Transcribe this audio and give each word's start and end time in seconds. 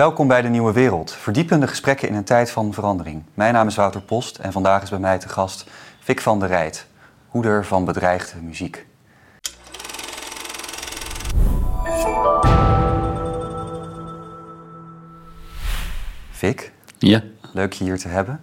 Welkom 0.00 0.28
bij 0.28 0.42
de 0.42 0.48
Nieuwe 0.48 0.72
Wereld, 0.72 1.12
verdiepende 1.12 1.66
gesprekken 1.66 2.08
in 2.08 2.14
een 2.14 2.24
tijd 2.24 2.50
van 2.50 2.72
verandering. 2.72 3.22
Mijn 3.34 3.52
naam 3.52 3.66
is 3.66 3.76
Wouter 3.76 4.00
Post 4.00 4.38
en 4.38 4.52
vandaag 4.52 4.82
is 4.82 4.90
bij 4.90 4.98
mij 4.98 5.18
te 5.18 5.28
gast 5.28 5.66
Vic 5.98 6.20
van 6.20 6.38
der 6.38 6.48
Rijt, 6.48 6.86
hoeder 7.28 7.64
van 7.64 7.84
bedreigde 7.84 8.40
muziek. 8.40 8.86
Vic, 16.30 16.72
Ja. 16.98 17.22
leuk 17.52 17.72
je 17.72 17.84
hier 17.84 17.98
te 17.98 18.08
hebben. 18.08 18.40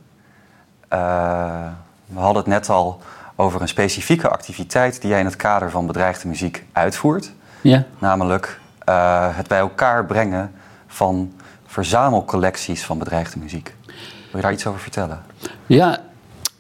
Uh, 0.94 1.68
we 2.06 2.20
hadden 2.20 2.38
het 2.38 2.52
net 2.52 2.70
al 2.70 3.02
over 3.36 3.62
een 3.62 3.68
specifieke 3.68 4.30
activiteit 4.30 5.02
die 5.02 5.10
jij 5.10 5.20
in 5.20 5.26
het 5.26 5.36
kader 5.36 5.72
van 5.72 5.88
bedreigde 5.88 6.28
muziek 6.28 6.66
uitvoert. 6.72 7.32
Ja. 7.62 7.86
Namelijk 7.98 8.60
uh, 8.90 9.38
het 9.38 9.48
bij 9.48 9.60
elkaar 9.60 10.06
brengen 10.06 10.52
van 10.88 11.34
verzamelcollecties 11.68 12.84
van 12.84 12.98
bedreigde 12.98 13.40
muziek. 13.40 13.76
Wil 13.86 13.96
je 14.36 14.42
daar 14.42 14.52
iets 14.52 14.66
over 14.66 14.80
vertellen? 14.80 15.22
Ja, 15.66 16.04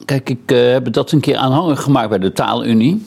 kijk, 0.06 0.30
ik 0.30 0.52
uh, 0.52 0.72
heb 0.72 0.94
dat 0.94 1.12
een 1.12 1.20
keer 1.20 1.36
aanhangig 1.36 1.82
gemaakt 1.82 2.10
bij 2.10 2.18
de 2.18 2.32
Taalunie. 2.32 3.06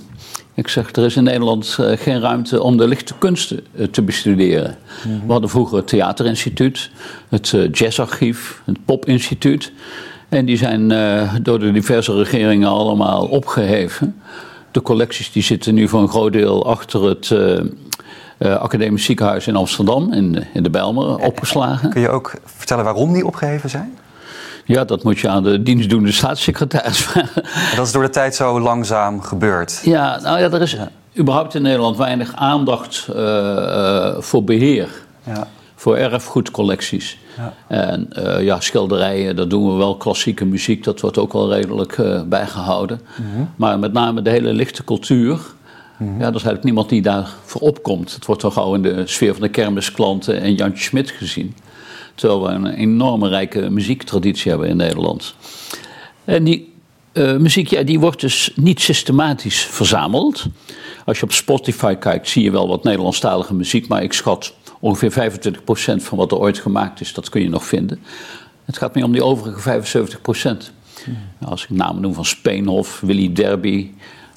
Ik 0.54 0.68
zeg, 0.68 0.92
er 0.92 1.04
is 1.04 1.16
in 1.16 1.24
Nederland 1.24 1.76
uh, 1.80 1.96
geen 1.96 2.20
ruimte 2.20 2.62
om 2.62 2.76
de 2.76 2.88
lichte 2.88 3.14
kunsten 3.18 3.66
uh, 3.74 3.86
te 3.86 4.02
bestuderen. 4.02 4.76
Mm 5.04 5.12
-hmm. 5.12 5.26
We 5.26 5.32
hadden 5.32 5.50
vroeger 5.50 5.76
het 5.76 5.86
Theaterinstituut, 5.86 6.90
het 7.28 7.54
Jazzarchief, 7.72 8.62
het 8.64 8.84
Popinstituut. 8.84 9.72
En 10.28 10.44
die 10.44 10.56
zijn 10.56 10.88
door 11.42 11.58
de 11.58 11.72
diverse 11.72 12.14
regeringen 12.14 12.68
allemaal 12.68 13.26
opgeheven. 13.26 14.20
De 14.70 14.82
collecties 14.82 15.32
die 15.32 15.42
zitten 15.42 15.74
nu 15.74 15.88
voor 15.88 16.00
een 16.00 16.08
groot 16.08 16.32
deel 16.32 16.66
achter 16.66 17.04
het 17.04 17.30
Academisch 18.40 19.04
Ziekenhuis 19.04 19.46
in 19.46 19.56
Amsterdam, 19.56 20.12
in, 20.12 20.44
in 20.54 20.62
de 20.62 20.70
Bijlmer, 20.70 21.16
opgeslagen. 21.16 21.90
Kun 21.90 22.00
je 22.00 22.08
ook 22.08 22.34
vertellen 22.44 22.84
waarom 22.84 23.12
die 23.12 23.26
opgeheven 23.26 23.70
zijn? 23.70 23.98
Ja, 24.64 24.84
dat 24.84 25.02
moet 25.04 25.18
je 25.18 25.28
aan 25.28 25.42
de 25.42 25.62
dienstdoende 25.62 26.12
staatssecretaris 26.12 26.98
vragen. 27.06 27.42
Dat 27.76 27.86
is 27.86 27.92
door 27.92 28.02
de 28.02 28.10
tijd 28.10 28.34
zo 28.34 28.60
langzaam 28.60 29.20
gebeurd. 29.20 29.80
Ja, 29.84 30.20
nou 30.20 30.40
ja, 30.40 30.50
er 30.50 30.62
is 30.62 30.76
überhaupt 31.18 31.54
in 31.54 31.62
Nederland 31.62 31.96
weinig 31.96 32.36
aandacht 32.36 33.06
uh, 33.10 33.16
uh, 33.16 34.14
voor 34.18 34.44
beheer. 34.44 34.88
Ja. 35.22 35.46
Voor 35.74 35.96
erfgoedcollecties. 35.96 37.18
Ja. 37.36 37.52
En 37.66 38.08
uh, 38.18 38.42
ja, 38.42 38.60
schilderijen, 38.60 39.36
dat 39.36 39.50
doen 39.50 39.70
we 39.70 39.76
wel. 39.76 39.96
Klassieke 39.96 40.44
muziek, 40.44 40.84
dat 40.84 41.00
wordt 41.00 41.18
ook 41.18 41.32
wel 41.32 41.52
redelijk 41.52 41.96
bijgehouden. 42.26 43.00
Mm 43.16 43.26
-hmm. 43.34 43.50
Maar 43.56 43.78
met 43.78 43.92
name 43.92 44.22
de 44.22 44.30
hele 44.30 44.52
lichte 44.52 44.84
cultuur. 44.84 45.38
Ja, 46.00 46.06
er 46.06 46.26
is 46.26 46.32
eigenlijk 46.32 46.64
niemand 46.64 46.88
die 46.88 47.02
daarvoor 47.02 47.60
opkomt. 47.60 48.14
Het 48.14 48.26
wordt 48.26 48.40
toch 48.40 48.54
gauw 48.54 48.74
in 48.74 48.82
de 48.82 49.02
sfeer 49.06 49.32
van 49.32 49.42
de 49.42 49.48
kermisklanten 49.48 50.40
en 50.40 50.54
Jantje 50.54 50.82
Smit 50.82 51.10
gezien. 51.10 51.54
Terwijl 52.14 52.42
we 52.42 52.48
een 52.48 52.66
enorme 52.66 53.28
rijke 53.28 53.70
muziektraditie 53.70 54.50
hebben 54.50 54.68
in 54.68 54.76
Nederland. 54.76 55.34
En 56.24 56.44
die 56.44 56.72
uh, 57.12 57.36
muziek, 57.36 57.68
ja, 57.68 57.82
die 57.82 58.00
wordt 58.00 58.20
dus 58.20 58.52
niet 58.54 58.80
systematisch 58.80 59.60
verzameld. 59.60 60.46
Als 61.04 61.18
je 61.18 61.24
op 61.24 61.32
Spotify 61.32 61.94
kijkt, 61.94 62.28
zie 62.28 62.42
je 62.42 62.50
wel 62.50 62.68
wat 62.68 62.84
Nederlandstalige 62.84 63.54
muziek, 63.54 63.88
maar 63.88 64.02
ik 64.02 64.12
schat 64.12 64.54
ongeveer 64.80 65.32
25% 65.32 65.54
van 65.96 66.18
wat 66.18 66.32
er 66.32 66.38
ooit 66.38 66.58
gemaakt 66.58 67.00
is, 67.00 67.12
dat 67.12 67.28
kun 67.28 67.42
je 67.42 67.48
nog 67.48 67.64
vinden. 67.64 68.00
Het 68.64 68.78
gaat 68.78 68.94
meer 68.94 69.04
om 69.04 69.12
die 69.12 69.24
overige 69.24 69.82
75%. 69.82 70.16
Hmm. 71.04 71.16
Als 71.40 71.62
ik 71.62 71.70
namen 71.70 72.02
noem 72.02 72.14
van 72.14 72.24
Speenhof, 72.24 73.00
Willy 73.00 73.32
Derby, 73.32 73.90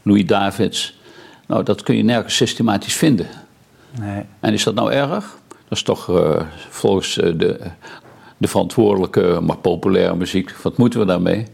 Louis 0.04 0.26
Davids. 0.26 1.02
Nou, 1.48 1.64
dat 1.64 1.84
kun 1.84 1.96
je 1.96 2.04
nergens 2.04 2.36
systematisch 2.36 2.96
vinden. 2.96 3.28
Nee. 4.00 4.24
En 4.40 4.54
is 4.54 4.64
dat 4.64 4.76
nou 4.76 4.92
erg? 4.92 5.38
Dat 5.48 5.78
is 5.78 5.84
toch 5.84 6.10
uh, 6.10 6.42
volgens 6.70 7.18
uh, 7.18 7.34
de, 7.38 7.60
de 8.38 8.48
verantwoordelijke, 8.48 9.40
maar 9.42 9.58
populaire 9.58 10.16
muziek. 10.16 10.52
Wat 10.52 10.78
moeten 10.78 11.00
we 11.00 11.06
daarmee? 11.06 11.46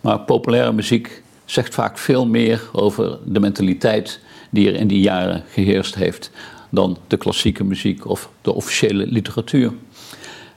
Maar 0.00 0.18
populaire 0.18 0.72
muziek 0.72 1.22
zegt 1.44 1.74
vaak 1.74 1.98
veel 1.98 2.26
meer 2.26 2.62
over 2.72 3.18
de 3.24 3.40
mentaliteit 3.40 4.20
die 4.50 4.68
er 4.68 4.74
in 4.74 4.86
die 4.86 5.00
jaren 5.00 5.44
geheerst 5.50 5.94
heeft 5.94 6.30
dan 6.70 6.98
de 7.06 7.16
klassieke 7.16 7.64
muziek 7.64 8.06
of 8.06 8.30
de 8.42 8.52
officiële 8.52 9.06
literatuur. 9.06 9.72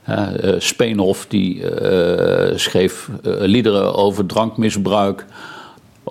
Uh, 0.09 0.27
Speenhof 0.57 1.25
die 1.27 1.63
schreef 2.55 3.09
liederen 3.21 3.95
over 3.95 4.25
drankmisbruik, 4.25 5.25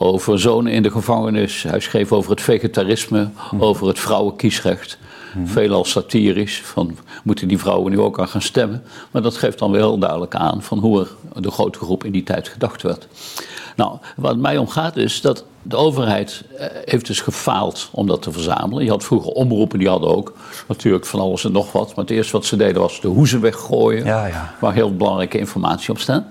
over 0.02 0.40
zonen 0.40 0.72
in 0.72 0.82
de 0.82 0.90
gevangenis. 0.90 1.62
Hij 1.62 1.80
schreef 1.80 2.12
over 2.12 2.30
het 2.30 2.40
vegetarisme, 2.40 3.28
mm. 3.50 3.62
over 3.62 3.86
het 3.86 3.98
vrouwenkiesrecht. 3.98 4.98
Mm. 5.34 5.46
Veelal 5.46 5.84
satirisch, 5.84 6.62
van 6.64 6.96
moeten 7.24 7.48
die 7.48 7.58
vrouwen 7.58 7.92
nu 7.92 8.00
ook 8.00 8.20
aan 8.20 8.28
gaan 8.28 8.42
stemmen. 8.42 8.82
Maar 9.10 9.22
dat 9.22 9.36
geeft 9.36 9.58
dan 9.58 9.70
wel 9.70 9.80
heel 9.80 9.98
duidelijk 9.98 10.34
aan 10.34 10.62
van 10.62 10.78
hoe 10.78 11.00
er 11.34 11.42
de 11.42 11.50
grote 11.50 11.78
groep 11.78 12.04
in 12.04 12.12
die 12.12 12.22
tijd 12.22 12.48
gedacht 12.48 12.82
werd. 12.82 13.06
Nou, 13.76 13.98
wat 14.16 14.36
mij 14.36 14.58
om 14.58 14.68
gaat 14.68 14.96
is 14.96 15.20
dat 15.20 15.44
de 15.62 15.76
overheid 15.76 16.44
heeft 16.84 17.06
dus 17.06 17.20
gefaald 17.20 17.88
om 17.92 18.06
dat 18.06 18.22
te 18.22 18.32
verzamelen. 18.32 18.84
Je 18.84 18.90
had 18.90 19.04
vroeger 19.04 19.32
omroepen, 19.32 19.78
die 19.78 19.88
hadden 19.88 20.16
ook 20.16 20.32
natuurlijk 20.68 21.06
van 21.06 21.20
alles 21.20 21.44
en 21.44 21.52
nog 21.52 21.72
wat. 21.72 21.86
Maar 21.86 22.04
het 22.04 22.10
eerste 22.10 22.32
wat 22.32 22.44
ze 22.44 22.56
deden 22.56 22.82
was 22.82 23.00
de 23.00 23.08
hoezen 23.08 23.40
weggooien, 23.40 24.04
ja, 24.04 24.26
ja. 24.26 24.54
waar 24.60 24.74
heel 24.74 24.96
belangrijke 24.96 25.38
informatie 25.38 25.90
op 25.90 25.98
staat. 25.98 26.24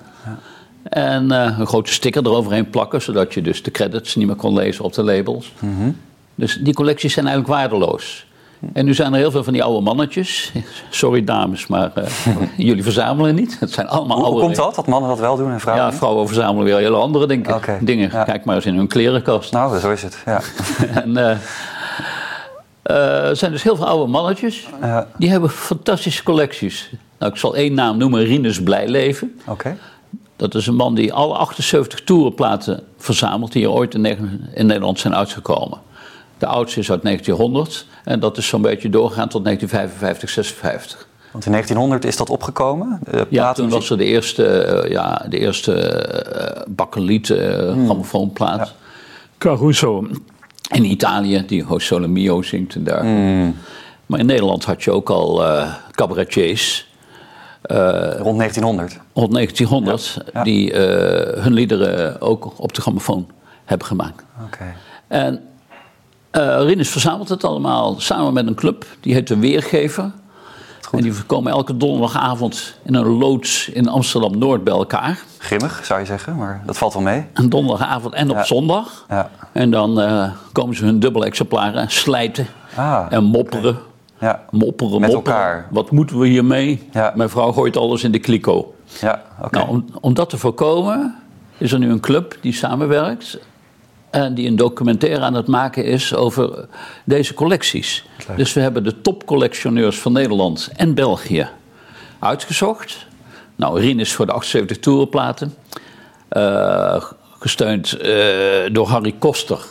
En 0.84 1.32
uh, 1.32 1.60
een 1.60 1.68
grote 1.68 1.94
sticker 1.94 2.26
eroverheen 2.26 2.70
plakken, 2.70 3.02
zodat 3.02 3.34
je 3.34 3.42
dus 3.42 3.64
de 3.64 3.72
credits 3.72 4.16
niet 4.16 4.28
meer 4.28 4.36
kon 4.36 4.54
lezen 4.54 4.84
op 4.84 4.94
de 4.94 5.04
labels. 5.04 5.54
Mm 5.60 5.78
-hmm. 5.78 5.98
Dus 6.36 6.60
die 6.62 6.74
collecties 6.74 7.14
zijn 7.14 7.28
eigenlijk 7.28 7.60
waardeloos. 7.60 8.28
En 8.74 8.86
nu 8.86 8.94
zijn 8.94 9.14
er 9.14 9.20
heel 9.20 9.32
veel 9.32 9.44
van 9.44 9.54
die 9.54 9.64
oude 9.64 9.82
mannetjes. 9.82 10.52
Sorry 10.90 11.24
dames, 11.24 11.68
maar 11.68 11.92
uh, 11.98 12.04
jullie 12.68 12.84
verzamelen 12.84 13.36
niet. 13.36 13.60
Het 13.60 13.72
zijn 13.72 13.88
allemaal 13.88 14.18
Hoe 14.18 14.26
oude... 14.26 14.42
komt 14.42 14.56
dat, 14.56 14.76
dat 14.76 14.88
mannen 14.88 15.10
dat 15.10 15.20
wel 15.20 15.36
doen 15.36 15.52
en 15.52 15.60
vrouwen 15.60 15.86
Ja, 15.86 15.94
vrouwen 15.94 16.28
verzamelen 16.28 16.66
weer 16.66 16.78
hele 16.78 16.96
andere 16.96 17.28
dingen. 17.28 17.56
Okay. 17.56 17.78
dingen. 17.82 18.10
Ja. 18.12 18.24
Kijk 18.24 18.46
maar 18.46 18.56
eens 18.56 18.66
in 18.66 18.76
hun 18.76 18.88
klerenkast. 18.88 19.52
Nou, 19.52 19.80
zo 19.80 19.92
is 19.92 20.02
het, 20.02 20.22
ja. 20.26 20.42
en, 21.04 21.10
uh, 21.10 21.30
er 23.30 23.36
zijn 23.36 23.52
dus 23.52 23.64
heel 23.64 23.76
veel 23.76 23.88
oude 23.88 24.12
mannetjes. 24.12 24.68
Die 25.18 25.30
hebben 25.30 25.50
fantastische 25.50 26.24
collecties. 26.24 26.90
Nou, 27.20 27.32
ik 27.32 27.38
zal 27.38 27.56
één 27.56 27.74
naam 27.74 27.98
noemen, 27.98 28.24
Rinus 28.24 28.64
Blijleven. 28.64 29.40
Oké. 29.42 29.52
Okay. 29.52 29.78
Dat 30.40 30.56
is 30.56 30.68
een 30.68 30.76
man 30.76 30.96
die 30.96 31.14
alle 31.14 31.34
78 31.34 32.02
toerenplaten 32.04 32.84
verzamelt 32.98 33.52
die 33.52 33.64
er 33.64 33.72
ooit 33.72 33.94
in, 33.94 34.06
in 34.54 34.66
Nederland 34.66 35.00
zijn 35.00 35.16
uitgekomen. 35.16 35.80
De 36.38 36.46
oudste 36.46 36.80
is 36.80 36.92
uit 36.92 37.02
1900 37.02 37.86
en 38.04 38.20
dat 38.20 38.38
is 38.38 38.48
zo'n 38.48 38.62
beetje 38.62 38.90
doorgegaan 38.90 39.30
tot 39.30 39.44
1955, 39.44 40.30
56. 40.30 41.08
Want 41.32 41.46
in 41.46 41.52
1900 41.52 42.06
is 42.06 42.18
dat 42.18 42.30
opgekomen? 42.30 43.00
ja, 43.30 43.54
toen 43.54 43.70
was 43.70 43.90
er 43.90 43.98
de 43.98 44.04
eerste, 44.06 44.82
uh, 44.84 44.92
ja, 44.92 45.26
de 45.30 45.38
eerste 45.38 45.74
uh, 46.58 46.62
bakkeliet 46.76 47.30
uh, 47.30 47.72
hmm. 47.72 47.86
grammofoonplaat. 47.86 48.68
Ja. 48.68 48.74
Caruso 49.38 50.08
in 50.72 50.86
Italië, 50.86 51.44
die 51.48 51.64
Ho 51.64 51.80
Sole 51.80 52.08
Mio 52.08 52.42
zingt 52.42 52.76
en 52.76 52.84
daar. 52.84 53.02
Hmm. 53.02 53.56
Maar 54.06 54.20
in 54.20 54.26
Nederland 54.26 54.66
had 54.66 54.84
je 54.84 54.92
ook 54.92 55.10
al 55.10 55.44
cabaretiers. 55.92 56.89
Uh, 57.72 57.78
rond 58.20 58.38
1900? 58.38 59.00
Rond 59.14 59.34
1900, 59.34 60.14
ja. 60.16 60.24
Ja. 60.34 60.44
die 60.44 60.72
uh, 60.74 61.44
hun 61.44 61.54
liederen 61.54 62.22
ook 62.22 62.54
op 62.60 62.74
de 62.74 62.82
grammofoon 62.82 63.28
hebben 63.66 63.88
gemaakt. 63.88 64.24
Okay. 64.46 64.74
En 65.08 65.42
uh, 66.32 66.62
Rinus 66.62 66.90
verzamelt 66.90 67.30
het 67.30 67.44
allemaal 67.44 68.00
samen 68.00 68.34
met 68.34 68.48
een 68.48 68.56
club, 68.56 68.86
die 69.00 69.14
heet 69.14 69.28
De 69.28 69.38
Weergever. 69.38 70.12
En 70.92 71.02
die 71.02 71.14
komen 71.26 71.52
elke 71.52 71.78
donderdagavond 71.78 72.76
in 72.84 72.96
een 72.96 73.08
loods 73.08 73.70
in 73.70 73.88
Amsterdam-Noord 73.88 74.64
bij 74.64 74.74
elkaar. 74.74 75.20
Grimmig, 75.38 75.82
zou 75.86 76.00
je 76.00 76.06
zeggen, 76.06 76.36
maar 76.36 76.62
dat 76.66 76.78
valt 76.78 76.94
wel 76.94 77.02
mee. 77.02 77.26
Een 77.34 77.50
donderdagavond 77.50 78.14
en 78.14 78.30
op 78.30 78.36
Ja. 78.36 78.44
zondag. 78.44 79.06
Ja. 79.10 79.30
En 79.52 79.72
dan 79.72 80.00
eh, 80.02 80.32
komen 80.52 80.76
ze 80.76 80.86
hun 80.86 81.00
dubbele 81.00 81.26
exemplaren 81.26 81.90
slijten 81.90 82.48
Ah, 82.76 83.06
en 83.10 83.24
mopperen. 83.24 83.78
Ja. 84.20 84.46
Mopperen, 84.50 85.02
Met 85.02 85.12
mopperen. 85.12 85.38
elkaar. 85.40 85.68
Wat 85.70 85.92
moeten 85.92 86.20
we 86.20 86.28
hiermee? 86.28 86.88
Ja. 86.92 87.14
Mijn 87.16 87.30
vrouw 87.30 87.52
gooit 87.52 87.78
alles 87.78 88.04
in 88.04 88.12
de 88.12 88.20
kliko. 88.20 88.74
Ja, 89.02 89.24
oké. 89.42 89.58
Nou, 89.58 89.70
om, 89.70 89.86
om 90.02 90.14
dat 90.14 90.30
te 90.30 90.38
voorkomen 90.38 91.16
is 91.58 91.72
er 91.72 91.80
nu 91.80 91.90
een 91.92 92.00
club 92.00 92.38
die 92.42 92.54
samenwerkt. 92.54 93.40
En 94.10 94.34
die 94.34 94.48
een 94.48 94.56
documentaire 94.56 95.22
aan 95.22 95.34
het 95.34 95.48
maken 95.48 95.86
is 95.86 96.16
over 96.16 96.68
deze 97.06 97.34
collecties. 97.34 98.06
Dus 98.36 98.54
we 98.54 98.60
hebben 98.62 98.84
de 98.84 99.02
topcollectioneurs 99.02 100.00
van 100.00 100.12
Nederland 100.14 100.70
en 100.76 100.94
België 100.94 101.48
uitgezocht. 102.20 103.08
Nou, 103.56 103.80
Rien 103.80 104.00
is 104.00 104.14
voor 104.14 104.26
de 104.26 104.32
78 104.32 104.80
toerenplaten. 104.80 105.54
Eh, 106.30 107.04
gesteund 107.40 107.94
eh, 107.94 108.14
door 108.72 108.88
Harry 108.88 109.16
Koster. 109.20 109.66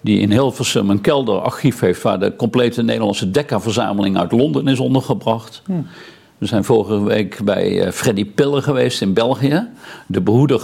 Die 0.00 0.18
in 0.20 0.30
Hilversum 0.30 0.90
een 0.90 1.00
kelderarchief 1.00 1.80
heeft 1.80 2.02
waar 2.02 2.18
de 2.20 2.36
complete 2.36 2.82
Nederlandse 2.82 3.30
Decca-verzameling 3.30 4.16
uit 4.18 4.32
Londen 4.32 4.68
is 4.68 4.78
ondergebracht. 4.80 5.62
We 6.38 6.46
zijn 6.46 6.64
vorige 6.64 7.02
week 7.02 7.38
bij 7.44 7.80
eh, 7.82 7.92
Freddy 7.92 8.24
Piller 8.26 8.62
geweest 8.62 9.00
in 9.00 9.12
België. 9.12 9.68
De 10.06 10.20
behoeder 10.20 10.62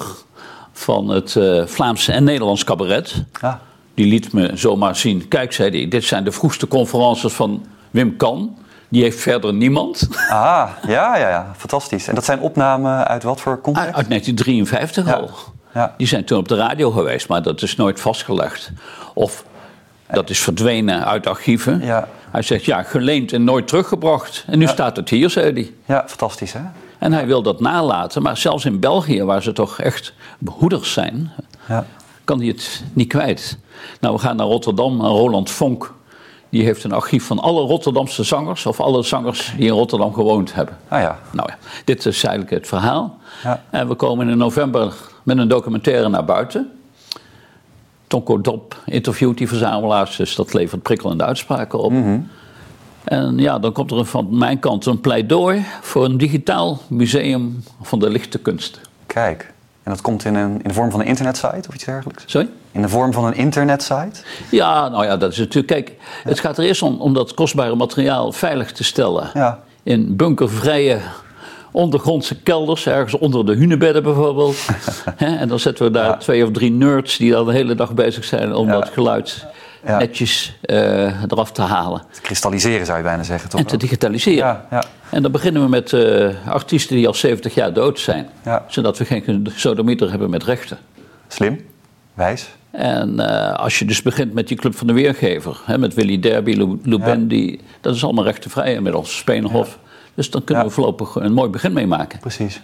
van 0.72 1.08
het 1.08 1.36
eh, 1.36 1.66
Vlaams 1.66 2.08
en 2.08 2.24
Nederlands 2.24 2.64
cabaret. 2.64 3.24
Ah, 3.40 3.54
Die 3.94 4.06
liet 4.06 4.32
me 4.32 4.50
zomaar 4.54 4.96
zien. 4.96 5.28
Kijk, 5.28 5.52
zei 5.52 5.70
hij, 5.70 5.88
dit 5.88 6.04
zijn 6.04 6.24
de 6.24 6.32
vroegste 6.32 6.68
conferences 6.68 7.32
van 7.32 7.66
Wim 7.90 8.16
Kan. 8.16 8.56
Die 8.88 9.02
heeft 9.02 9.20
verder 9.20 9.54
niemand. 9.54 10.08
Ah, 10.30 10.70
ja, 10.86 11.16
ja, 11.16 11.28
ja. 11.28 11.52
Fantastisch. 11.56 12.08
En 12.08 12.14
dat 12.14 12.24
zijn 12.24 12.40
opnamen 12.40 13.06
uit 13.06 13.22
wat 13.22 13.40
voor 13.40 13.60
context? 13.60 13.94
Uit 13.94 14.08
1953 14.08 15.06
Ja. 15.06 15.12
al. 15.12 15.30
Ja. 15.78 15.94
Die 15.96 16.06
zijn 16.06 16.24
toen 16.24 16.38
op 16.38 16.48
de 16.48 16.56
radio 16.56 16.90
geweest, 16.90 17.28
maar 17.28 17.42
dat 17.42 17.62
is 17.62 17.76
nooit 17.76 18.00
vastgelegd. 18.00 18.70
Of 19.14 19.44
dat 20.10 20.30
is 20.30 20.38
verdwenen 20.40 21.06
uit 21.06 21.26
archieven. 21.26 21.80
Ja. 21.84 22.08
Hij 22.30 22.42
zegt, 22.42 22.64
ja, 22.64 22.82
geleend 22.82 23.32
en 23.32 23.44
nooit 23.44 23.68
teruggebracht. 23.68 24.44
En 24.46 24.58
nu 24.58 24.66
staat 24.66 24.96
het 24.96 25.08
hier, 25.08 25.30
zei 25.30 25.52
hij. 25.52 25.72
Ja, 25.84 26.04
fantastisch 26.06 26.52
hè? 26.52 26.60
En 26.98 27.12
hij 27.12 27.26
wil 27.26 27.42
dat 27.42 27.60
nalaten. 27.60 28.22
Maar 28.22 28.36
zelfs 28.36 28.64
in 28.64 28.80
België, 28.80 29.22
waar 29.22 29.42
ze 29.42 29.52
toch 29.52 29.80
echt 29.80 30.14
behoeders 30.38 30.92
zijn, 30.92 31.32
Ja. 31.68 31.84
kan 32.24 32.38
hij 32.38 32.46
het 32.48 32.82
niet 32.92 33.08
kwijt. 33.08 33.58
Nou, 34.00 34.14
we 34.14 34.20
gaan 34.20 34.36
naar 34.36 34.46
Rotterdam. 34.46 35.00
En 35.00 35.06
Roland 35.06 35.50
Vonk, 35.50 35.92
die 36.50 36.64
heeft 36.64 36.84
een 36.84 36.92
archief 36.92 37.26
van 37.26 37.38
alle 37.38 37.60
Rotterdamse 37.60 38.22
zangers... 38.22 38.66
of 38.66 38.80
alle 38.80 39.02
zangers 39.02 39.52
die 39.56 39.66
in 39.66 39.72
Rotterdam 39.72 40.14
gewoond 40.14 40.54
hebben. 40.54 40.76
Ah 40.88 41.00
ja. 41.00 41.18
Nou 41.32 41.48
ja, 41.50 41.56
dit 41.84 42.06
is 42.06 42.24
eigenlijk 42.24 42.54
het 42.54 42.66
verhaal. 42.68 43.18
Ja. 43.42 43.62
En 43.70 43.88
we 43.88 43.94
komen 43.94 44.28
in 44.28 44.38
november 44.38 44.92
met 45.28 45.38
een 45.38 45.48
documentaire 45.48 46.08
naar 46.08 46.24
buiten. 46.24 46.70
Tonko 48.06 48.40
Dop 48.40 48.82
interviewt 48.84 49.38
die 49.38 49.48
verzamelaars, 49.48 50.16
dus 50.16 50.34
dat 50.34 50.52
levert 50.52 50.82
prikkelende 50.82 51.24
uitspraken 51.24 51.78
op. 51.78 51.92
Mhm. 51.92 52.18
En 53.04 53.38
ja, 53.38 53.58
dan 53.58 53.72
komt 53.72 53.90
er 53.90 54.04
van 54.04 54.38
mijn 54.38 54.58
kant 54.58 54.86
een 54.86 55.00
pleidooi 55.00 55.64
voor 55.80 56.04
een 56.04 56.18
digitaal 56.18 56.78
museum 56.86 57.62
van 57.82 57.98
de 57.98 58.10
lichte 58.10 58.38
kunsten. 58.38 58.82
Kijk. 59.06 59.52
En 59.82 59.92
dat 59.92 60.00
komt 60.00 60.24
in, 60.24 60.34
een, 60.34 60.62
in 60.62 60.68
de 60.68 60.74
vorm 60.74 60.90
van 60.90 61.00
een 61.00 61.06
internetsite 61.06 61.68
of 61.68 61.74
iets 61.74 61.84
dergelijks? 61.84 62.24
Sorry? 62.26 62.48
In 62.72 62.82
de 62.82 62.88
vorm 62.88 63.12
van 63.12 63.24
een 63.24 63.34
internetsite? 63.34 64.20
Ja, 64.50 64.88
nou 64.88 65.04
ja, 65.04 65.16
dat 65.16 65.32
is 65.32 65.38
natuurlijk. 65.38 65.66
Kijk, 65.66 65.92
het 66.24 66.40
gaat 66.40 66.58
er 66.58 66.64
eerst 66.64 66.82
om, 66.82 67.00
om 67.00 67.14
dat 67.14 67.34
kostbare 67.34 67.74
materiaal 67.74 68.32
veilig 68.32 68.72
te 68.72 68.84
stellen. 68.84 69.30
Ja. 69.34 69.60
In 69.82 70.16
bunkervrije 70.16 71.00
ondergrondse 71.78 72.34
kelders, 72.42 72.86
ergens 72.86 73.14
onder 73.18 73.46
de 73.46 73.54
hunebedden 73.54 74.02
bijvoorbeeld. 74.02 74.56
En 75.16 75.48
dan 75.48 75.58
zetten 75.58 75.84
we 75.84 75.90
daar 75.90 76.06
Ja. 76.06 76.16
twee 76.16 76.44
of 76.44 76.50
drie 76.50 76.70
nerds 76.70 77.16
die 77.16 77.36
al 77.36 77.44
de 77.44 77.52
hele 77.52 77.74
dag 77.74 77.94
bezig 77.94 78.24
zijn 78.24 78.54
om 78.54 78.66
Ja. 78.66 78.72
dat 78.72 78.88
geluid 78.88 79.46
Ja. 79.86 79.98
netjes 79.98 80.56
eh, 80.60 81.22
eraf 81.22 81.52
te 81.52 81.62
halen. 81.62 82.02
Te 82.12 82.20
kristalliseren 82.20 82.86
zou 82.86 82.98
je 82.98 83.04
bijna 83.04 83.22
zeggen, 83.22 83.48
toch? 83.50 83.60
En 83.60 83.66
te 83.66 83.76
digitaliseren. 83.76 84.38
Ja, 84.38 84.66
ja. 84.70 84.82
En 85.10 85.22
dan 85.22 85.32
beginnen 85.32 85.62
we 85.62 85.68
met 85.68 85.92
eh, 85.92 86.28
artiesten 86.46 86.96
die 86.96 87.06
al 87.06 87.14
70 87.14 87.54
jaar 87.54 87.72
dood 87.72 87.98
zijn. 88.00 88.28
Zodat 88.68 88.98
we 88.98 89.04
geen 89.04 89.46
sodemieter 89.54 90.10
hebben 90.10 90.30
met 90.30 90.44
rechten. 90.44 90.78
Slim. 91.28 91.60
Wijs. 92.14 92.48
En 92.70 93.20
eh, 93.20 93.58
als 93.58 93.78
je 93.78 93.84
dus 93.84 94.02
begint 94.02 94.32
met 94.34 94.48
die 94.48 94.56
Club 94.56 94.74
van 94.76 94.86
de 94.86 94.92
Weergever, 94.92 95.60
hè, 95.64 95.78
met 95.78 95.94
Willy 95.94 96.20
Derby. 96.20 96.76
Bendy, 96.98 97.58
dat 97.80 97.94
is 97.94 98.04
allemaal 98.04 98.24
rechtenvrij 98.24 98.74
inmiddels, 98.74 99.16
Speenhof. 99.16 99.78
Dus 100.18 100.30
dan 100.30 100.44
kunnen 100.44 100.64
Ja. 100.64 100.68
we 100.68 100.74
voorlopig 100.74 101.14
een 101.14 101.32
mooi 101.32 101.50
begin 101.50 101.72
mee 101.72 101.86
maken. 101.86 102.18
Precies. 102.18 102.60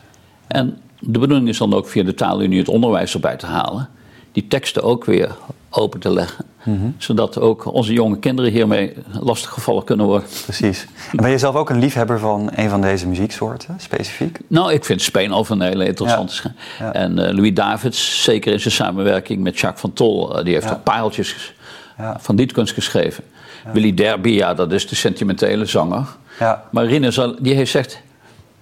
En 0.47 0.79
de 1.01 1.19
bedoeling 1.19 1.49
is 1.49 1.59
dan 1.59 1.75
ook 1.75 1.89
via 1.89 2.03
de 2.03 2.15
taalunie 2.15 2.59
het 2.59 2.69
onderwijs 2.69 3.15
erbij 3.15 3.37
te 3.37 3.47
halen. 3.47 3.89
Die 4.33 4.47
teksten 4.49 4.83
ook 4.83 5.05
weer 5.05 5.37
open 5.71 6.01
te 6.01 6.13
leggen. 6.13 6.45
Mhm. 6.65 6.87
Zodat 6.99 7.39
ook 7.39 7.73
onze 7.73 7.93
jonge 7.93 8.19
kinderen 8.19 8.51
hiermee 8.51 8.93
lastiggevallen 9.21 9.85
kunnen 9.85 10.07
worden. 10.07 10.29
Precies. 10.45 10.87
En 11.11 11.17
ben 11.17 11.31
je 11.31 11.39
zelf 11.39 11.55
ook 11.55 11.71
een 11.71 11.79
liefhebber 11.79 12.19
van 12.19 12.51
een 12.55 12.69
van 12.71 12.81
deze 12.81 13.09
muzieksoorten, 13.09 13.75
specifiek? 13.79 14.39
Nou, 14.47 14.73
ik 14.73 14.85
vind 14.85 15.03
Speenhof 15.03 15.49
een 15.51 15.61
hele 15.61 15.87
interessante 15.87 16.53
Ja. 16.79 16.93
En 16.93 17.19
eh, 17.27 17.35
Louis 17.35 17.55
Davids, 17.55 18.23
zeker 18.23 18.53
in 18.53 18.61
zijn 18.61 18.75
samenwerking 18.75 19.43
met 19.43 19.59
Jacques 19.59 19.81
van 19.81 19.93
Tol, 19.93 20.39
eh, 20.39 20.45
die 20.45 20.55
heeft 20.55 20.67
Ja. 20.67 20.73
ook 20.73 20.83
pareltjes 20.83 21.55
Ja. 21.99 22.17
van 22.21 22.37
dietkunst 22.37 22.75
geschreven. 22.75 23.25
Willy 23.73 23.95
Derby, 23.95 24.29
ja, 24.31 24.55
dat 24.55 24.73
is 24.73 24.89
de 24.89 24.95
sentimentele 24.95 25.65
zanger. 25.67 26.07
Ja. 26.39 26.65
Maar 26.71 26.85
Rinus, 26.87 27.21
die 27.39 27.55
heeft 27.55 27.71
zegt... 27.71 28.03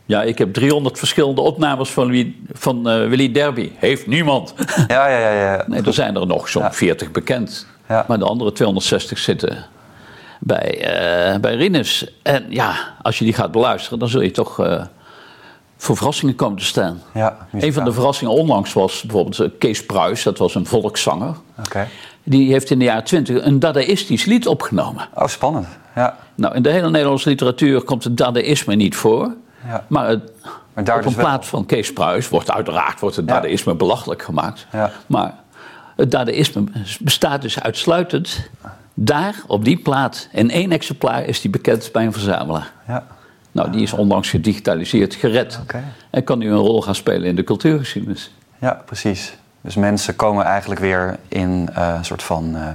Ja, 0.06 0.22
ik 0.22 0.38
heb 0.38 0.52
300 0.52 0.98
verschillende 0.98 1.40
opnames 1.40 1.90
van, 1.90 2.06
Louis, 2.06 2.26
van 2.52 2.88
eh, 2.88 3.08
Willy 3.08 3.32
Derby. 3.32 3.70
Heeft 3.76 4.06
niemand. 4.06 4.54
Ja, 4.88 5.08
ja, 5.08 5.18
ja. 5.18 5.30
ja. 5.32 5.64
Nee, 5.68 5.82
er 5.82 5.92
zijn 5.92 6.16
er 6.16 6.26
nog 6.26 6.48
zo'n 6.48 6.62
Ja. 6.62 6.72
40 6.72 7.10
bekend. 7.10 7.66
Ja. 7.88 8.04
Maar 8.08 8.18
de 8.18 8.24
andere 8.24 8.52
260 8.52 9.18
zitten 9.18 9.64
bij, 10.40 10.80
eh 10.80 11.40
bij 11.40 11.54
Rinus. 11.54 12.06
En 12.22 12.44
ja, 12.48 12.94
als 13.02 13.18
je 13.18 13.24
die 13.24 13.34
gaat 13.34 13.52
beluisteren, 13.52 13.98
dan 13.98 14.08
zul 14.08 14.20
je 14.20 14.30
toch 14.30 14.60
eh, 14.60 14.82
voor 15.76 15.96
verrassingen 15.96 16.34
komen 16.34 16.58
te 16.58 16.64
staan. 16.64 17.02
Ja, 17.14 17.46
Een 17.52 17.72
van 17.72 17.84
de 17.84 17.92
verrassingen 17.92 18.32
onlangs 18.34 18.72
was 18.72 19.02
bijvoorbeeld 19.02 19.58
Kees 19.58 19.86
Pruis, 19.86 20.22
dat 20.22 20.38
was 20.38 20.54
een 20.54 20.66
volkszanger. 20.66 21.36
Oké. 21.58 21.88
Die 22.22 22.52
heeft 22.52 22.70
in 22.70 22.78
de 22.78 22.84
jaren 22.84 23.04
20 23.04 23.44
een 23.44 23.58
dadaïstisch 23.58 24.24
lied 24.24 24.46
opgenomen. 24.46 25.08
Oh, 25.14 25.26
spannend. 25.26 25.66
Ja. 25.94 26.16
Nou, 26.34 26.54
in 26.54 26.62
de 26.62 26.70
hele 26.70 26.90
Nederlandse 26.90 27.28
literatuur 27.28 27.82
komt 27.82 28.04
het 28.04 28.16
dadaïsme 28.16 28.74
niet 28.74 28.96
voor. 28.96 29.34
Ja. 29.66 29.84
Maar, 29.88 30.08
het, 30.08 30.32
Maar 30.74 30.84
daar 30.84 30.96
op 30.96 31.02
dus 31.02 31.10
een 31.12 31.18
wel. 31.18 31.26
plaat 31.26 31.46
van 31.46 31.66
Kees 31.66 31.92
Pruis 31.92 32.28
wordt 32.28 32.50
uiteraard 32.50 33.00
wordt 33.00 33.16
het 33.16 33.28
dadaïsme 33.28 33.74
belachelijk 33.74 34.22
gemaakt. 34.22 34.66
Ja. 34.72 34.90
Maar 35.06 35.34
het 35.96 36.10
dadaïsme 36.10 36.64
bestaat 37.00 37.42
dus 37.42 37.60
uitsluitend 37.60 38.50
daar, 38.94 39.34
op 39.46 39.64
die 39.64 39.78
plaat. 39.78 40.28
In 40.32 40.50
één 40.50 40.72
exemplaar 40.72 41.24
is 41.24 41.40
die 41.40 41.50
bekend 41.50 41.88
bij 41.92 42.04
een 42.04 42.12
verzamelaar. 42.12 42.72
Ja. 42.88 43.06
Nou, 43.52 43.70
die 43.70 43.82
is 43.82 43.92
onlangs 43.92 44.30
gedigitaliseerd, 44.30 45.14
gered. 45.14 45.60
En 46.10 46.24
kan 46.24 46.38
nu 46.38 46.50
een 46.50 46.56
rol 46.56 46.82
gaan 46.82 46.94
spelen 46.94 47.24
in 47.24 47.36
de 47.36 47.44
cultuurgeschiedenis. 47.44 48.30
Ja, 48.58 48.82
precies. 48.86 49.36
Dus 49.62 49.74
mensen 49.74 50.16
komen 50.16 50.44
eigenlijk 50.44 50.80
weer 50.80 51.18
in 51.28 51.68
eh, 51.74 51.94
een 51.96 52.04
soort 52.04 52.22
van 52.22 52.56
eh 52.56 52.66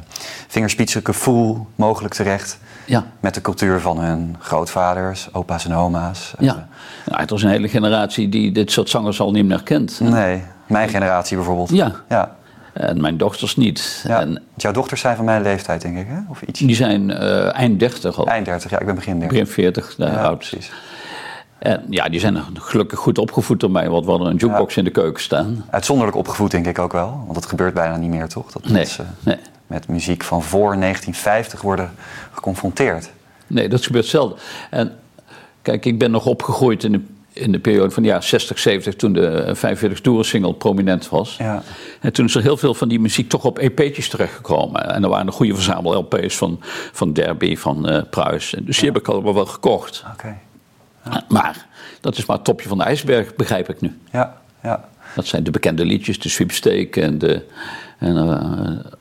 vingerspitsengevoel 0.47 1.67
mogelijk 1.75 2.13
terecht. 2.13 2.59
Ja. 2.85 3.05
Met 3.19 3.33
de 3.33 3.41
cultuur 3.41 3.79
van 3.79 3.99
hun 3.99 4.35
grootvaders, 4.39 5.33
opa's 5.33 5.65
en 5.65 5.75
oma's. 5.75 6.33
Ja, 6.39 6.67
nou, 7.05 7.23
er 7.23 7.33
is 7.33 7.43
een 7.43 7.49
hele 7.49 7.69
generatie 7.69 8.29
die 8.29 8.51
dit 8.51 8.71
soort 8.71 8.89
zangers 8.89 9.19
al 9.19 9.31
niet 9.31 9.45
meer 9.45 9.63
kent. 9.63 9.99
Nee, 9.99 10.43
mijn 10.67 10.89
generatie 10.89 11.35
bijvoorbeeld. 11.37 11.69
Ja. 11.69 11.91
ja. 12.09 12.35
En 12.73 13.01
mijn 13.01 13.17
dochters 13.17 13.55
niet. 13.55 14.03
ja. 14.07 14.19
En 14.19 14.27
Want 14.33 14.61
jouw 14.61 14.71
dochters 14.71 15.01
zijn 15.01 15.15
van 15.15 15.25
mijn 15.25 15.41
leeftijd, 15.41 15.81
denk 15.81 15.97
ik, 15.97 16.07
hè? 16.07 16.17
Of 16.29 16.41
iets? 16.41 16.59
die 16.59 16.75
zijn 16.75 17.11
eh, 17.11 17.55
eind 17.55 17.79
30 17.79 18.17
al. 18.17 18.27
Eind 18.27 18.45
30, 18.45 18.71
ja, 18.71 18.79
ik 18.79 18.85
ben 18.85 18.95
begin 18.95 19.19
30. 19.19 19.29
Begin 19.37 19.53
40 19.53 19.95
de 19.95 20.05
ja, 20.05 20.23
oud. 20.23 20.37
precies. 20.37 20.71
En 21.59 21.83
ja, 21.89 22.09
die 22.09 22.19
zijn 22.19 22.43
gelukkig 22.53 22.99
goed 22.99 23.17
opgevoed 23.17 23.59
door 23.59 23.71
mij, 23.71 23.89
want 23.89 24.05
we 24.05 24.11
hadden 24.11 24.29
een 24.29 24.35
jukebox 24.35 24.77
in 24.77 24.83
de 24.83 24.89
keuken 24.89 25.23
staan. 25.23 25.65
Uitzonderlijk 25.69 26.17
opgevoed, 26.17 26.51
denk 26.51 26.65
ik 26.67 26.79
ook 26.79 26.91
wel. 26.91 27.21
Want 27.23 27.33
dat 27.33 27.45
gebeurt 27.45 27.73
bijna 27.73 27.95
niet 27.95 28.09
meer, 28.09 28.27
toch? 28.27 28.51
Dat 28.51 28.63
Nee, 28.63 28.73
mensen 28.73 29.15
nee, 29.19 29.37
met 29.67 29.87
muziek 29.87 30.23
van 30.23 30.43
voor 30.43 30.75
1950 30.79 31.61
worden 31.61 31.91
geconfronteerd. 32.31 33.09
nee, 33.47 33.69
dat 33.69 33.85
gebeurt 33.85 34.05
zelden. 34.05 34.37
En 34.69 34.95
kijk, 35.61 35.85
ik 35.85 35.99
ben 35.99 36.11
nog 36.11 36.25
opgegroeid 36.25 36.83
in 36.83 36.91
de, 36.91 37.01
in 37.33 37.51
de 37.51 37.59
periode 37.59 37.91
van 37.91 38.03
de 38.03 38.09
jaren 38.09 38.23
60, 38.23 38.59
70, 38.59 38.95
toen 38.95 39.13
de 39.13 39.51
45 39.55 40.01
toeren 40.01 40.25
single 40.25 40.53
prominent 40.53 41.09
was. 41.09 41.35
Ja. 41.37 41.63
En 42.01 42.13
toen 42.13 42.25
is 42.25 42.35
er 42.35 42.41
heel 42.41 42.57
veel 42.57 42.73
van 42.73 42.87
die 42.87 42.99
muziek 42.99 43.29
toch 43.29 43.43
op 43.45 43.59
EP'tjes 43.59 44.09
terechtgekomen. 44.09 44.93
En 44.93 45.03
er 45.03 45.09
waren 45.09 45.27
een 45.27 45.33
goede 45.33 45.53
verzamel-LP's 45.53 46.37
van, 46.37 46.59
van 46.91 47.13
Derby, 47.13 47.55
van 47.55 47.89
eh 47.89 48.01
Pruis. 48.09 48.53
En 48.55 48.65
Dus 48.65 48.77
die 48.77 48.89
heb 48.89 48.97
ik 48.97 49.07
allemaal 49.07 49.33
wel 49.33 49.45
gekocht. 49.45 50.03
Oké. 50.13 50.35
Maar 51.27 51.65
dat 52.01 52.17
is 52.17 52.25
maar 52.25 52.35
het 52.35 52.45
topje 52.45 52.67
van 52.69 52.77
de 52.77 52.83
ijsberg, 52.83 53.35
begrijp 53.35 53.69
ik 53.69 53.81
nu. 53.81 53.97
Ja, 54.11 54.37
ja. 54.63 54.83
Dat 55.15 55.25
zijn 55.25 55.43
de 55.43 55.51
bekende 55.51 55.85
liedjes, 55.85 56.19
de 56.19 56.29
sweepstake 56.29 57.01
en 57.01 57.17
de... 57.17 57.45
En, 57.99 58.17
eh, 58.17 58.95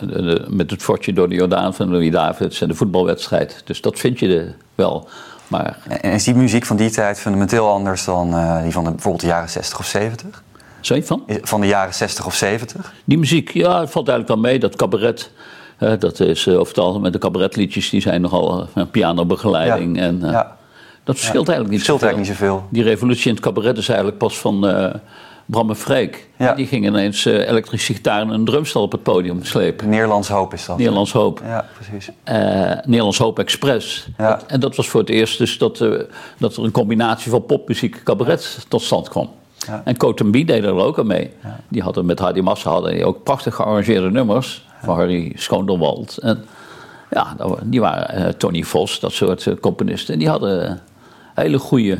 de- 0.00 0.22
de- 0.22 0.46
met 0.48 0.70
het 0.70 0.82
fortje 0.82 1.12
door 1.12 1.28
de 1.28 1.34
Jordaan 1.34 1.74
van 1.74 1.90
Louis 1.90 2.10
Davids 2.10 2.60
en 2.60 2.68
de 2.68 2.74
voetbalwedstrijd. 2.74 3.62
Dus 3.64 3.80
dat 3.80 3.98
vind 3.98 4.18
je 4.18 4.38
er 4.38 4.54
wel. 4.74 5.08
Maar 5.48 5.78
En 6.00 6.12
is 6.12 6.24
die 6.24 6.34
muziek 6.34 6.64
van 6.66 6.76
die 6.76 6.90
tijd 6.90 7.20
fundamenteel 7.20 7.68
anders 7.68 8.04
dan 8.04 8.34
eh, 8.34 8.62
die 8.62 8.72
van 8.72 8.84
de, 8.84 8.90
bijvoorbeeld 8.90 9.22
de 9.22 9.28
jaren 9.28 9.50
60 9.50 9.78
of 9.78 9.86
70? 9.86 10.42
zo 10.80 11.00
van? 11.00 11.22
Is- 11.26 11.38
Van 11.42 11.60
de 11.60 11.66
jaren 11.66 11.94
60 11.94 12.26
of 12.26 12.34
70? 12.34 12.92
Die 13.04 13.18
muziek, 13.18 13.50
ja, 13.50 13.80
het 13.80 13.90
valt 13.90 14.08
eigenlijk 14.08 14.40
wel 14.40 14.50
mee. 14.50 14.58
Dat 14.60 14.76
cabaret, 14.76 15.30
eh, 15.78 15.92
dat 15.98 16.20
is 16.20 16.48
over 16.48 16.68
het 16.68 16.78
algemeen 16.78 17.12
de 17.12 17.18
cabaretliedjes, 17.18 17.90
die 17.90 18.00
zijn 18.00 18.20
nogal 18.20 18.68
pianobegeleiding. 18.90 19.96
Ja. 19.96 20.02
En, 20.02 20.24
eh, 20.24 20.30
Ja. 20.32 20.56
Dat 21.04 21.16
verschilt 21.16 21.48
eigenlijk 21.48 21.68
niet 21.78 21.84
Verschilt 21.86 22.00
zoveel. 22.00 22.16
eigenlijk 22.16 22.40
niet 22.40 22.50
zoveel. 22.50 22.68
Die 22.70 22.82
revolutie 22.82 23.28
in 23.28 23.34
het 23.34 23.44
cabaret 23.44 23.76
is 23.78 23.88
eigenlijk 23.88 24.18
pas 24.18 24.38
van 24.38 24.66
eh 24.68 24.94
Bram 25.46 25.68
en 25.70 25.76
Freek. 25.76 26.28
Ja. 26.38 26.54
Die 26.54 26.66
gingen 26.66 26.92
ineens 26.92 27.26
eh, 27.26 27.48
elektrische 27.48 27.94
gitaar 27.94 28.20
en 28.20 28.28
een 28.28 28.44
drumstel 28.44 28.82
op 28.82 28.92
het 28.92 29.02
podium 29.02 29.44
slepen. 29.44 29.88
Nederlands 29.88 30.28
hoop 30.28 30.52
is 30.52 30.66
dat. 30.66 30.76
Nederlands 30.78 31.12
Hoop. 31.12 31.40
Ja, 31.44 31.64
precies. 31.74 32.10
eh, 32.24 32.36
Nederlands 32.84 33.18
Hoop 33.18 33.38
Express. 33.38 34.08
Ja. 34.18 34.28
Dat- 34.28 34.44
en 34.46 34.60
dat 34.60 34.76
was 34.76 34.88
voor 34.88 35.00
het 35.00 35.08
eerst 35.10 35.38
dus 35.38 35.58
dat, 35.58 35.78
dat 36.38 36.56
er 36.56 36.64
een 36.64 36.70
combinatie 36.70 37.30
van 37.30 37.46
popmuziek 37.46 37.94
en 37.96 38.02
cabaret 38.02 38.58
tot 38.68 38.82
stand 38.82 39.08
kwam. 39.08 39.30
Ja. 39.66 39.82
En 39.84 39.96
Cotembi 39.96 40.44
deed 40.44 40.64
er 40.64 40.72
ook 40.74 40.98
aan 40.98 41.06
mee. 41.06 41.30
Die 41.68 41.82
hadden 41.82 42.06
met 42.06 42.18
Hardy 42.18 42.40
Massa 42.40 42.70
hadden 42.70 42.92
die 42.94 43.04
ook 43.04 43.22
prachtig 43.22 43.54
gearrangeerde 43.54 44.10
nummers 44.10 44.64
van 44.82 44.96
Harry 44.96 45.32
Schoonderwald. 45.36 46.18
En 46.18 46.44
ja, 47.10 47.36
die 47.64 47.80
waren 47.80 48.36
Tony 48.36 48.62
Vos, 48.62 49.00
dat 49.00 49.12
soort 49.12 49.60
componisten. 49.60 50.12
En 50.12 50.18
die 50.18 50.28
hadden 50.28 50.80
hele 51.34 51.58
goede 51.58 51.98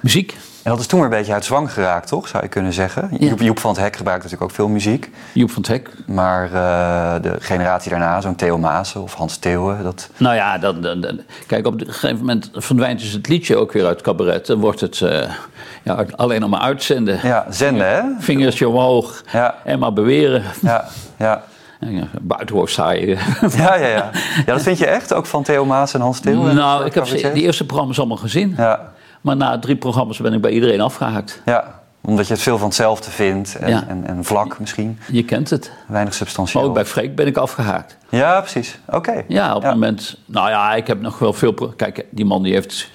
muziek. 0.00 0.36
En 0.62 0.72
dat 0.72 0.80
is 0.80 0.86
toen 0.86 1.00
weer 1.00 1.08
een 1.10 1.16
beetje 1.16 1.32
uit 1.32 1.44
zwang 1.44 1.72
geraakt, 1.72 2.08
toch? 2.08 2.28
Zou 2.28 2.42
je 2.42 2.48
kunnen 2.48 2.72
zeggen. 2.72 3.08
Joep, 3.18 3.40
Joep 3.40 3.58
van 3.58 3.70
het 3.70 3.80
Hek 3.80 3.96
gebruikt 3.96 4.22
natuurlijk 4.22 4.50
ook 4.50 4.56
veel 4.56 4.68
muziek. 4.68 5.10
Joep 5.32 5.50
van 5.50 5.62
het 5.62 5.70
Hek. 5.70 5.90
Maar 6.06 6.44
uh, 6.44 7.22
de 7.22 7.36
generatie 7.40 7.90
daarna, 7.90 8.20
zo'n 8.20 8.34
Theo 8.34 8.58
Maassen 8.58 9.02
of 9.02 9.14
Hans 9.14 9.36
Theeuwen, 9.36 9.82
dat... 9.82 10.08
Nou 10.16 10.34
ja, 10.34 10.58
dat, 10.58 10.76
kijk, 11.46 11.66
op 11.66 11.80
een 11.80 11.86
gegeven 11.86 12.16
moment 12.18 12.50
verdwijnt 12.52 13.00
dus 13.00 13.12
het 13.12 13.28
liedje 13.28 13.56
ook 13.56 13.72
weer 13.72 13.84
uit 13.86 13.96
het 13.96 14.02
cabaret. 14.04 14.46
Dan 14.46 14.60
wordt 14.60 14.80
het 14.80 15.00
uh, 15.00 15.22
ja, 15.82 16.04
alleen 16.16 16.40
nog 16.40 16.50
maar 16.50 16.60
uitzenden. 16.60 17.18
Ja, 17.22 17.46
zenden, 17.50 17.88
hè? 17.88 18.02
Vingertje 18.18 18.68
omhoog 18.68 19.22
Ja. 19.32 19.54
en 19.64 19.78
maar 19.78 19.92
beweren. 19.92 20.42
Ja, 20.62 20.84
ja. 21.16 21.42
Ja, 21.80 22.08
buitenhoofd 22.20 22.72
saai. 22.72 23.06
Ja, 23.56 23.74
ja, 23.74 23.86
ja. 23.86 24.10
ja, 24.46 24.52
dat 24.52 24.62
vind 24.62 24.78
je 24.78 24.86
echt? 24.86 25.12
Ook 25.14 25.26
van 25.26 25.42
Theo 25.42 25.64
Maas 25.64 25.94
en 25.94 26.00
Hans 26.00 26.20
Theo? 26.20 26.52
Nou, 26.52 26.84
ik 26.84 26.94
heb 26.94 27.04
die 27.04 27.32
eerste 27.42 27.66
programma's 27.66 27.98
allemaal 27.98 28.16
gezien. 28.16 28.54
Ja, 28.56 28.92
Maar 29.20 29.36
na 29.36 29.58
drie 29.58 29.76
programma's 29.76 30.18
ben 30.18 30.32
ik 30.32 30.40
bij 30.40 30.50
iedereen 30.50 30.80
afgehaakt. 30.80 31.42
ja, 31.44 31.80
omdat 32.00 32.26
je 32.26 32.32
het 32.32 32.42
veel 32.42 32.58
van 32.58 32.66
hetzelfde 32.66 33.10
vindt 33.10 33.56
en, 33.56 33.68
Ja. 33.70 33.84
en, 33.88 34.06
en 34.06 34.24
vlak 34.24 34.58
misschien. 34.58 34.98
Je 35.10 35.24
kent 35.24 35.50
het. 35.50 35.70
Weinig 35.86 36.04
Maar 36.08 36.12
substantieel. 36.12 36.62
ook 36.64 36.74
bij 36.74 36.84
Freek 36.84 37.16
ben 37.16 37.26
ik 37.26 37.36
afgehaakt. 37.36 37.96
Ja, 38.08 38.40
precies. 38.40 38.78
Oké. 38.88 39.22
Ja, 39.28 39.54
op 39.54 39.62
het 39.62 39.70
moment... 39.72 40.16
Nou 40.24 40.48
ja, 40.48 40.74
ik 40.74 40.86
heb 40.86 41.00
nog 41.00 41.18
wel 41.18 41.32
veel... 41.32 41.54
Kijk, 41.76 42.04
die 42.10 42.24
man 42.24 42.42
die 42.42 42.52
heeft... 42.52 42.90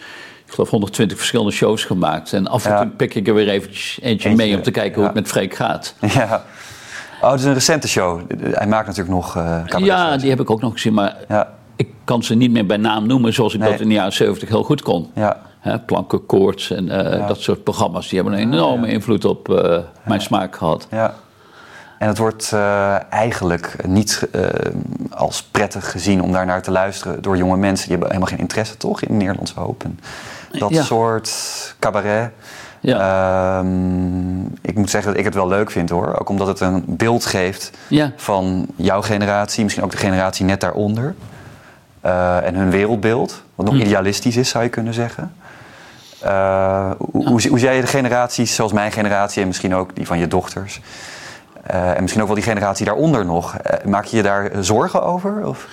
Ik 0.45 0.53
geloof 0.53 0.69
120 0.69 1.17
verschillende 1.17 1.51
shows 1.51 1.83
gemaakt. 1.85 2.33
En 2.33 2.47
af 2.47 2.65
en 2.65 2.71
Ja. 2.71 2.81
toe 2.81 2.89
pik 2.89 3.15
ik 3.15 3.27
er 3.27 3.33
weer 3.33 3.49
eventjes 3.49 3.99
eentje, 4.01 4.29
Eentje, 4.29 4.45
mee 4.45 4.55
om 4.55 4.61
te 4.63 4.71
kijken 4.71 4.93
hoe 4.93 5.01
ja. 5.03 5.07
het 5.09 5.15
met 5.19 5.27
Freek 5.27 5.53
gaat. 5.53 5.95
Ja. 5.99 6.43
Oh, 7.21 7.31
het 7.31 7.39
is 7.39 7.45
een 7.45 7.53
recente 7.53 7.87
show. 7.87 8.21
Hij 8.41 8.67
maakt 8.67 8.87
natuurlijk 8.87 9.15
nog 9.15 9.33
cabaret 9.33 9.85
Ja, 9.85 10.17
die 10.17 10.29
heb 10.29 10.39
ik 10.39 10.49
ook 10.49 10.61
nog 10.61 10.73
gezien. 10.73 10.93
Maar 10.93 11.15
Ja, 11.27 11.49
ik 11.75 11.87
kan 12.03 12.23
ze 12.23 12.35
niet 12.35 12.51
meer 12.51 12.65
bij 12.65 12.77
naam 12.77 13.07
noemen 13.07 13.33
zoals 13.33 13.53
ik 13.53 13.59
Nee. 13.59 13.71
dat 13.71 13.79
in 13.79 13.87
de 13.87 13.93
jaren 13.93 14.13
70 14.13 14.49
heel 14.49 14.63
goed 14.63 14.81
kon. 14.81 15.09
ja, 15.15 15.37
Hè, 15.59 15.79
plankenkoorts 15.79 16.71
en 16.71 16.89
eh, 16.89 17.27
dat 17.27 17.39
soort 17.39 17.63
programma's. 17.63 18.09
Die 18.09 18.19
hebben 18.21 18.39
een 18.39 18.53
enorme 18.53 18.87
invloed 18.87 19.25
op 19.25 19.49
eh, 19.49 19.77
mijn 20.03 20.21
smaak 20.21 20.55
gehad. 20.55 20.87
ja. 20.91 21.13
En 21.99 22.07
het 22.07 22.17
wordt 22.17 22.53
eigenlijk 23.09 23.75
niet 23.87 24.27
als 25.09 25.43
prettig 25.43 25.91
gezien 25.91 26.21
om 26.21 26.31
daar 26.31 26.45
naar 26.45 26.61
te 26.61 26.71
luisteren 26.71 27.21
door 27.21 27.37
jonge 27.37 27.57
mensen. 27.57 27.81
Die 27.87 27.91
hebben 27.91 28.07
helemaal 28.07 28.29
geen 28.29 28.39
interesse, 28.39 28.77
toch, 28.77 29.01
in 29.01 29.17
Nederlandse 29.17 29.59
hoop. 29.59 29.83
En 29.83 29.99
dat 30.51 30.75
soort 30.75 31.31
cabaret. 31.79 32.31
Ehm, 32.81 34.41
ik 34.61 34.75
moet 34.75 34.89
zeggen 34.89 35.09
dat 35.11 35.19
ik 35.19 35.25
het 35.25 35.33
wel 35.35 35.47
leuk 35.47 35.71
vind 35.71 35.89
hoor. 35.89 36.19
Ook 36.19 36.29
omdat 36.29 36.47
het 36.47 36.59
een 36.59 36.83
beeld 36.87 37.25
geeft 37.25 37.71
Ja. 37.87 38.11
van 38.15 38.65
jouw 38.75 39.01
generatie, 39.01 39.63
misschien 39.63 39.83
ook 39.85 39.91
de 39.91 39.97
generatie 39.97 40.45
net 40.45 40.61
daaronder. 40.61 41.15
Eh, 42.01 42.45
en 42.45 42.55
hun 42.55 42.69
wereldbeeld, 42.71 43.41
wat 43.55 43.67
Hm. 43.67 43.73
nog 43.73 43.83
idealistisch 43.83 44.37
is, 44.37 44.49
zou 44.49 44.63
je 44.63 44.69
kunnen 44.69 44.93
zeggen. 44.93 45.33
Eh, 46.19 46.91
hoe, 46.97 47.09
hoe, 47.11 47.25
hoe 47.29 47.41
zie 47.59 47.59
jij 47.59 47.81
de 47.81 47.87
generaties, 47.87 48.55
zoals 48.55 48.71
mijn 48.73 48.91
generatie 48.91 49.41
en 49.41 49.47
misschien 49.47 49.75
ook 49.75 49.95
die 49.95 50.05
van 50.07 50.19
je 50.19 50.27
dochters? 50.27 50.81
eh, 51.65 51.89
en 51.95 52.01
misschien 52.01 52.21
ook 52.21 52.27
wel 52.27 52.37
die 52.37 52.45
generatie 52.45 52.85
daaronder 52.85 53.25
nog. 53.25 53.55
Maak 53.85 54.05
je 54.05 54.17
je 54.17 54.23
daar 54.23 54.51
zorgen 54.59 55.03
over? 55.03 55.45
Of? 55.47 55.67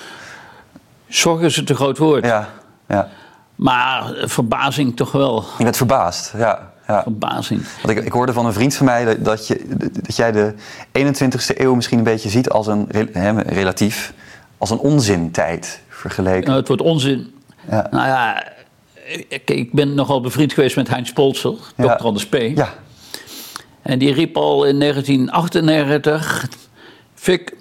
Zorg 1.09 1.41
is 1.41 1.57
een 1.57 1.65
te 1.65 1.75
groot 1.75 1.99
woord. 1.99 2.25
Ja, 2.25 2.49
ja. 2.89 3.09
Maar 3.55 4.13
verbazing 4.25 4.97
toch 4.97 5.13
wel. 5.13 5.45
Je 5.59 5.65
bent 5.65 5.77
verbaasd. 5.77 6.33
Ja, 6.37 6.71
ja. 6.89 7.03
Verbazing. 7.03 7.63
Want 7.83 7.99
ik, 7.99 8.05
ik 8.05 8.13
hoorde 8.13 8.33
van 8.33 8.47
een 8.47 8.53
vriend 8.53 8.75
van 8.75 8.87
mij 8.87 9.05
dat, 9.05 9.25
dat, 9.25 9.47
je, 9.47 9.61
dat 10.03 10.17
jij 10.17 10.33
de 10.33 10.55
21ste 10.99 11.57
eeuw 11.57 11.75
misschien 11.75 11.99
een 11.99 12.05
beetje 12.05 12.29
ziet 12.29 12.49
als 12.49 12.67
een 12.67 12.87
relatief 13.47 14.13
als 14.59 14.71
een 14.71 14.79
onzintijd 14.79 15.81
vergeleken. 15.89 16.45
Nou, 16.45 16.59
het 16.59 16.69
wordt 16.69 16.83
onzin. 16.83 17.35
Ja. 17.71 17.87
Nou 17.91 18.07
ja, 18.07 18.45
ik, 19.29 19.51
ik 19.51 19.73
ben 19.73 19.95
nogal 19.95 20.21
bevriend 20.21 20.53
geweest 20.53 20.77
met 20.77 20.89
Heinz 20.89 21.13
Polzer, 21.13 21.55
Ja. 21.77 21.85
dokter 21.87 22.07
Anders 22.07 22.27
P. 22.27 22.35
Ja, 22.35 22.69
En 23.83 23.99
die 23.99 24.13
riep 24.13 24.37
al 24.37 24.65
in 24.65 24.79
1998... 24.79 26.49
Fik, 27.15 27.57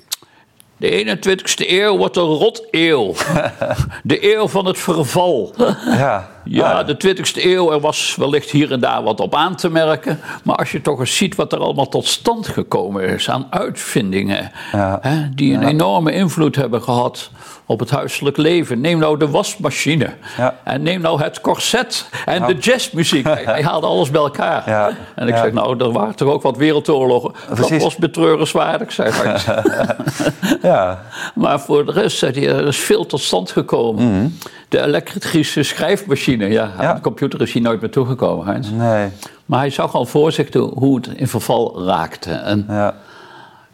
de 0.77 1.17
21ste 1.17 1.69
eeuw 1.69 1.97
wordt 1.97 2.15
een 2.17 2.23
rot 2.23 2.67
eeuw. 2.71 3.13
De 4.03 4.35
eeuw 4.35 4.47
van 4.47 4.65
het 4.65 4.77
verval. 4.77 5.53
ja. 5.85 6.29
Ja, 6.49 6.71
Ah, 6.71 6.87
de 6.87 6.97
20e 6.97 7.43
eeuw, 7.45 7.71
er 7.71 7.79
was 7.79 8.15
wellicht 8.17 8.49
hier 8.49 8.71
en 8.71 8.79
daar 8.79 9.03
wat 9.03 9.19
op 9.19 9.35
aan 9.35 9.55
te 9.55 9.69
merken. 9.69 10.19
Maar 10.43 10.55
als 10.55 10.71
je 10.71 10.81
toch 10.81 10.99
eens 10.99 11.17
ziet 11.17 11.35
wat 11.35 11.53
er 11.53 11.59
allemaal 11.59 11.89
tot 11.89 12.05
stand 12.05 12.47
gekomen 12.47 13.03
is 13.03 13.29
aan 13.29 13.47
uitvindingen. 13.49 14.51
Ja. 14.71 14.99
Hè, 15.01 15.29
die 15.35 15.53
een 15.53 15.63
enorme 15.63 16.11
invloed 16.11 16.55
hebben 16.55 16.81
gehad 16.81 17.31
op 17.65 17.79
het 17.79 17.89
huiselijk 17.89 18.37
leven. 18.37 18.81
Neem 18.81 18.99
nou 18.99 19.19
de 19.19 19.29
wasmachine. 19.29 20.13
Ja. 20.37 20.55
En 20.63 20.83
neem 20.83 21.01
nou 21.01 21.21
het 21.21 21.41
corset. 21.41 22.09
En 22.25 22.45
de 22.45 22.53
jazzmuziek. 22.53 23.25
Hij, 23.25 23.63
haalde 23.63 23.87
alles 23.87 24.11
bij 24.11 24.21
elkaar. 24.21 24.69
Ja. 24.69 24.91
En 25.15 25.27
ik 25.27 25.35
zeg, 25.35 25.51
nou, 25.51 25.83
er 25.83 25.91
waren 25.91 26.15
toch 26.15 26.29
ook 26.29 26.41
wat 26.41 26.57
wereldoorlogen. 26.57 27.31
Dat 27.55 27.69
was 27.69 27.95
betreurenswaardig, 27.95 28.91
zei 28.91 29.11
hij. 29.11 29.55
ja. 30.71 31.01
Maar 31.35 31.59
voor 31.59 31.85
de 31.85 31.91
rest, 31.91 32.17
zei 32.17 32.31
hij, 32.31 32.55
er 32.55 32.67
is 32.67 32.77
veel 32.77 33.05
tot 33.05 33.21
stand 33.21 33.51
gekomen. 33.51 34.37
De 34.69 34.81
elektrische 34.81 35.63
schrijfmachine, 35.63 36.36
ja, 36.45 36.93
de 36.93 37.01
computer 37.01 37.41
is 37.41 37.53
hij 37.53 37.61
nooit 37.61 37.81
meer 37.81 37.89
toegekomen, 37.89 38.45
Heinz. 38.45 38.69
Nee. 38.69 39.09
Maar 39.45 39.59
hij 39.59 39.69
zag 39.69 39.93
al 39.93 40.05
voor 40.05 40.31
zich 40.31 40.49
toe 40.49 40.71
hoe 40.73 40.95
het 40.95 41.07
in 41.07 41.27
verval 41.27 41.85
raakte. 41.85 42.31
En 42.31 42.65
Ja. 42.67 42.95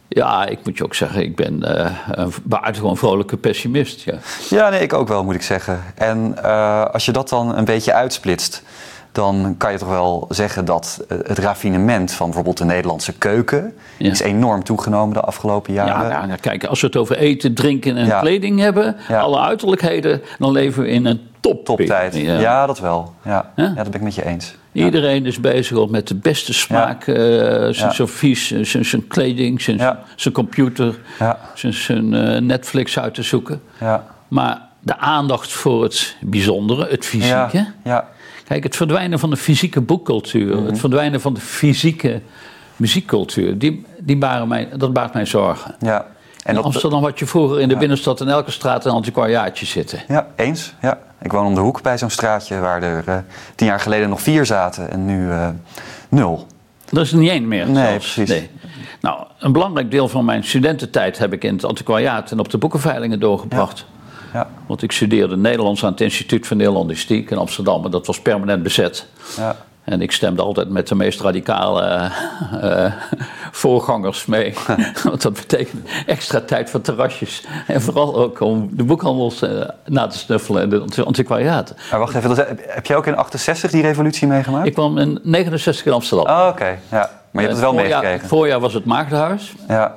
ja, 0.08 0.46
ik 0.46 0.60
moet 0.65 0.77
je 0.77 0.84
ook 0.84 0.96
zeggen, 0.96 1.22
ik 1.24 1.36
ben 1.36 1.63
eh, 1.63 1.91
een 2.12 2.34
buitengewoon 2.43 2.98
vrolijke 2.98 3.38
pessimist. 3.38 4.01
Ja. 4.01 4.15
ja, 4.50 4.70
nee, 4.70 4.82
ik 4.82 4.93
ook 4.93 5.08
wel, 5.08 5.24
moet 5.24 5.36
ik 5.36 5.41
zeggen. 5.41 5.84
En 5.96 6.43
eh, 6.43 6.86
als 6.86 7.05
je 7.05 7.12
dat 7.12 7.29
dan 7.29 7.55
een 7.58 7.65
beetje 7.65 7.93
uitsplitst, 7.93 8.63
dan 9.13 9.55
kan 9.58 9.72
je 9.72 9.77
toch 9.77 9.89
wel 9.89 10.25
zeggen 10.29 10.65
dat 10.65 11.05
eh, 11.08 11.17
het 11.24 11.39
raffinement 11.39 12.12
van 12.12 12.25
bijvoorbeeld 12.25 12.58
de 12.58 12.65
Nederlandse 12.65 13.13
keuken 13.13 13.74
Ja. 13.98 14.12
is 14.12 14.20
enorm 14.20 14.63
toegenomen 14.63 15.13
de 15.13 15.22
afgelopen 15.22 15.74
Ja, 15.74 15.86
jaren. 15.86 16.10
nou, 16.10 16.27
nou, 16.27 16.39
kijk, 16.39 16.65
als 16.65 16.82
we 16.82 16.88
het 16.88 16.96
over 16.96 17.17
eten, 17.17 17.53
drinken 17.53 17.98
en 17.98 18.05
Ja. 18.05 18.20
kleding 18.20 18.60
hebben, 18.60 18.96
Ja. 19.08 19.20
alle 19.20 19.39
uiterlijkheden, 19.39 20.22
dan 20.39 20.51
leven 20.51 20.84
we 20.84 20.89
in 20.89 21.05
een 21.05 21.22
top 21.39 21.65
Toptijd. 21.65 22.15
Ja. 22.15 22.39
Ja. 22.39 22.65
dat 22.65 22.79
wel. 22.79 23.13
Ja. 23.25 23.51
Ja, 23.55 23.67
dat 23.74 23.84
ben 23.84 23.93
ik 23.93 24.01
met 24.01 24.15
je 24.15 24.25
eens. 24.25 24.55
Iedereen 24.72 25.25
is 25.25 25.39
bezig 25.39 25.77
om 25.77 25.91
met 25.91 26.08
de 26.08 26.15
beste 26.15 26.53
smaak, 26.53 27.08
eh, 27.08 27.15
zijn 27.15 27.74
Ja. 27.74 27.91
servies, 27.91 28.51
eh, 28.51 28.63
zijn, 28.65 28.86
zijn 28.86 29.08
kleding, 29.08 29.62
zijn, 29.62 29.77
Ja. 29.77 30.00
zijn 30.15 30.34
computer, 30.34 30.96
Ja, 31.20 31.39
zijn, 31.53 31.74
zijn 31.74 32.10
Netflix 32.46 33.00
uit 33.00 33.13
te 33.13 33.24
zoeken. 33.24 33.62
ja, 33.79 34.03
Maar 34.27 34.62
de 34.79 34.98
aandacht 34.98 35.51
voor 35.51 35.84
het 35.84 36.15
bijzondere, 36.22 36.82
het 36.89 37.05
ja, 37.05 37.10
fysieke. 37.50 37.67
ja, 37.84 38.08
Kijk, 38.44 38.64
het 38.64 38.76
verdwijnen 38.76 39.20
van 39.20 39.30
de 39.30 39.38
fysieke 39.38 39.82
boekcultuur, 39.82 40.56
Mhm. 40.56 40.66
het 40.66 40.80
verdwijnen 40.80 41.22
van 41.22 41.34
de 41.34 41.40
fysieke 41.40 42.22
muziekcultuur, 42.76 43.58
die, 43.58 43.86
die 44.00 44.18
baren 44.18 44.48
mij, 44.48 44.70
dat 44.78 44.94
baart 44.94 45.14
mij 45.14 45.26
zorgen. 45.26 45.76
ja. 45.80 46.06
En 46.44 46.56
In 46.56 46.62
Amsterdam 46.62 47.04
had 47.04 47.20
je 47.20 47.26
vroeger 47.26 47.60
in 47.60 47.70
de 47.70 47.78
binnenstad 47.78 48.22
in 48.22 48.28
elke 48.28 48.52
straat 48.52 48.86
een 48.86 48.92
antiquariaatje 48.92 49.66
zitten. 49.66 50.00
Ja, 50.08 50.28
eens. 50.36 50.74
Ja. 50.82 51.00
Ik 51.22 51.32
woon 51.32 51.46
om 51.46 51.56
de 51.56 51.62
hoek 51.62 51.82
bij 51.82 51.98
zo'n 51.98 52.10
straatje 52.10 52.60
waar 52.60 52.84
er 52.84 53.04
eh, 53.08 53.18
tien 53.56 53.68
jaar 53.68 53.80
geleden 53.80 54.10
nog 54.10 54.22
vier 54.22 54.46
zaten 54.46 54.92
en 54.92 55.06
nu 55.06 55.30
eh, 55.32 55.48
nul. 56.10 56.48
Er 56.90 57.02
is 57.02 57.12
er 57.12 57.18
niet 57.18 57.30
één 57.30 57.48
meer. 57.48 57.68
Nee, 57.70 57.90
zelfs. 57.90 58.14
precies. 58.14 58.44
Nou, 59.02 59.24
een 59.40 59.52
belangrijk 59.52 59.92
deel 59.92 60.08
van 60.08 60.26
mijn 60.26 60.44
studententijd 60.44 61.18
heb 61.18 61.34
ik 61.34 61.44
in 61.44 61.54
het 61.54 61.66
antiquariaat 61.66 62.32
en 62.32 62.40
op 62.40 62.50
de 62.50 62.58
boekenveilingen 62.58 63.20
doorgebracht. 63.20 63.78
Ja, 63.80 63.93
Want 64.66 64.82
ik 64.82 64.92
studeerde 64.92 65.38
Nederlands 65.38 65.84
aan 65.86 65.92
het 65.92 66.02
Instituut 66.02 66.48
voor 66.48 66.58
Nederlandistiek 66.58 67.30
in 67.32 67.38
Amsterdam. 67.38 67.86
En 67.86 67.92
dat 67.92 68.08
was 68.08 68.22
permanent 68.22 68.63
bezet. 68.63 69.06
ja, 69.38 69.56
En 69.84 70.02
ik 70.02 70.12
stemde 70.12 70.42
altijd 70.42 70.70
met 70.70 70.88
de 70.88 70.96
meest 70.96 71.22
radicale 71.22 72.12
eh, 72.62 72.92
voorgangers 73.52 74.25
mee. 74.25 74.54
Want 75.04 75.22
dat 75.22 75.34
betekent 75.34 75.90
extra 76.06 76.42
tijd 76.42 76.70
voor 76.70 76.82
terrasjes. 76.82 77.44
En 77.68 77.82
vooral 77.82 78.16
ook 78.16 78.40
om 78.40 78.70
de 78.72 78.84
boekhandels 78.84 79.42
eh, 79.42 79.50
na 79.86 80.08
te 80.08 80.18
snuffelen 80.18 80.62
en 80.62 80.70
de 80.70 80.80
anti- 80.80 81.02
antiquariaten. 81.02 81.75
Maar 81.92 82.00
wacht 82.00 82.16
even, 82.16 82.36
heb, 82.68 82.86
jij 82.86 82.96
ook 82.98 83.08
in 83.08 83.16
68 83.16 83.72
die 83.72 83.82
revolutie 83.82 84.28
meegemaakt? 84.28 84.68
Ik 84.68 84.74
kwam 84.74 84.98
in 84.98 85.20
69 85.24 85.86
in 85.86 85.92
Amsterdam. 85.92 86.28
Oh, 86.28 86.48
oké. 86.50 86.78
Ja. 86.92 87.10
Maar 87.32 87.44
je 87.44 87.50
hebt 87.50 87.52
het 87.52 87.60
wel 87.60 87.74
voorjaar, 87.74 87.90
meegekregen. 88.02 88.28
voorjaar 88.28 88.60
was 88.60 88.74
het 88.74 88.86
Maagdenhuis. 88.86 89.54
Ja. 89.68 89.94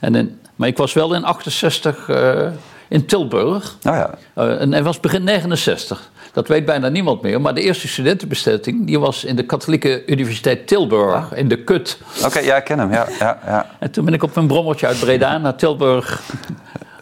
En 0.00 0.14
in, 0.14 0.40
maar 0.56 0.68
ik 0.68 0.76
was 0.76 0.92
wel 0.92 1.14
in 1.14 1.24
68 1.24 2.08
eh, 2.08 2.46
in 2.88 3.06
Tilburg. 3.06 3.76
Nou 3.82 3.96
ja. 3.96 4.10
Eh, 4.34 4.60
en 4.60 4.72
het 4.72 4.84
was 4.84 5.00
begin 5.00 5.24
69. 5.24 6.10
Dat 6.32 6.48
weet 6.48 6.64
bijna 6.64 6.88
niemand 6.88 7.22
meer. 7.22 7.40
Maar 7.40 7.54
de 7.54 7.60
eerste 7.60 7.88
studentenbezetting 7.88 8.86
die 8.86 9.00
was 9.00 9.24
in 9.24 9.36
de 9.36 9.42
Katholieke 9.42 10.02
Universiteit 10.06 10.66
Tilburg, 10.66 11.32
in 11.34 11.48
de 11.48 11.56
Kut. 11.64 11.98
Oké, 12.24 12.38
ja, 12.38 12.56
ik 12.56 12.64
ken 12.64 12.78
hem. 12.78 12.92
Ja, 12.92 13.06
ja, 13.18 13.38
ja. 13.46 13.66
En 13.78 13.90
toen 13.90 14.04
ben 14.04 14.14
ik 14.14 14.22
op 14.22 14.34
mijn 14.34 14.46
brommertje 14.46 14.86
uit 14.86 14.98
Breda 15.00 15.38
naar 15.38 15.54
Tilburg. 15.56 16.20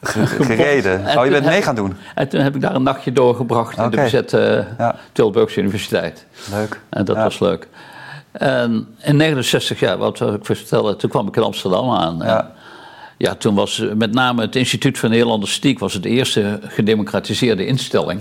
Gereden. 0.03 1.07
En 1.07 1.19
Oh, 1.19 1.25
je 1.25 1.31
bent 1.31 1.45
mee 1.47 1.63
gaan 1.63 1.75
doen. 1.75 1.97
En 2.15 2.29
toen 2.29 2.41
heb 2.41 2.55
ik 2.55 2.61
daar 2.61 2.75
een 2.75 2.83
nachtje 2.83 3.13
doorgebracht 3.13 3.77
in 3.79 3.91
de 3.91 3.97
bezette 3.97 4.67
Ja. 4.79 4.95
Tilburgse 5.13 5.61
Universiteit. 5.61 6.27
Leuk. 6.51 6.81
En 6.91 7.05
dat 7.05 7.17
Ja. 7.17 7.23
was 7.23 7.39
leuk. 7.39 7.69
En 8.33 8.87
in 9.03 9.17
69 9.17 9.81
jaar, 9.81 9.99
wat 9.99 10.19
wil 10.19 10.35
ik 10.35 10.45
vertellen, 10.45 10.97
toen 10.99 11.11
kwam 11.11 11.29
ik 11.29 11.37
in 11.37 11.43
Amsterdam 11.43 11.91
aan. 11.91 12.17
Ja. 12.23 12.53
Ja, 13.19 13.35
toen 13.35 13.55
was 13.55 13.81
eh, 13.81 13.93
met 13.93 14.13
name 14.13 14.41
het 14.41 14.57
Instituut 14.57 14.99
voor 14.99 15.09
Nederlandistiek 15.09 15.79
was 15.79 15.95
het 15.95 16.05
eerste 16.05 16.61
gedemocratiseerde 16.63 17.67
instelling. 17.67 18.21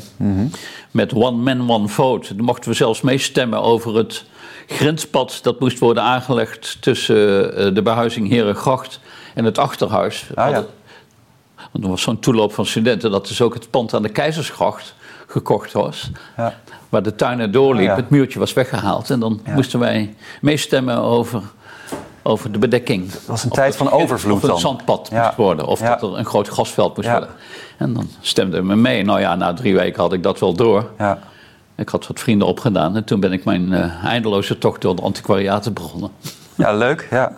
Met 0.91 1.13
one 1.13 1.55
man, 1.55 1.69
one 1.69 1.87
vote. 1.87 2.35
Dan 2.35 2.45
mochten 2.45 2.69
we 2.69 2.75
zelfs 2.75 3.01
meestemmen 3.01 3.61
over 3.61 3.95
het 3.95 4.25
grenspad 4.67 5.39
dat 5.41 5.59
moest 5.59 5.79
worden 5.79 6.03
aangelegd 6.03 6.77
tussen 6.81 7.55
eh, 7.55 7.73
de 7.73 7.81
behuizing 7.81 8.29
Herengracht 8.29 8.99
en 9.33 9.45
het 9.45 9.57
achterhuis. 9.57 10.27
Ah, 10.35 10.49
ja. 10.49 10.65
Want 11.71 11.83
er 11.83 11.89
was 11.89 12.01
zo'n 12.01 12.19
toeloop 12.19 12.53
van 12.53 12.65
studenten 12.65 13.11
dat 13.11 13.27
dus 13.27 13.41
ook 13.41 13.53
het 13.53 13.69
pand 13.69 13.93
aan 13.93 14.01
de 14.01 14.09
Keizersgracht 14.09 14.95
gekocht 15.27 15.71
was. 15.71 16.11
Ja. 16.37 16.59
Waar 16.89 17.03
de 17.03 17.15
tuin 17.15 17.39
er 17.39 17.51
doorliep, 17.51 17.85
ja. 17.85 17.95
het 17.95 18.09
muurtje 18.09 18.39
was 18.39 18.53
weggehaald. 18.53 19.09
En 19.09 19.19
dan 19.19 19.41
moesten 19.45 19.79
wij 19.79 20.15
meestemmen 20.41 20.97
over, 20.97 21.41
over 22.23 22.51
de 22.51 22.57
bedekking. 22.59 23.11
Dat 23.11 23.21
was 23.25 23.43
een 23.43 23.49
Of 23.51 23.55
tijd 23.57 23.75
van 23.75 23.91
overvloed 23.91 24.35
Of 24.35 24.41
het 24.41 24.49
dan. 24.51 24.59
zandpad 24.59 25.07
Ja. 25.11 25.23
moest 25.25 25.35
worden. 25.37 25.65
Of 25.67 25.79
Ja. 25.79 25.95
dat 25.95 26.11
er 26.11 26.17
een 26.17 26.25
groot 26.25 26.47
grasveld 26.47 26.95
moest 26.95 27.07
Ja. 27.07 27.13
worden. 27.17 27.35
En 27.77 27.93
dan 27.93 28.07
stemden 28.21 28.67
we 28.67 28.75
mee. 28.75 29.03
Nou 29.03 29.19
ja, 29.19 29.35
na 29.35 29.53
drie 29.53 29.75
weken 29.75 30.01
had 30.01 30.13
ik 30.13 30.23
dat 30.23 30.39
wel 30.39 30.53
door. 30.53 30.89
Ja. 30.97 31.19
Ik 31.75 31.89
had 31.89 32.07
wat 32.07 32.19
vrienden 32.19 32.47
opgedaan. 32.47 32.95
En 32.95 33.03
toen 33.03 33.19
ben 33.19 33.31
ik 33.33 33.43
mijn 33.45 33.73
eh, 33.73 34.05
eindeloze 34.05 34.57
tocht 34.57 34.81
door 34.81 34.95
de 34.95 35.01
antiquariaten 35.01 35.73
begonnen. 35.73 36.09
ja, 36.55 36.73
leuk. 36.73 37.07
Ja. 37.11 37.31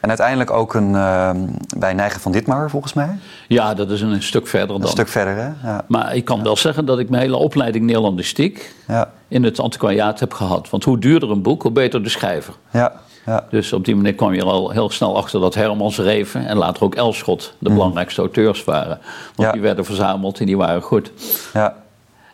En 0.00 0.08
uiteindelijk 0.08 0.50
ook 0.50 0.74
een, 0.74 0.94
ehm, 0.94 1.38
bij 1.78 1.92
Nijgen 1.94 2.20
van 2.20 2.32
Ditmar, 2.32 2.70
volgens 2.70 2.92
mij. 2.92 3.18
Ja, 3.48 3.74
dat 3.74 3.90
is 3.90 4.00
een 4.00 4.22
stuk 4.22 4.46
verder 4.46 4.68
dan. 4.68 4.82
Een 4.82 4.88
stuk 4.88 5.08
verder, 5.08 5.36
hè? 5.36 5.50
Ja. 5.68 5.84
Maar 5.86 6.14
ik 6.16 6.24
kan 6.24 6.42
wel 6.42 6.56
zeggen 6.56 6.84
dat 6.84 6.98
ik 6.98 7.08
mijn 7.08 7.22
hele 7.22 7.36
opleiding 7.36 7.84
Nederlandistiek 7.84 8.74
Ja. 8.86 9.10
in 9.28 9.44
het 9.44 9.60
antiquariaat 9.60 10.20
heb 10.20 10.32
gehad. 10.34 10.70
Want 10.70 10.84
hoe 10.84 10.98
duurder 10.98 11.30
een 11.30 11.42
boek, 11.42 11.62
hoe 11.62 11.70
beter 11.72 12.02
de 12.02 12.08
schrijver. 12.08 12.54
Ja. 12.70 12.92
Ja. 13.28 13.44
Dus 13.50 13.72
op 13.72 13.84
die 13.84 13.96
manier 13.96 14.14
kwam 14.14 14.32
je 14.34 14.40
er 14.40 14.46
al 14.46 14.70
heel 14.70 14.90
snel 14.90 15.16
achter 15.16 15.40
dat 15.40 15.54
Hermans 15.54 15.98
Reven 15.98 16.46
en 16.46 16.56
later 16.56 16.82
ook 16.82 16.94
Elschot 16.94 17.54
de 17.58 17.68
Mhm. 17.68 17.78
belangrijkste 17.78 18.20
auteurs 18.20 18.64
waren. 18.64 18.98
Want 19.34 19.48
Ja. 19.48 19.52
die 19.52 19.60
werden 19.60 19.84
verzameld 19.84 20.40
en 20.40 20.46
die 20.46 20.56
waren 20.56 20.82
goed. 20.82 21.12
ja. 21.52 21.74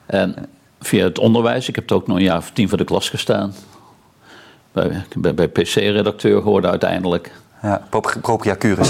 En 0.07 0.35
via 0.81 1.05
het 1.05 1.19
onderwijs, 1.19 1.69
ik 1.69 1.75
heb 1.75 1.91
er 1.91 1.97
ook 1.97 2.07
nog 2.07 2.17
een 2.17 2.23
jaar 2.23 2.37
of 2.37 2.51
tien 2.51 2.69
voor 2.69 2.79
de 2.79 2.85
klas 2.85 3.09
gestaan. 3.09 3.55
Bij, 4.73 4.87
ik 5.11 5.21
ben 5.21 5.35
bij 5.35 5.49
PC-redacteur 5.49 6.43
geworden 6.43 6.71
uiteindelijk. 6.71 7.33
ja. 7.63 7.83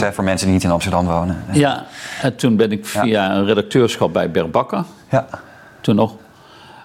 Hè, 0.00 0.12
voor 0.12 0.24
mensen 0.24 0.46
die 0.46 0.54
niet 0.54 0.64
in 0.64 0.70
Amsterdam 0.70 1.06
wonen. 1.06 1.44
Ja, 1.52 1.84
en 2.22 2.36
toen 2.36 2.56
ben 2.56 2.72
ik 2.72 2.86
via 2.86 3.34
een 3.36 3.44
redacteurschap 3.44 4.12
bij 4.12 4.30
Berbakker, 4.30 4.84
Ja. 5.10 5.26
toen 5.80 5.94
nog, 5.94 6.14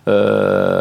eh, 0.04 0.14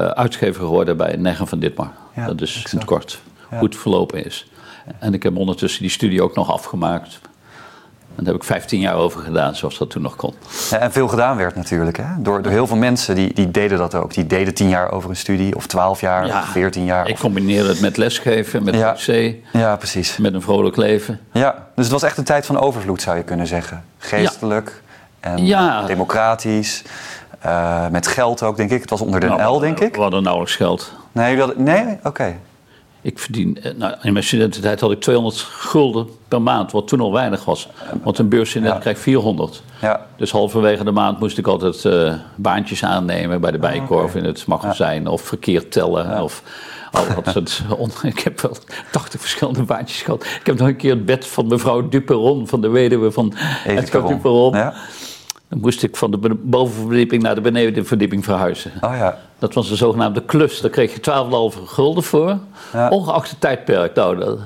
uitgever 0.06 0.60
geworden 0.64 0.96
bij 0.96 1.16
Neggen 1.16 1.46
van 1.46 1.58
Ditmar. 1.58 1.90
Ja, 2.14 2.26
dat 2.26 2.40
is 2.40 2.66
in 2.72 2.78
het 2.78 2.86
kort. 2.86 3.20
Goed 3.58 3.76
verlopen 3.76 4.24
is. 4.24 4.50
En 4.98 5.14
ik 5.14 5.22
heb 5.22 5.36
ondertussen 5.36 5.82
die 5.82 5.90
studie 5.90 6.22
ook 6.22 6.34
nog 6.34 6.52
afgemaakt. 6.52 7.20
En 8.16 8.24
daar 8.24 8.32
heb 8.32 8.42
ik 8.42 8.48
15 8.48 8.80
jaar 8.80 8.94
over 8.94 9.20
gedaan, 9.20 9.54
zoals 9.54 9.78
dat 9.78 9.90
toen 9.90 10.02
nog 10.02 10.16
kon. 10.16 10.34
Ja, 10.70 10.76
en 10.78 10.92
veel 10.92 11.08
gedaan 11.08 11.36
werd 11.36 11.54
natuurlijk. 11.56 11.96
Hè? 11.96 12.04
Door, 12.18 12.42
door 12.42 12.52
heel 12.52 12.66
veel 12.66 12.76
mensen 12.76 13.14
die, 13.14 13.34
die 13.34 13.50
deden 13.50 13.78
dat 13.78 13.94
ook. 13.94 14.14
Die 14.14 14.26
deden 14.26 14.54
tien 14.54 14.68
jaar 14.68 14.90
over 14.92 15.10
een 15.10 15.16
studie, 15.16 15.56
of 15.56 15.66
twaalf 15.66 16.00
jaar, 16.00 16.26
Ja, 16.26 16.38
of 16.40 16.46
veertien 16.48 16.84
jaar. 16.84 17.06
Ik 17.08 17.12
of- 17.14 17.20
combineerde 17.20 17.68
het 17.68 17.80
met 17.80 17.96
lesgeven, 17.96 18.64
met 18.64 18.74
Ja. 18.74 18.92
PC, 18.92 19.34
Ja, 19.52 19.76
precies. 19.76 20.16
met 20.16 20.34
een 20.34 20.42
vrolijk 20.42 20.76
leven. 20.76 21.20
Ja, 21.32 21.66
dus 21.74 21.84
het 21.84 21.92
was 21.92 22.02
echt 22.02 22.18
een 22.18 22.24
tijd 22.24 22.46
van 22.46 22.58
overvloed, 22.60 23.02
zou 23.02 23.16
je 23.16 23.22
kunnen 23.22 23.46
zeggen. 23.46 23.84
Geestelijk 23.98 24.82
en 25.20 25.46
Ja. 25.46 25.82
democratisch. 25.86 26.82
Eh, 27.38 27.88
met 27.88 28.06
geld 28.06 28.42
ook, 28.42 28.56
denk 28.56 28.70
ik. 28.70 28.80
Het 28.80 28.90
was 28.90 29.00
onder 29.00 29.20
de 29.20 29.26
Nou, 29.26 29.56
L, 29.56 29.58
denk 29.58 29.80
ik. 29.80 29.94
We 29.94 30.00
hadden 30.00 30.22
nauwelijks 30.22 30.56
geld. 30.56 30.92
Nee, 31.12 31.42
nee? 31.56 31.98
oké. 32.02 32.36
Ik 33.08 33.18
verdien, 33.18 33.58
eh, 33.62 33.72
nou, 33.76 33.94
in 34.02 34.12
mijn 34.12 34.24
studententijd 34.24 34.80
had 34.80 34.90
ik 34.90 35.00
200 35.00 35.36
gulden 35.40 36.08
per 36.28 36.42
maand, 36.42 36.72
wat 36.72 36.88
toen 36.88 37.00
al 37.00 37.12
weinig 37.12 37.44
was. 37.44 37.68
Want 38.02 38.18
een 38.18 38.28
beursstudent 38.28 38.72
Ja. 38.74 38.78
krijgt 38.80 39.00
400. 39.00 39.62
Ja, 39.80 40.06
Dus 40.16 40.30
halverwege 40.30 40.84
de 40.84 40.90
maand 40.90 41.18
moest 41.20 41.38
ik 41.38 41.46
altijd 41.46 41.84
eh, 41.84 42.14
baantjes 42.36 42.84
aannemen 42.84 43.40
bij 43.40 43.50
de 43.50 43.58
Bijkorf 43.58 44.00
Ah, 44.00 44.08
oké. 44.08 44.18
in 44.18 44.24
het 44.24 44.46
magazijn. 44.46 45.06
Of 45.06 45.22
verkeerd 45.22 45.72
tellen. 45.72 46.22
Of 46.22 46.42
al 46.92 47.04
dat 47.22 47.32
soort 47.32 47.62
on- 47.78 47.90
Ik 48.02 48.18
heb 48.18 48.40
wel 48.40 48.56
80 48.90 49.20
verschillende 49.20 49.62
baantjes 49.62 50.02
gehad. 50.02 50.24
Ik 50.24 50.46
heb 50.46 50.58
nog 50.58 50.68
een 50.68 50.76
keer 50.76 50.90
het 50.90 51.04
bed 51.04 51.26
van 51.26 51.46
mevrouw 51.46 51.88
Duperon, 51.88 52.48
van 52.48 52.60
de 52.60 52.68
weduwe 52.68 53.10
van 53.12 53.34
Edgar. 53.66 54.06
Duperon. 54.08 54.54
Ja? 54.56 54.74
Dan 55.48 55.60
moest 55.60 55.82
ik 55.82 55.96
van 55.96 56.10
de 56.10 56.18
bovenverdieping 56.42 57.22
naar 57.22 57.34
de 57.34 57.40
benedenverdieping 57.40 58.24
verhuizen. 58.24 58.72
Oh 58.80 58.94
ja. 58.96 59.18
Dat 59.38 59.54
was 59.54 59.68
de 59.68 59.76
zogenaamde 59.76 60.22
klus. 60.22 60.60
Daar 60.60 60.70
kreeg 60.70 60.92
je 60.94 61.00
12,5 61.00 61.60
gulden 61.64 62.02
voor. 62.02 62.38
Ja. 62.72 62.88
Ongeacht 62.88 63.30
het 63.30 63.40
tijdperk. 63.40 63.94
Nou, 63.94 64.18
dat- 64.18 64.38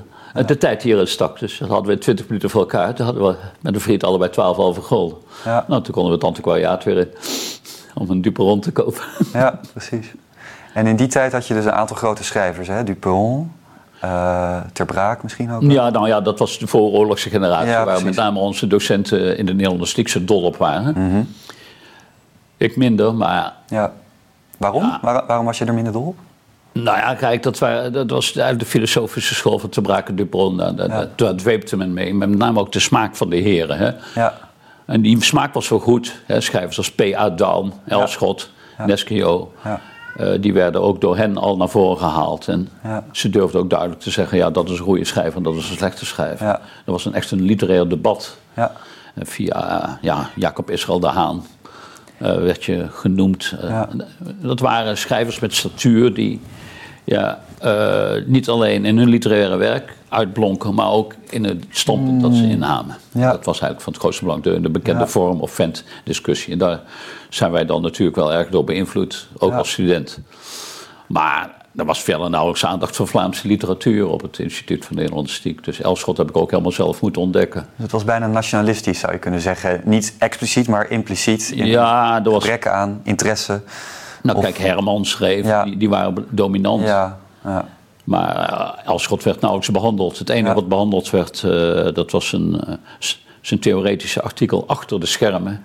de 0.47 0.59
tijd 0.59 0.81
die 0.83 0.93
erin 0.95 1.07
stak. 1.09 1.39
Dus 1.39 1.59
dat 1.59 1.69
hadden 1.69 1.93
we 1.93 1.99
20 1.99 2.26
minuten 2.28 2.50
voor 2.50 2.61
elkaar. 2.61 2.95
Toen 2.95 3.05
hadden 3.07 3.25
we 3.26 3.35
met 3.61 3.75
een 3.75 3.81
vriend 3.81 4.05
allebei 4.05 4.31
12,5 4.31 4.83
gulden. 4.83 5.19
Ja. 5.45 5.65
Nou, 5.69 5.83
toen 5.83 5.93
konden 5.95 6.11
we 6.13 6.17
het 6.19 6.26
antiquariaat 6.26 6.85
weer 6.85 6.97
in. 6.99 7.09
Om 7.95 8.11
een 8.11 8.23
Duperon 8.23 8.61
te 8.61 8.73
kopen. 8.73 9.02
ja, 9.33 9.61
precies. 9.73 10.13
En 10.75 10.87
in 10.87 10.97
die 10.97 11.07
tijd 11.07 11.33
had 11.33 11.47
je 11.47 11.55
dus 11.55 11.65
een 11.65 11.73
aantal 11.73 11.97
grote 11.97 12.25
schrijvers, 12.25 12.69
hè? 12.69 12.85
Duperon, 12.85 13.52
eh 14.00 14.61
Ter 14.73 14.87
Braak 14.87 15.23
misschien 15.23 15.52
ook. 15.52 15.63
Ja, 15.63 15.91
nou 15.91 16.07
ja, 16.09 16.21
dat 16.21 16.39
was 16.39 16.59
de 16.59 16.67
vooroorlogse 16.67 17.28
generatie. 17.31 17.69
Ja, 17.69 17.75
waar 17.76 17.85
precies. 17.85 18.05
met 18.05 18.15
name 18.15 18.39
onze 18.39 18.67
docenten 18.67 19.37
in 19.39 19.47
de 19.47 19.52
Nederlandistiek 19.55 20.09
zo 20.09 20.25
dol 20.25 20.43
op 20.43 20.57
waren. 20.57 21.28
Ik 22.57 22.76
minder, 22.76 23.15
maar 23.15 23.52
Ja. 23.69 23.93
Waarom? 24.58 24.82
Ja. 24.82 24.99
Waar- 25.02 25.26
waarom 25.26 25.47
was 25.47 25.58
je 25.58 25.65
er 25.65 25.75
minder 25.75 25.93
dol 25.93 26.06
op? 26.06 26.17
Nou 26.73 26.99
ja, 26.99 27.15
kijk, 27.15 27.43
dat, 27.43 27.58
waren, 27.58 27.93
dat 27.93 28.10
was 28.10 28.38
uit 28.38 28.58
de 28.58 28.65
filosofische 28.67 29.34
school 29.34 29.58
van 29.58 29.69
Te 29.69 29.80
Braken 29.80 30.17
Dupron. 30.17 30.56
Daar, 30.56 30.88
Ja. 30.88 31.08
daar 31.17 31.34
dweepte 31.34 31.76
men 31.76 31.93
mee. 31.93 32.15
Met 32.15 32.28
name 32.36 32.60
ook 32.60 32.73
de 32.73 32.80
smaak 32.80 33.17
van 33.17 33.30
de 33.30 33.36
heren. 33.36 33.78
Hè. 33.78 33.91
Ja. 34.15 34.34
En 34.86 35.00
die 35.02 35.23
smaak 35.23 35.54
was 35.54 35.69
wel 35.69 35.78
goed. 35.78 36.21
Hè. 36.26 36.41
Schrijvers 36.41 36.76
als 36.76 36.93
P.A. 36.93 37.30
Daum, 37.30 37.73
Elschot, 37.86 38.50
Ja. 38.78 38.86
Nesquio. 38.86 39.52
Eh, 40.17 40.28
die 40.41 40.52
werden 40.52 40.80
ook 40.82 41.00
door 41.00 41.17
hen 41.17 41.36
al 41.36 41.56
naar 41.56 41.69
voren 41.69 41.99
gehaald. 41.99 42.49
En 42.49 42.69
ze 43.12 43.28
durfden 43.30 43.60
ook 43.60 43.71
duidelijk 43.71 44.00
te 44.00 44.10
zeggen... 44.10 44.38
ja, 44.38 44.50
dat 44.50 44.69
is 44.71 44.78
een 44.78 44.84
goede 44.84 45.04
schrijver 45.04 45.36
en 45.36 45.43
dat 45.43 45.54
is 45.54 45.71
een 45.71 45.76
slechte 45.76 46.06
schrijver. 46.06 46.47
Er 46.47 46.60
was 46.84 47.04
een, 47.04 47.15
echt 47.15 47.30
een 47.30 47.43
literair 47.43 47.88
debat. 47.88 48.36
Ja. 48.56 48.73
En 49.15 49.26
via 49.26 49.82
eh, 49.82 49.93
ja, 50.00 50.30
Jacob 50.36 50.71
Israël 50.71 51.00
de 51.00 51.06
Haan 51.08 51.45
werd 52.23 52.65
je 52.65 52.87
genoemd. 52.91 53.54
Eh, 53.61 53.69
Ja. 53.69 53.89
Dat 54.41 54.61
waren 54.61 54.99
schrijvers 54.99 55.39
met 55.39 55.54
statuur 55.54 56.15
die 56.15 56.41
ja, 57.04 57.41
eh, 57.58 58.11
niet 58.26 58.49
alleen 58.49 58.85
in 58.85 58.99
hun 58.99 59.08
literaire 59.08 59.56
werk 59.56 59.97
uitblonken, 60.08 60.75
maar 60.75 60.91
ook 60.91 61.15
in 61.30 61.45
het 61.45 61.65
standpunt 61.71 62.21
dat 62.23 62.35
ze 62.35 62.49
innamen. 62.49 62.97
Ja. 63.13 63.30
Dat 63.30 63.45
was 63.45 63.61
eigenlijk 63.61 63.82
van 63.82 63.93
het 63.93 64.02
grootste 64.02 64.25
belang, 64.25 64.43
de, 64.43 64.61
de 64.61 64.71
bekende 64.71 65.06
vorm 65.06 65.41
of 65.41 65.50
vent 65.50 65.85
discussie. 66.04 66.52
En 66.52 66.58
daar 66.58 66.80
zijn 67.28 67.50
wij 67.52 67.65
dan 67.65 67.82
natuurlijk 67.82 68.17
wel 68.17 68.32
erg 68.32 68.49
door 68.49 68.65
beïnvloed, 68.65 69.28
ook 69.39 69.52
als 69.52 69.71
student. 69.71 70.19
Maar 71.06 71.50
er 71.76 71.85
was 71.85 72.02
verder 72.02 72.30
nauwelijks 72.30 72.65
aandacht 72.67 72.97
voor 72.97 73.08
Vlaamse 73.08 73.47
literatuur 73.49 74.08
op 74.08 74.23
het 74.23 74.39
Instituut 74.39 74.85
van 74.85 74.97
Nederlandistiek. 74.97 75.65
Dus 75.65 75.80
Elschot 75.80 76.17
heb 76.17 76.28
ik 76.28 76.37
ook 76.37 76.50
helemaal 76.50 76.73
zelf 76.73 77.00
moeten 77.00 77.23
ontdekken. 77.23 77.67
Het 77.76 77.91
was 77.91 78.04
bijna 78.04 78.26
nationalistisch, 78.26 78.99
zou 78.99 79.13
je 79.13 79.19
kunnen 79.19 79.41
zeggen. 79.41 79.80
Niet 79.85 80.15
expliciet, 80.19 80.69
maar 80.69 80.91
impliciet. 80.91 81.50
In 81.54 81.67
Ja, 81.67 82.25
er 82.25 82.30
was 82.30 82.43
gebrek 82.45 82.67
aan 82.67 83.00
interesse. 83.02 83.63
Nou, 84.23 84.39
Of- 84.39 84.45
kijk, 84.45 84.58
Herman 84.58 85.04
schreef, 85.04 85.45
Ja. 85.47 85.65
die, 85.65 85.76
die 85.76 85.89
waren 85.89 86.26
dominant. 86.30 86.82
Ja, 86.82 87.19
ja. 87.45 87.69
Maar 88.04 88.50
uh, 88.85 88.91
Elschot 88.91 89.23
werd 89.23 89.41
nauwelijks 89.41 89.73
behandeld. 89.73 90.19
Het 90.19 90.28
enige 90.28 90.54
wat 90.54 90.69
behandeld 90.69 91.11
werd, 91.11 91.43
eh, 91.43 91.50
dat 91.95 92.11
was 92.11 92.32
een, 92.32 92.61
eh, 92.67 92.75
zijn 93.41 93.61
theoretische 93.61 94.23
artikel 94.23 94.65
achter 94.67 95.00
de 95.00 95.06
schermen. 95.06 95.63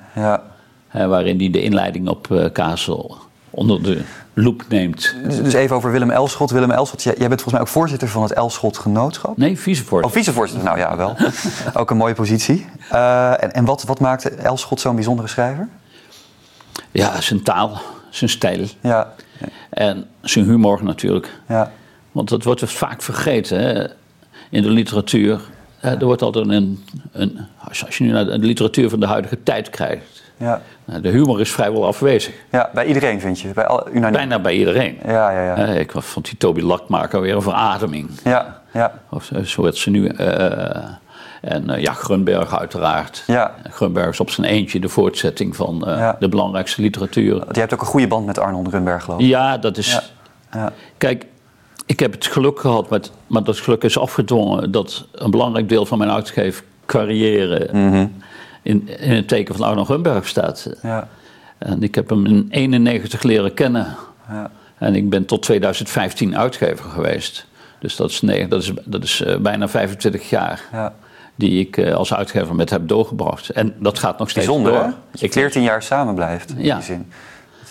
waarin 0.91 1.37
hij 1.39 1.49
de 1.49 1.61
inleiding 1.61 2.09
op 2.09 2.31
eh 2.31 2.45
Kazel 2.51 3.17
onder 3.57 3.83
de 3.83 4.01
loep 4.33 4.63
neemt. 4.69 5.15
Dus, 5.23 5.41
dus 5.41 5.53
even 5.53 5.75
over 5.75 5.91
Willem 5.91 6.09
Elschot. 6.09 6.51
Willem 6.51 6.71
Elschot, 6.71 7.03
jij, 7.03 7.15
bent 7.15 7.29
volgens 7.29 7.51
mij 7.51 7.61
ook 7.61 7.67
voorzitter 7.67 8.07
van 8.07 8.23
het 8.23 8.31
Elschot 8.31 8.77
Genootschap. 8.77 9.37
Nee, 9.37 9.59
vicevoorzitter. 9.59 10.17
Oh, 10.17 10.25
vicevoorzitter. 10.25 10.65
Nou 10.65 10.77
ja, 10.77 10.97
wel. 10.97 11.15
ook 11.81 11.91
een 11.91 11.97
mooie 11.97 12.13
positie. 12.13 12.65
Eh, 12.89 13.43
en 13.43 13.53
en 13.53 13.65
wat, 13.65 13.83
wat 13.83 13.99
maakte 13.99 14.29
Elschot 14.29 14.79
zo'n 14.79 14.95
bijzondere 14.95 15.27
schrijver? 15.27 15.67
Ja, 16.91 17.21
zijn 17.21 17.43
taal, 17.43 17.81
zijn 18.09 18.29
stijl 18.29 18.65
Ja, 18.81 19.13
en 19.69 20.05
zijn 20.21 20.45
humor 20.45 20.83
natuurlijk. 20.83 21.39
ja, 21.47 21.71
Want 22.11 22.29
dat 22.29 22.43
wordt 22.43 22.71
vaak 22.71 23.01
vergeten 23.01 23.59
hè, 23.59 23.87
in 24.49 24.61
de 24.61 24.69
literatuur. 24.69 25.41
Er 25.79 26.05
wordt 26.05 26.21
altijd 26.21 26.47
een, 26.47 26.83
een 27.11 27.39
als 27.67 27.97
je 27.97 28.03
nu 28.03 28.11
naar 28.11 28.25
de 28.25 28.37
literatuur 28.37 28.89
van 28.89 28.99
de 28.99 29.05
huidige 29.05 29.43
tijd 29.43 29.69
kijkt, 29.69 30.23
ja. 30.37 30.61
nou, 30.85 31.01
de 31.01 31.09
humor 31.09 31.39
is 31.41 31.51
vrijwel 31.51 31.85
afwezig. 31.85 32.33
ja, 32.51 32.69
bij 32.73 32.85
iedereen 32.85 33.19
vind 33.19 33.39
je. 33.39 33.47
Bij 33.47 33.65
al, 33.65 33.87
unaniem. 33.89 34.11
Bijna 34.11 34.39
bij 34.39 34.53
iedereen. 34.53 34.97
Ja, 35.05 35.31
ja, 35.31 35.43
ja. 35.45 35.55
Hè, 35.55 35.79
ik 35.79 35.91
vond 35.95 36.25
die 36.25 36.37
Toby 36.37 36.61
Lakmaker 36.61 37.21
weer 37.21 37.35
een 37.35 37.41
verademing. 37.41 38.09
Ja, 38.23 38.61
ja, 38.73 38.93
Of 39.09 39.23
zo- 39.23 39.43
zo 39.43 39.61
werd 39.61 39.77
ze 39.77 39.89
nu. 39.89 40.07
eh, 40.07 40.83
en 41.41 41.69
eh, 41.69 41.81
ja, 41.81 41.93
Grunberg 41.93 42.59
uiteraard. 42.59 43.23
Ja. 43.27 43.53
Grunberg 43.69 44.09
is 44.09 44.19
op 44.19 44.29
zijn 44.29 44.47
eentje 44.47 44.79
de 44.79 44.89
voortzetting 44.89 45.55
van 45.55 45.87
eh, 45.87 45.97
Ja. 45.97 46.15
de 46.19 46.29
belangrijkste 46.29 46.81
literatuur. 46.81 47.43
Je 47.51 47.59
hebt 47.59 47.73
ook 47.73 47.81
een 47.81 47.87
goede 47.87 48.07
band 48.07 48.25
met 48.25 48.39
Arnold 48.39 48.67
Grunberg, 48.67 49.03
geloof 49.03 49.19
ik. 49.19 49.25
Ja, 49.25 49.57
dat 49.57 49.77
is. 49.77 49.91
Ja. 49.91 50.01
Ja, 50.59 50.71
Kijk, 50.97 51.25
ik 51.85 51.99
heb 51.99 52.11
het 52.11 52.25
geluk 52.25 52.59
gehad, 52.59 52.89
met, 52.89 53.11
maar 53.27 53.43
dat 53.43 53.57
geluk 53.57 53.83
is 53.83 53.97
afgedwongen, 53.97 54.71
dat 54.71 55.07
een 55.11 55.31
belangrijk 55.31 55.69
deel 55.69 55.85
van 55.85 55.97
mijn 55.97 56.11
uitgeef, 56.11 56.63
carrière 56.85 57.69
in, 58.67 58.87
in 58.99 59.11
het 59.11 59.27
teken 59.27 59.55
van 59.55 59.67
Arno 59.67 59.85
Grunberg 59.85 60.27
staat. 60.27 60.69
Ja. 60.81 61.07
En 61.57 61.83
ik 61.83 61.95
heb 61.95 62.09
hem 62.09 62.25
in 62.25 62.47
91 62.49 63.23
leren 63.23 63.53
kennen. 63.53 63.95
Ja. 64.29 64.51
En 64.77 64.95
ik 64.95 65.09
ben 65.09 65.25
tot 65.25 65.41
2015 65.41 66.37
uitgever 66.37 66.89
geweest. 66.89 67.45
Dus 67.79 67.95
dat 67.95 68.09
is, 68.09 68.21
nee, 68.21 68.47
dat 68.47 68.61
is, 68.61 68.71
dat 68.85 69.03
is 69.03 69.21
eh, 69.21 69.37
bijna 69.37 69.67
25 69.67 70.29
jaar 70.29 70.61
Ja. 70.71 70.93
die 71.35 71.59
ik 71.59 71.77
eh, 71.77 71.93
als 71.93 72.13
uitgever 72.13 72.55
met 72.55 72.69
heb 72.69 72.87
doorgebracht. 72.87 73.49
En 73.49 73.73
dat 73.79 73.99
gaat 73.99 74.19
nog 74.19 74.29
steeds 74.29 74.45
Bijzonder, 74.45 74.73
door. 74.73 74.81
hè? 74.83 74.89
Dat 75.11 75.19
je 75.19 75.31
14 75.31 75.61
jaar 75.61 75.83
samen 75.83 76.15
blijft, 76.15 76.49
in 76.57 76.63
Ja. 76.63 76.75
die 76.75 76.83
zin. 76.83 77.05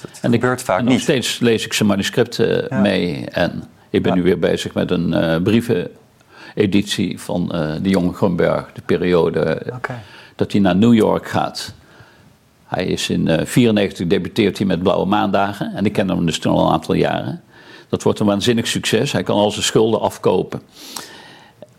Dat 0.03 0.11
En 0.23 0.33
ik- 0.33 0.41
gebeurt 0.41 0.63
vaak 0.63 0.79
en 0.79 0.85
nog 0.85 0.93
niet. 0.93 1.03
steeds 1.03 1.39
lees 1.39 1.65
ik 1.65 1.73
zijn 1.73 1.89
manuscripten 1.89 2.67
Ja. 2.71 2.81
mee. 2.81 3.25
En 3.31 3.63
ik 3.91 4.03
ben 4.03 4.13
Ja. 4.13 4.19
nu 4.19 4.25
weer 4.25 4.39
bezig 4.39 4.75
met 4.75 4.91
een 4.91 5.15
eh 5.15 5.43
brieveneditie 5.43 7.21
van 7.21 7.53
eh, 7.53 7.73
de 7.83 7.89
jonge 7.89 8.13
Grunberg. 8.13 8.73
De 8.73 8.83
periode 8.87 9.63
Oké. 9.75 9.95
Dat 10.37 10.53
hij 10.53 10.61
naar 10.61 10.77
New 10.77 10.95
York 10.95 11.29
gaat. 11.29 11.73
Hij 12.67 12.85
is 12.87 13.09
in 13.11 13.25
1994 13.25 14.07
debuteert 14.07 14.59
hij 14.59 14.67
met 14.67 14.83
Blauwe 14.83 15.07
Maandagen. 15.07 15.75
En 15.75 15.85
ik 15.87 15.93
ken 15.93 16.09
hem 16.09 16.27
dus 16.27 16.39
toen 16.39 16.53
al 16.53 16.67
een 16.67 16.73
aantal 16.73 16.95
jaren. 16.95 17.41
Dat 17.89 18.03
wordt 18.03 18.21
een 18.21 18.27
waanzinnig 18.27 18.67
succes. 18.67 19.13
Hij 19.13 19.23
kan 19.23 19.37
al 19.37 19.51
zijn 19.51 19.65
schulden 19.65 20.01
afkopen. 20.01 20.63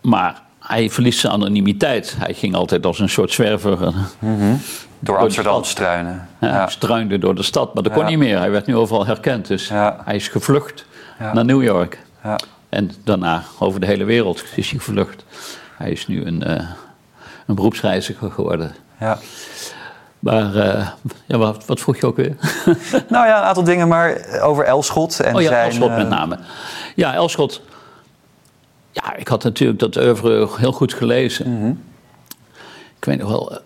Maar 0.00 0.42
hij 0.58 0.90
verliest 0.90 1.18
zijn 1.20 1.32
anonimiteit. 1.32 2.14
Hij 2.18 2.34
ging 2.34 2.54
altijd 2.54 2.86
als 2.86 2.98
een 2.98 3.08
soort 3.08 3.32
zwerver. 3.32 3.82
eh, 3.82 3.94
Door 4.98 5.16
de 5.16 5.22
Amsterdam 5.22 5.64
struinen. 5.64 6.28
ja. 6.40 6.48
Ja. 6.48 6.68
struinde 6.68 7.18
door 7.18 7.34
de 7.34 7.42
stad. 7.42 7.74
Maar 7.74 7.82
dat 7.82 7.92
kon 7.92 8.04
niet 8.06 8.18
meer. 8.18 8.38
Hij 8.38 8.50
werd 8.50 8.66
nu 8.66 8.76
overal 8.76 9.06
herkend. 9.06 9.46
Dus 9.46 9.68
hij 10.04 10.14
is 10.16 10.28
gevlucht 10.28 10.84
naar 11.32 11.44
New 11.44 11.62
York. 11.62 11.98
Ja. 12.24 12.38
En 12.68 12.90
daarna 13.04 13.42
over 13.58 13.80
de 13.80 13.86
hele 13.86 14.04
wereld 14.04 14.44
is 14.54 14.70
hij 14.70 14.78
gevlucht. 14.78 15.24
Hij 15.76 15.90
is 15.90 16.06
nu 16.06 16.24
een, 16.24 16.42
eh, 16.42 16.64
een 17.48 17.54
beroepsreiziger 17.54 18.30
geworden. 18.30 18.74
Ja. 19.00 19.18
Maar 20.18 20.54
eh, 20.56 20.88
ja, 21.26 21.38
wat, 21.38 21.66
wat 21.66 21.80
vroeg 21.80 21.96
je 21.96 22.06
ook 22.06 22.16
weer? 22.16 22.36
Nou 23.08 23.26
ja, 23.26 23.38
een 23.38 23.44
aantal 23.44 23.64
dingen, 23.64 23.88
maar 23.88 24.38
over 24.42 24.64
Elschot 24.64 25.20
en 25.20 25.34
oh 25.34 25.40
ja, 25.42 25.48
zijn... 25.48 25.64
Elschot 25.64 25.88
met 25.90 25.98
eh, 26.04 26.08
name. 26.10 26.38
Ja, 26.94 27.14
Elschot. 27.14 27.60
Ja, 28.92 29.14
ik 29.16 29.28
had 29.28 29.42
natuurlijk 29.44 29.78
dat 29.78 29.96
oeuvre 29.96 30.48
heel 30.56 30.72
goed 30.72 30.94
gelezen. 30.94 31.58
Mhm. 31.58 31.72
Ik 32.98 33.04
weet 33.04 33.18
nog 33.18 33.28
wel, 33.28 33.52
eh, 33.52 33.58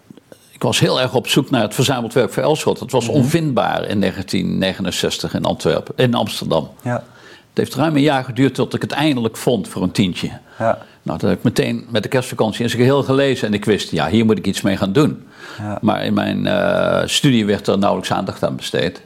ik 0.51 0.62
was 0.62 0.79
heel 0.81 1.01
erg 1.01 1.14
op 1.14 1.29
zoek 1.29 1.51
naar 1.51 1.62
het 1.62 1.75
verzameld 1.75 2.12
werk 2.12 2.33
voor 2.33 2.42
Elschot. 2.42 2.81
Het 2.81 2.90
was 2.92 3.07
Mhm. 3.07 3.14
onvindbaar 3.14 3.85
in 3.85 3.99
1969 3.99 5.35
in 5.35 5.45
Antwerpen, 5.45 5.95
in 5.97 6.14
Amsterdam. 6.14 6.71
Ja. 6.83 7.05
Het 7.52 7.64
heeft 7.64 7.74
ruim 7.74 7.96
een 7.96 8.02
jaar 8.02 8.24
geduurd 8.24 8.54
tot 8.54 8.74
ik 8.74 8.82
het 8.82 8.92
eindelijk 8.92 9.36
vond 9.36 9.68
voor 9.68 9.82
een 9.82 9.90
tientje. 9.90 10.30
Ja. 10.58 10.78
Nou, 11.02 11.18
dat 11.18 11.28
heb 11.30 11.38
ik 11.38 11.44
meteen 11.44 11.86
met 11.88 12.02
de 12.02 12.08
kerstvakantie 12.08 12.62
in 12.62 12.70
zijn 12.70 12.82
geheel 12.82 13.02
gelezen. 13.02 13.48
En 13.48 13.54
ik 13.54 13.64
wist, 13.64 13.90
ja, 13.90 14.08
hier 14.08 14.24
moet 14.24 14.38
ik 14.38 14.46
iets 14.46 14.60
mee 14.60 14.76
gaan 14.76 14.92
doen. 14.92 15.26
Ja. 15.58 15.78
Maar 15.80 16.04
in 16.04 16.14
mijn 16.14 16.46
eh, 16.46 17.02
studie 17.06 17.46
werd 17.46 17.66
er 17.66 17.78
nauwelijks 17.78 18.12
aandacht 18.12 18.44
aan 18.44 18.56
besteed. 18.56 19.02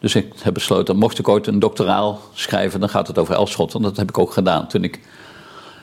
Dus 0.00 0.14
ik 0.14 0.32
heb 0.42 0.54
besloten, 0.54 0.96
mocht 0.96 1.18
ik 1.18 1.28
ooit 1.28 1.46
een 1.46 1.58
doctoraal 1.58 2.20
schrijven, 2.32 2.80
dan 2.80 2.88
gaat 2.88 3.06
het 3.06 3.18
over 3.18 3.34
Elschot. 3.34 3.74
En 3.74 3.82
dat 3.82 3.96
heb 3.96 4.08
ik 4.08 4.18
ook 4.18 4.32
gedaan 4.32 4.66
toen 4.68 4.84
ik 4.84 5.00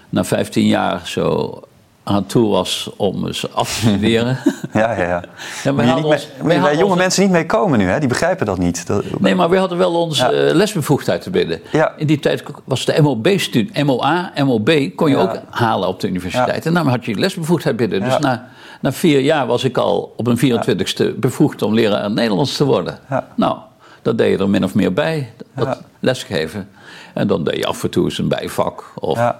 na 0.10 0.24
15 0.24 0.66
jaar 0.66 1.08
zo 1.08 1.60
aan 2.04 2.26
toe 2.26 2.50
was 2.50 2.90
om 2.98 3.28
eens 3.28 3.54
af 3.54 3.74
te 3.74 3.80
studeren. 3.88 4.38
Ja, 4.74 4.92
ja, 4.98 5.24
ja. 5.64 5.74
wij 5.74 5.86
hadden 5.86 6.06
ons- 6.06 6.28
mee- 6.28 6.38
wij 6.38 6.48
bij 6.48 6.58
hadden 6.58 6.78
jonge 6.80 6.96
mensen 6.96 7.24
niet 7.24 7.32
mee 7.32 7.46
komen 7.46 7.80
nu, 7.80 7.86
hè? 7.86 8.00
Die 8.00 8.08
begrijpen 8.08 8.46
dat 8.46 8.58
niet. 8.58 8.88
Dat, 8.88 9.04
Nee, 9.20 9.36
maar 9.36 9.50
we 9.50 9.58
hadden 9.58 9.78
wel 9.78 9.94
onze 10.02 10.24
Ja. 10.24 10.32
eh, 10.32 10.54
lesbevoegdheid 10.56 11.22
te 11.22 11.30
binnen. 11.30 11.60
Ja. 11.72 11.94
In 11.98 12.08
die 12.08 12.20
tijd 12.20 12.44
was 12.64 12.86
de 12.86 13.02
MOB-studie, 13.02 13.84
MOA, 13.84 14.32
MOB 14.44 14.70
kon 14.96 15.10
je 15.10 15.16
Ja. 15.16 15.22
ook 15.22 15.40
halen 15.50 15.88
op 15.88 16.00
de 16.00 16.08
universiteit. 16.08 16.66
En 16.66 16.74
dan 16.74 16.88
had 16.88 17.06
je 17.06 17.16
lesbevoegdheid 17.16 17.76
binnen. 17.76 18.00
Dus 18.00 18.14
Ja. 18.14 18.20
na, 18.20 18.48
na 18.82 18.92
vier 18.92 19.20
jaar 19.20 19.48
was 19.48 19.64
ik 19.64 19.78
al 19.78 20.14
op 20.18 20.28
een 20.28 20.38
24ste 20.38 21.14
bevoegd 21.20 21.62
om 21.62 21.74
leraar 21.74 22.12
Nederlands 22.12 22.58
te 22.58 22.66
worden. 22.66 23.00
Ja. 23.10 23.28
Nou, 23.36 23.58
dat 24.02 24.18
deed 24.18 24.32
je 24.32 24.38
er 24.44 24.50
min 24.50 24.64
of 24.64 24.76
meer 24.76 24.94
bij, 24.94 25.34
dat 25.56 25.66
Ja. 25.68 25.78
lesgeven. 26.00 26.70
En 27.14 27.28
dan 27.28 27.44
deed 27.44 27.56
je 27.56 27.66
af 27.66 27.84
en 27.84 27.90
toe 27.90 28.04
eens 28.06 28.18
een 28.18 28.28
bijvak. 28.28 28.84
Of 28.96 29.18
Ja. 29.18 29.40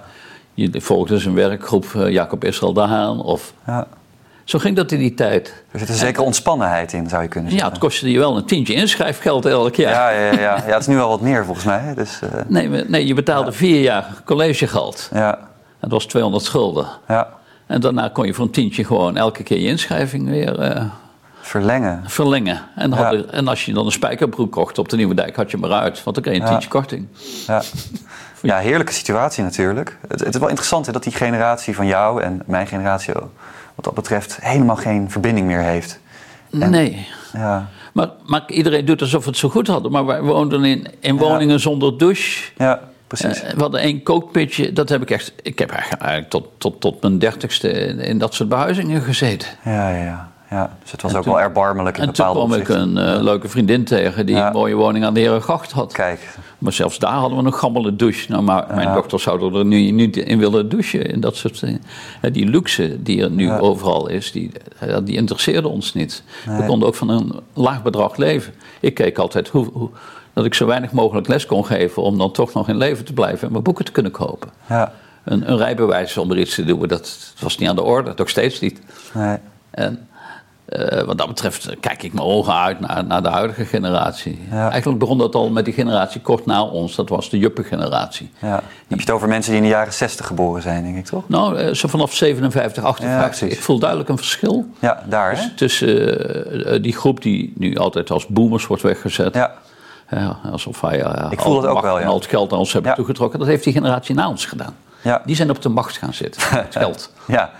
Je 0.54 0.70
volgde 0.80 1.14
eens 1.14 1.24
een 1.24 1.34
werkgroep 1.34 1.86
eh, 1.94 2.08
Jacob 2.10 2.44
Israël 2.44 2.72
de 2.72 2.80
Haan. 2.80 3.22
Of, 3.22 3.52
ja. 3.66 3.86
zo 4.44 4.58
ging 4.58 4.76
dat 4.76 4.92
in 4.92 4.98
die 4.98 5.14
tijd. 5.14 5.64
Er 5.70 5.78
zit 5.78 5.88
een 5.88 5.94
zekere 5.94 6.24
ontspannenheid 6.24 6.92
in, 6.92 7.08
zou 7.08 7.22
je 7.22 7.28
kunnen 7.28 7.50
Ja, 7.50 7.56
zeggen. 7.56 7.72
het 7.74 7.82
kostte 7.82 8.10
je 8.10 8.18
wel 8.18 8.36
een 8.36 8.44
tientje 8.44 8.74
inschrijfgeld 8.74 9.46
elk 9.46 9.74
jaar. 9.74 9.92
Ja, 9.92 10.10
ja, 10.10 10.32
ja, 10.32 10.40
ja. 10.40 10.56
ja, 10.66 10.72
het 10.72 10.80
is 10.80 10.86
nu 10.86 11.00
al 11.00 11.08
wat 11.08 11.20
meer 11.20 11.44
volgens 11.44 11.66
mij. 11.66 11.94
Dus, 11.94 12.20
eh, 12.22 12.28
Nee, 12.48 12.68
nee, 12.68 13.06
je 13.06 13.14
betaalde 13.14 13.52
vier 13.52 13.80
jaar 13.80 14.22
collegegeld. 14.24 15.08
ja, 15.12 15.38
Dat 15.80 15.90
was 15.90 16.04
200 16.06 16.44
schulden. 16.44 16.86
ja. 17.08 17.28
En 17.66 17.80
daarna 17.80 18.08
kon 18.08 18.26
je 18.26 18.34
voor 18.34 18.44
een 18.44 18.50
tientje 18.50 18.84
gewoon 18.84 19.16
elke 19.16 19.42
keer 19.42 19.58
je 19.60 19.66
inschrijving 19.68 20.28
weer 20.28 20.58
eh, 20.58 20.84
Verlengen. 21.42 22.02
verlengen. 22.06 22.60
En, 22.76 22.90
Ja. 22.90 22.96
hadden- 22.96 23.32
en 23.32 23.48
als 23.48 23.64
je 23.64 23.72
dan 23.72 23.86
een 23.86 23.92
spijkerbroek 23.92 24.52
kocht 24.52 24.78
op 24.78 24.88
de 24.88 24.96
Nieuwe 24.96 25.14
Dijk, 25.14 25.36
had 25.36 25.50
je 25.50 25.56
hem 25.56 25.66
eruit. 25.66 26.02
Want 26.04 26.16
dan 26.16 26.24
kreeg 26.24 26.36
je 26.36 26.40
een 26.40 26.46
Ja. 26.46 26.50
tientje 26.52 26.68
korting. 26.78 27.06
Ja. 27.46 27.62
ja, 28.42 28.58
heerlijke 28.58 28.92
situatie 28.92 29.42
natuurlijk. 29.44 29.98
Het, 30.08 30.20
het 30.20 30.34
is 30.34 30.40
wel 30.40 30.48
interessant 30.48 30.86
hè, 30.86 30.92
dat 30.92 31.02
die 31.02 31.12
generatie 31.12 31.74
van 31.74 31.86
jou 31.86 32.22
en 32.22 32.42
mijn 32.46 32.66
generatie 32.66 33.12
wat 33.74 33.84
dat 33.84 33.94
betreft 33.94 34.38
helemaal 34.40 34.76
geen 34.76 35.10
verbinding 35.10 35.46
meer 35.46 35.60
heeft. 35.62 36.00
En- 36.50 36.70
Nee. 36.70 37.06
Ja, 37.32 37.68
Maar, 37.92 38.08
maar 38.26 38.42
iedereen 38.46 38.84
doet 38.84 39.00
alsof 39.00 39.24
we 39.24 39.30
het 39.30 39.38
zo 39.38 39.48
goed 39.48 39.66
hadden. 39.66 39.92
Maar 39.92 40.06
wij 40.06 40.22
woonden 40.22 40.64
in, 40.64 40.86
in 41.00 41.16
woningen 41.16 41.60
zonder 41.60 41.98
douche. 41.98 42.50
ja 42.56 42.80
precies. 43.06 43.42
Eh, 43.42 43.52
we 43.54 43.60
hadden 43.60 43.80
één 43.80 44.02
kookpitje. 44.02 44.72
Dat 44.72 44.88
heb 44.88 45.02
ik 45.02 45.10
echt... 45.10 45.32
Ik 45.42 45.58
heb 45.58 45.70
eigenlijk 45.70 46.30
tot, 46.30 46.46
tot, 46.58 46.80
tot 46.80 47.02
mijn 47.02 47.18
dertigste 47.18 47.70
in, 47.70 47.98
in 48.00 48.18
dat 48.18 48.34
soort 48.34 48.48
behuizingen 48.48 49.02
gezeten. 49.02 49.48
Ja, 49.64 49.88
ja, 49.88 50.04
ja. 50.04 50.31
Ja. 50.52 50.76
Dus 50.82 50.90
het 50.92 51.02
was 51.02 51.10
En 51.12 51.16
ook 51.18 51.24
toen- 51.24 51.32
wel 51.32 51.42
erbarmelijk 51.42 51.96
in 51.96 52.02
En 52.02 52.12
toen 52.12 52.26
bepaalde 52.26 52.60
kwam 52.60 52.60
ik 52.60 52.82
een 52.82 52.96
eh, 52.98 53.22
leuke 53.22 53.48
vriendin 53.48 53.84
tegen 53.84 54.26
die 54.26 54.34
Ja. 54.36 54.46
een 54.46 54.52
mooie 54.52 54.74
woning 54.74 55.04
aan 55.04 55.14
de 55.14 55.20
Herengracht 55.20 55.72
had. 55.72 55.92
Kijk, 55.92 56.36
Maar 56.58 56.72
zelfs 56.72 56.98
daar 56.98 57.12
hadden 57.12 57.38
we 57.38 57.44
een 57.44 57.54
gammele 57.54 57.96
douche. 57.96 58.30
Nou, 58.30 58.42
maar 58.42 58.66
mijn 58.74 58.88
Ja. 58.88 58.94
dochter 58.94 59.20
zou 59.20 59.58
er 59.58 59.64
nu 59.64 59.90
niet 59.90 60.16
in 60.16 60.38
willen 60.38 60.68
douchen. 60.68 61.10
En 61.12 61.20
dat 61.20 61.36
soort 61.36 61.60
dingen. 61.60 61.82
Die 62.32 62.46
luxe 62.48 63.02
die 63.02 63.22
er 63.22 63.30
nu 63.30 63.46
Ja. 63.46 63.58
overal 63.58 64.08
is, 64.08 64.32
die, 64.32 64.50
die 65.04 65.16
interesseerde 65.16 65.68
ons 65.68 65.94
niet. 65.94 66.22
We 66.44 66.64
konden 66.66 66.88
ook 66.88 66.94
van 66.94 67.08
een 67.08 67.32
laag 67.54 67.82
bedrag 67.82 68.16
leven. 68.16 68.52
Ik 68.80 68.94
keek 68.94 69.18
altijd 69.18 69.48
hoe, 69.48 69.68
hoe, 69.72 69.88
dat 70.32 70.44
ik 70.44 70.54
zo 70.54 70.66
weinig 70.66 70.92
mogelijk 70.92 71.28
les 71.28 71.46
kon 71.46 71.66
geven... 71.66 72.02
om 72.02 72.18
dan 72.18 72.32
toch 72.32 72.52
nog 72.54 72.68
in 72.68 72.76
leven 72.76 73.04
te 73.04 73.12
blijven 73.12 73.46
en 73.46 73.52
mijn 73.52 73.64
boeken 73.64 73.84
te 73.84 73.92
kunnen 73.92 74.12
kopen. 74.12 74.48
ja. 74.68 74.92
Een, 75.24 75.50
een 75.50 75.56
rijbewijs 75.56 76.16
om 76.16 76.30
er 76.30 76.38
iets 76.38 76.54
te 76.54 76.64
doen, 76.64 76.78
dat, 76.80 76.88
dat 76.88 77.32
was 77.40 77.58
niet 77.58 77.68
aan 77.68 77.76
de 77.76 77.82
orde. 77.82 78.12
Nog 78.16 78.28
steeds 78.28 78.60
niet. 78.60 78.80
Nee. 79.14 79.36
En 79.70 80.08
eh, 80.72 81.02
wat 81.04 81.18
dat 81.18 81.26
betreft 81.26 81.76
kijk 81.80 82.02
ik 82.02 82.12
mijn 82.12 82.26
ogen 82.26 82.54
uit 82.54 82.80
naar, 82.80 83.04
naar 83.04 83.22
de 83.22 83.28
huidige 83.28 83.64
generatie. 83.64 84.38
Ja. 84.50 84.70
Eigenlijk 84.70 84.98
begon 85.00 85.18
dat 85.18 85.34
al 85.34 85.50
met 85.50 85.64
die 85.64 85.74
generatie 85.74 86.20
kort 86.20 86.46
na 86.46 86.62
ons. 86.64 86.94
Dat 86.94 87.08
was 87.08 87.30
de 87.30 87.38
juppengeneratie. 87.38 88.30
Ja. 88.38 88.48
Heb 88.48 88.62
je 88.88 88.96
het 88.96 89.10
over 89.10 89.28
mensen 89.28 89.52
die 89.52 89.60
in 89.60 89.66
de 89.66 89.72
jaren 89.74 89.92
60 89.92 90.26
geboren 90.26 90.62
zijn, 90.62 90.82
denk 90.84 90.96
ik 90.96 91.04
toch? 91.04 91.28
Nou, 91.28 91.56
eh, 91.58 91.74
zo 91.74 91.88
vanaf 91.88 92.14
57, 92.14 92.84
58. 92.84 93.38
precies. 93.38 93.58
ik 93.58 93.62
voel 93.64 93.78
duidelijk 93.78 94.08
een 94.08 94.16
verschil. 94.16 94.66
Ja, 94.78 95.02
daar 95.06 95.30
hè? 95.30 95.36
Dus 95.36 95.50
tussen 95.56 96.66
eh, 96.66 96.82
die 96.82 96.92
groep 96.96 97.22
die 97.22 97.52
nu 97.56 97.76
altijd 97.76 98.10
als 98.10 98.26
boomers 98.26 98.66
wordt 98.66 98.82
weggezet. 98.82 99.34
Ja, 99.34 99.52
Ja, 100.10 100.38
alsof 100.50 100.80
wij 100.80 101.02
eh, 101.02 101.26
Ik 101.30 101.40
voel 101.40 101.54
al 101.54 101.60
dat 101.60 101.70
ook 101.70 101.82
wel, 101.82 101.96
ja. 101.96 102.02
en 102.02 102.08
al 102.08 102.14
het 102.14 102.26
geld 102.26 102.50
naar 102.50 102.58
ons 102.58 102.72
hebben 102.72 102.94
toegetrokken. 102.94 103.38
Dat 103.38 103.48
heeft 103.48 103.64
die 103.64 103.72
generatie 103.72 104.14
na 104.14 104.28
ons 104.28 104.44
gedaan. 104.46 104.74
ja. 105.02 105.22
Die 105.24 105.36
zijn 105.36 105.50
op 105.50 105.62
de 105.62 105.68
macht 105.68 105.96
gaan 105.96 106.14
zitten. 106.14 106.42
Het 106.42 106.76
geld. 106.82 107.12
Ja, 107.26 107.50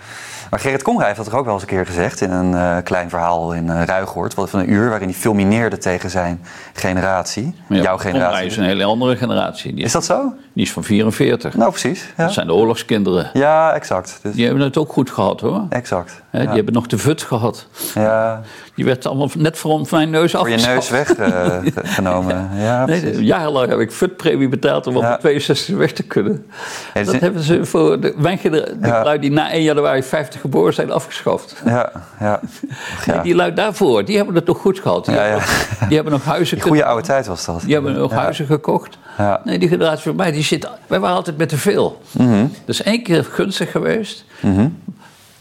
maar 0.53 0.61
Gerrit 0.61 0.81
Komrij 0.81 1.05
heeft 1.05 1.17
dat 1.17 1.29
toch 1.29 1.39
ook 1.39 1.45
wel 1.45 1.53
eens 1.53 1.63
een 1.63 1.69
keer 1.69 1.85
gezegd 1.85 2.21
in 2.21 2.31
een 2.31 2.53
eh, 2.53 2.77
klein 2.83 3.09
verhaal 3.09 3.53
in 3.53 3.65
uh, 3.67 3.83
Ruigoord, 3.83 4.33
wat 4.33 4.49
van 4.49 4.59
een 4.59 4.71
uur, 4.71 4.89
waarin 4.89 5.07
hij 5.07 5.17
fulmineerde 5.17 5.77
tegen 5.77 6.09
zijn 6.09 6.41
generatie, 6.73 7.55
ja, 7.69 7.75
jouw 7.75 7.95
Komrij 7.95 8.11
generatie. 8.11 8.45
is 8.45 8.57
een 8.57 8.63
hele 8.63 8.83
andere 8.83 9.15
generatie. 9.15 9.73
Die 9.73 9.83
Is 9.83 9.91
dat 9.91 10.05
zo? 10.05 10.33
Die 10.53 10.63
is 10.65 10.71
van 10.71 10.83
44. 10.83 11.55
Nou, 11.55 11.69
precies. 11.69 12.05
Ja, 12.17 12.23
Dat 12.23 12.33
zijn 12.33 12.47
de 12.47 12.53
oorlogskinderen. 12.53 13.29
ja 13.33 13.73
exact. 13.73 14.19
Dus, 14.21 14.33
Die 14.35 14.45
hebben 14.45 14.63
het 14.63 14.77
ook 14.77 14.91
goed 14.91 15.09
gehad 15.11 15.41
hoor. 15.41 15.65
exact. 15.69 16.21
Ja. 16.31 16.39
Die 16.39 16.49
hebben 16.49 16.73
nog 16.73 16.87
de 16.87 16.97
VUT 16.97 17.21
gehad. 17.21 17.67
ja, 17.93 18.41
Die 18.75 18.85
werd 18.85 19.05
allemaal 19.05 19.29
net 19.37 19.57
voor 19.57 19.81
mijn 19.91 20.09
neus 20.09 20.31
voor 20.31 20.49
je 20.49 20.55
afgeschaft. 20.55 20.91
neus 21.19 21.69
weggenomen. 21.73 22.49
ja, 22.55 22.85
Nee, 22.85 22.99
precies. 23.01 23.17
de- 23.17 23.25
jarenlang 23.25 23.69
heb 23.69 23.79
ik 23.79 23.91
VUT-premie 23.91 24.49
betaald 24.49 24.87
om 24.87 24.95
op 24.97 25.01
Ja. 25.03 25.13
de 25.15 25.19
62 25.21 25.75
weg 25.75 25.91
te 25.91 26.03
kunnen. 26.03 26.45
Ja, 26.93 27.03
Dat 27.03 27.19
hebben 27.19 27.41
ze 27.41 27.65
voor 27.65 27.99
de, 27.99 28.13
mijn 28.17 28.39
de 28.41 28.75
Ja. 28.81 29.03
lui 29.03 29.19
die 29.19 29.31
na 29.31 29.51
1 29.53 29.63
januari 29.63 30.03
50 30.03 30.41
geboren 30.41 30.73
zijn 30.73 30.91
afgeschaft. 30.91 31.61
ja, 31.65 31.91
ja. 32.19 32.39
Ja. 33.05 33.13
Nee, 33.13 33.21
die 33.21 33.35
lui 33.35 33.53
daarvoor, 33.53 34.05
die 34.05 34.15
hebben 34.15 34.35
het 34.35 34.45
toch 34.45 34.57
goed 34.59 34.79
gehad. 34.79 35.05
Die, 35.05 35.15
Ja, 35.15 35.21
hebben, 35.21 35.39
ja. 35.39 35.45
Nog, 35.79 35.87
die 35.87 35.95
hebben 35.95 36.13
nog 36.13 36.23
huizen, 36.23 36.57
Die 36.57 36.65
goede 36.67 36.85
oude 36.85 37.03
tijd 37.07 37.27
was 37.27 37.45
dat. 37.45 37.61
die 37.61 37.73
hebben 37.73 37.93
nog 37.93 38.11
Ja. 38.11 38.17
huizen 38.17 38.45
gekocht. 38.45 38.97
Ja. 39.17 39.41
Nee, 39.43 39.59
die 39.59 39.69
generatie 39.69 40.03
van 40.03 40.15
mij, 40.15 40.31
die 40.31 40.42
zit, 40.43 40.69
wij 40.87 40.99
waren 40.99 41.15
altijd 41.15 41.37
met 41.37 41.49
te 41.49 41.57
veel. 41.57 42.01
Mhm. 42.11 42.45
Dus 42.65 42.83
één 42.83 43.03
keer 43.03 43.23
gunstig 43.23 43.71
geweest. 43.71 44.25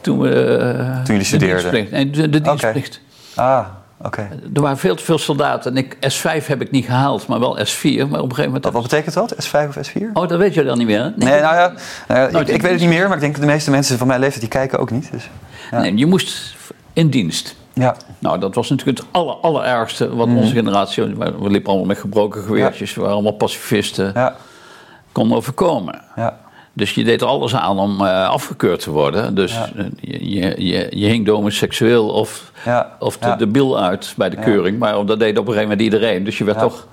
Toen 0.01 0.19
we... 0.21 0.35
eh, 0.35 0.97
jullie 1.05 1.19
de 1.21 1.25
studeerden. 1.25 1.87
Nee, 1.91 2.11
de, 2.11 2.29
de 2.29 2.41
dienstplicht. 2.41 3.01
Ah, 3.35 3.67
Oké. 4.05 4.29
Er 4.55 4.61
waren 4.61 4.79
veel 4.79 4.95
te 4.95 5.05
veel 5.05 5.19
soldaten. 5.19 5.71
En 5.71 5.77
ik, 5.77 5.95
S5 5.95 6.47
heb 6.47 6.61
ik 6.61 6.71
niet 6.71 6.85
gehaald, 6.85 7.27
maar 7.27 7.41
wel 7.41 7.59
S4. 7.59 7.83
Maar 7.83 8.03
op 8.03 8.13
een 8.13 8.21
gegeven 8.21 8.45
moment... 8.45 8.65
Wat, 8.65 8.73
wat 8.73 8.83
betekent 8.83 9.15
dat? 9.15 9.35
S5 9.47 9.69
of 9.69 9.91
S4? 9.91 10.03
Oh, 10.13 10.29
dat 10.29 10.39
weet 10.39 10.55
je 10.55 10.65
dan 10.65 10.79
niet 10.79 10.87
meer? 10.87 11.13
Nee, 11.17 11.41
nou 11.41 11.55
ja, 11.55 11.73
nou 12.09 12.31
ja, 12.33 12.39
ik, 12.39 12.63
weet 12.63 12.71
het 12.71 12.81
niet 12.81 12.89
meer, 12.89 13.05
maar 13.07 13.15
ik 13.15 13.21
denk 13.21 13.33
dat 13.33 13.43
de 13.43 13.51
meeste 13.51 13.71
mensen 13.71 13.99
van 13.99 14.07
mijn 14.07 14.21
leeftijd 14.21 14.41
die 14.41 14.51
kijken 14.51 14.79
ook 14.79 14.91
niet. 14.91 15.09
Dus. 15.13 15.31
Ja. 15.71 15.81
Nee, 15.81 15.97
je 15.97 16.07
moest 16.07 16.55
in 16.93 17.09
dienst. 17.11 17.55
Ja, 17.73 17.97
Nou, 18.19 18.39
dat 18.41 18.55
was 18.55 18.71
natuurlijk 18.71 18.99
het 18.99 19.07
aller, 19.11 19.35
allerergste 19.35 20.15
wat 20.15 20.29
onze 20.29 20.55
generatie... 20.55 21.03
We 21.05 21.33
we 21.39 21.51
liepen 21.51 21.69
allemaal 21.69 21.87
met 21.87 21.99
gebroken 21.99 22.43
geweertjes. 22.43 22.95
We 22.95 23.01
waren 23.01 23.15
allemaal 23.15 23.33
pacifisten. 23.33 24.11
ja, 24.15 24.37
Kon 25.13 25.35
overkomen. 25.35 26.01
ja. 26.17 26.41
Dus 26.75 26.95
je 26.95 27.05
deed 27.05 27.21
er 27.21 27.27
alles 27.27 27.55
aan 27.55 27.79
om 27.79 28.01
eh, 28.07 28.29
afgekeurd 28.29 28.81
te 28.81 28.91
worden. 28.91 29.35
Dus 29.35 29.53
Ja. 29.55 29.69
eh, 29.77 29.85
je, 30.01 30.65
je, 30.67 30.87
je, 30.99 31.07
hing 31.07 31.29
homoseksueel 31.29 32.09
of, 32.09 32.53
Ja, 32.65 32.97
of 32.99 33.19
de, 33.19 33.35
de 33.39 33.47
bil 33.47 33.81
uit 33.83 34.15
bij 34.17 34.31
de 34.31 34.37
keuring. 34.37 34.79
Maar 34.79 35.07
dat 35.07 35.19
deed 35.19 35.39
op 35.39 35.47
een 35.47 35.53
gegeven 35.53 35.63
moment 35.63 35.81
iedereen. 35.81 36.25
Dus 36.25 36.39
je 36.39 36.45
werd 36.45 36.59
toch 36.59 36.87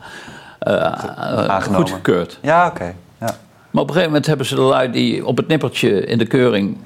Aangenomen. 0.60 1.76
goedgekeurd. 1.88 2.40
Ja, 2.42 2.68
oké. 2.68 2.84
Ja. 3.20 3.36
Maar 3.72 3.82
op 3.84 3.88
een 3.88 3.94
gegeven 3.94 4.06
moment 4.06 4.26
hebben 4.26 4.46
ze 4.46 4.56
de 4.56 4.62
lui 4.62 4.92
die 4.92 5.26
op 5.26 5.38
het 5.38 5.48
nippertje 5.48 6.06
in 6.06 6.18
de 6.18 6.26
keuring 6.26 6.78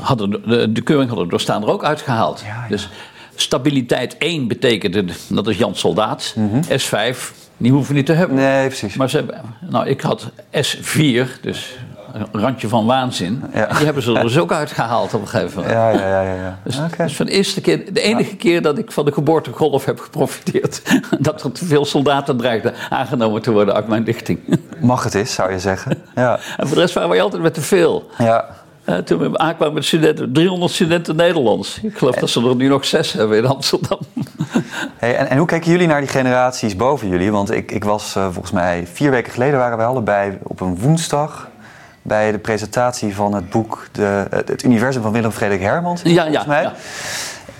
hadden, 0.00 0.30
de, 0.30 0.72
de 0.72 0.80
keuring 0.80 1.08
hadden 1.08 1.28
doorstaan 1.28 1.62
er 1.62 1.68
ook 1.70 1.84
uitgehaald. 1.84 2.42
Dus 2.68 2.88
stabiliteit 3.34 4.16
1 4.18 4.48
betekende, 4.48 5.04
dat 5.28 5.48
is 5.48 5.58
Jan 5.58 5.74
Soldaat. 5.74 6.34
S5, 6.68 7.16
die 7.56 7.72
hoeven 7.72 7.90
we 7.90 7.96
niet 7.96 8.06
te 8.06 8.12
hebben. 8.12 8.36
Nee, 8.36 8.66
precies. 8.66 8.96
Maar 8.96 9.10
ze 9.10 9.16
hebben, 9.16 9.40
nou, 9.60 9.86
ik 9.86 10.00
had 10.00 10.30
S4, 10.50 11.40
dus 11.40 11.76
een 12.12 12.40
randje 12.40 12.68
van 12.68 12.86
waanzin. 12.86 13.42
Ja. 13.54 13.66
Die 13.66 13.84
hebben 13.84 14.02
ze 14.02 14.14
er 14.14 14.22
dus 14.22 14.38
ook 14.38 14.52
uitgehaald 14.52 15.14
op 15.14 15.20
een 15.20 15.28
gegeven 15.28 15.54
moment. 15.54 15.74
Ja, 15.74 15.90
ja, 15.90 16.08
ja, 16.08 16.22
ja. 16.22 16.34
ja. 16.34 16.58
Dus, 16.64 16.78
dus 16.96 17.16
van 17.16 17.26
de 17.26 17.32
eerste 17.32 17.60
keer, 17.60 17.92
de 17.92 18.00
enige 18.00 18.36
keer 18.36 18.62
dat 18.62 18.78
ik 18.78 18.92
van 18.92 19.04
de 19.04 19.12
geboortegolf 19.12 19.84
heb 19.84 20.00
geprofiteerd. 20.00 20.82
dat 21.18 21.42
er 21.42 21.52
te 21.52 21.64
veel 21.64 21.84
soldaten 21.84 22.36
dreigden 22.36 22.74
aangenomen 22.90 23.42
te 23.42 23.50
worden 23.52 23.74
uit 23.74 23.88
mijn 23.88 24.04
lichting. 24.04 24.58
Mag 24.80 25.04
het 25.04 25.14
is, 25.14 25.34
zou 25.34 25.52
je 25.52 25.58
zeggen. 25.58 26.02
Ja, 26.14 26.38
en 26.56 26.66
voor 26.66 26.76
de 26.76 26.82
rest 26.82 26.94
waren 26.94 27.08
wij 27.08 27.22
altijd 27.22 27.42
met 27.42 27.54
te 27.54 27.60
veel. 27.60 28.10
ja. 28.18 28.60
Eh, 28.84 28.96
toen 28.96 29.18
we 29.18 29.38
aankwamen 29.38 29.74
met 29.74 29.84
studenten, 29.84 30.32
300 30.32 30.72
studenten 30.72 31.16
Nederlands. 31.16 31.80
Ik 31.82 31.98
geloof 31.98 32.14
dat 32.14 32.30
ze 32.30 32.48
er 32.48 32.56
nu 32.56 32.68
nog 32.68 32.84
zes 32.84 33.12
hebben 33.12 33.38
in 33.38 33.46
Amsterdam. 33.46 33.98
Hey, 34.96 35.16
en, 35.16 35.28
en 35.28 35.36
hoe 35.36 35.46
kijken 35.46 35.70
jullie 35.70 35.86
naar 35.86 36.00
die 36.00 36.08
generaties 36.08 36.76
boven 36.76 37.08
jullie? 37.08 37.32
Want 37.32 37.50
ik, 37.50 37.72
ik 37.72 37.84
was 37.84 38.16
eh, 38.16 38.24
volgens 38.24 38.50
mij 38.50 38.86
vier 38.92 39.10
weken 39.10 39.32
geleden 39.32 39.58
waren 39.58 39.78
we 39.78 39.84
allebei 39.84 40.38
op 40.42 40.60
een 40.60 40.78
woensdag 40.78 41.48
bij 42.02 42.32
de 42.32 42.38
presentatie 42.38 43.14
van 43.14 43.34
het 43.34 43.50
boek 43.50 43.86
de, 43.92 44.26
het, 44.30 44.62
Universum 44.62 45.02
van 45.02 45.12
Willem 45.12 45.30
Frederik 45.30 45.62
Hermans. 45.62 46.02
Ja, 46.02 46.10
ja, 46.10 46.22
volgens 46.24 46.46
mij. 46.46 46.62
ja. 46.62 46.72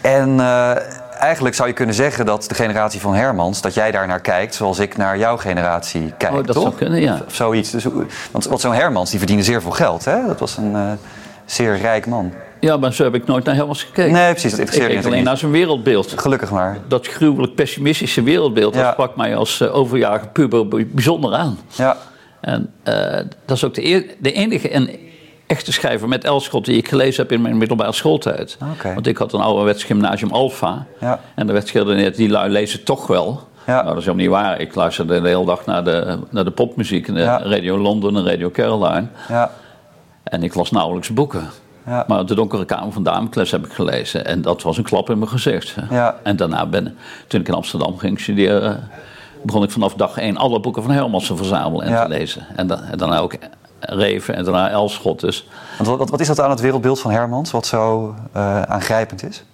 En 0.01 0.41
eh, 0.41 1.02
eigenlijk 1.23 1.55
zou 1.55 1.69
je 1.69 1.75
kunnen 1.75 1.95
zeggen 1.95 2.27
dat 2.27 2.45
de 2.49 2.55
generatie 2.55 3.01
van 3.01 3.15
Hermans, 3.15 3.61
dat 3.61 3.75
jij 3.75 3.91
daar 3.91 4.07
naar 4.07 4.21
kijkt 4.21 4.55
zoals 4.55 4.79
ik 4.79 4.97
naar 4.97 5.19
jouw 5.19 5.37
generatie 5.37 6.13
kijk, 6.19 6.33
Oh, 6.33 6.37
dat 6.45 6.55
toch? 6.55 6.63
zou 6.63 6.75
kunnen, 6.75 7.01
ja. 7.01 7.21
Of 7.27 7.35
zoiets. 7.35 7.71
Dus, 7.71 7.85
want, 8.31 8.45
want 8.47 8.61
zo'n 8.61 8.75
Hermans 8.75 9.11
die 9.11 9.19
verdiende 9.19 9.43
zeer 9.45 9.63
veel 9.63 9.71
geld, 9.71 10.05
hè? 10.05 10.27
Dat 10.27 10.41
was 10.41 10.57
een 10.57 10.75
eh, 10.75 10.93
zeer 11.45 11.77
rijk 11.79 12.07
man. 12.07 12.33
Ja, 12.61 12.77
maar 12.77 12.93
zo 12.93 13.05
heb 13.05 13.15
ik 13.15 13.27
nooit 13.27 13.45
naar 13.45 13.55
Helmers 13.55 13.83
gekeken. 13.83 14.13
Nee, 14.13 14.31
precies, 14.31 14.51
dat 14.51 14.61
ik 14.61 14.67
interesseert 14.67 15.01
keek 15.03 15.13
alleen 15.13 15.25
naar 15.25 15.37
zijn 15.37 15.51
wereldbeeld. 15.51 16.13
Gelukkig 16.21 16.51
maar. 16.51 16.79
Dat 16.89 17.07
gruwelijk 17.07 17.55
pessimistische 17.55 18.23
wereldbeeld, 18.23 18.75
Ja. 18.75 18.83
dat 18.83 18.93
sprak 18.93 19.17
mij 19.17 19.37
als 19.37 19.61
eh, 19.61 19.75
overjarige 19.75 20.27
puber 20.27 20.69
bij- 20.69 20.87
bijzonder 20.91 21.35
aan. 21.35 21.59
Ja, 21.69 21.97
En 22.41 22.71
eh, 22.83 22.95
dat 23.45 23.57
is 23.57 23.65
ook 23.65 23.75
de, 23.75 24.15
de 24.19 24.33
enige 24.33 24.69
en 24.69 24.91
echte 25.53 25.73
schrijver 25.73 26.09
met 26.09 26.25
Elschot 26.25 26.65
die 26.65 26.77
ik 26.77 26.89
gelezen 26.89 27.23
heb 27.23 27.33
in 27.33 27.41
mijn 27.43 27.57
middelbare 27.59 27.93
schooltijd. 27.93 28.59
Want 28.83 29.07
ik 29.07 29.17
had 29.17 29.33
een 29.33 29.41
ouderwets 29.41 29.85
gymnasium 29.85 30.31
Alpha. 30.31 30.87
Ja. 31.01 31.21
En 31.35 31.47
er 31.47 31.53
werd 31.53 31.71
geredeneerd, 31.71 32.17
die 32.17 32.29
lui 32.29 32.51
lezen 32.51 32.85
toch 32.85 33.07
wel. 33.07 33.41
Ja. 33.67 33.73
Nou, 33.75 33.87
dat 33.87 33.97
is 33.97 34.05
helemaal 34.05 34.25
niet 34.27 34.35
waar. 34.35 34.61
Ik 34.61 34.75
luisterde 34.75 35.21
de 35.21 35.29
hele 35.29 35.45
dag 35.45 35.67
naar 35.67 35.85
de, 35.85 36.19
naar 36.31 36.45
de 36.45 36.51
popmuziek. 36.51 37.07
De 37.07 37.21
Ja. 37.21 37.43
Radio 37.43 37.79
London 37.79 38.17
en 38.17 38.25
Radio 38.27 38.51
Caroline. 38.51 39.07
ja, 39.29 39.51
En 40.25 40.43
ik 40.43 40.55
las 40.55 40.71
nauwelijks 40.71 41.13
boeken. 41.13 41.51
Ja. 41.87 42.05
Maar 42.07 42.27
De 42.27 42.35
Donkere 42.35 42.65
Kamer 42.65 42.93
van 42.93 43.03
Damocles 43.03 43.51
heb 43.51 43.65
ik 43.67 43.73
gelezen. 43.73 44.27
En 44.27 44.43
dat 44.43 44.63
was 44.63 44.77
een 44.77 44.85
klap 44.85 45.11
in 45.11 45.19
mijn 45.19 45.31
gezicht. 45.31 45.75
Ja. 45.91 46.17
En 46.23 46.37
daarna 46.37 46.67
ben 46.67 46.97
toen 47.27 47.41
ik 47.41 47.49
in 47.49 47.55
Amsterdam 47.55 47.99
ging 47.99 48.21
studeren... 48.21 48.89
begon 49.43 49.63
ik 49.63 49.71
vanaf 49.71 49.95
dag 49.95 50.17
één 50.19 50.37
alle 50.37 50.61
boeken 50.61 50.83
van 50.83 50.93
Hermans 50.93 51.27
te 51.27 51.37
verzamelen 51.37 51.87
en 51.87 51.93
Ja. 51.93 52.03
te 52.03 52.09
lezen. 52.09 52.47
En, 52.57 52.67
da- 52.67 52.81
en 52.91 52.99
daarna 52.99 53.19
ook 53.19 53.35
Reven 53.85 54.35
en 54.35 54.45
daarna 54.45 54.71
Elschot. 54.71 55.21
Dus 55.21 55.47
wat, 55.79 55.99
wat, 55.99 56.11
wat 56.11 56.21
is 56.21 56.27
dat 56.27 56.41
aan 56.41 56.51
het 56.51 56.61
wereldbeeld 56.61 57.01
van 57.01 57.11
Hermans 57.11 57.51
wat 57.51 57.67
zo 57.67 58.15
eh, 58.33 58.63
aangrijpend 58.63 59.23
is? 59.29 59.45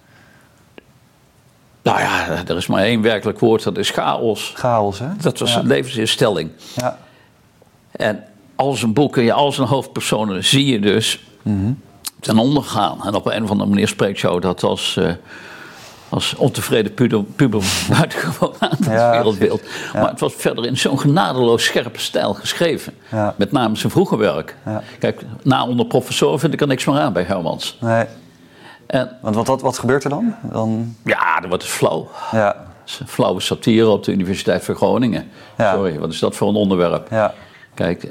nou 1.83 1.99
ja, 1.99 2.27
er 2.47 2.57
is 2.57 2.67
maar 2.67 2.83
één 2.83 3.01
werkelijk 3.01 3.39
woord, 3.39 3.63
dat 3.63 3.77
is 3.77 3.89
chaos. 3.89 4.51
Chaos, 4.55 4.99
hè? 4.99 5.07
Dat 5.21 5.39
was 5.39 5.53
ja. 5.53 5.59
een 5.59 5.67
levensinstelling. 5.67 6.49
Ja, 6.75 6.97
En 7.91 8.23
al 8.55 8.73
zijn 8.73 8.93
boeken, 8.93 9.23
ja, 9.23 9.33
al 9.33 9.51
zijn 9.51 9.67
hoofdpersonen 9.67 10.43
zie 10.45 10.65
je 10.65 10.79
dus 10.79 11.19
Mhm. 11.41 11.71
ten 12.19 12.37
onder 12.37 12.63
gaan. 12.63 13.05
En 13.05 13.15
op 13.15 13.25
een 13.25 13.43
of 13.43 13.49
andere 13.49 13.69
manier 13.69 13.87
spreekt 13.87 14.19
jou 14.19 14.39
dat 14.39 14.63
als, 14.63 14.97
eh, 14.97 15.11
als 16.09 16.35
ontevreden 16.35 16.93
puber, 16.93 17.23
puber 17.23 17.61
buitengewoon 17.97 18.53
aan 18.59 18.69
het 18.69 18.85
Ja, 18.85 19.11
wereldbeeld. 19.11 19.61
Ja. 19.93 19.99
Maar 20.01 20.09
het 20.09 20.19
was 20.19 20.33
verder 20.33 20.65
in 20.65 20.77
zo'n 20.77 20.99
genadeloos 20.99 21.63
scherpe 21.63 21.99
stijl 21.99 22.33
geschreven. 22.33 22.93
Ja. 23.11 23.33
Met 23.37 23.51
name 23.51 23.75
zijn 23.75 23.91
vroege 23.91 24.17
werk. 24.17 24.55
Kijk, 24.99 25.21
na 25.43 25.65
onder 25.65 25.85
professor 25.85 26.39
vind 26.39 26.53
ik 26.53 26.61
er 26.61 26.67
niks 26.67 26.85
meer 26.85 26.99
aan 26.99 27.13
bij 27.13 27.23
Hermans. 27.23 27.77
nee. 27.81 28.05
En 28.87 29.17
Want 29.21 29.35
wat, 29.35 29.47
wat, 29.47 29.61
wat 29.61 29.77
gebeurt 29.79 30.03
er 30.03 30.09
dan? 30.09 30.35
dan 30.41 30.95
ja, 31.03 31.39
dat 31.39 31.49
wordt 31.49 31.63
het 31.63 31.71
flauw. 31.71 32.09
ja, 32.31 32.55
flauwe 32.85 33.39
satire 33.39 33.87
op 33.89 34.03
de 34.03 34.11
Universiteit 34.11 34.65
van 34.65 34.75
Groningen. 34.75 35.31
Sorry, 35.57 35.99
wat 35.99 36.11
is 36.13 36.19
dat 36.19 36.35
voor 36.35 36.47
een 36.49 36.55
onderwerp? 36.55 37.07
ja. 37.11 37.33
Kijk, 37.73 38.07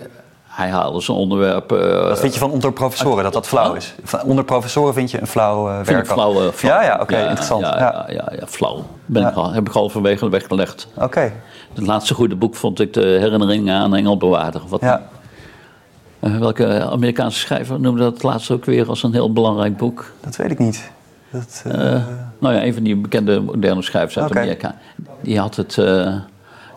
hij 0.58 0.68
haalde 0.70 1.00
zijn 1.00 1.16
onderwerp. 1.16 1.72
eh, 1.72 2.08
Wat 2.08 2.18
vind 2.20 2.32
je 2.34 2.38
van 2.38 2.50
onder 2.50 2.72
professoren, 2.72 3.24
dat 3.24 3.32
dat 3.32 3.46
flauw 3.48 3.74
is? 3.74 3.94
Van 4.04 4.22
onder 4.22 4.44
professoren 4.44 4.94
vind 4.94 5.10
je 5.10 5.20
een 5.20 5.26
flauw 5.26 5.68
eh 5.68 5.74
Vind 5.74 5.86
werk? 5.88 6.06
flauw, 6.06 6.40
eh, 6.46 6.52
flauw. 6.52 6.72
Ja, 6.72 6.82
ja, 6.82 6.98
oké, 7.00 7.18
interessant. 7.20 7.62
Ja, 7.62 7.78
Ja. 7.78 8.04
ja, 8.08 8.14
ja, 8.14 8.32
ja, 8.40 8.46
flauw. 8.46 8.84
Ben. 9.06 9.26
Ik 9.26 9.34
al, 9.34 9.52
heb 9.52 9.66
ik 9.66 9.72
halverwege 9.72 10.28
weggelegd. 10.28 10.88
Oké, 10.94 11.32
Het 11.74 11.86
laatste 11.86 12.14
goede 12.14 12.34
boek 12.36 12.54
vond 12.56 12.80
ik 12.80 12.92
de 12.94 13.00
herinneringen 13.00 13.74
aan 13.74 13.94
Engelbewaarder. 13.94 14.60
Wat, 14.68 14.80
ja. 14.80 15.02
welke 16.18 16.82
Amerikaanse 16.90 17.38
schrijver 17.38 17.80
noemde 17.80 18.02
dat 18.02 18.22
laatst 18.22 18.50
ook 18.50 18.64
weer 18.64 18.88
als 18.88 19.02
een 19.02 19.12
heel 19.12 19.32
belangrijk 19.32 19.76
boek? 19.76 20.12
Dat 20.20 20.36
weet 20.36 20.50
ik 20.50 20.58
niet. 20.58 20.90
Dat, 21.30 21.62
nou 22.38 22.54
ja, 22.54 22.64
een 22.64 22.74
van 22.74 22.82
die 22.82 22.96
bekende 22.96 23.40
moderne 23.40 23.82
schrijvers 23.82 24.18
uit. 24.18 24.36
Amerika. 24.36 24.74
Die 25.20 25.38
had, 25.38 25.56
het, 25.56 25.78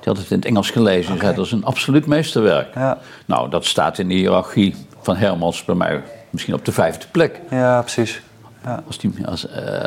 die 0.02 0.14
had 0.14 0.18
het 0.18 0.32
in 0.32 0.36
het 0.38 0.46
Engels 0.46 0.70
gelezen. 0.70 1.14
en 1.14 1.20
zei 1.20 1.36
dat 1.36 1.46
is 1.46 1.52
een 1.52 1.66
absoluut 1.66 2.06
meesterwerk. 2.06 2.76
ja. 2.76 2.98
Nou, 3.26 3.50
dat 3.50 3.66
staat 3.66 3.98
in 3.98 4.08
de 4.08 4.14
hiërarchie 4.14 4.76
van 5.02 5.16
Hermans 5.16 5.66
bij 5.66 5.76
mij 5.76 6.04
misschien 6.30 6.54
op 6.54 6.66
de 6.66 6.72
vijfde 6.72 7.06
plek. 7.12 7.40
ja, 7.50 7.82
precies. 7.82 8.22
Ja. 8.64 8.84
Als 8.88 8.98
die, 8.98 9.14
als, 9.28 9.48
eh, 9.48 9.86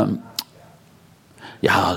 eh, 0.00 0.08
ja, 1.60 1.96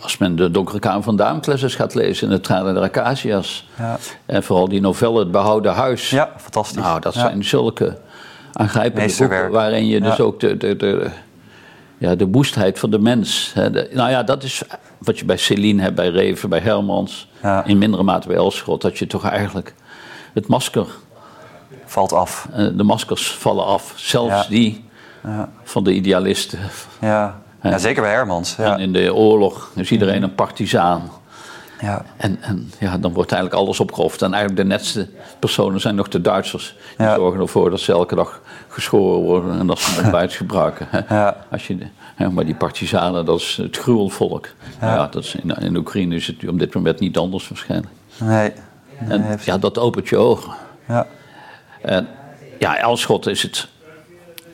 als 0.00 0.18
men 0.18 0.36
de 0.36 0.50
Donkere 0.50 0.78
Kamer 0.78 1.02
van 1.02 1.16
Damocles 1.16 1.74
gaat 1.74 1.94
lezen 1.94 2.26
en 2.26 2.32
het 2.32 2.44
Tranen 2.44 2.74
der 2.74 2.82
Acacias. 2.82 3.68
Ja. 3.78 3.98
En 4.26 4.42
vooral 4.42 4.68
die 4.68 4.80
novelle 4.80 5.18
Het 5.18 5.30
Behouden 5.30 5.72
Huis. 5.72 6.10
ja, 6.10 6.30
fantastisch. 6.36 6.82
Nou, 6.82 7.00
dat 7.00 7.14
Ja. 7.14 7.20
zijn 7.20 7.44
zulke 7.44 7.96
aangrijpende 8.52 9.14
boeken 9.18 9.50
waarin 9.50 9.86
je 9.86 10.00
dus 10.00 10.20
ook 10.20 10.40
de, 10.40 10.56
de, 10.56 10.76
de, 10.76 11.10
ja, 12.02 12.14
de 12.14 12.26
woestheid 12.26 12.78
van 12.78 12.90
de 12.90 12.98
mens. 12.98 13.50
Hè, 13.54 13.70
de- 13.70 13.88
nou 13.92 14.10
ja, 14.10 14.22
dat 14.22 14.42
is 14.42 14.62
wat 14.98 15.18
je 15.18 15.24
bij 15.24 15.36
Céline 15.36 15.82
hebt, 15.82 15.94
bij 15.94 16.08
Reven, 16.08 16.48
bij 16.48 16.60
Hermans. 16.60 17.28
Ja. 17.42 17.64
In 17.64 17.78
mindere 17.78 18.02
mate 18.02 18.26
bij 18.28 18.36
Elschot. 18.36 18.80
Dat 18.80 18.98
je 18.98 19.06
toch 19.06 19.24
eigenlijk 19.24 19.74
het 20.34 20.46
masker, 20.46 20.86
Valt 21.84 22.12
af. 22.12 22.48
eh, 22.52 22.66
de 22.74 22.82
maskers 22.82 23.30
vallen 23.30 23.64
af. 23.66 23.92
Zelfs 23.96 24.34
Ja. 24.42 24.44
die 24.48 24.84
Ja, 25.24 25.48
van 25.62 25.84
de 25.84 25.92
idealisten. 25.92 26.58
ja. 27.00 27.40
ja 27.62 27.78
zeker 27.78 28.02
bij 28.02 28.10
Hermans. 28.12 28.58
En 28.58 28.78
in 28.80 28.92
de 28.92 29.14
oorlog 29.14 29.70
is 29.74 29.90
iedereen 29.90 30.22
een 30.22 30.34
partizaan. 30.34 31.10
Ja. 31.82 32.04
En, 32.16 32.38
en 32.40 32.70
ja, 32.80 32.98
dan 32.98 33.12
wordt 33.12 33.32
eigenlijk 33.32 33.62
alles 33.62 33.80
opgeofferd. 33.80 34.22
En 34.22 34.32
eigenlijk 34.34 34.62
de 34.62 34.68
netste 34.74 35.08
personen 35.38 35.80
zijn 35.80 35.94
nog 35.94 36.08
de 36.08 36.20
Duitsers. 36.20 36.74
Die 36.96 37.06
Ja. 37.06 37.14
zorgen 37.14 37.40
ervoor 37.40 37.70
dat 37.70 37.80
ze 37.80 37.92
elke 37.92 38.14
dag 38.14 38.40
geschoren 38.68 39.20
worden 39.22 39.58
en 39.58 39.66
dat 39.66 39.78
ze 39.78 40.00
ontbijt 40.02 40.32
gebruiken. 40.42 40.88
Ja. 41.08 41.36
Als 41.50 41.66
je, 41.66 41.76
de- 41.78 41.86
hè, 42.14 42.30
maar 42.30 42.44
die 42.44 42.54
partizanen, 42.54 43.24
dat 43.24 43.40
is 43.40 43.56
het 43.62 43.76
gruwelvolk. 43.76 44.48
Ja. 44.80 44.94
Ja, 44.94 45.06
dat 45.06 45.24
is 45.24 45.34
in, 45.34 45.50
in 45.60 45.76
Oekraïne 45.76 46.14
is 46.14 46.26
het 46.26 46.48
op 46.48 46.58
dit 46.58 46.74
moment 46.74 46.98
niet 47.00 47.16
anders 47.18 47.48
waarschijnlijk. 47.48 47.92
Nee. 48.20 48.52
En 49.08 49.20
Nee, 49.20 49.36
ja, 49.44 49.58
dat 49.58 49.78
opent 49.78 50.08
je 50.08 50.16
ogen. 50.16 50.52
Ja. 50.88 51.06
En 51.80 52.08
ja, 52.58 52.76
Elschot 52.78 53.26
is 53.26 53.42
het. 53.42 53.68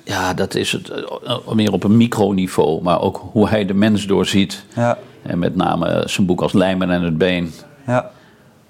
Ja, 0.09 0.35
dat 0.35 0.55
is 0.55 0.73
het 0.73 0.89
eh, 0.91 1.49
meer 1.53 1.73
op 1.73 1.85
een 1.85 1.97
microniveau, 1.97 2.83
maar 2.83 3.01
ook 3.01 3.29
hoe 3.33 3.49
hij 3.49 3.65
de 3.65 3.75
mens 3.75 4.07
doorziet. 4.07 4.65
Ja. 4.75 4.99
En 5.23 5.39
met 5.39 5.57
name 5.57 6.03
zijn 6.07 6.27
boek 6.27 6.41
als 6.41 6.53
Lijmen 6.53 6.91
en 6.91 7.03
het 7.03 7.19
Been. 7.19 7.53
Ja. 7.87 8.11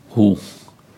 Hoe 0.09 0.37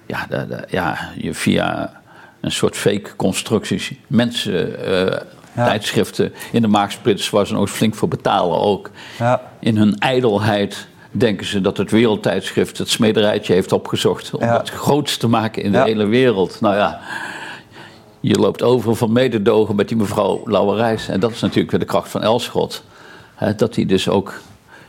ja, 0.06 0.26
de, 0.28 0.46
de- 0.46 0.64
ja, 0.68 0.98
je 1.16 1.34
via 1.34 1.92
een 2.40 2.50
soort 2.52 2.76
fake 2.76 3.16
constructies 3.16 3.92
mensen 4.06 4.84
eh, 4.84 5.20
Ja. 5.56 5.64
Tijdschriften 5.64 6.32
in 6.52 6.62
de 6.62 6.68
maagsprits 6.68 7.30
waar 7.30 7.46
ze 7.46 7.56
eens 7.56 7.70
flink 7.70 7.94
voor 7.94 8.08
betalen 8.08 8.60
ook. 8.60 8.90
Ja. 9.18 9.40
In 9.60 9.76
hun 9.76 9.98
ijdelheid 9.98 10.86
denken 11.10 11.46
ze 11.46 11.60
dat 11.60 11.76
het 11.76 11.90
wereldtijdschrift 11.90 12.78
het 12.78 12.88
smederijtje 12.88 13.52
heeft 13.52 13.72
opgezocht 13.72 14.34
om 14.34 14.42
het 14.48 14.70
grootst 14.70 15.20
te 15.20 15.28
maken 15.28 15.62
in 15.62 15.72
de 15.72 15.82
hele 15.82 16.06
wereld. 16.06 16.60
Nou 16.60 16.74
ja, 16.76 17.00
je 18.20 18.38
loopt 18.38 18.62
over 18.62 18.96
van 18.96 19.12
mededogen 19.12 19.76
met 19.76 19.88
die 19.88 19.96
mevrouw 19.96 20.42
Lauwerijs. 20.44 21.08
En 21.08 21.20
dat 21.20 21.30
is 21.30 21.40
natuurlijk 21.40 21.70
weer 21.70 21.80
de 21.80 21.86
kracht 21.86 22.08
van 22.08 22.22
Elschot. 22.22 22.84
Hè, 23.34 23.54
dat 23.54 23.74
hij 23.74 23.86
dus 23.86 24.08
ook 24.08 24.40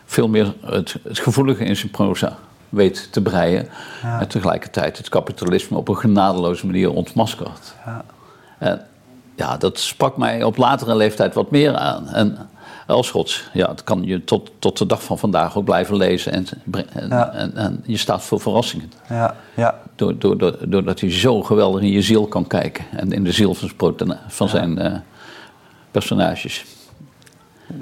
veel 0.05 0.27
meer 0.27 0.53
het, 0.65 0.95
het 1.03 1.19
gevoelige 1.19 1.63
in 1.63 1.75
zijn 1.75 1.91
proza 1.91 2.37
weet 2.69 3.07
te 3.11 3.21
breien. 3.21 3.67
En 4.19 4.27
tegelijkertijd 4.27 4.97
het 4.97 5.09
kapitalisme 5.09 5.77
op 5.77 5.87
een 5.87 5.97
genadeloze 5.97 6.65
manier 6.65 6.91
ontmaskert. 6.91 7.75
Ja. 7.85 8.05
En 8.57 8.85
ja, 9.35 9.57
dat 9.57 9.79
sprak 9.79 10.17
mij 10.17 10.43
op 10.43 10.57
latere 10.57 10.95
leeftijd 10.95 11.33
wat 11.33 11.51
meer 11.51 11.75
aan. 11.75 12.07
En 12.07 12.49
Elschots, 12.91 13.49
ja, 13.53 13.67
dat 13.67 13.83
kan 13.83 14.03
je 14.03 14.23
tot, 14.23 14.51
tot 14.59 14.77
de 14.77 14.85
dag 14.85 15.03
van 15.03 15.17
vandaag 15.17 15.57
ook 15.57 15.63
blijven 15.65 15.95
lezen. 15.95 16.31
En, 16.31 16.45
en, 16.93 17.07
Ja. 17.09 17.31
en, 17.33 17.55
en 17.55 17.83
je 17.85 17.97
staat 17.97 18.23
voor 18.23 18.39
verrassingen. 18.39 18.91
Ja. 19.09 19.35
Ja. 19.55 19.79
Door, 19.95 20.17
door, 20.19 20.37
door, 20.37 20.57
doordat 20.67 20.99
hij 20.99 21.11
zo 21.11 21.41
geweldig 21.41 21.81
in 21.81 21.91
je 21.91 22.01
ziel 22.01 22.27
kan 22.27 22.47
kijken. 22.47 22.85
En 22.91 23.11
in 23.11 23.23
de 23.23 23.31
ziel 23.31 23.53
van, 23.53 23.67
zijn 23.67 23.75
protana- 23.77 24.19
van 24.27 24.49
zijn 24.49 24.77
eh, 24.79 24.93
personages. 25.91 26.65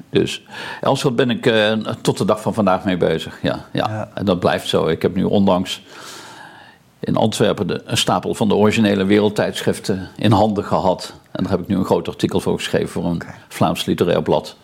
Dus 0.10 0.44
Elschot 0.82 1.16
ben 1.16 1.30
ik 1.30 1.46
eh, 1.46 1.72
tot 2.02 2.18
de 2.18 2.26
dag 2.26 2.42
van 2.42 2.54
vandaag 2.54 2.84
mee 2.86 2.98
bezig. 2.98 3.40
Ja, 3.42 3.66
ja. 3.74 3.90
Ja. 3.90 4.10
En 4.14 4.26
dat 4.26 4.40
blijft 4.40 4.68
zo. 4.68 4.88
Ik 4.88 5.02
heb 5.02 5.16
nu 5.16 5.24
onlangs 5.24 5.82
in 7.00 7.16
Antwerpen 7.16 7.68
de, 7.68 7.82
een 7.86 7.98
stapel 7.98 8.34
van 8.34 8.48
de 8.48 8.56
originele 8.56 9.04
wereldtijdschriften 9.06 10.10
in 10.16 10.32
handen 10.32 10.64
gehad. 10.66 11.14
En 11.32 11.44
daar 11.44 11.52
heb 11.52 11.62
ik 11.62 11.68
nu 11.68 11.76
een 11.76 11.86
groot 11.86 12.08
artikel 12.08 12.40
voor 12.40 12.58
geschreven 12.58 12.90
voor 12.90 13.06
een 13.06 13.22
Vlaams 13.48 13.86
literair 13.86 14.22
blad. 14.22 14.56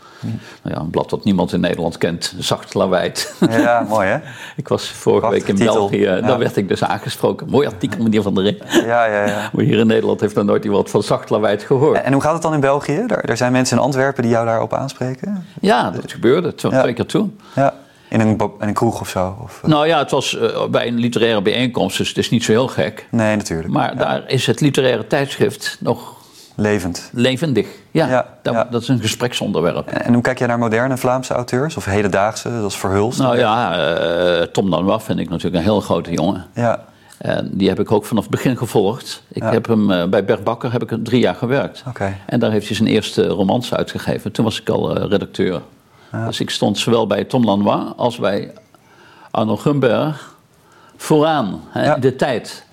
Nou 0.62 0.76
ja, 0.76 0.82
een 0.82 0.90
blad 0.90 1.10
dat 1.10 1.24
niemand 1.24 1.54
in 1.54 1.60
Nederland 1.60 1.98
kent, 1.98 2.36
zacht 2.40 2.74
lawaait. 2.74 3.36
Ja, 3.50 3.86
mooi 3.90 4.08
hè? 4.08 4.18
Ik 4.56 4.68
was 4.68 4.90
vorige 4.90 5.30
week 5.30 5.48
in 5.48 5.56
titel. 5.56 5.74
België, 5.76 5.98
Ja. 6.00 6.22
daar 6.22 6.38
werd 6.40 6.56
ik 6.58 6.68
dus 6.68 6.84
aangesproken. 6.84 7.50
Mooi 7.50 7.68
artikel, 7.68 8.04
meneer 8.04 8.22
Van 8.22 8.36
der 8.36 8.44
Ree. 8.44 8.58
Ja, 8.86 9.06
ja, 9.06 9.26
ja. 9.26 9.50
Maar 9.54 9.64
hier 9.66 9.80
in 9.80 9.88
Nederland 9.88 10.20
heeft 10.20 10.36
nog 10.36 10.46
nooit 10.46 10.64
iemand 10.66 10.90
van 10.90 11.04
zacht 11.04 11.30
lawaait 11.30 11.64
gehoord. 11.64 12.02
En 12.02 12.14
hoe 12.14 12.22
gaat 12.22 12.34
het 12.34 12.42
dan 12.42 12.54
in 12.54 12.60
België? 12.60 13.04
Er 13.22 13.38
zijn 13.38 13.52
mensen 13.52 13.78
in 13.78 13.84
Antwerpen 13.84 14.22
die 14.24 14.32
jou 14.32 14.46
daarop 14.46 14.74
aanspreken? 14.74 15.46
Ja, 15.62 15.90
dat 15.92 16.12
gebeurde 16.12 16.54
Ja. 16.56 16.82
twee 16.82 16.94
keer 16.94 17.06
toe. 17.06 17.30
Ja. 17.56 17.74
In 18.10 18.20
een, 18.20 18.38
in 18.38 18.68
een 18.68 18.74
kroeg 18.74 19.02
of 19.02 19.10
zo? 19.10 19.36
Of, 19.44 19.60
eh, 19.64 19.70
Nou 19.70 19.88
ja, 19.88 19.98
het 20.00 20.12
was 20.12 20.38
eh, 20.38 20.66
bij 20.66 20.88
een 20.88 20.98
literaire 21.00 21.42
bijeenkomst, 21.42 21.98
dus 21.98 22.08
het 22.08 22.18
is 22.18 22.30
niet 22.30 22.44
zo 22.44 22.52
heel 22.52 22.68
gek. 22.68 23.08
Nee, 23.12 23.36
natuurlijk. 23.36 23.70
Maar 23.70 23.98
daar 23.98 24.24
is 24.28 24.48
het 24.48 24.62
literaire 24.62 25.08
tijdschrift 25.08 25.78
nog 25.80 26.15
Levend. 26.56 27.10
levendig. 27.14 27.68
Ja, 27.92 28.08
Ja, 28.08 28.26
dat, 28.42 28.54
ja. 28.54 28.68
dat 28.72 28.82
is 28.82 28.88
een 28.88 29.00
gespreksonderwerp. 29.00 29.88
En, 29.88 30.02
en 30.06 30.14
hoe 30.14 30.22
kijk 30.22 30.38
jij 30.40 30.48
naar 30.48 30.58
moderne 30.60 30.98
Vlaamse 30.98 31.34
auteurs? 31.34 31.78
Of 31.78 31.86
hedendaagse, 31.86 32.50
zoals 32.50 32.78
Verhulst? 32.78 33.20
Nou 33.20 33.38
ja, 33.38 33.78
eh, 33.80 34.42
Tom 34.42 34.70
Lanois 34.70 35.04
vind 35.04 35.20
ik 35.20 35.30
natuurlijk 35.30 35.56
een 35.56 35.62
heel 35.70 35.82
grote 35.82 36.12
jongen. 36.12 36.46
Ja. 36.54 36.84
En 37.18 37.50
die 37.54 37.70
heb 37.70 37.80
ik 37.80 37.92
ook 37.92 38.06
vanaf 38.06 38.24
het 38.24 38.32
begin 38.32 38.58
gevolgd. 38.58 39.24
Ik 39.28 39.42
Ja. 39.44 39.52
heb 39.52 39.68
hem 39.68 39.92
eh, 39.92 40.06
bij 40.08 40.26
Bert 40.26 40.44
Bakker 40.44 40.72
heb 40.72 40.92
ik 40.92 40.98
drie 41.04 41.20
jaar 41.20 41.36
gewerkt. 41.36 41.84
Oké. 41.88 42.18
En 42.26 42.40
daar 42.40 42.52
heeft 42.52 42.68
hij 42.68 42.76
zijn 42.76 42.90
eerste 42.90 43.28
romans 43.28 43.74
uitgegeven. 43.74 44.32
Toen 44.32 44.46
was 44.46 44.62
ik 44.62 44.70
al 44.70 44.96
eh, 44.98 45.10
redacteur. 45.10 45.62
Dus 46.26 46.40
ik 46.40 46.50
stond 46.50 46.78
zowel 46.78 47.08
bij 47.08 47.24
Tom 47.24 47.44
Lanois 47.44 47.84
als 47.98 48.18
bij 48.18 48.52
Arno 49.32 49.58
Gumberg 49.58 50.36
vooraan 50.98 51.62
hè, 51.70 51.84
Ja. 51.86 51.96
de 51.96 52.16
tijd. 52.16 52.66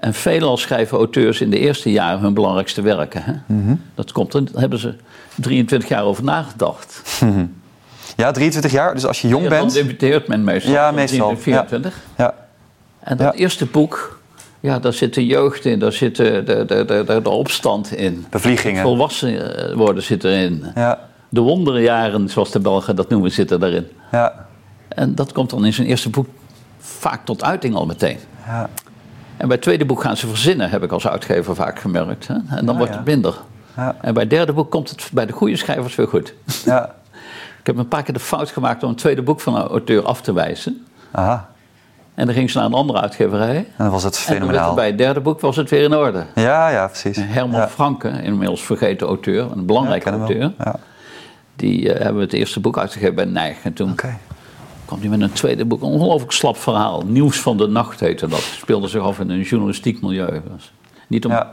En 0.00 0.14
veelal 0.14 0.56
schrijven 0.56 0.98
auteurs 0.98 1.40
in 1.40 1.50
de 1.50 1.58
eerste 1.58 1.90
jaren 1.92 2.20
hun 2.20 2.34
belangrijkste 2.34 2.82
werken. 2.82 3.22
Hè? 3.24 3.32
Mhm. 3.46 3.74
Dat 3.94 4.12
komt, 4.12 4.32
daar 4.32 4.42
hebben 4.54 4.78
ze 4.78 4.94
23 5.34 5.88
jaar 5.88 6.04
over 6.04 6.24
nagedacht. 6.24 7.02
ja, 8.16 8.30
23 8.30 8.72
jaar. 8.72 8.94
Dus 8.94 9.06
als 9.06 9.20
je 9.20 9.28
jong 9.28 9.42
Ja, 9.44 9.48
dan 9.50 9.58
bent... 9.60 9.72
debuteert 9.72 10.28
men 10.28 10.44
meestal. 10.44 10.72
Ja, 10.72 10.90
meestal, 10.90 11.36
24. 11.36 11.96
Ja. 12.16 12.34
En 13.00 13.16
dat 13.16 13.32
Ja. 13.34 13.40
eerste 13.40 13.66
boek, 13.66 14.20
ja, 14.60 14.78
daar 14.78 14.92
zit 14.92 15.14
de 15.14 15.26
jeugd 15.26 15.64
in, 15.64 15.78
daar 15.78 15.92
zit 15.92 16.16
de, 16.16 16.42
de, 16.44 16.64
de, 16.64 16.84
de, 16.84 17.04
de, 17.06 17.22
de 17.22 17.30
opstand 17.30 17.92
in. 17.92 18.26
Bevliegingen. 18.30 18.82
Volwassen 18.82 19.56
eh, 19.70 19.74
worden 19.76 20.02
zit 20.02 20.24
erin. 20.24 20.64
Ja. 20.74 21.08
De 21.28 21.40
wonderjaren, 21.40 22.28
zoals 22.28 22.50
de 22.50 22.60
Belgen 22.60 22.96
dat 22.96 23.08
noemen, 23.08 23.32
zitten 23.32 23.60
daarin. 23.60 23.86
Ja. 24.12 24.46
En 24.88 25.14
dat 25.14 25.32
komt 25.32 25.50
dan 25.50 25.64
in 25.64 25.72
zijn 25.72 25.86
eerste 25.86 26.08
boek 26.10 26.26
vaak 26.78 27.24
tot 27.24 27.42
uiting 27.44 27.74
al 27.74 27.86
meteen. 27.86 28.18
Ja. 28.46 28.68
En 29.40 29.46
bij 29.46 29.56
het 29.56 29.62
tweede 29.62 29.84
boek 29.84 30.02
gaan 30.02 30.16
ze 30.16 30.26
verzinnen, 30.26 30.70
heb 30.70 30.82
ik 30.82 30.92
als 30.92 31.08
uitgever 31.08 31.54
vaak 31.54 31.78
gemerkt. 31.78 32.26
Hè? 32.28 32.34
En 32.48 32.66
dan 32.66 32.76
wordt 32.76 32.92
ja. 32.92 32.98
het 32.98 33.06
minder. 33.06 33.34
Ja. 33.76 33.96
En 34.00 34.14
bij 34.14 34.22
het 34.22 34.30
derde 34.30 34.52
boek 34.52 34.70
komt 34.70 34.90
het 34.90 35.10
bij 35.12 35.26
de 35.26 35.32
goede 35.32 35.56
schrijvers 35.56 35.94
weer 35.94 36.08
goed. 36.08 36.34
Ja. 36.64 36.94
Ik 37.60 37.66
heb 37.66 37.76
een 37.76 37.88
paar 37.88 38.02
keer 38.02 38.14
de 38.14 38.20
fout 38.20 38.50
gemaakt 38.50 38.82
om 38.82 38.88
een 38.88 38.96
tweede 38.96 39.22
boek 39.22 39.40
van 39.40 39.54
een 39.56 39.66
auteur 39.66 40.04
af 40.04 40.20
te 40.20 40.32
wijzen. 40.32 40.86
Aha. 41.10 41.48
En 42.14 42.26
dan 42.26 42.34
ging 42.34 42.50
ze 42.50 42.58
naar 42.58 42.66
een 42.66 42.72
andere 42.72 43.00
uitgeverij. 43.00 43.56
En 43.56 43.64
dan 43.76 43.90
was 43.90 44.02
het 44.02 44.16
En 44.16 44.20
fenomenaal. 44.20 44.66
het 44.66 44.74
bij 44.74 44.86
het 44.86 44.98
derde 44.98 45.20
boek 45.20 45.40
was 45.40 45.56
het 45.56 45.70
weer 45.70 45.82
in 45.82 45.94
orde. 45.94 46.24
Ja, 46.34 46.68
ja, 46.68 46.86
precies. 46.86 47.18
Herman 47.20 47.60
ja. 47.60 47.68
Franke, 47.68 48.22
inmiddels 48.22 48.62
vergeten 48.62 49.06
auteur, 49.06 49.52
een 49.52 49.66
belangrijke 49.66 50.10
auteur. 50.10 50.52
Ja. 50.58 50.74
Die 51.56 51.92
eh, 51.92 52.02
hebben 52.02 52.22
het 52.22 52.32
eerste 52.32 52.60
boek 52.60 52.78
uitgegeven 52.78 53.14
bij 53.14 53.24
Nijg. 53.24 53.56
En 53.62 53.72
toen. 53.72 53.94
Kwam 54.90 55.00
hij 55.00 55.18
met 55.18 55.28
een 55.28 55.32
tweede 55.32 55.64
boek, 55.64 55.82
een 55.82 55.88
ongelooflijk 55.88 56.32
slap 56.32 56.56
verhaal. 56.56 57.02
Nieuws 57.06 57.40
van 57.40 57.56
de 57.56 57.66
nacht 57.66 58.00
heette 58.00 58.26
dat. 58.26 58.40
Speelde 58.40 58.88
zich 58.88 59.02
af 59.02 59.18
in 59.18 59.30
een 59.30 59.40
journalistiek 59.40 60.02
milieu. 60.02 60.42
Was 60.50 60.72
Niet 61.06 61.24
om... 61.24 61.32
Ja. 61.32 61.52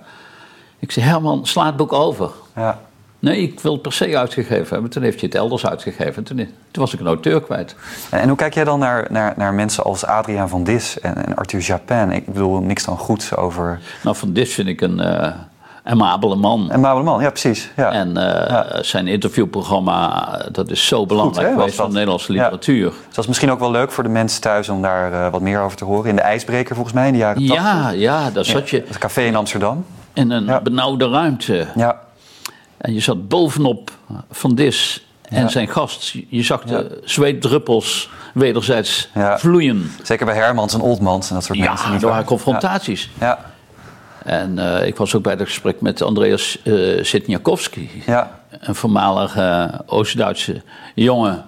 Ik 0.80 0.92
zei, 0.92 1.06
Herman, 1.06 1.46
sla 1.46 1.66
het 1.66 1.76
boek 1.76 1.94
over. 1.94 2.32
Ja. 2.56 2.80
Nee, 3.20 3.42
ik 3.42 3.60
wil 3.60 3.74
het 3.74 3.82
per 3.82 3.94
se 3.94 4.18
uitgegeven 4.18 4.68
hebben. 4.70 4.90
Toen 4.90 5.04
heeft 5.04 5.20
hij 5.20 5.30
het 5.30 5.38
elders 5.38 5.66
uitgegeven. 5.66 6.24
Toen, 6.24 6.38
toen 6.38 6.84
was 6.84 6.94
ik 6.94 7.00
een 7.00 7.08
auteur 7.08 7.42
kwijt. 7.42 7.76
En, 8.10 8.20
en 8.20 8.28
hoe 8.28 8.38
kijk 8.38 8.54
jij 8.54 8.64
dan 8.64 8.80
naar, 8.80 9.08
naar, 9.10 9.34
naar 9.38 9.54
mensen 9.54 9.84
als 9.84 10.06
Adriaan 10.06 10.50
van 10.50 10.64
Dis 10.64 11.00
en, 11.00 11.26
en 11.26 11.36
Arthur 11.36 11.62
Japin? 11.62 12.12
Ik 12.12 12.26
bedoel, 12.26 12.60
niks 12.60 12.86
dan 12.86 12.98
goeds 12.98 13.36
over... 13.36 13.80
Nou, 14.04 14.16
van 14.16 14.34
dit 14.34 14.50
vind 14.50 14.68
ik 14.68 14.82
een 14.82 15.00
eh 15.88 15.92
amabele 15.94 16.36
man. 16.36 16.72
En 16.72 16.80
Mabel 16.80 17.04
Man, 17.04 17.22
ja, 17.22 17.30
precies. 17.30 17.70
Ja. 17.76 17.92
En 17.92 18.18
eh, 18.18 18.50
Ja. 18.50 18.84
zijn 18.84 19.08
interviewprogramma, 19.08 20.28
dat 20.52 20.70
is 20.72 20.86
zo 20.88 21.06
belangrijk 21.06 21.48
hè, 21.48 21.54
was 21.54 21.60
geweest 21.60 21.76
voor 21.76 21.84
dat? 21.84 21.88
de 21.94 21.98
Nederlandse 22.00 22.34
Ja. 22.34 22.42
literatuur. 22.42 22.90
Dus 22.90 23.08
dat 23.10 23.18
is 23.18 23.28
misschien 23.28 23.52
ook 23.52 23.60
wel 23.60 23.72
leuk 23.72 23.92
voor 23.92 24.04
de 24.04 24.10
mensen 24.10 24.42
thuis 24.42 24.70
om 24.70 24.82
daar 24.82 25.14
eh, 25.26 25.32
wat 25.32 25.42
meer 25.42 25.60
over 25.60 25.78
te 25.78 25.86
horen. 25.86 26.10
In 26.10 26.16
de 26.16 26.22
IJsbreker 26.22 26.76
volgens 26.76 26.96
mij 26.96 27.08
in 27.08 27.14
de 27.14 27.20
jaren 27.20 27.48
80. 27.48 27.56
Ja, 27.66 27.90
ja, 27.90 28.30
daar 28.32 28.46
zat 28.46 28.70
je 28.70 28.84
Het 28.88 28.98
café 28.98 29.22
in 29.22 29.36
Amsterdam. 29.36 29.86
in 30.14 30.32
een 30.32 30.46
Ja. 30.46 30.62
benauwde 30.62 31.10
ruimte. 31.10 31.68
Ja, 31.76 32.00
En 32.78 32.94
je 32.94 33.00
zat 33.00 33.28
bovenop 33.28 33.92
Van 34.32 34.56
Dis 34.56 35.08
en 35.22 35.42
Ja. 35.42 35.48
zijn 35.48 35.68
gast. 35.68 36.16
Je 36.30 36.44
zag 36.44 36.64
de 36.64 37.00
zweetdruppels 37.04 38.10
wederzijds 38.34 39.10
Ja. 39.14 39.38
vloeien. 39.40 39.92
zeker 40.04 40.26
bij 40.26 40.36
Hermans 40.36 40.74
en 40.74 40.82
Oldmans 40.82 41.30
en 41.30 41.36
dat 41.36 41.44
soort 41.44 41.58
Ja, 41.58 41.66
mensen. 41.68 41.86
er 41.86 41.92
waren 42.00 42.10
waar? 42.10 42.24
confrontaties. 42.24 43.10
Ja, 43.20 43.40
En 44.28 44.60
eh, 44.60 44.88
ik 44.88 44.96
was 44.96 45.16
ook 45.16 45.24
bij 45.24 45.34
het 45.34 45.42
gesprek 45.42 45.82
met 45.82 46.02
Andreas 46.02 46.58
eh 46.64 47.04
Sitniakowski. 47.04 47.90
ja, 48.06 48.40
Een 48.60 48.76
voormalige 48.76 49.42
eh, 49.42 49.80
Oost-Duitse 49.86 50.62
jongen. 50.96 51.46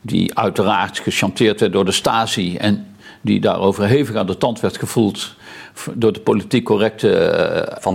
Die 0.00 0.38
uiteraard 0.38 0.98
gechanteerd 0.98 1.60
werd 1.60 1.72
door 1.72 1.84
de 1.84 1.92
Stasi. 1.92 2.56
En 2.56 2.94
die 3.20 3.40
daarover 3.40 3.84
hevig 3.86 4.16
aan 4.16 4.26
de 4.26 4.36
tand 4.36 4.60
werd 4.60 4.78
gevoeld. 4.78 5.34
door 5.94 6.12
de 6.12 6.20
politiek 6.20 6.64
correcte 6.64 7.14
eh, 7.14 7.76
Van 7.80 7.94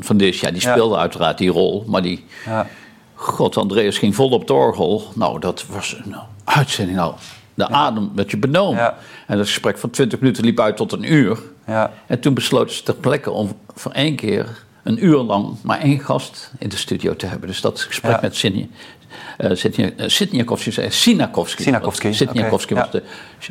van 0.00 0.16
Dis. 0.16 0.40
Ja, 0.40 0.50
die 0.50 0.62
Ja. 0.62 0.70
speelde 0.72 0.96
uiteraard 0.96 1.38
die 1.38 1.50
rol. 1.50 1.84
Maar 1.86 2.02
die, 2.02 2.24
ja. 2.46 2.66
god, 3.14 3.56
Andreas 3.56 3.98
ging 3.98 4.14
vol 4.14 4.28
op 4.30 4.40
het 4.40 4.50
orgel. 4.50 5.04
Nou, 5.14 5.40
dat 5.40 5.64
was 5.68 5.96
een 6.04 6.16
uitzending. 6.44 6.96
Nou, 6.98 7.14
de 7.54 7.68
adem 7.68 8.10
werd 8.14 8.30
je 8.30 8.36
benomen. 8.36 8.94
En 9.26 9.38
het 9.38 9.46
gesprek 9.46 9.78
van 9.78 9.90
20 9.90 10.20
minuten 10.20 10.44
liep 10.44 10.60
uit 10.60 10.76
tot 10.76 10.92
een 10.92 11.12
uur. 11.12 11.38
Ja. 11.66 11.92
En 12.06 12.20
toen 12.20 12.34
besloten 12.34 12.74
ze 12.76 12.82
ter 12.82 12.94
plekke 12.94 13.30
om 13.30 13.52
voor 13.74 13.92
één 13.92 14.16
keer 14.16 14.62
een 14.82 15.04
uur 15.04 15.16
lang 15.18 15.56
maar 15.62 15.80
één 15.80 16.00
gast 16.00 16.50
in 16.58 16.68
de 16.68 16.76
studio 16.76 17.16
te 17.16 17.26
hebben. 17.26 17.48
Dus 17.48 17.60
dat 17.60 17.80
gesprek 17.80 18.12
Ja. 18.12 18.18
met 18.22 18.36
Sidney. 18.36 18.68
Uh, 19.38 19.50
Sitniakowski, 20.06 20.72
zei 20.72 20.90
Sinakowski. 20.90 21.62
Sinakowski, 21.62 22.14
Sitniakowski 22.14 22.74
oké, 22.74 22.82
was 22.82 22.90
de 22.90 23.02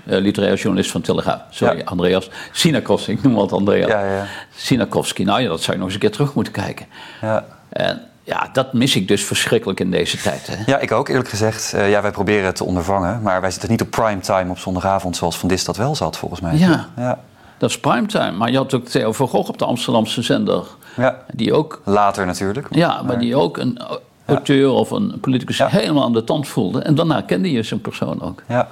uh, 0.05 0.21
literaire 0.21 0.57
journalist 0.57 0.91
van 0.91 1.01
Telegraaf. 1.01 1.41
Sorry. 1.49 1.81
Andreas. 1.85 2.29
Sinakowski, 2.51 3.11
ik 3.11 3.23
noem 3.23 3.37
het 3.37 3.51
Andreas. 3.51 3.89
Ja, 3.89 4.05
ja. 4.15 4.25
Sinakowski, 4.55 5.23
nou 5.23 5.41
ja, 5.41 5.47
dat 5.47 5.61
zou 5.61 5.71
je 5.71 5.77
nog 5.77 5.85
eens 5.85 5.93
een 5.93 5.99
keer 5.99 6.11
terug 6.11 6.33
moeten 6.33 6.53
kijken. 6.53 6.85
ja. 7.21 7.45
En 7.69 8.01
ja, 8.23 8.49
dat 8.53 8.73
mis 8.73 8.95
ik 8.95 9.07
dus 9.07 9.23
verschrikkelijk 9.23 9.79
in 9.79 9.91
deze 9.91 10.17
tijd. 10.17 10.47
Hè? 10.47 10.55
Ja, 10.65 10.79
ik 10.79 10.91
ook 10.91 11.07
eerlijk 11.09 11.29
gezegd. 11.29 11.73
Eh, 11.73 11.89
ja, 11.89 12.01
wij 12.01 12.11
proberen 12.11 12.45
het 12.45 12.55
te 12.55 12.63
ondervangen. 12.63 13.21
Maar 13.21 13.41
wij 13.41 13.51
zitten 13.51 13.69
niet 13.69 13.81
op 13.81 13.89
primetime 13.89 14.49
op 14.49 14.57
zondagavond 14.57 15.15
zoals 15.15 15.37
Van 15.37 15.49
Dis 15.49 15.63
dat 15.63 15.77
wel 15.77 15.95
zat, 15.95 16.17
volgens 16.17 16.41
mij. 16.41 16.57
Ja. 16.57 16.89
ja. 16.97 17.19
Dat 17.63 17.71
is 17.71 17.79
primetime. 17.79 18.31
Maar 18.31 18.51
je 18.51 18.57
had 18.57 18.73
ook 18.73 18.85
Theo 18.87 19.11
van 19.11 19.27
Gogh 19.27 19.49
op 19.49 19.57
de 19.57 19.65
Amsterdamse 19.65 20.21
zender. 20.21 20.63
Ja. 20.97 21.19
Die 21.33 21.53
ook 21.53 21.81
Later 21.85 22.25
natuurlijk. 22.25 22.67
Ja, 22.71 23.01
maar 23.01 23.19
die 23.19 23.35
ook 23.35 23.57
een 23.57 23.79
auteur 24.25 24.69
of 24.69 24.91
een 24.91 25.19
politicus 25.21 25.61
helemaal 25.67 26.03
aan 26.03 26.13
de 26.13 26.23
tand 26.23 26.47
voelde. 26.47 26.79
En 26.81 26.95
daarna 26.95 27.21
kende 27.21 27.51
je 27.51 27.63
zo'n 27.63 27.81
persoon 27.81 28.21
ook. 28.21 28.43
Ja. 28.47 28.67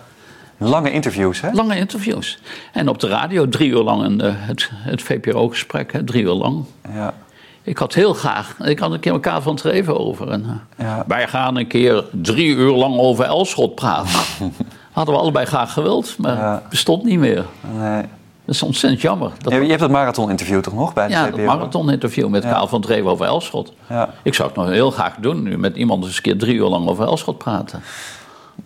Lange 0.58 0.92
interviews, 0.92 1.42
hè? 1.42 1.52
Lange 1.52 1.76
interviews. 1.78 2.40
En 2.74 2.90
op 2.90 3.00
de 3.00 3.08
radio 3.08 3.50
drie 3.50 3.70
uur 3.70 3.82
lang 3.84 4.04
een, 4.04 4.22
eh, 4.22 4.32
het, 4.36 4.70
het 4.74 5.02
VPRO-gesprek, 5.02 6.02
drie 6.06 6.24
uur 6.24 6.34
lang. 6.34 6.64
Ja. 6.94 7.14
Ik 7.62 7.78
had 7.78 7.94
heel 7.94 8.14
graag, 8.14 8.56
ik 8.60 8.80
had 8.80 8.92
een 8.92 9.00
keer 9.00 9.12
elkaar 9.12 9.42
van 9.42 9.56
Treven 9.56 10.00
over. 10.00 10.30
En, 10.30 10.64
eh, 10.78 10.86
Ja. 10.86 11.04
Wij 11.08 11.28
gaan 11.28 11.56
een 11.58 11.68
keer 11.68 12.04
drie 12.12 12.48
uur 12.56 12.74
lang 12.74 12.98
over 13.00 13.26
Elschot 13.26 13.76
praten. 13.76 14.20
Hadden 14.92 15.14
we 15.16 15.20
allebei 15.22 15.46
graag 15.46 15.74
gewild, 15.74 16.16
maar 16.18 16.38
Ja. 16.38 16.64
bestond 16.70 17.04
niet 17.04 17.20
meer. 17.20 17.46
Nee. 17.78 18.04
Dat 18.52 18.60
is 18.62 18.66
ontzettend 18.68 19.02
jammer. 19.02 19.32
Dat, 19.42 19.54
Je, 19.54 19.60
je 19.62 19.68
hebt 19.68 19.80
dat 19.80 19.90
marathon-interview 19.90 20.60
toch 20.62 20.74
nog 20.74 20.94
bij 20.94 21.08
de 21.08 21.14
ja, 21.14 21.26
VPRO? 21.28 21.44
marathon-interview 21.46 22.28
met 22.28 22.44
Kaal 22.44 22.68
van 22.68 22.82
Treven 22.82 23.10
over 23.12 23.26
Elschot. 23.26 23.74
Ja. 23.90 24.10
Ik 24.24 24.34
zou 24.34 24.48
het 24.48 24.58
nog 24.58 24.70
heel 24.70 24.92
graag 24.92 25.16
doen, 25.20 25.44
nu 25.44 25.58
met 25.58 25.76
iemand 25.76 26.04
eens 26.06 26.16
een 26.16 26.22
keer 26.22 26.38
drie 26.38 26.56
uur 26.56 26.68
lang 26.68 26.88
over 26.88 27.06
Elschot 27.06 27.38
praten. 27.38 27.82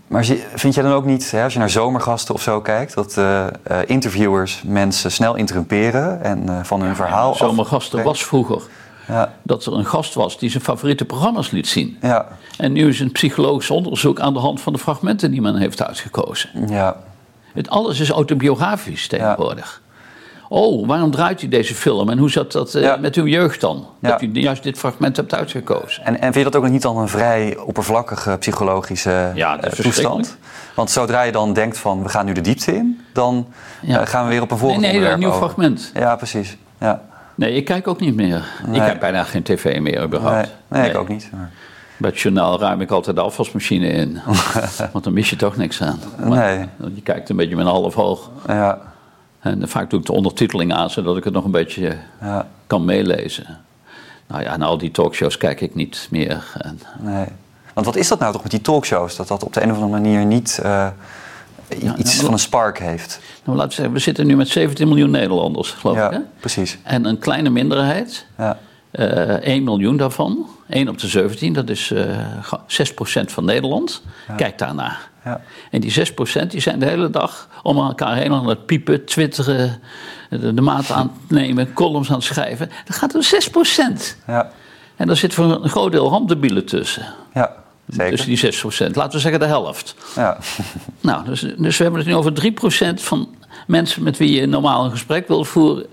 Maar 0.07 0.25
vind 0.55 0.73
jij 0.73 0.83
dan 0.83 0.91
ook 0.93 1.05
niet, 1.05 1.31
hè, 1.31 1.43
als 1.43 1.53
je 1.53 1.59
naar 1.59 1.69
zomergasten 1.69 2.33
of 2.33 2.41
zo 2.41 2.61
kijkt, 2.61 2.93
dat 2.95 3.17
eh, 3.17 3.45
eh, 3.47 3.51
interviewers 3.85 4.61
mensen 4.65 5.11
snel 5.11 5.35
interrumperen 5.35 6.23
en 6.23 6.49
eh, 6.49 6.63
van 6.63 6.81
hun 6.81 6.95
verhaal 6.95 7.31
af- 7.31 7.37
Zomergasten 7.37 8.03
was 8.03 8.23
vroeger 8.25 8.61
Ja, 9.07 9.33
dat 9.43 9.65
er 9.65 9.73
een 9.73 9.85
gast 9.85 10.13
was 10.13 10.37
die 10.37 10.49
zijn 10.49 10.63
favoriete 10.63 11.05
programma's 11.05 11.51
liet 11.51 11.67
zien. 11.67 11.97
ja, 12.01 12.27
En 12.57 12.71
nu 12.71 12.87
is 12.87 12.99
een 12.99 13.11
psychologisch 13.11 13.69
onderzoek 13.71 14.19
aan 14.19 14.33
de 14.33 14.39
hand 14.39 14.61
van 14.61 14.73
de 14.73 14.79
fragmenten 14.79 15.31
die 15.31 15.41
men 15.41 15.55
heeft 15.55 15.83
uitgekozen. 15.83 16.49
ja, 16.69 16.95
Het 17.55 17.69
alles 17.69 17.99
is 17.99 18.09
autobiografisch 18.09 19.07
tegenwoordig. 19.07 19.81
Oh, 20.49 20.87
waarom 20.87 21.11
draait 21.11 21.41
u 21.41 21.47
deze 21.47 21.75
film 21.75 22.09
en 22.09 22.17
hoe 22.17 22.29
zat 22.31 22.51
dat 22.51 22.75
eh, 22.75 22.99
met 22.99 23.15
uw 23.15 23.25
jeugd 23.25 23.61
dan? 23.61 23.87
Dat 23.99 24.21
u 24.21 24.29
juist 24.33 24.63
dit 24.63 24.77
fragment 24.77 25.15
hebt 25.15 25.33
uitgekozen. 25.33 26.05
En, 26.05 26.13
en 26.13 26.21
vind 26.21 26.35
je 26.35 26.43
dat 26.43 26.55
ook 26.55 26.63
nog 26.63 26.71
niet 26.71 26.81
dan 26.81 26.97
een 26.97 27.07
vrij 27.07 27.57
oppervlakkige 27.57 28.37
psychologische 28.39 29.31
eh, 29.35 29.53
toestand? 29.55 30.37
Want 30.75 30.91
zodra 30.91 31.21
je 31.21 31.31
dan 31.31 31.53
denkt 31.53 31.77
van 31.77 32.03
we 32.03 32.09
gaan 32.09 32.25
nu 32.25 32.33
de 32.33 32.41
diepte 32.41 32.75
in, 32.75 33.01
dan 33.13 33.47
eh, 33.87 34.01
gaan 34.03 34.23
we 34.23 34.29
weer 34.29 34.41
op 34.41 34.51
een 34.51 34.57
Nee, 34.57 34.65
volgend 34.65 34.81
nee, 34.81 34.89
een 34.89 34.95
onderwerp 34.95 35.19
nieuw 35.19 35.29
over. 35.29 35.41
fragment. 35.41 35.91
Ja, 35.93 36.15
precies. 36.15 36.57
Ja. 36.79 37.01
Nee, 37.35 37.53
ik 37.53 37.65
kijk 37.65 37.87
ook 37.87 37.99
niet 37.99 38.15
meer. 38.15 38.45
Nee. 38.65 38.75
Ik 38.75 38.81
kijk 38.81 38.99
bijna 38.99 39.23
geen 39.23 39.43
tv 39.43 39.79
meer 39.79 40.03
überhaupt. 40.03 40.51
Nee, 40.67 40.81
nee, 40.81 40.89
ik 40.89 40.97
ook 40.97 41.07
niet. 41.07 41.29
Maar, 41.31 41.51
Bij 41.97 42.09
het 42.09 42.19
journaal 42.19 42.59
ruim 42.59 42.81
ik 42.81 42.91
altijd 42.91 43.15
de 43.15 43.21
afwasmachine 43.21 43.87
in. 43.87 44.19
Want 44.93 45.03
dan 45.03 45.13
mis 45.13 45.29
je 45.29 45.35
toch 45.35 45.55
niks 45.57 45.81
aan. 45.81 45.99
Maar 46.19 46.29
Nee. 46.29 46.67
Je 46.95 47.01
kijkt 47.01 47.29
een 47.29 47.35
beetje 47.35 47.55
met 47.55 47.65
een 47.65 47.71
half 47.71 47.97
oog. 47.97 48.29
ja, 48.47 48.81
En 49.39 49.69
vaak 49.69 49.89
doe 49.89 49.99
ik 49.99 50.05
de 50.05 50.11
ondertiteling 50.11 50.73
aan, 50.73 50.89
zodat 50.89 51.17
ik 51.17 51.23
het 51.23 51.33
nog 51.33 51.45
een 51.45 51.51
beetje 51.51 51.97
ja, 52.21 52.47
kan 52.67 52.85
meelezen. 52.85 53.57
Nou 54.27 54.41
ja, 54.43 54.53
en 54.53 54.61
al 54.61 54.77
die 54.77 54.91
talkshows 54.91 55.37
kijk 55.37 55.61
ik 55.61 55.75
niet 55.75 56.07
meer. 56.11 56.43
En, 56.57 56.79
nee. 56.99 57.25
Want 57.73 57.85
wat 57.85 57.95
is 57.95 58.07
dat 58.07 58.19
nou 58.19 58.33
toch 58.33 58.41
met 58.41 58.51
die 58.51 58.61
talkshows? 58.61 59.15
Dat 59.15 59.27
dat 59.27 59.43
op 59.43 59.53
de 59.53 59.61
een 59.63 59.71
of 59.71 59.75
andere 59.81 60.01
manier 60.01 60.25
niet 60.25 60.59
eh, 60.63 60.87
iets 61.97 62.15
ja, 62.15 62.23
van 62.23 62.33
een 62.33 62.39
spark 62.39 62.79
heeft. 62.79 63.19
nou, 63.43 63.57
laten 63.57 63.69
we 63.69 63.75
zeggen, 63.75 63.93
we 63.93 63.99
zitten 63.99 64.27
nu 64.27 64.35
met 64.35 64.47
17 64.47 64.87
miljoen 64.87 65.09
Nederlanders, 65.09 65.69
geloof 65.71 65.95
Ja, 65.95 66.05
ik. 66.05 66.11
Hè? 66.11 66.19
precies. 66.39 66.77
En 66.83 67.05
een 67.05 67.19
kleine 67.19 67.49
minderheid, 67.49 68.25
Ja, 68.37 68.57
1 68.95 69.63
miljoen 69.63 69.97
daarvan, 69.97 70.45
1 70.69 70.87
op 70.87 70.97
de 70.97 71.07
17, 71.07 71.53
dat 71.53 71.69
is 71.69 71.91
eh 71.91 72.17
6% 72.67 73.25
van 73.25 73.45
Nederland, 73.45 74.01
kijkt 74.37 74.59
daarnaar. 74.59 75.09
ja, 75.23 75.41
En 75.71 75.81
die 75.81 75.91
6% 75.91 76.47
die 76.47 76.59
zijn 76.61 76.79
de 76.79 76.85
hele 76.85 77.09
dag 77.09 77.49
om 77.63 77.77
elkaar 77.77 78.15
heen 78.15 78.31
aan 78.33 78.47
het 78.47 78.65
piepen, 78.65 79.05
twitteren, 79.05 79.81
de, 80.29 80.53
de 80.53 80.61
maat 80.61 80.91
aan 80.91 81.11
het 81.21 81.37
nemen, 81.37 81.73
columns 81.73 82.09
aan 82.09 82.15
het 82.15 82.23
schrijven. 82.23 82.69
Dat 82.85 82.95
gaat 82.95 83.15
om 83.15 83.21
6%. 83.21 84.01
ja, 84.27 84.51
En 84.95 85.07
daar 85.07 85.17
zit 85.17 85.33
voor 85.33 85.45
een 85.63 85.69
groot 85.69 85.91
deel 85.91 86.09
handdebielen 86.09 86.65
tussen. 86.65 87.05
ja, 87.33 87.55
zeker. 87.87 88.09
Tussen 88.17 88.69
die 88.79 88.89
6%. 88.91 88.95
Laten 88.95 89.11
we 89.11 89.19
zeggen 89.19 89.39
de 89.39 89.45
helft. 89.45 89.95
Ja, 90.15 90.37
Nou, 91.01 91.25
dus, 91.25 91.39
dus 91.57 91.77
we 91.77 91.83
hebben 91.83 92.01
het 92.01 92.09
nu 92.09 92.15
over 92.15 92.33
3% 92.91 93.01
van 93.01 93.35
mensen 93.67 94.03
met 94.03 94.17
wie 94.17 94.39
je 94.39 94.45
normaal 94.45 94.85
een 94.85 94.91
gesprek 94.91 95.27
wil 95.27 95.43
voeren, 95.43 95.85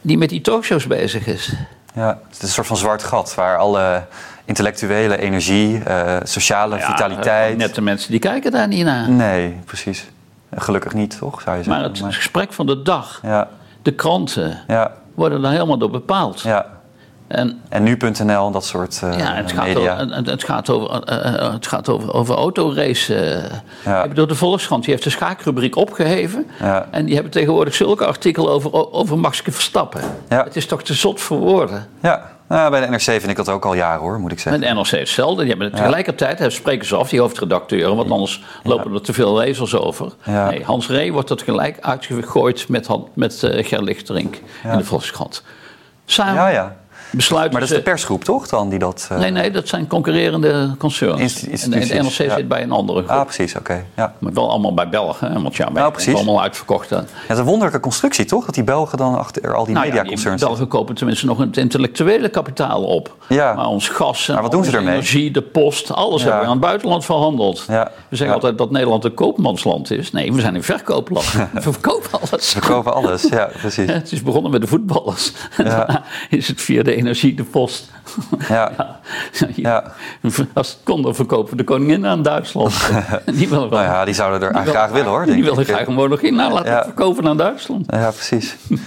die 0.00 0.18
met 0.18 0.28
die 0.28 0.40
talkshows 0.40 0.86
bezig 0.86 1.26
is. 1.26 1.52
Ja, 1.92 2.18
het 2.28 2.36
is 2.36 2.42
een 2.42 2.48
soort 2.48 2.66
van 2.66 2.76
zwart 2.76 3.02
gat 3.02 3.34
waar 3.34 3.56
alle 3.56 4.02
intellectuele 4.44 5.16
energie, 5.18 5.82
eh, 5.84 6.16
sociale 6.22 6.76
Ja, 6.76 6.86
vitaliteit. 6.86 7.56
Net 7.56 7.74
de 7.74 7.80
mensen 7.80 8.10
die 8.10 8.20
kijken 8.20 8.50
daar 8.50 8.68
niet 8.68 8.84
naar. 8.84 9.10
Nee, 9.10 9.58
precies. 9.64 10.10
Gelukkig 10.54 10.92
niet, 10.94 11.18
toch? 11.18 11.40
Zou 11.40 11.58
je 11.62 11.68
Maar 11.68 11.80
zeggen. 11.84 12.04
het 12.06 12.14
gesprek 12.14 12.52
van 12.52 12.66
de 12.66 12.82
dag, 12.82 13.20
Ja, 13.22 13.48
de 13.82 13.94
kranten, 13.94 14.58
ja, 14.66 14.92
worden 15.14 15.42
daar 15.42 15.52
helemaal 15.52 15.78
door 15.78 15.90
bepaald. 15.90 16.40
ja. 16.40 16.66
En 17.32 17.60
En 17.68 17.82
nu.nl 17.82 18.50
dat 18.50 18.64
soort 18.64 19.00
eh, 19.02 19.18
ja, 19.18 19.34
het 19.34 19.52
gaat, 19.52 19.66
media. 19.66 20.00
over, 20.00 20.24
het- 20.24 20.44
gaat 20.44 20.70
over, 20.70 21.02
eh, 21.02 21.34
eh, 21.46 21.52
het 21.52 21.66
gaat 21.66 21.88
over, 21.88 22.14
over 22.14 22.36
autoracen. 22.36 23.42
Ja. 23.84 24.02
Ik 24.02 24.08
bedoel, 24.08 24.26
de 24.26 24.34
Volkskrant 24.34 24.82
die 24.82 24.90
heeft 24.92 25.04
de 25.04 25.10
schaakrubriek 25.10 25.76
opgeheven. 25.76 26.46
Ja. 26.60 26.86
En 26.90 27.04
die 27.04 27.14
hebben 27.14 27.32
tegenwoordig 27.32 27.74
zulke 27.74 28.06
artikelen 28.06 28.50
over, 28.52 28.92
over 28.92 29.18
Max 29.18 29.40
Verstappen. 29.44 30.00
Ja. 30.28 30.44
Het 30.44 30.56
is 30.56 30.66
toch 30.66 30.82
te 30.82 30.94
zot 30.94 31.20
voor 31.20 31.38
woorden. 31.38 31.86
Ja, 32.02 32.30
nou, 32.48 32.70
bij 32.70 32.80
de 32.80 32.86
NRC 32.86 33.00
vind 33.02 33.28
ik 33.28 33.36
dat 33.36 33.48
ook 33.48 33.64
al 33.64 33.74
jaren 33.74 34.00
hoor, 34.00 34.20
moet 34.20 34.32
ik 34.32 34.38
zeggen. 34.38 34.60
Met 34.60 34.70
de 34.70 34.74
NRC 34.74 34.90
hetzelfde. 34.90 35.40
Die 35.42 35.50
hebben 35.50 35.72
tegelijkertijd, 35.72 36.38
hè, 36.38 36.50
spreken 36.50 36.86
ze 36.86 36.96
af, 36.96 37.08
die 37.08 37.20
hoofdredacteuren, 37.20 37.96
want 37.96 38.10
anders 38.10 38.44
lopen 38.62 38.94
er 38.94 39.02
te 39.02 39.12
veel 39.12 39.34
lezers 39.36 39.74
over. 39.76 40.12
Nee, 40.26 40.64
Hans 40.64 40.88
Ree 40.88 41.12
wordt 41.12 41.28
dat 41.28 41.42
gelijk 41.42 41.76
uitgegooid 41.80 42.68
met, 42.68 42.88
met 43.14 43.38
Ger 43.52 43.82
Lichterink 43.82 44.40
in 44.72 44.78
de 44.78 44.84
Volkskrant. 44.84 45.42
Samen 46.04 46.34
Ja, 46.34 46.48
ja. 46.48 46.76
Besluiten 47.12 47.52
Maar 47.52 47.60
dat 47.60 47.70
is 47.70 47.76
de 47.76 47.82
persgroep 47.82 48.24
toch 48.24 48.48
dan 48.48 48.68
die 48.68 48.78
dat... 48.78 49.08
eh, 49.10 49.18
Nee, 49.18 49.30
nee, 49.30 49.50
dat 49.50 49.68
zijn 49.68 49.86
concurrerende 49.86 50.74
concerns. 50.78 51.46
En 51.62 51.70
de 51.70 51.76
NRC 51.76 52.08
ja. 52.12 52.34
zit 52.36 52.48
bij 52.48 52.62
een 52.62 52.70
andere 52.72 52.98
groep. 53.02 53.10
Ah, 53.10 53.24
precies, 53.24 53.56
oké. 53.56 53.84
Ja. 53.96 54.14
Maar 54.18 54.32
wel 54.32 54.50
allemaal 54.50 54.74
bij 54.74 54.88
Belgen, 54.88 55.32
hè, 55.32 55.42
want 55.42 55.56
ja, 55.56 55.64
wij 55.64 55.72
Nou, 55.72 55.84
zijn 55.84 55.92
precies. 55.92 56.14
allemaal 56.14 56.42
uitverkocht. 56.42 56.88
Ja, 56.88 56.96
het 56.96 57.08
is 57.30 57.38
een 57.38 57.44
wonderlijke 57.44 57.80
constructie 57.80 58.24
toch? 58.24 58.44
Dat 58.44 58.54
die 58.54 58.64
Belgen 58.64 58.98
dan 58.98 59.18
achter 59.18 59.54
al 59.54 59.64
die 59.64 59.74
Nou 59.74 59.86
ja, 59.86 59.92
die 59.92 60.00
mediaconcerns 60.00 60.40
zitten. 60.40 60.46
Belgen 60.58 60.68
kopen 60.78 60.94
tenminste 60.94 61.26
nog 61.26 61.38
het 61.38 61.56
intellectuele 61.56 62.28
kapitaal 62.28 62.82
op. 62.84 63.16
Ja. 63.28 63.52
Maar 63.54 63.66
ons 63.66 63.88
gas 63.88 64.28
en 64.28 64.34
Maar 64.34 64.42
wat 64.42 64.52
doen 64.52 64.64
ze 64.64 64.76
ermee? 64.76 64.92
energie, 64.94 65.30
de 65.30 65.42
post, 65.42 65.92
alles 65.92 66.22
Ja. 66.22 66.26
hebben 66.28 66.40
we 66.44 66.50
aan 66.50 66.56
het 66.56 66.66
buitenland 66.66 67.04
verhandeld. 67.04 67.64
Ja. 67.68 67.84
We 67.84 68.16
zeggen 68.16 68.26
Ja. 68.26 68.32
altijd 68.32 68.58
dat 68.58 68.70
Nederland 68.70 69.04
een 69.04 69.14
koopmansland 69.14 69.90
is. 69.90 70.12
Nee, 70.12 70.32
we 70.32 70.40
zijn 70.40 70.54
een 70.54 70.62
verkoopland. 70.62 71.32
we 71.52 71.62
verkopen 71.62 72.10
alles. 72.20 72.54
We 72.54 72.60
kopen 72.60 72.94
alles, 72.94 73.22
ja, 73.22 73.50
precies. 73.60 73.90
Het 74.02 74.12
is 74.12 74.22
begonnen 74.22 74.50
met 74.50 74.60
de 74.60 74.66
voetballers. 74.66 75.32
En 75.56 75.64
daarna 75.70 76.02
is 76.30 76.48
het 76.48 76.60
via 76.60 76.82
de 76.82 76.94
energie, 77.02 77.34
de 77.34 77.44
post. 77.44 77.90
Ja, 78.48 78.72
Ja. 79.54 79.92
Als 80.54 80.68
het 80.68 80.78
kon, 80.84 81.02
dan 81.02 81.14
verkopen 81.14 81.50
we 81.50 81.56
de 81.56 81.64
koningin 81.64 82.06
aan 82.06 82.22
Duitsland. 82.22 82.74
die 83.38 83.48
wel. 83.48 83.68
nou 83.68 83.82
ja, 83.82 84.04
die 84.04 84.14
zouden 84.14 84.48
er 84.48 84.62
die 84.62 84.72
graag 84.72 84.90
willen- 84.90 85.06
hoor, 85.08 85.24
Die 85.26 85.44
willen 85.44 85.64
graag 85.64 85.86
een 85.86 85.94
monarchie. 85.94 86.32
Nou, 86.32 86.52
laten 86.52 86.70
Ja. 86.70 86.76
het 86.76 86.84
verkopen 86.84 87.28
aan 87.28 87.36
Duitsland. 87.36 87.84
Ja, 87.88 88.10
precies. 88.10 88.56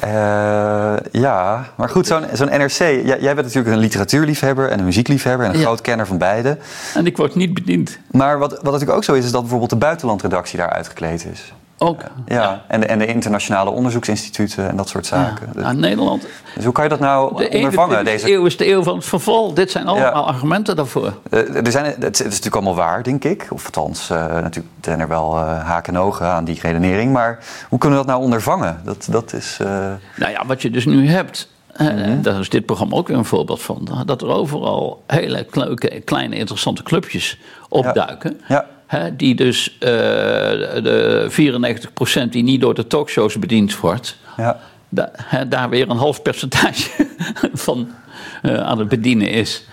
Eh, 0.00 0.94
ja, 1.12 1.66
maar 1.76 1.88
goed, 1.88 2.06
zo'n 2.06 2.24
zo'n 2.32 2.46
NRC... 2.48 2.70
Jij, 2.78 3.02
jij 3.04 3.34
bent 3.34 3.46
natuurlijk 3.46 3.74
een 3.74 3.78
literatuurliefhebber 3.80 4.68
en 4.70 4.78
een 4.78 4.84
muziekliefhebber... 4.84 5.46
en 5.46 5.52
een 5.52 5.58
Ja. 5.58 5.64
groot 5.64 5.80
kenner 5.80 6.06
van 6.06 6.18
beide. 6.18 6.58
En 6.94 7.06
ik 7.06 7.16
word 7.16 7.34
niet 7.34 7.54
bediend. 7.54 7.98
Maar 8.10 8.38
wat, 8.38 8.50
wat 8.52 8.62
natuurlijk 8.64 8.92
ook 8.92 9.04
zo 9.04 9.12
is, 9.14 9.24
is 9.24 9.30
dat 9.30 9.40
bijvoorbeeld 9.40 9.70
de 9.70 9.76
buitenlandredactie 9.76 10.58
daar 10.58 10.70
uitgekleed 10.70 11.26
is. 11.32 11.52
Ook. 11.78 12.00
Ja, 12.26 12.62
En, 12.68 12.80
de, 12.80 12.86
en 12.86 12.98
de 12.98 13.06
internationale 13.06 13.70
onderzoeksinstituten 13.70 14.68
en 14.68 14.76
dat 14.76 14.88
soort 14.88 15.06
zaken. 15.06 15.48
Ja, 15.56 15.72
Nederland. 15.72 16.26
Dus 16.54 16.64
hoe 16.64 16.72
kan 16.72 16.84
je 16.84 16.90
dat 16.90 17.00
nou 17.00 17.36
De 17.36 17.48
ondervangen? 17.50 18.00
21e 18.00 18.04
Deze, 18.04 18.32
eeuw 18.32 18.44
is 18.46 18.56
de 18.56 18.68
eeuw 18.70 18.82
van 18.82 18.96
het 18.96 19.04
verval. 19.04 19.54
Dit 19.54 19.70
zijn 19.70 19.86
allemaal 19.86 20.26
argumenten 20.26 20.76
daarvoor. 20.76 21.12
Eh, 21.30 21.66
er 21.66 21.70
zijn, 21.70 21.84
het, 21.84 22.02
het 22.02 22.18
is 22.18 22.24
natuurlijk 22.24 22.54
allemaal 22.54 22.74
waar, 22.74 23.02
denk 23.02 23.24
ik. 23.24 23.46
Of 23.50 23.64
althans, 23.64 24.10
eh, 24.10 24.16
natuurlijk 24.26 24.74
zijn 24.80 25.00
er 25.00 25.08
wel 25.08 25.36
eh, 25.36 25.64
haken 25.64 25.94
en 25.94 26.00
ogen 26.00 26.26
aan 26.26 26.44
die 26.44 26.58
redenering. 26.62 27.12
Maar 27.12 27.38
hoe 27.68 27.78
kunnen 27.78 27.98
we 27.98 28.04
dat 28.04 28.14
nou 28.14 28.24
ondervangen? 28.24 28.80
Dat, 28.84 29.06
dat 29.10 29.32
is... 29.32 29.56
eh, 29.60 29.68
Nou 30.16 30.32
ja, 30.32 30.46
wat 30.46 30.62
je 30.62 30.70
dus 30.70 30.84
nu 30.86 31.08
hebt. 31.08 31.48
Mhm. 31.78 32.22
Daar 32.22 32.38
is 32.40 32.48
dit 32.48 32.66
programma 32.66 32.96
ook 32.96 33.08
weer 33.08 33.16
een 33.16 33.24
voorbeeld 33.24 33.62
van. 33.62 34.02
Dat 34.06 34.22
er 34.22 34.28
overal 34.28 35.02
hele 35.06 35.46
leuke, 35.50 36.00
kleine, 36.04 36.36
interessante 36.36 36.82
clubjes 36.82 37.38
opduiken. 37.68 38.40
Ja. 38.48 38.66
Hè, 38.86 39.16
die 39.16 39.34
dus 39.34 39.76
eh, 39.78 39.88
de 40.82 41.26
94% 42.26 42.28
die 42.30 42.42
niet 42.42 42.60
door 42.60 42.74
de 42.74 42.86
talkshows 42.86 43.38
bediend 43.38 43.78
wordt. 43.80 44.16
ja, 44.36 44.60
da- 44.88 45.10
hè, 45.22 45.48
daar 45.48 45.68
weer 45.68 45.90
een 45.90 45.96
half 45.96 46.22
percentage 46.22 46.90
van 47.66 47.88
eh, 48.42 48.54
aan 48.60 48.78
het 48.78 48.88
bedienen 48.88 49.28
is. 49.30 49.64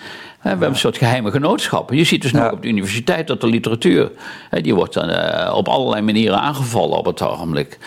We 0.41 0.49
hebben 0.49 0.69
een 0.69 0.75
soort 0.75 0.97
geheime 0.97 1.31
genootschappen. 1.31 1.95
Je 1.97 2.03
ziet 2.03 2.21
dus 2.21 2.33
nu 2.33 2.39
Ja. 2.39 2.51
op 2.51 2.61
de 2.61 2.67
universiteit 2.67 3.27
dat 3.27 3.41
de 3.41 3.47
literatuur... 3.47 4.11
Hè, 4.49 4.61
die 4.61 4.75
wordt 4.75 4.95
eh, 4.95 5.53
op 5.55 5.67
allerlei 5.67 6.01
manieren 6.01 6.39
aangevallen 6.39 6.97
op 6.97 7.05
het 7.05 7.21
ogenblik. 7.21 7.77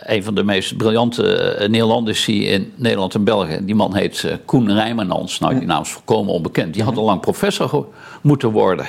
Een 0.00 0.22
van 0.24 0.34
de 0.34 0.42
meest 0.44 0.76
briljante 0.76 1.56
Nederlandici 1.70 2.48
in 2.48 2.72
Nederland 2.76 3.14
en 3.14 3.24
België... 3.24 3.58
die 3.62 3.74
man 3.74 3.94
heet 3.94 4.38
Koen 4.44 4.72
Rijmenans. 4.74 5.38
Nou, 5.38 5.58
die 5.58 5.66
naam 5.68 5.82
is 5.82 5.88
volkomen 5.90 6.32
onbekend. 6.32 6.74
Die 6.74 6.82
had 6.82 6.96
al 6.96 7.04
lang 7.04 7.20
professor 7.20 7.86
moeten 8.20 8.50
worden. 8.50 8.86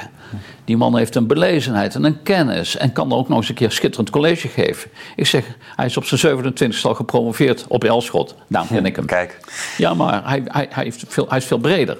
Die 0.65 0.77
man 0.77 0.97
heeft 0.97 1.15
een 1.15 1.27
belezenheid 1.27 1.95
en 1.95 2.03
een 2.03 2.23
kennis... 2.23 2.77
en 2.77 2.93
kan 2.93 3.11
er 3.11 3.17
ook 3.17 3.27
nog 3.29 3.37
eens 3.37 3.49
een 3.49 3.55
keer 3.55 3.71
schitterend 3.71 4.09
college 4.09 4.47
geven. 4.47 4.91
Ik 5.15 5.25
zeg, 5.25 5.45
hij 5.75 5.85
is 5.85 5.97
op 5.97 6.05
zijn 6.05 6.53
27e 6.53 6.81
al 6.81 6.95
gepromoveerd 6.95 7.65
op 7.67 7.83
Elschot. 7.83 8.35
Daarom 8.47 8.69
ken 8.69 8.85
ik 8.85 8.95
hem. 8.95 9.05
kijk. 9.19 9.37
Ja, 9.77 9.93
maar 9.93 10.29
hij, 10.29 10.41
hij, 10.45 10.67
hij, 10.69 10.83
heeft 10.83 11.03
veel, 11.07 11.25
hij 11.29 11.37
is 11.37 11.45
veel 11.45 11.57
breder. 11.57 11.97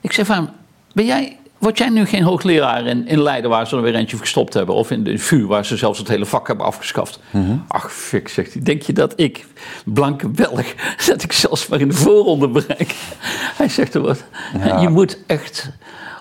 Ik 0.00 0.12
zeg 0.12 0.26
van 0.26 0.50
ben 0.92 1.04
jij, 1.04 1.36
word 1.58 1.78
jij 1.78 1.88
nu 1.88 2.06
geen 2.06 2.22
hoogleraar 2.22 2.86
in, 2.86 3.06
in 3.06 3.22
Leiden 3.22 3.50
waar 3.50 3.66
ze 3.66 3.76
er 3.76 3.82
weer 3.82 3.94
eentje 3.94 4.16
gestopt 4.16 4.54
hebben? 4.54 4.74
Of 4.74 4.90
in 4.90 5.04
de 5.04 5.18
VU 5.18 5.46
waar 5.46 5.64
ze 5.64 5.76
zelfs 5.76 5.98
het 5.98 6.08
hele 6.08 6.26
vak 6.26 6.46
hebben 6.46 6.66
afgeschaft? 6.66 7.20
Ach, 7.68 7.92
fik, 7.92 8.28
zegt 8.28 8.52
hij. 8.52 8.62
Denk 8.62 8.82
je 8.82 8.92
dat 8.92 9.12
ik, 9.16 9.46
blanke 9.84 10.28
Belg, 10.28 10.74
dat 11.06 11.22
ik 11.22 11.32
zelfs 11.32 11.66
maar 11.66 11.80
in 11.80 11.88
de 11.88 11.94
voorronde 11.94 12.48
bereik? 12.48 12.94
Hij 13.58 13.68
zegt 13.68 13.94
er 13.94 14.00
wat. 14.00 14.24
Ja. 14.64 14.80
Je 14.80 14.88
moet 14.88 15.18
echt 15.26 15.70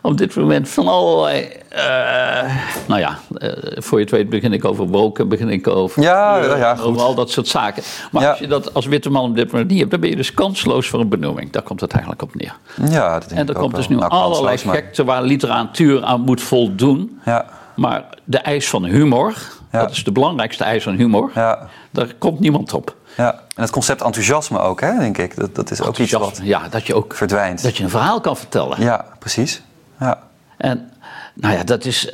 op 0.05 0.17
dit 0.17 0.35
moment 0.35 0.69
van 0.69 0.87
allerlei. 0.87 1.49
eh, 1.69 2.55
nou 2.87 2.99
ja, 2.99 3.17
eh, 3.37 3.49
voor 3.75 3.97
je 3.97 4.03
het 4.03 4.13
weet 4.13 4.29
begin 4.29 4.53
ik 4.53 4.65
over 4.65 4.87
woken, 4.87 5.27
begin 5.29 5.49
ik 5.49 5.67
over. 5.67 6.01
Ja, 6.01 6.39
eh, 6.39 6.57
ja, 6.57 6.75
goed. 6.75 6.85
over 6.85 7.01
al 7.01 7.15
dat 7.15 7.29
soort 7.31 7.47
zaken. 7.47 7.83
Maar 8.11 8.21
Ja. 8.23 8.29
als 8.29 8.39
je 8.39 8.47
dat 8.47 8.73
als 8.73 8.85
witte 8.85 9.09
man 9.09 9.29
op 9.29 9.35
dit 9.35 9.51
moment 9.51 9.69
niet 9.69 9.79
hebt, 9.79 9.91
dan 9.91 9.99
ben 9.99 10.09
je 10.09 10.15
dus 10.15 10.33
kansloos 10.33 10.87
voor 10.89 10.99
een 10.99 11.09
benoeming. 11.09 11.51
Daar 11.51 11.61
komt 11.61 11.81
het 11.81 11.91
eigenlijk 11.91 12.21
op 12.21 12.35
neer. 12.35 12.55
Ja, 12.89 13.19
dat 13.19 13.29
denk 13.29 13.41
En 13.41 13.47
er 13.47 13.53
komt 13.53 13.71
wel. 13.71 13.79
dus 13.79 13.87
nu 13.89 13.95
Nou, 13.95 14.11
allerlei 14.11 14.57
maar- 14.65 14.75
gekte 14.75 15.03
waar 15.03 15.23
literatuur 15.23 16.03
aan 16.03 16.21
moet 16.21 16.41
voldoen. 16.41 17.19
Ja, 17.25 17.45
Maar 17.75 18.03
de 18.23 18.37
eis 18.37 18.69
van 18.69 18.85
humor, 18.85 19.33
dat 19.71 19.91
is 19.91 20.03
de 20.03 20.11
belangrijkste 20.11 20.63
eis 20.63 20.83
van 20.83 20.95
humor, 20.95 21.31
ja, 21.33 21.67
daar 21.91 22.07
komt 22.17 22.39
niemand 22.39 22.73
op. 22.73 22.95
ja. 23.17 23.31
En 23.55 23.61
het 23.61 23.71
concept 23.71 24.01
enthousiasme 24.01 24.59
ook, 24.59 24.81
hè, 24.81 24.97
denk 24.99 25.17
ik. 25.17 25.35
Dat, 25.35 25.55
dat 25.55 25.71
is 25.71 25.81
ook 25.81 25.97
iets 25.97 26.11
wat 26.11 26.39
Ja, 26.43 26.67
dat 26.69 26.87
je 26.87 26.95
ook 26.95 27.13
verdwijnt. 27.15 27.63
dat 27.63 27.77
je 27.77 27.83
een 27.83 27.89
verhaal 27.89 28.19
kan 28.21 28.37
vertellen. 28.37 28.81
Ja, 28.81 29.05
precies. 29.19 29.61
Ja. 29.99 30.27
En 30.57 30.91
nou 31.33 31.53
ja, 31.55 31.63
dat 31.63 31.85
is. 31.85 32.09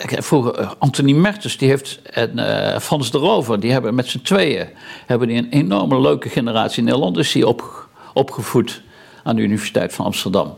Vroeger, 0.00 0.54
eh, 0.54 0.70
Anthony 0.78 1.12
Mertens, 1.12 1.56
die 1.56 1.68
heeft. 1.68 2.00
En 2.02 2.38
eh, 2.38 2.80
Frans 2.80 3.10
de 3.10 3.18
Rover, 3.18 3.60
die 3.60 3.72
hebben 3.72 3.94
met 3.94 4.06
z'n 4.06 4.22
tweeën. 4.22 4.68
hebben 5.06 5.28
die 5.28 5.36
een 5.36 5.50
enorme 5.50 6.00
leuke 6.00 6.28
generatie 6.28 6.78
in 6.78 6.84
Nederland. 6.84 7.16
is 7.16 7.32
die 7.32 7.46
op, 7.46 7.88
opgevoed 8.14 8.82
aan 9.22 9.36
de 9.36 9.42
Universiteit 9.42 9.92
van 9.92 10.04
Amsterdam. 10.04 10.56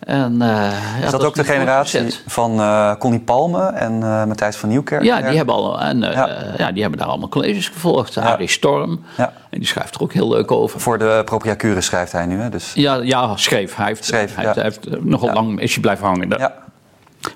En, 0.00 0.42
eh, 0.42 0.48
ja, 0.48 1.04
Is 1.04 1.10
dat 1.10 1.24
ook 1.24 1.34
de 1.34 1.44
generatie 1.44 2.14
van 2.26 2.60
eh 2.60 2.94
Connie 2.96 3.20
Palme 3.20 3.62
en 3.66 3.92
eh 4.02 4.24
Matthijs 4.24 4.56
van 4.56 4.68
Nieuwkerk? 4.68 5.02
Ja, 5.02 5.20
die 5.28 5.36
hebben, 5.36 5.54
al, 5.54 5.80
en, 5.80 6.00
Ja. 6.00 6.28
ja. 6.56 6.72
die 6.72 6.80
hebben 6.82 7.00
daar 7.00 7.08
allemaal 7.08 7.28
colleges 7.28 7.68
gevolgd. 7.68 8.16
Arie 8.16 8.48
Storm. 8.48 9.04
Ja. 9.16 9.32
En 9.50 9.58
die 9.58 9.66
schrijft 9.68 9.94
er 9.94 10.02
ook 10.02 10.12
heel 10.12 10.28
leuk 10.28 10.50
over. 10.50 10.80
Voor 10.80 10.98
de 10.98 11.22
Propriacure 11.24 11.80
schrijft 11.80 12.12
hij 12.12 12.26
nu, 12.26 12.40
hè? 12.40 12.48
Dus, 12.48 12.72
Ja, 12.74 12.94
ja 12.94 13.36
schreef. 13.36 13.74
Hij 13.76 13.86
heeft, 13.86 14.04
Schreef, 14.04 14.34
hij 14.34 14.44
ja. 14.44 14.62
heeft, 14.62 14.84
hij 14.84 14.92
heeft 14.94 15.04
nogal 15.04 15.28
Ja. 15.28 15.34
lang 15.34 15.60
is 15.60 15.72
hij 15.72 15.80
blijven 15.80 16.06
hangen. 16.06 16.28
ja. 16.38 16.54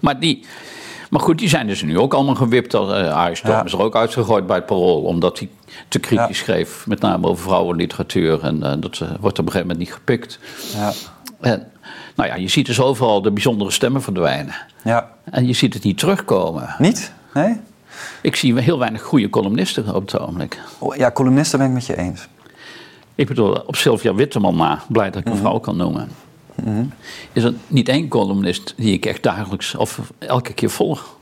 Maar, 0.00 0.18
die, 0.18 0.46
maar 1.10 1.20
goed, 1.20 1.38
die 1.38 1.48
zijn 1.48 1.66
dus 1.66 1.82
nu 1.82 1.98
ook 1.98 2.14
allemaal 2.14 2.34
gewipt. 2.34 2.74
Uh, 2.74 2.80
Arie 3.14 3.36
Storm 3.36 3.52
Ja. 3.54 3.64
is 3.64 3.72
er 3.72 3.82
ook 3.82 3.96
uitgegooid 3.96 4.46
bij 4.46 4.56
het 4.56 4.66
parool. 4.66 5.02
Omdat 5.02 5.38
hij 5.38 5.48
te 5.88 5.98
kritisch 5.98 6.38
Ja. 6.38 6.44
schreef. 6.44 6.86
Met 6.86 7.00
name 7.00 7.26
over 7.26 7.44
vrouwenliteratuur. 7.44 8.42
En 8.42 8.60
dat 8.60 8.98
wordt 9.20 9.38
op 9.38 9.46
een 9.46 9.52
gegeven 9.52 9.60
moment 9.60 9.78
niet 9.78 9.92
gepikt. 9.92 10.38
Ja. 10.76 10.92
En, 11.40 11.66
nou 12.14 12.28
ja, 12.28 12.34
je 12.34 12.48
ziet 12.48 12.66
dus 12.66 12.80
overal 12.80 13.22
de 13.22 13.30
bijzondere 13.30 13.70
stemmen 13.70 14.02
verdwijnen. 14.02 14.54
ja. 14.82 15.12
En 15.30 15.46
je 15.46 15.52
ziet 15.52 15.74
het 15.74 15.82
niet 15.82 15.98
terugkomen. 15.98 16.74
Niet? 16.78 17.12
Nee? 17.34 17.60
Ik 18.20 18.36
zie 18.36 18.60
heel 18.60 18.78
weinig 18.78 19.02
goede 19.02 19.30
columnisten 19.30 19.94
op 19.94 20.00
het 20.10 20.18
ogenblik. 20.20 20.60
Oh, 20.78 20.96
Ja, 20.96 21.10
columnisten 21.10 21.58
ben 21.58 21.68
ik 21.68 21.74
met 21.74 21.86
je 21.86 21.96
eens. 21.98 22.28
Ik 23.14 23.26
bedoel, 23.26 23.52
op 23.66 23.76
Sylvia 23.76 24.14
Witteman 24.14 24.56
na, 24.56 24.82
blij 24.88 25.06
dat 25.10 25.16
ik 25.20 25.24
Mhm. 25.24 25.34
een 25.34 25.40
vrouw 25.40 25.58
kan 25.58 25.76
noemen. 25.76 26.08
Is 27.32 27.42
er 27.42 27.54
niet 27.66 27.88
één 27.88 28.08
columnist 28.08 28.74
die 28.76 28.92
ik 28.92 29.06
echt 29.06 29.22
dagelijks 29.22 29.74
of 29.74 30.00
elke 30.18 30.52
keer 30.52 30.70
volg? 30.70 31.16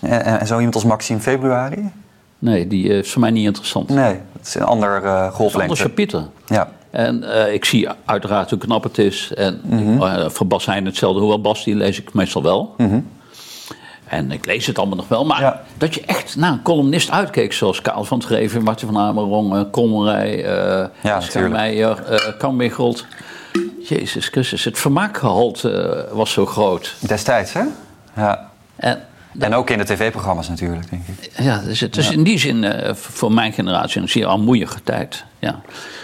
En, 0.00 0.24
en, 0.40 0.46
zo 0.46 0.56
iemand 0.56 0.74
als 0.74 0.84
Maxime 0.84 1.20
Februari? 1.20 1.90
Nee, 2.38 2.66
die 2.66 2.88
is 2.88 3.10
voor 3.12 3.20
mij 3.20 3.30
niet 3.30 3.44
interessant. 3.46 3.88
Nee, 3.88 4.18
dat 4.32 4.46
is 4.46 4.54
een 4.54 4.62
ander 4.62 4.88
eh 4.88 4.94
Het 4.94 5.04
is 5.04 5.10
een 5.10 5.16
ander 5.22 5.32
golflengte. 5.32 5.76
chapitre. 5.76 6.26
Ja. 6.46 6.70
En 6.90 7.32
eh, 7.46 7.52
ik 7.52 7.64
zie 7.64 7.88
uiteraard 8.04 8.50
hoe 8.50 8.58
knap 8.58 8.82
het 8.82 8.98
is. 8.98 9.32
En 9.34 9.60
Mhm. 9.64 10.02
eh, 10.02 10.28
voor 10.28 10.46
Bas 10.46 10.66
Heijn 10.66 10.84
hetzelfde. 10.86 11.20
Hoewel 11.20 11.40
Bas, 11.40 11.64
die 11.64 11.74
lees 11.74 11.98
ik 12.00 12.12
meestal 12.14 12.42
wel. 12.42 12.74
En 14.06 14.30
ik 14.30 14.46
lees 14.46 14.66
het 14.66 14.78
allemaal 14.78 14.96
nog 14.96 15.08
wel. 15.08 15.24
Maar 15.24 15.36
Mhm. 15.36 15.44
Ja. 15.46 15.62
dat 15.78 15.94
je 15.94 16.00
echt 16.06 16.36
naar 16.36 16.52
een 16.52 16.62
columnist 16.62 17.10
uitkeek. 17.10 17.52
Zoals 17.52 17.82
Karel 17.82 18.04
van 18.04 18.18
Treven, 18.18 18.62
Martin 18.62 18.88
van 18.92 18.98
Amerongen, 19.02 19.60
uh, 19.60 19.70
Komrij, 19.70 20.44
eh 20.44 20.86
Ja, 21.02 21.20
Schermeijer. 21.20 22.04
Jezus 23.84 24.26
Christus, 24.28 24.64
het 24.64 24.78
vermaakgehalte 24.78 25.70
eh, 25.72 26.16
was 26.16 26.32
zo 26.32 26.46
groot. 26.46 26.94
Destijds, 27.06 27.52
hè? 27.52 27.62
Ja. 28.16 28.48
En 28.76 29.00
En 29.38 29.54
ook 29.54 29.70
in 29.70 29.78
de 29.78 29.84
tv-programma's 29.84 30.48
natuurlijk, 30.48 30.90
denk 30.90 31.02
ik. 31.06 31.30
Ja, 31.36 31.58
dus 31.58 31.80
het 31.80 31.96
is 31.96 32.10
in 32.10 32.22
die 32.22 32.38
zin 32.38 32.64
eh, 32.64 32.94
voor 32.94 33.32
mijn 33.32 33.52
generatie 33.52 34.00
een 34.00 34.08
zeer 34.08 34.26
armoeige 34.26 34.82
tijd. 34.82 35.24
Ja. 35.38 35.60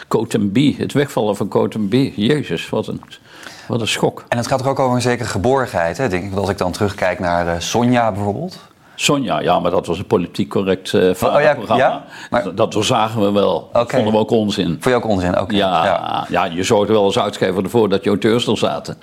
Cotenby, 0.09 0.77
het 0.77 0.93
wegvallen 0.93 1.37
van 1.37 1.49
Cotenby. 1.49 2.12
Jezus, 2.16 2.68
wat 2.68 2.87
een, 2.87 3.01
wat 3.68 3.81
een 3.81 3.89
schok. 3.89 4.24
En 4.29 4.37
het 4.37 4.47
gaat 4.47 4.66
ook 4.66 4.79
over 4.79 4.95
een 4.95 5.03
zekere 5.03 5.29
geborgenheid, 5.29 5.97
hè? 5.97 6.09
Denk 6.09 6.33
ik, 6.33 6.39
als 6.39 6.49
ik 6.49 6.59
dan 6.59 6.72
terugkijk 6.72 7.18
naar 7.18 7.49
eh, 7.49 7.61
Sonja 7.61 8.12
bijvoorbeeld. 8.12 8.59
Sonja, 8.99 9.40
ja, 9.40 9.61
maar 9.61 9.70
dat 9.70 9.86
was 9.86 9.99
een 9.99 10.07
politiek 10.07 10.49
correct 10.49 10.94
Oh, 10.94 11.01
ja, 11.20 11.55
programma. 11.55 11.84
ja? 11.84 12.05
Maar- 12.30 12.44
Dat, 12.44 12.57
dat 12.57 12.72
doorzagen 12.72 13.20
we 13.22 13.30
wel. 13.32 13.68
Dat 13.72 13.90
vonden 13.90 14.12
we 14.12 14.18
ook 14.18 14.30
onzin. 14.30 14.66
Vond 14.66 14.84
je 14.84 14.94
ook 14.94 15.07
onzin? 15.07 15.40
Oké. 15.40 15.57
Ja, 15.57 16.26
ja. 16.28 16.44
je 16.44 16.62
zorgde 16.62 16.92
wel 16.92 17.03
als 17.05 17.18
uitgever 17.18 17.62
ervoor 17.64 17.88
dat 17.88 18.03
je 18.05 18.09
auteurs 18.11 18.47
er 18.47 18.59
zaten. 18.59 18.99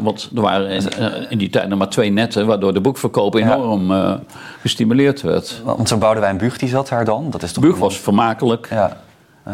Want, 0.00 0.30
er 0.34 0.40
waren 0.42 0.68
in, 0.70 0.90
eh, 0.92 1.30
in 1.30 1.38
die 1.38 1.50
tijd 1.50 1.68
nog 1.68 1.78
maar 1.78 1.88
twee 1.88 2.10
netten... 2.10 2.46
waardoor 2.46 2.74
de 2.74 2.80
boekverkoop 2.80 3.34
enorm 3.34 3.92
eh, 3.92 4.12
gestimuleerd 4.60 5.22
werd. 5.22 5.60
Want 5.64 5.88
zo'n 5.88 5.98
Boudewijn 5.98 6.36
Buug, 6.38 6.58
die 6.58 6.68
zat 6.68 6.88
daar 6.88 7.04
dan. 7.04 7.26
Dat 7.30 7.42
is 7.42 7.52
toch 7.52 7.64
Buug 7.64 7.78
was 7.78 7.98
vermakelijk. 7.98 8.68
Ja. 8.70 8.96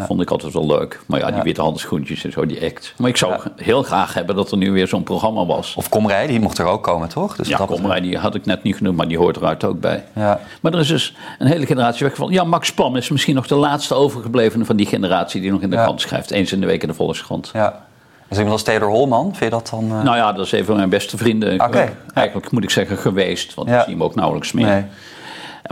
Vond 0.07 0.21
ik 0.21 0.31
altijd 0.31 0.53
wel 0.53 0.67
leuk. 0.67 1.01
Maar 1.07 1.21
ja, 1.21 1.27
die 1.27 1.37
Ja. 1.37 1.43
witte 1.43 1.61
handschoentjes 1.61 2.25
en 2.25 2.33
zo, 2.33 2.47
die 2.47 2.65
act. 2.65 2.95
Maar 2.97 3.09
ik 3.09 3.17
zou 3.17 3.35
heel 3.57 3.83
graag 3.83 4.15
hebben 4.15 4.37
dat 4.37 4.51
er 4.51 4.57
nu 4.57 4.73
weer 4.73 4.89
zo'n 4.89 5.03
programma 5.03 5.47
was. 5.47 5.75
Of 5.77 5.89
Komrij, 5.89 6.27
die 6.27 6.41
mocht 6.41 6.59
er 6.59 6.67
ook 6.67 6.83
komen, 6.83 7.09
toch? 7.09 7.37
Dus 7.37 7.49
ja, 7.49 7.57
Komrij, 7.67 8.01
die 8.01 8.19
had 8.19 8.35
ik 8.35 8.45
net 8.47 8.63
niet 8.63 8.77
genoemd, 8.77 8.97
maar 8.97 9.09
die 9.09 9.19
hoort 9.19 9.37
eruit 9.37 9.65
ook 9.65 9.81
bij. 9.81 10.05
Ja. 10.15 10.41
Maar 10.61 10.73
er 10.73 10.79
is 10.81 10.89
dus 10.89 11.15
een 11.39 11.47
hele 11.47 11.67
generatie 11.67 12.03
weggevallen. 12.03 12.35
Ja, 12.35 12.45
Max 12.45 12.73
Pam 12.73 12.97
is 12.97 13.09
misschien 13.09 13.35
nog 13.35 13.47
de 13.47 13.55
laatste 13.55 13.95
overgeblevene 13.95 14.65
van 14.65 14.77
die 14.77 14.87
generatie 14.87 15.41
die 15.41 15.51
nog 15.51 15.61
in 15.61 15.71
de 15.71 15.77
krant 15.77 16.01
schrijft. 16.01 16.31
Eens 16.31 16.53
in 16.53 16.61
de 16.61 16.67
week 16.67 16.83
in 16.83 16.89
de 16.89 16.95
Volkskrant. 16.95 17.51
ja. 17.53 17.83
Dus 18.29 18.39
iemand 18.43 18.59
als 18.59 18.63
Theodor 18.69 18.89
Holman, 18.91 19.25
vind 19.25 19.39
je 19.39 19.51
dat 19.51 19.69
dan... 19.71 19.85
eh, 19.91 20.03
Nou 20.03 20.17
ja, 20.17 20.33
dat 20.33 20.47
is 20.47 20.53
een 20.53 20.65
van 20.65 20.77
mijn 20.77 20.89
beste 20.89 21.17
vrienden. 21.17 21.61
Oké. 21.61 21.93
Eigenlijk 22.15 22.51
moet 22.51 22.63
ik 22.63 22.71
zeggen 22.71 22.97
geweest, 22.97 23.55
want 23.55 23.69
we 23.69 23.75
zien 23.87 23.93
hem 23.93 24.03
ook 24.03 24.15
nauwelijks 24.15 24.53
meer. 24.53 24.67
Nee. 24.67 24.85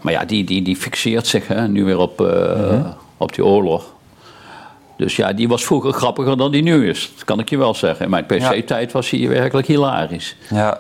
Maar 0.03 0.13
ja, 0.13 0.25
die, 0.25 0.45
die, 0.45 0.63
die 0.63 0.77
fixeert 0.77 1.27
zich 1.27 1.49
hè, 1.49 1.69
nu 1.69 1.85
weer 1.85 1.99
op, 1.99 2.21
eh, 2.21 2.57
Mhm. 2.71 2.87
op 3.17 3.35
die 3.35 3.45
oorlog. 3.45 3.93
Dus 5.03 5.17
ja, 5.17 5.33
die 5.33 5.49
was 5.49 5.65
vroeger 5.65 5.93
grappiger 5.93 6.37
dan 6.37 6.51
die 6.51 6.63
nu 6.63 6.89
is. 6.89 7.13
Dat 7.15 7.25
kan 7.25 7.39
ik 7.39 7.49
je 7.51 7.59
wel 7.59 7.75
zeggen. 7.75 8.05
In 8.05 8.11
mijn 8.11 8.27
PC-tijd 8.27 8.93
was 8.93 9.11
hij 9.11 9.29
werkelijk 9.29 9.67
hilarisch. 9.67 10.37
Ja. 10.51 10.79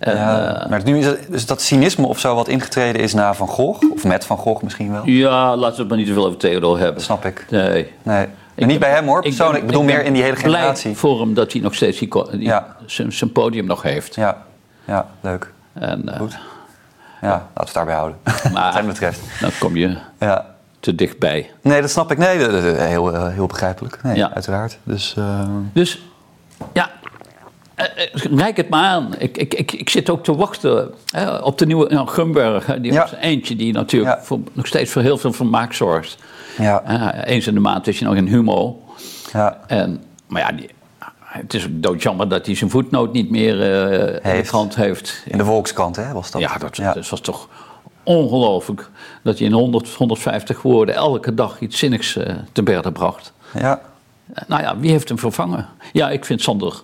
Ja. 0.00 0.60
eh, 0.62 0.70
maar 0.70 0.80
nu 0.84 0.98
is 0.98 1.06
dus 1.28 1.46
dat 1.46 1.62
cynisme 1.62 2.06
of 2.06 2.18
zo 2.18 2.34
wat 2.34 2.48
ingetreden 2.48 3.02
is 3.02 3.14
na 3.14 3.34
Van 3.34 3.48
Gogh, 3.48 3.92
of 3.92 4.04
met 4.04 4.24
Van 4.24 4.36
Gogh 4.36 4.62
misschien 4.62 4.92
wel, 4.92 5.02
ja, 5.06 5.56
laten 5.56 5.74
we 5.74 5.80
het 5.80 5.88
maar 5.88 5.98
niet 5.98 6.06
te 6.06 6.12
veel 6.12 6.26
over 6.26 6.38
Theodor 6.38 6.76
hebben. 6.76 6.94
dat 6.94 7.02
snap 7.02 7.24
ik. 7.24 7.46
Nee. 7.50 7.92
Nee. 8.02 8.26
Niet 8.54 8.68
ben- 8.68 8.78
bij 8.78 8.90
hem 8.90 9.06
hoor, 9.06 9.22
persoonlijk. 9.22 9.58
Ik, 9.58 9.66
ben- 9.66 9.76
bedoel 9.76 9.88
ik 9.90 9.96
meer 9.96 10.04
in 10.06 10.12
die 10.12 10.22
hele 10.22 10.36
generatie. 10.36 10.96
voor 10.96 11.20
hem 11.20 11.34
dat 11.34 11.52
hij 11.52 11.60
nog 11.60 11.74
steeds 11.74 11.98
die, 11.98 12.08
ko- 12.08 12.28
die- 12.30 12.40
Ja. 12.42 12.76
zijn, 12.86 13.32
podium 13.32 13.66
nog 13.66 13.82
heeft. 13.82 14.14
Ja. 14.14 14.42
ja, 14.84 15.06
leuk. 15.20 15.52
En, 15.72 16.08
eh, 16.12 16.18
Goed. 16.20 16.38
Ja, 17.22 17.28
laten 17.28 17.46
we 17.54 17.60
het 17.64 17.72
daarbij 17.74 17.94
houden. 17.94 18.18
Wat 18.24 18.52
Maar- 18.52 18.74
hem 18.74 18.86
betreft. 18.86 19.20
dan 19.40 19.50
kom 19.58 19.76
je 19.76 19.96
Ja. 20.20 20.46
Te 20.80 20.94
dichtbij. 20.94 21.50
Nee, 21.62 21.80
dat 21.80 21.90
snap 21.90 22.10
ik. 22.10 22.18
Nee, 22.18 22.38
dat- 22.38 22.62
heel, 22.62 23.12
eh, 23.14 23.28
heel 23.28 23.46
begrijpelijk. 23.46 24.02
Nee, 24.02 24.16
Ja. 24.16 24.34
uiteraard. 24.34 24.78
Dus, 24.82 25.14
eh, 25.18 25.48
Dus 25.72 26.00
ja, 26.72 26.90
eh, 27.74 27.86
reik 28.36 28.56
het 28.56 28.68
maar 28.68 28.84
aan. 28.84 29.14
Ik, 29.18 29.36
ik, 29.36 29.54
ik, 29.54 29.72
ik 29.72 29.90
zit 29.90 30.10
ook 30.10 30.24
te 30.24 30.36
wachten 30.36 30.90
hè, 31.10 31.36
op 31.36 31.58
de 31.58 31.66
nieuwe 31.66 31.88
nou, 31.94 32.08
Gumberg. 32.08 32.66
hè, 32.66 32.80
Die 32.80 32.92
Ja. 32.92 33.00
was 33.00 33.12
eentje 33.20 33.56
die 33.56 33.72
natuurlijk 33.72 34.16
Ja. 34.18 34.24
voor, 34.24 34.38
nog 34.52 34.66
steeds 34.66 34.90
voor 34.92 35.02
heel 35.02 35.18
veel 35.18 35.32
vermaak 35.32 35.72
zorgt. 35.72 36.16
ja, 36.58 37.14
eens 37.24 37.46
in 37.46 37.54
de 37.54 37.60
maand 37.60 37.86
is 37.86 37.98
je 37.98 38.04
nog 38.04 38.14
in 38.14 38.26
Humo. 38.26 38.82
ja. 39.32 39.58
En, 39.66 40.02
maar 40.26 40.40
ja, 40.42 40.52
die, 40.52 40.70
het 41.20 41.54
is 41.54 41.66
doodjammer 41.70 42.28
dat 42.28 42.46
hij 42.46 42.54
zijn 42.54 42.70
voetnoot 42.70 43.12
niet 43.12 43.30
meer 43.30 43.62
eh, 43.62 44.00
in 44.06 44.20
de 44.22 44.28
Heeft. 44.28 44.48
krant 44.48 44.74
heeft. 44.76 45.22
In 45.26 45.38
de 45.38 45.44
Volkskrant, 45.44 45.96
hè, 45.96 46.12
was 46.12 46.30
dat? 46.30 46.40
Ja, 46.40 46.58
dat, 46.58 46.76
dat 46.76 47.08
was 47.08 47.20
toch 47.20 47.48
ongelooflijk 48.02 48.88
dat 49.22 49.38
hij 49.38 49.46
in 49.46 49.52
100, 49.52 49.88
150 49.94 50.62
woorden 50.62 50.94
elke 50.94 51.34
dag 51.34 51.60
iets 51.60 51.78
zinnigs 51.78 52.16
eh, 52.16 52.34
te 52.52 52.62
berden 52.62 52.92
bracht. 52.92 53.32
Ja. 53.54 53.80
Eh, 54.34 54.42
Nou 54.46 54.62
ja, 54.62 54.78
wie 54.78 54.90
heeft 54.90 55.08
hem 55.08 55.18
vervangen? 55.18 55.68
Ja, 55.92 56.10
ik 56.10 56.24
vind 56.24 56.42
Sander 56.42 56.82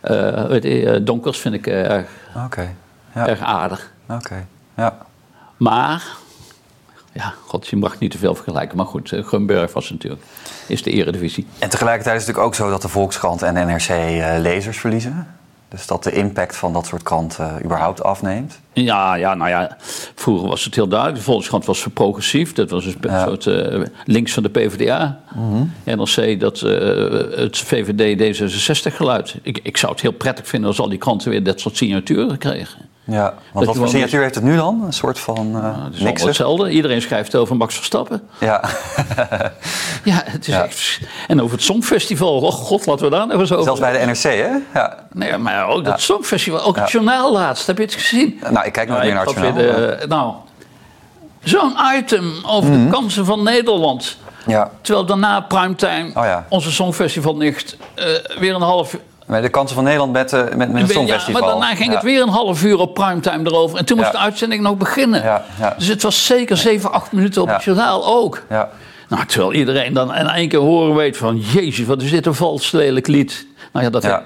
eh, 0.00 0.62
je, 0.62 1.00
Donkers 1.02 1.38
vind 1.38 1.54
ik 1.54 1.66
erg, 1.66 2.08
Oké. 2.44 2.74
Ja. 3.14 3.28
erg 3.28 3.40
aardig. 3.40 3.92
Oké. 4.08 4.46
Ja. 4.76 4.98
Maar, 5.56 6.06
ja, 7.12 7.34
god, 7.46 7.66
je 7.66 7.76
mag 7.76 7.98
niet 7.98 8.10
te 8.10 8.18
veel 8.18 8.34
vergelijken. 8.34 8.76
Maar 8.76 8.86
goed, 8.86 9.08
Grunberg 9.08 9.72
was 9.72 9.90
natuurlijk, 9.90 10.22
is 10.66 10.82
de 10.82 10.90
eredivisie. 10.90 11.46
En 11.58 11.68
tegelijkertijd 11.68 12.20
is 12.20 12.26
het 12.26 12.36
natuurlijk 12.36 12.60
ook 12.60 12.66
zo 12.66 12.70
dat 12.72 12.82
de 12.82 12.88
Volkskrant 12.88 13.42
en 13.42 13.54
NRC 13.54 13.88
lezers 14.38 14.78
verliezen. 14.78 15.26
Dus 15.72 15.86
dat 15.86 16.04
de 16.04 16.12
impact 16.12 16.56
van 16.56 16.72
dat 16.72 16.86
soort 16.86 17.02
kranten 17.02 17.64
überhaupt 17.64 18.02
afneemt. 18.02 18.60
Ja, 18.72 19.14
ja, 19.14 19.34
nou 19.34 19.50
ja, 19.50 19.76
vroeger 20.14 20.48
was 20.48 20.64
het 20.64 20.74
heel 20.74 20.88
duidelijk. 20.88 21.18
De 21.18 21.24
Volkskrant 21.24 21.64
was 21.64 21.86
progressief. 21.94 22.52
Dat 22.52 22.70
was 22.70 22.84
een 22.84 22.96
Ja. 23.00 23.24
soort 23.26 23.46
eh, 23.46 23.80
links 24.04 24.32
van 24.32 24.42
de 24.42 24.48
PvdA. 24.48 25.20
NRC, 25.84 26.40
dat, 26.40 26.60
eh, 26.62 27.38
het 27.38 27.58
VVD 27.58 28.18
D66 28.18 28.96
geluid. 28.96 29.34
Ik, 29.42 29.60
ik 29.62 29.76
zou 29.76 29.92
het 29.92 30.00
heel 30.00 30.12
prettig 30.12 30.48
vinden 30.48 30.68
als 30.68 30.80
al 30.80 30.88
die 30.88 30.98
kranten 30.98 31.30
weer 31.30 31.42
dat 31.42 31.60
soort 31.60 31.76
signaturen 31.76 32.38
kregen. 32.38 32.78
Ja, 33.04 33.34
want 33.52 33.66
wat 33.66 33.76
voor 33.76 33.88
signatuur 33.88 34.20
heeft 34.22 34.34
het 34.34 34.44
nu 34.44 34.56
dan? 34.56 34.82
Een 34.86 34.92
soort 34.92 35.18
van 35.18 35.56
uh, 35.56 35.84
Het 35.84 35.94
is 35.94 36.00
niks. 36.00 36.22
hetzelfde. 36.22 36.70
Iedereen 36.70 37.02
schrijft 37.02 37.34
over 37.34 37.56
Max 37.56 37.74
Verstappen. 37.74 38.22
Ja, 38.40 38.60
Ja, 40.04 40.22
het 40.24 40.48
is 40.48 40.54
Ja. 40.54 40.62
echt... 40.64 41.00
En 41.28 41.40
over 41.42 41.56
het 41.56 41.64
Songfestival. 41.64 42.40
Oh 42.40 42.52
god, 42.52 42.86
laten 42.86 43.04
we 43.04 43.10
daar 43.10 43.26
nog 43.26 43.40
eens 43.40 43.52
over... 43.52 43.64
zelfs 43.64 43.80
bij 43.80 43.92
de 44.00 44.06
NRC, 44.06 44.22
hè? 44.22 44.48
Ja. 44.80 44.98
Nee, 45.12 45.36
maar 45.38 45.68
ook 45.68 45.84
dat 45.84 46.00
Songfestival. 46.00 46.62
Ook 46.62 46.76
het 46.76 46.90
journaal 46.90 47.32
laatst. 47.32 47.66
Heb 47.66 47.76
je 47.76 47.82
het 47.84 47.94
gezien? 47.94 48.40
Nou, 48.50 48.66
ik 48.66 48.72
kijk 48.72 48.88
nooit 48.88 49.02
meer 49.02 49.14
naar 49.14 49.24
het 49.26 49.34
journaal. 49.34 50.06
nou, 50.08 50.34
zo'n 51.42 51.74
item 51.98 52.32
over 52.46 52.70
Mhm. 52.70 52.84
de 52.84 52.90
kansen 52.90 53.24
van 53.24 53.42
Nederland. 53.42 54.16
Ja, 54.46 54.70
Terwijl 54.80 55.06
daarna 55.06 55.40
primetime, 55.40 56.08
Oh 56.14 56.24
ja. 56.24 56.46
onze 56.48 56.72
Songfestival 56.72 57.36
nicht, 57.36 57.76
eh, 57.94 58.06
weer 58.38 58.54
een 58.54 58.60
half 58.62 58.96
de 59.40 59.48
kansen 59.48 59.74
van 59.74 59.84
Nederland 59.84 60.12
met, 60.12 60.32
eh, 60.32 60.40
met, 60.42 60.56
met 60.56 60.68
het 60.82 60.86
Ja, 60.88 60.94
Songfestival. 60.94 61.40
maar 61.40 61.50
daarna 61.50 61.74
ging 61.74 61.88
Ja. 61.88 61.94
het 61.94 62.02
weer 62.02 62.22
een 62.22 62.28
half 62.28 62.64
uur 62.64 62.78
op 62.78 62.94
primetime 62.94 63.44
erover. 63.50 63.78
En 63.78 63.84
toen 63.84 63.96
moest 63.96 64.12
Ja. 64.12 64.18
de 64.18 64.24
uitzending 64.24 64.62
nog 64.62 64.76
beginnen. 64.76 65.22
Ja, 65.22 65.44
ja. 65.58 65.74
Dus 65.78 65.86
het 65.86 66.02
was 66.02 66.26
zeker 66.26 66.56
7, 66.56 66.92
8 66.92 67.12
minuten 67.12 67.42
op 67.42 67.48
Ja. 67.48 67.54
het 67.54 67.64
journaal 67.64 68.06
ook. 68.06 68.42
Ja, 68.48 68.70
Nou, 69.08 69.26
terwijl 69.26 69.52
iedereen 69.52 69.92
dan 69.92 70.14
in 70.14 70.26
één 70.26 70.48
keer 70.48 70.58
horen 70.58 70.94
weet 70.94 71.16
van... 71.16 71.38
Jezus, 71.38 71.86
wat 71.86 72.02
is 72.02 72.10
dit 72.10 72.26
een 72.26 72.34
vals 72.34 72.70
lelijk 72.70 73.06
lied. 73.06 73.46
Nou 73.72 73.84
ja, 73.84 73.90
dat, 73.90 74.02
Ja. 74.02 74.22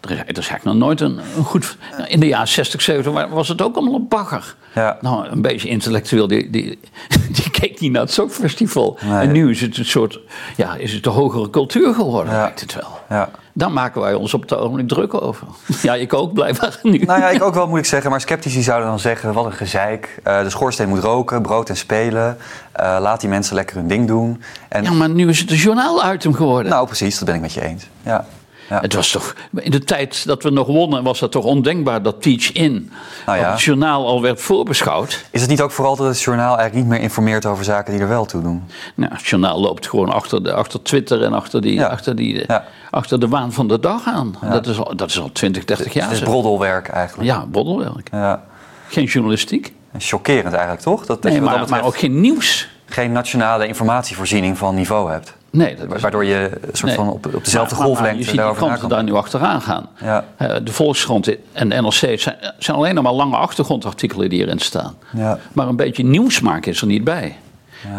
er, 0.00 0.10
is 0.10 0.18
eigenlijk 0.48 0.64
nog 0.64 0.74
nooit 0.74 1.00
een, 1.00 1.20
een 1.36 1.44
goed... 1.44 1.76
In 2.06 2.20
de 2.20 2.26
jaren 2.26 2.48
60, 2.48 2.82
70 2.82 3.12
wa- 3.12 3.28
was 3.28 3.48
het 3.48 3.62
ook 3.62 3.76
allemaal 3.76 3.94
een 3.94 4.08
bagger. 4.08 4.54
Ja. 4.74 4.98
Nou, 5.00 5.26
een 5.28 5.42
beetje 5.42 5.68
intellectueel, 5.68 6.26
die, 6.26 6.50
die, 6.50 6.78
die 7.36 7.50
keek 7.50 7.80
niet 7.80 7.92
naar 7.92 8.02
het 8.02 8.12
Songfestival. 8.12 8.98
Nee. 9.04 9.20
En 9.20 9.32
nu 9.32 9.50
is 9.50 9.60
het 9.60 9.76
een 9.78 9.84
soort... 9.84 10.18
Ja, 10.56 10.74
is 10.74 10.92
het 10.92 11.02
de 11.04 11.10
hogere 11.10 11.50
cultuur 11.50 11.94
geworden, 11.94 12.32
Ja. 12.34 12.40
lijkt 12.40 12.60
het 12.60 12.74
wel. 12.74 12.98
ja. 13.08 13.28
Daar 13.56 13.70
maken 13.72 14.00
wij 14.00 14.14
ons 14.14 14.34
op 14.34 14.42
het 14.42 14.54
ogenblik 14.54 14.88
druk 14.88 15.22
over. 15.22 15.46
Ja, 15.82 15.94
ik 15.94 16.12
ook 16.12 16.32
blijkbaar 16.32 16.78
nu. 16.82 16.98
Nou 16.98 17.20
ja, 17.20 17.28
ik 17.30 17.42
ook 17.42 17.54
wel 17.54 17.66
moet 17.68 17.78
ik 17.78 17.84
zeggen. 17.84 18.10
Maar 18.10 18.20
sceptici 18.20 18.62
zouden 18.62 18.88
dan 18.88 18.98
zeggen, 18.98 19.32
wat 19.32 19.44
een 19.44 19.52
gezeik. 19.52 20.18
Eh, 20.22 20.42
de 20.42 20.50
schoorsteen 20.50 20.88
moet 20.88 21.02
roken, 21.02 21.42
brood 21.42 21.68
en 21.68 21.76
spelen. 21.76 22.36
Eh, 22.72 22.96
laat 23.00 23.20
die 23.20 23.28
mensen 23.28 23.54
lekker 23.54 23.76
hun 23.76 23.88
ding 23.88 24.06
doen. 24.06 24.42
En, 24.68 24.82
Ja, 24.84 24.92
maar 24.92 25.08
nu 25.08 25.28
is 25.28 25.38
het 25.38 25.50
een 25.50 25.56
journaal-item 25.56 26.34
geworden. 26.34 26.70
Nou, 26.72 26.86
precies, 26.86 27.16
dat 27.18 27.24
ben 27.26 27.34
ik 27.34 27.40
met 27.40 27.52
je 27.52 27.62
eens. 27.62 27.88
Ja. 28.02 28.26
Ja. 28.68 28.80
Het 28.80 28.94
was 28.94 29.10
toch, 29.10 29.34
in 29.54 29.70
de 29.70 29.78
tijd 29.84 30.26
dat 30.26 30.42
we 30.42 30.50
nog 30.50 30.66
wonnen, 30.66 31.02
was 31.02 31.18
dat 31.18 31.30
toch 31.32 31.44
ondenkbaar 31.44 32.02
dat 32.02 32.22
Teach 32.22 32.52
In 32.52 32.90
Nou 33.26 33.38
ja. 33.38 33.50
het 33.50 33.62
journaal 33.62 34.06
al 34.06 34.22
werd 34.22 34.40
voorbeschouwd. 34.40 35.24
Is 35.30 35.40
het 35.40 35.50
niet 35.50 35.60
ook 35.60 35.70
vooral 35.70 35.96
dat 35.96 36.06
het 36.06 36.20
journaal 36.22 36.56
eigenlijk 36.58 36.74
niet 36.74 36.86
meer 36.86 37.00
informeert 37.00 37.46
over 37.46 37.64
zaken 37.64 37.92
die 37.92 38.02
er 38.02 38.08
wel 38.08 38.24
toe 38.24 38.42
doen? 38.42 38.62
Nou, 38.94 39.12
het 39.14 39.26
journaal 39.26 39.60
loopt 39.60 39.88
gewoon 39.88 40.12
achter, 40.12 40.42
de, 40.42 40.52
achter 40.52 40.82
Twitter 40.82 41.22
en 41.22 41.32
achter, 41.32 41.60
die, 41.60 41.74
Ja. 41.74 41.86
achter, 41.86 42.16
die, 42.16 42.46
achter 42.90 43.20
de 43.20 43.28
waan 43.28 43.52
van 43.52 43.68
de 43.68 43.80
dag 43.80 44.06
aan. 44.06 44.34
Dat, 44.50 44.66
is 44.66 44.78
al, 44.78 44.96
dat 44.96 45.10
is 45.10 45.20
al 45.20 45.32
20, 45.32 45.64
30 45.64 45.92
jaar. 45.92 46.04
Het 46.08 46.12
is 46.16 46.22
broddelwerk 46.22 46.88
eigenlijk. 46.88 47.28
Ja, 47.28 47.46
boddelwerk. 47.46 48.08
Ja. 48.12 48.44
Geen 48.88 49.04
journalistiek. 49.04 49.72
En 49.92 50.00
Chockerend 50.00 50.52
eigenlijk, 50.52 50.82
toch? 50.82 51.06
Dat, 51.06 51.22
Nee, 51.22 51.32
maar, 51.40 51.40
dat 51.40 51.52
maar 51.58 51.64
betreft 51.64 51.84
ook 51.84 51.96
geen 51.98 52.20
nieuws. 52.20 52.68
geen 52.86 53.12
nationale 53.12 53.66
informatievoorziening 53.66 54.58
van 54.58 54.74
niveau 54.74 55.10
hebt. 55.10 55.34
Nee, 55.54 55.76
dat 55.76 56.00
Waardoor 56.00 56.24
je 56.24 56.50
een 56.60 56.68
soort 56.72 56.82
Nee. 56.82 56.94
van 56.94 57.08
op, 57.10 57.26
op 57.34 57.44
dezelfde 57.44 57.52
Maar- 57.54 57.60
maar- 57.60 57.78
maar 57.78 57.86
golflengte 57.86 58.18
je 58.18 58.24
ziet 58.24 58.78
die 58.80 58.88
daar 58.88 59.04
nu 59.04 59.12
achteraan 59.12 59.62
gaan. 59.62 59.88
Ja. 60.02 60.24
Eh, 60.36 60.54
de 60.64 60.72
Volkskrant 60.72 61.36
en 61.52 61.68
de 61.68 61.74
NRC 61.80 62.20
zijn, 62.20 62.36
zijn 62.58 62.76
alleen 62.76 62.94
nog 62.94 63.04
maar 63.04 63.12
lange 63.12 63.36
achtergrondartikelen 63.36 64.28
die 64.28 64.40
erin 64.40 64.58
staan. 64.58 64.94
Ja. 65.16 65.38
Maar 65.52 65.68
een 65.68 65.76
beetje 65.76 66.04
nieuws 66.04 66.40
maken 66.40 66.72
is 66.72 66.80
er 66.80 66.86
niet 66.86 67.04
bij. 67.04 67.36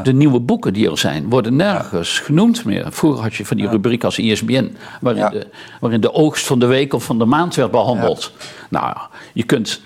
De 0.03 0.13
nieuwe 0.13 0.39
boeken 0.39 0.73
die 0.73 0.89
er 0.91 0.97
zijn, 0.97 1.29
worden 1.29 1.55
nergens 1.55 2.19
genoemd 2.19 2.65
meer. 2.65 2.85
Vroeger 2.89 3.21
had 3.23 3.35
je 3.35 3.45
van 3.45 3.57
die 3.57 3.67
rubriek 3.67 4.03
als 4.03 4.17
E 4.17 4.21
ISBN, 4.21 4.75
waarin, 5.01 5.21
Ja. 5.23 5.29
de, 5.29 5.47
waarin 5.79 6.01
de 6.01 6.13
oogst 6.13 6.45
van 6.45 6.59
de 6.59 6.65
week 6.65 6.93
of 6.93 7.03
van 7.03 7.17
de 7.19 7.25
maand 7.25 7.55
werd 7.55 7.71
behandeld. 7.71 8.31
Nou, 8.69 8.97
je 9.33 9.43
kunt, 9.43 9.81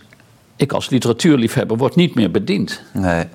ik 0.56 0.72
als 0.74 0.90
literatuurliefhebber 0.90 1.78
word 1.78 1.96
niet 1.96 2.16
meer 2.16 2.32
bediend. 2.32 2.82
Nee. 2.94 3.26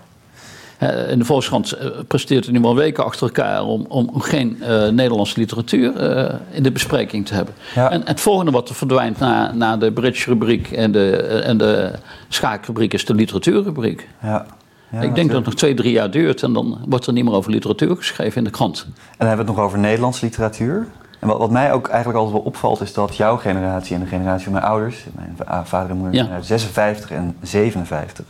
Eh, 0.91 1.11
in 1.11 1.19
de 1.19 1.25
Volkskrant 1.25 1.73
eh, 1.73 1.89
presteert 2.09 2.45
het 2.47 2.55
nu 2.55 2.63
al 2.65 2.75
weken 2.77 3.05
achter 3.05 3.27
elkaar 3.27 3.63
om, 3.65 3.85
om 3.89 4.21
geen 4.21 4.63
eh, 4.63 4.89
Nederlandse 4.89 5.39
literatuur 5.39 5.97
eh, 5.97 6.35
in 6.51 6.63
de 6.63 6.73
bespreking 6.73 7.27
te 7.27 7.35
hebben. 7.35 7.55
Ja. 7.75 7.91
En 7.91 8.03
het 8.05 8.21
volgende 8.21 8.51
wat 8.51 8.69
er 8.69 8.75
verdwijnt 8.75 9.19
na, 9.19 9.53
na 9.53 9.77
de 9.77 9.93
Bridge-rubriek 9.93 10.71
en 10.71 10.93
de, 10.93 11.17
eh, 11.17 11.49
en 11.49 11.59
de 11.59 11.93
schaakrubriek 12.29 12.93
is 12.95 13.05
de 13.05 13.15
literatuurrubriek. 13.15 14.09
Ja. 14.23 14.47
Ja, 14.93 15.01
Ik 15.01 15.15
denk 15.15 15.27
dat 15.29 15.37
het 15.37 15.45
nog 15.47 15.55
twee, 15.55 15.75
drie 15.75 15.93
jaar 15.93 16.11
duurt 16.11 16.43
en 16.43 16.53
dan 16.53 16.79
wordt 16.89 17.07
er 17.07 17.13
niet 17.13 17.25
meer 17.25 17.33
over 17.35 17.51
literatuur 17.51 17.97
geschreven 17.97 18.37
in 18.39 18.45
de 18.45 18.51
krant. 18.51 18.85
En 18.87 18.93
dan 19.19 19.27
hebben 19.29 19.45
we 19.47 19.51
het 19.51 19.59
nog 19.61 19.67
over 19.67 19.79
Nederlandse 19.79 20.25
literatuur. 20.25 20.87
En 21.21 21.29
wat, 21.29 21.39
wat 21.39 21.51
mij 21.51 21.73
ook 21.73 21.89
eigenlijk 21.89 22.19
altijd 22.19 22.37
wel 22.37 22.47
opvalt, 22.47 22.81
is 22.81 22.93
dat 22.93 23.17
jouw 23.17 23.37
generatie 23.37 23.95
en 23.95 24.01
de 24.01 24.07
generatie 24.07 24.45
van 24.45 24.53
mijn 24.53 24.65
ouders, 24.65 25.05
mijn 25.15 25.35
va- 25.37 25.65
vader 25.65 25.91
en 25.91 25.97
moeder 25.97 26.15
Ja. 26.15 26.23
zijn 26.23 26.35
uit 26.35 26.47
56 26.47 27.11
en 27.11 27.37
57, 27.43 28.25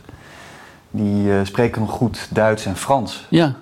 die 0.95 1.31
eh, 1.31 1.39
spreken 1.43 1.81
nog 1.81 1.91
goed 1.91 2.27
Duits 2.29 2.65
en 2.65 2.75
Frans. 2.75 3.25
Ja, 3.29 3.53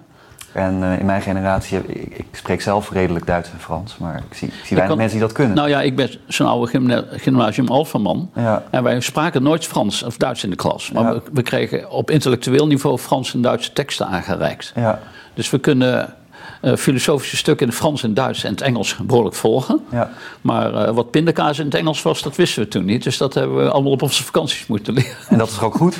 En 0.51 0.83
eh, 0.83 0.99
in 0.99 1.05
mijn 1.05 1.21
generatie, 1.21 1.77
ik, 1.87 2.17
ik 2.17 2.25
spreek 2.31 2.61
zelf 2.61 2.91
redelijk 2.91 3.25
Duits 3.25 3.49
en 3.51 3.59
Frans, 3.59 3.97
maar 3.97 4.15
ik 4.29 4.37
zie, 4.37 4.47
ik 4.47 4.53
zie 4.53 4.61
weinig 4.77 4.87
kan- 4.87 4.97
mensen 4.97 5.17
die 5.17 5.27
dat 5.27 5.35
kunnen. 5.35 5.55
nou 5.55 5.69
ja, 5.69 5.81
ik 5.81 5.95
ben 5.95 6.09
zo'n 6.27 6.47
oude 6.47 6.67
gymna- 6.71 7.05
gymnasium 7.11 7.67
Alphaman. 7.67 8.29
Ja. 8.35 8.63
En 8.69 8.83
wij 8.83 8.99
spraken 8.99 9.43
nooit 9.43 9.65
Frans 9.67 10.03
of 10.03 10.17
Duits 10.17 10.43
in 10.43 10.49
de 10.49 10.55
klas. 10.55 10.91
Maar 10.91 11.03
Ja. 11.03 11.13
we, 11.13 11.21
we 11.33 11.41
kregen 11.41 11.89
op 11.89 12.11
intellectueel 12.11 12.67
niveau 12.67 12.97
Frans 12.97 13.33
en 13.33 13.41
Duitse 13.41 13.73
teksten 13.73 14.07
aangereikt. 14.07 14.71
ja, 14.75 14.99
Dus 15.33 15.49
we 15.49 15.59
kunnen 15.59 16.13
eh, 16.61 16.75
filosofische 16.75 17.37
stukken 17.37 17.65
in 17.65 17.71
het 17.71 17.81
Frans 17.81 18.03
en 18.03 18.13
Duits 18.13 18.43
en 18.43 18.51
het 18.51 18.61
Engels 18.61 18.95
behoorlijk 19.03 19.35
volgen. 19.35 19.79
ja. 19.91 20.09
Maar 20.41 20.93
wat 20.93 21.11
pindakaas 21.11 21.59
in 21.59 21.65
het 21.65 21.75
Engels 21.75 22.01
was, 22.01 22.21
dat 22.21 22.35
wisten 22.35 22.63
we 22.63 22.69
toen 22.69 22.85
niet. 22.85 23.03
Dus 23.03 23.17
dat 23.17 23.33
hebben 23.33 23.57
we 23.63 23.69
allemaal 23.71 23.91
op 23.91 24.01
onze 24.01 24.23
vakanties 24.23 24.67
moeten 24.67 24.93
leren. 24.93 25.15
En 25.29 25.37
dat 25.37 25.47
is 25.47 25.53
toch 25.53 25.63
ook 25.63 25.75
goed, 25.75 25.97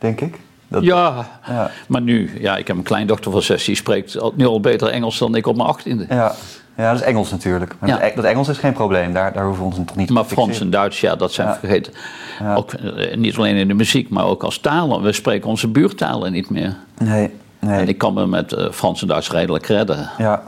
denk 0.00 0.20
ik? 0.20 0.38
Dat, 0.72 0.82
Ja, 0.82 1.26
Ja. 1.48 1.70
maar 1.88 2.00
nu, 2.00 2.30
ja, 2.40 2.56
ik 2.56 2.66
heb 2.66 2.76
een 2.76 2.82
kleindochter 2.82 3.30
van 3.32 3.42
zes, 3.42 3.64
die 3.64 3.74
spreekt 3.74 4.18
al- 4.18 4.32
nu 4.36 4.46
al 4.46 4.60
beter 4.60 4.88
Engels 4.88 5.18
dan 5.18 5.34
ik 5.34 5.46
op 5.46 5.56
mijn 5.56 5.68
achttiende. 5.68 6.06
Ja. 6.08 6.32
ja, 6.76 6.90
dat 6.92 7.00
is 7.00 7.06
Engels 7.06 7.30
natuurlijk. 7.30 7.74
Maar 7.78 7.88
Ja. 7.88 8.10
dat, 8.14 8.24
Engels 8.24 8.48
is 8.48 8.58
geen 8.58 8.72
probleem, 8.72 9.12
daar, 9.12 9.32
daar 9.32 9.44
hoeven 9.44 9.62
we 9.68 9.68
ons 9.76 9.86
toch 9.86 9.96
niet 9.96 10.10
Maar 10.10 10.22
te 10.22 10.28
Frans 10.28 10.46
fixeren. 10.48 10.72
en 10.72 10.78
Duits, 10.78 11.00
ja, 11.00 11.16
dat 11.16 11.32
zijn 11.32 11.48
Ja. 11.48 11.56
vergeten. 11.58 11.92
Ja. 12.40 12.54
Ook, 12.54 12.72
eh, 12.72 13.16
niet 13.16 13.36
alleen 13.36 13.56
in 13.56 13.68
de 13.68 13.74
muziek, 13.74 14.08
maar 14.08 14.24
ook 14.24 14.42
als 14.42 14.58
talen. 14.58 15.02
We 15.02 15.12
spreken 15.12 15.48
onze 15.48 15.68
buurtalen 15.68 16.32
niet 16.32 16.50
meer. 16.50 16.76
Nee, 16.98 17.30
nee. 17.58 17.80
En 17.80 17.88
ik 17.88 17.98
kan 17.98 18.14
me 18.14 18.26
met 18.26 18.52
eh, 18.52 18.70
Frans 18.70 19.02
en 19.02 19.08
Duits 19.08 19.30
redelijk 19.30 19.66
redden. 19.66 20.10
Ja, 20.18 20.42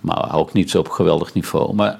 Maar 0.00 0.34
ook 0.34 0.52
niet 0.52 0.76
op 0.76 0.88
geweldig 0.88 1.34
niveau. 1.34 1.74
Maar 1.74 1.98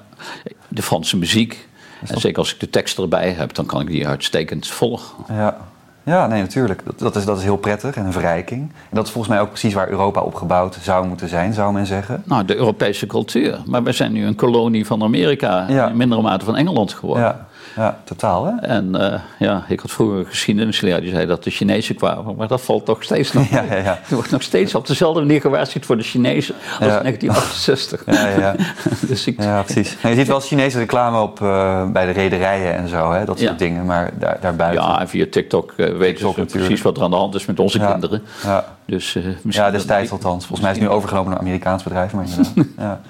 de 0.68 0.82
Franse 0.82 1.16
muziek, 1.16 1.68
en 2.06 2.20
zeker 2.20 2.38
als 2.38 2.52
ik 2.54 2.60
de 2.60 2.70
tekst 2.70 2.98
erbij 2.98 3.30
heb, 3.30 3.54
dan 3.54 3.66
kan 3.66 3.80
ik 3.80 3.86
die 3.86 4.08
uitstekend 4.08 4.68
volgen. 4.68 5.14
Ja, 5.28 5.56
ja 6.04 6.26
nee, 6.26 6.40
natuurlijk. 6.40 6.82
Dat, 6.84 6.98
dat, 6.98 7.16
is, 7.16 7.24
dat 7.24 7.36
is 7.38 7.42
heel 7.42 7.56
prettig 7.56 7.96
en 7.96 8.04
een 8.06 8.12
verrijking. 8.12 8.60
En 8.60 8.96
dat 8.96 9.06
is 9.06 9.10
volgens 9.12 9.32
mij 9.34 9.42
ook 9.42 9.48
precies 9.50 9.74
waar 9.74 9.88
Europa 9.88 10.20
op 10.20 10.34
gebouwd 10.34 10.78
zou 10.82 11.06
moeten 11.06 11.28
zijn, 11.28 11.52
zou 11.52 11.72
men 11.72 11.86
zeggen. 11.86 12.22
Nou, 12.26 12.44
de 12.44 12.56
Europese 12.56 13.06
cultuur. 13.06 13.58
Maar 13.66 13.82
we 13.82 13.92
zijn 13.92 14.12
nu 14.12 14.26
een 14.26 14.34
kolonie 14.34 14.86
van 14.86 15.02
Amerika, 15.02 15.66
Ja. 15.68 15.88
in 15.88 15.96
mindere 15.96 16.22
mate 16.22 16.44
van 16.44 16.56
Engeland 16.56 16.92
geworden. 16.92 17.24
Ja, 17.24 17.46
ja 17.76 17.98
totaal 18.04 18.46
hè? 18.46 18.66
En 18.66 19.12
eh, 19.12 19.20
ja, 19.38 19.64
ik 19.68 19.80
had 19.80 19.90
vroeger 19.90 20.18
een 20.18 20.26
geschiedenisleraar 20.26 21.00
die 21.00 21.10
zei 21.10 21.26
dat 21.26 21.44
de 21.44 21.50
Chinezen 21.50 21.94
kwamen. 21.94 22.36
Maar 22.36 22.48
dat 22.48 22.60
valt 22.60 22.84
toch 22.84 23.02
steeds 23.02 23.32
nog. 23.32 23.48
Ja, 23.50 23.62
ja, 23.62 23.76
ja. 23.76 23.98
Er 24.08 24.14
wordt 24.14 24.30
nog 24.30 24.42
steeds 24.42 24.74
op 24.74 24.86
dezelfde 24.86 25.20
manier 25.20 25.40
gewaarschuwd 25.40 25.86
voor 25.86 25.96
de 25.96 26.02
Chinezen 26.02 26.54
als 26.54 26.88
Ja. 26.88 26.96
in 26.96 27.02
1968. 27.02 28.02
Ja, 28.06 28.28
ja, 28.28 28.38
ja. 28.38 28.54
dus 29.08 29.26
ik, 29.26 29.42
ja 29.42 29.62
precies. 29.62 29.96
Je 30.02 30.14
ziet 30.14 30.26
wel 30.26 30.40
Chinese 30.40 30.78
reclame 30.78 31.20
op, 31.20 31.42
eh, 31.42 31.90
bij 31.90 32.06
de 32.06 32.12
rederijen 32.12 32.74
en 32.76 32.88
zo, 32.88 33.12
hè? 33.12 33.24
dat 33.24 33.38
soort 33.38 33.58
dingen. 33.58 33.86
Maar 33.86 34.10
daar, 34.18 34.38
daarbuiten... 34.40 34.82
ja, 34.84 35.00
en 35.00 35.08
via 35.08 35.26
TikTok 35.30 35.70
eh, 35.70 35.76
weten 35.76 35.96
TikTok 35.98 36.34
ze 36.34 36.40
natuurlijk. 36.40 36.66
precies 36.66 36.82
wat 36.82 36.96
er 36.96 37.02
aan 37.02 37.10
de 37.10 37.16
hand 37.16 37.34
is 37.34 37.46
met 37.46 37.60
onze 37.60 37.78
kinderen. 37.78 38.22
Ja, 38.42 38.64
Dus, 38.84 39.14
misschien 39.42 39.64
ja 39.64 39.70
destijds 39.70 40.10
althans. 40.10 40.46
Volgens 40.46 40.60
mij 40.60 40.70
is 40.70 40.78
het 40.78 40.86
nu 40.86 40.94
overgenomen 40.96 41.30
door 41.30 41.40
een 41.40 41.46
Amerikaans 41.46 41.82
bedrijf, 41.82 42.12
maar 42.12 42.24
inderdaad. 42.24 42.66
Ja. 42.78 43.00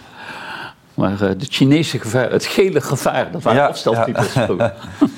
Maar 1.02 1.12
eh, 1.30 1.38
de 1.38 1.46
Chinese 1.48 1.98
gevaar, 1.98 2.30
het 2.30 2.44
gele 2.44 2.80
gevaar, 2.80 3.30
dat 3.32 3.42
waren 3.42 3.62
Ja, 3.62 3.74
vroeger. 4.14 4.72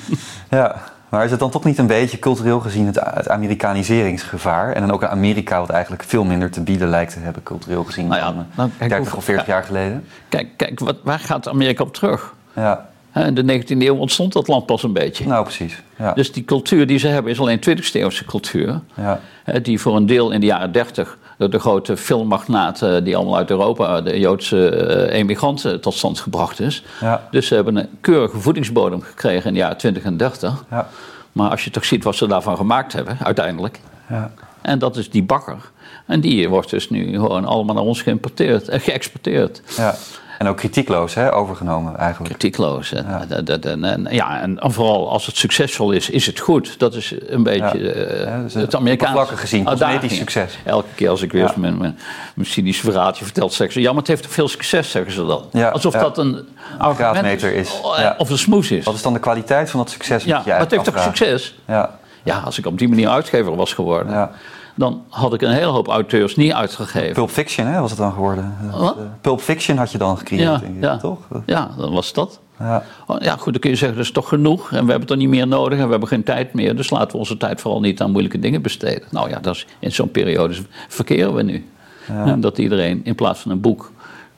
ja, 0.49 0.75
maar 1.09 1.23
is 1.25 1.31
het 1.31 1.39
dan 1.39 1.49
toch 1.49 1.63
niet 1.63 1.77
een 1.77 1.87
beetje 1.87 2.19
cultureel 2.19 2.59
gezien 2.59 2.85
het, 2.85 2.99
het 3.03 3.29
Amerikaniseringsgevaar? 3.29 4.71
En 4.73 4.81
dan 4.81 4.91
ook 4.91 5.01
een 5.01 5.07
Amerika 5.07 5.59
wat 5.59 5.69
eigenlijk 5.69 6.03
veel 6.03 6.23
minder 6.23 6.51
te 6.51 6.61
bieden 6.61 6.87
lijkt 6.87 7.13
te 7.13 7.19
hebben, 7.19 7.43
cultureel 7.43 7.83
gezien, 7.83 8.07
Nou 8.07 8.19
ja, 8.19 8.25
dan 8.31 8.45
eh, 8.51 8.57
nou, 8.57 8.69
kijk, 8.77 8.89
30 8.89 9.09
hoe- 9.09 9.17
of 9.17 9.23
40 9.23 9.45
jaar 9.47 9.63
geleden? 9.63 10.05
Kijk, 10.29 10.47
kijk 10.57 10.79
wat, 10.79 10.95
waar 11.03 11.19
gaat 11.19 11.47
Amerika 11.47 11.83
op 11.83 11.93
terug? 11.93 12.33
Ja, 12.55 12.89
In 13.13 13.33
de 13.33 13.61
19e 13.63 13.77
eeuw 13.77 13.95
ontstond 13.95 14.33
dat 14.33 14.47
land 14.47 14.65
pas 14.65 14.83
een 14.83 14.93
beetje. 14.93 15.27
nou 15.27 15.43
precies. 15.43 15.81
Ja. 15.97 16.13
Dus 16.13 16.31
die 16.31 16.45
cultuur 16.45 16.87
die 16.87 16.97
ze 16.97 17.07
hebben 17.07 17.31
is 17.31 17.39
alleen 17.39 17.59
20e 17.69 17.91
eeuwse 17.91 18.25
cultuur. 18.25 18.79
ja. 18.95 19.19
Die 19.61 19.79
voor 19.79 19.95
een 19.95 20.05
deel 20.05 20.31
in 20.31 20.39
de 20.39 20.45
jaren 20.45 20.71
30 20.71 21.17
door 21.37 21.49
de 21.49 21.59
grote 21.59 21.97
filmmagnaten 21.97 23.03
die 23.03 23.15
allemaal 23.15 23.37
uit 23.37 23.49
Europa, 23.49 24.01
de 24.01 24.19
Joodse 24.19 24.69
eh, 24.69 25.19
emigranten, 25.19 25.81
tot 25.81 25.93
stand 25.93 26.19
gebracht 26.19 26.59
is. 26.59 26.83
Ja. 27.01 27.27
Dus 27.31 27.47
ze 27.47 27.55
hebben 27.55 27.75
een 27.75 27.89
keurige 28.01 28.39
voedingsbodem 28.39 29.01
gekregen 29.01 29.47
in 29.47 29.53
de 29.53 29.59
jaren 29.59 29.77
20 29.77 30.03
en 30.03 30.17
30. 30.17 30.63
Ja. 30.69 30.87
Maar 31.31 31.49
als 31.49 31.63
je 31.63 31.69
toch 31.69 31.85
ziet 31.85 32.03
wat 32.03 32.15
ze 32.15 32.27
daarvan 32.27 32.57
gemaakt 32.57 32.93
hebben, 32.93 33.17
uiteindelijk. 33.23 33.79
Ja. 34.09 34.31
En 34.61 34.79
dat 34.79 34.97
is 34.97 35.09
die 35.09 35.23
bakker. 35.23 35.71
En 36.05 36.19
die 36.19 36.49
wordt 36.49 36.69
dus 36.69 36.89
nu 36.89 37.13
gewoon 37.13 37.45
allemaal 37.45 37.75
naar 37.75 37.83
ons 37.83 38.01
geïmporteerd, 38.01 38.69
eh, 38.69 38.79
geëxporteerd. 38.79 39.61
ja. 39.77 39.95
En 40.37 40.47
ook 40.47 40.57
kritiekloos, 40.57 41.13
hè? 41.13 41.33
Overgenomen 41.33 41.97
eigenlijk. 41.97 42.29
Kritiekloos. 42.37 42.93
En, 42.93 43.05
dat- 43.27 43.45
dat- 43.45 43.65
en, 43.65 43.83
en- 43.83 44.07
ja, 44.09 44.41
en 44.41 44.57
vooral 44.61 45.09
als 45.09 45.25
het 45.25 45.37
succesvol 45.37 45.91
is, 45.91 46.09
is 46.09 46.25
het 46.25 46.39
goed. 46.39 46.79
Dat 46.79 46.93
is 46.95 47.13
een 47.27 47.43
beetje 47.43 47.77
Ja. 47.83 47.91
eh, 47.93 48.25
Ja, 48.25 48.41
dus 48.41 48.53
het 48.53 48.75
Amerikaanse 48.75 49.13
oppervlakkig 49.13 49.39
gezien, 49.39 49.67
uitdaging. 49.69 49.99
cosmetisch 50.01 50.17
succes. 50.33 50.57
Elke 50.63 50.87
keer 50.95 51.09
als 51.09 51.21
ik 51.21 51.31
weer 51.31 51.41
Ja. 51.43 51.53
mijn, 51.55 51.77
mijn, 51.77 51.97
mijn 52.35 52.47
cynische 52.47 52.83
verhaaltje 52.91 53.23
vertel, 53.25 53.49
zeggen 53.49 53.73
ze... 53.73 53.81
ja, 53.81 53.89
maar 53.89 53.99
het 53.99 54.07
heeft 54.07 54.27
veel 54.27 54.47
succes, 54.47 54.91
zeggen 54.91 55.11
ze 55.11 55.25
dan. 55.25 55.43
Ja, 55.51 55.69
Alsof 55.69 55.93
ja. 55.93 55.99
dat 55.99 56.17
een 56.17 56.47
argument 56.77 56.95
graadmeter 56.97 57.53
is. 57.53 57.79
Oh, 57.83 57.97
Ja. 57.97 58.15
Of 58.17 58.29
een 58.29 58.37
smoes 58.37 58.71
is. 58.71 58.85
Wat 58.85 58.95
is 58.95 59.01
dan 59.01 59.13
de 59.13 59.19
kwaliteit 59.19 59.69
van 59.69 59.79
dat 59.79 59.89
succes? 59.89 60.23
Ja, 60.23 60.41
je 60.45 60.49
maar 60.51 60.59
het 60.59 60.71
heeft 60.71 60.83
toch 60.83 60.99
succes? 60.99 61.55
Ja. 61.67 61.97
Ja, 62.23 62.39
als 62.39 62.57
ik 62.57 62.65
op 62.65 62.77
die 62.77 62.87
manier 62.89 63.09
uitgever 63.09 63.55
was 63.55 63.73
geworden... 63.73 64.29
Ja. 64.75 64.85
dan 64.85 65.01
had 65.09 65.33
ik 65.33 65.41
een 65.41 65.51
hele 65.51 65.65
hoop 65.65 65.87
auteurs 65.87 66.35
niet 66.35 66.51
uitgegeven. 66.53 67.13
Pulp 67.13 67.29
Fiction, 67.29 67.67
hè, 67.67 67.79
was 67.81 67.89
het 67.89 67.99
dan 67.99 68.11
geworden? 68.13 68.55
Wat? 68.71 68.97
Eh, 68.97 69.03
Pulp 69.21 69.41
Fiction 69.41 69.77
had 69.77 69.91
je 69.91 69.97
dan 69.97 70.17
gecreëerd, 70.17 70.43
Ja, 70.43 70.57
denk 70.57 70.75
ik, 70.75 70.83
ja. 70.83 70.97
toch? 70.97 71.19
Ja, 71.45 71.69
dan 71.77 71.91
was 71.93 72.13
dat. 72.13 72.39
Ja. 72.59 72.83
Oh, 73.07 73.21
Ja, 73.21 73.35
goed, 73.37 73.51
dan 73.51 73.61
kun 73.61 73.69
je 73.69 73.75
zeggen, 73.75 73.97
dat 73.97 74.05
is 74.07 74.11
toch 74.11 74.27
genoeg. 74.27 74.61
En 74.63 74.69
we 74.69 74.75
hebben 74.91 74.99
het 75.01 75.09
er 75.09 75.17
niet 75.17 75.29
meer 75.29 75.47
nodig 75.47 75.77
en 75.79 75.83
we 75.85 75.91
hebben 75.91 76.09
geen 76.09 76.23
tijd 76.23 76.53
meer. 76.53 76.75
Dus 76.75 76.89
laten 76.89 77.11
we 77.11 77.17
onze 77.17 77.37
tijd 77.37 77.61
vooral 77.61 77.79
niet 77.79 78.01
aan 78.01 78.11
moeilijke 78.11 78.39
dingen 78.39 78.61
besteden. 78.61 79.03
Nou 79.11 79.29
ja, 79.29 79.39
dat 79.39 79.55
is, 79.55 79.67
in 79.79 79.91
zo'n 79.91 80.11
periode 80.11 80.55
verkeren 80.87 81.33
we 81.33 81.43
nu. 81.43 81.69
En 82.07 82.41
dat 82.41 82.57
iedereen 82.57 83.01
in 83.03 83.15
plaats 83.15 83.39
van 83.39 83.51
een 83.51 83.61
boek 83.61 83.91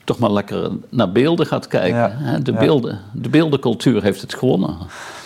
toch 0.04 0.18
maar 0.18 0.30
lekker 0.30 0.70
naar 0.88 1.12
beelden 1.12 1.46
gaat 1.46 1.66
kijken. 1.66 2.16
Ja. 2.24 2.38
De, 2.38 2.52
Ja. 2.52 2.58
beelden, 2.58 3.00
de 3.12 3.28
beeldencultuur 3.28 4.02
heeft 4.02 4.20
het 4.20 4.34
gewonnen. 4.34 4.76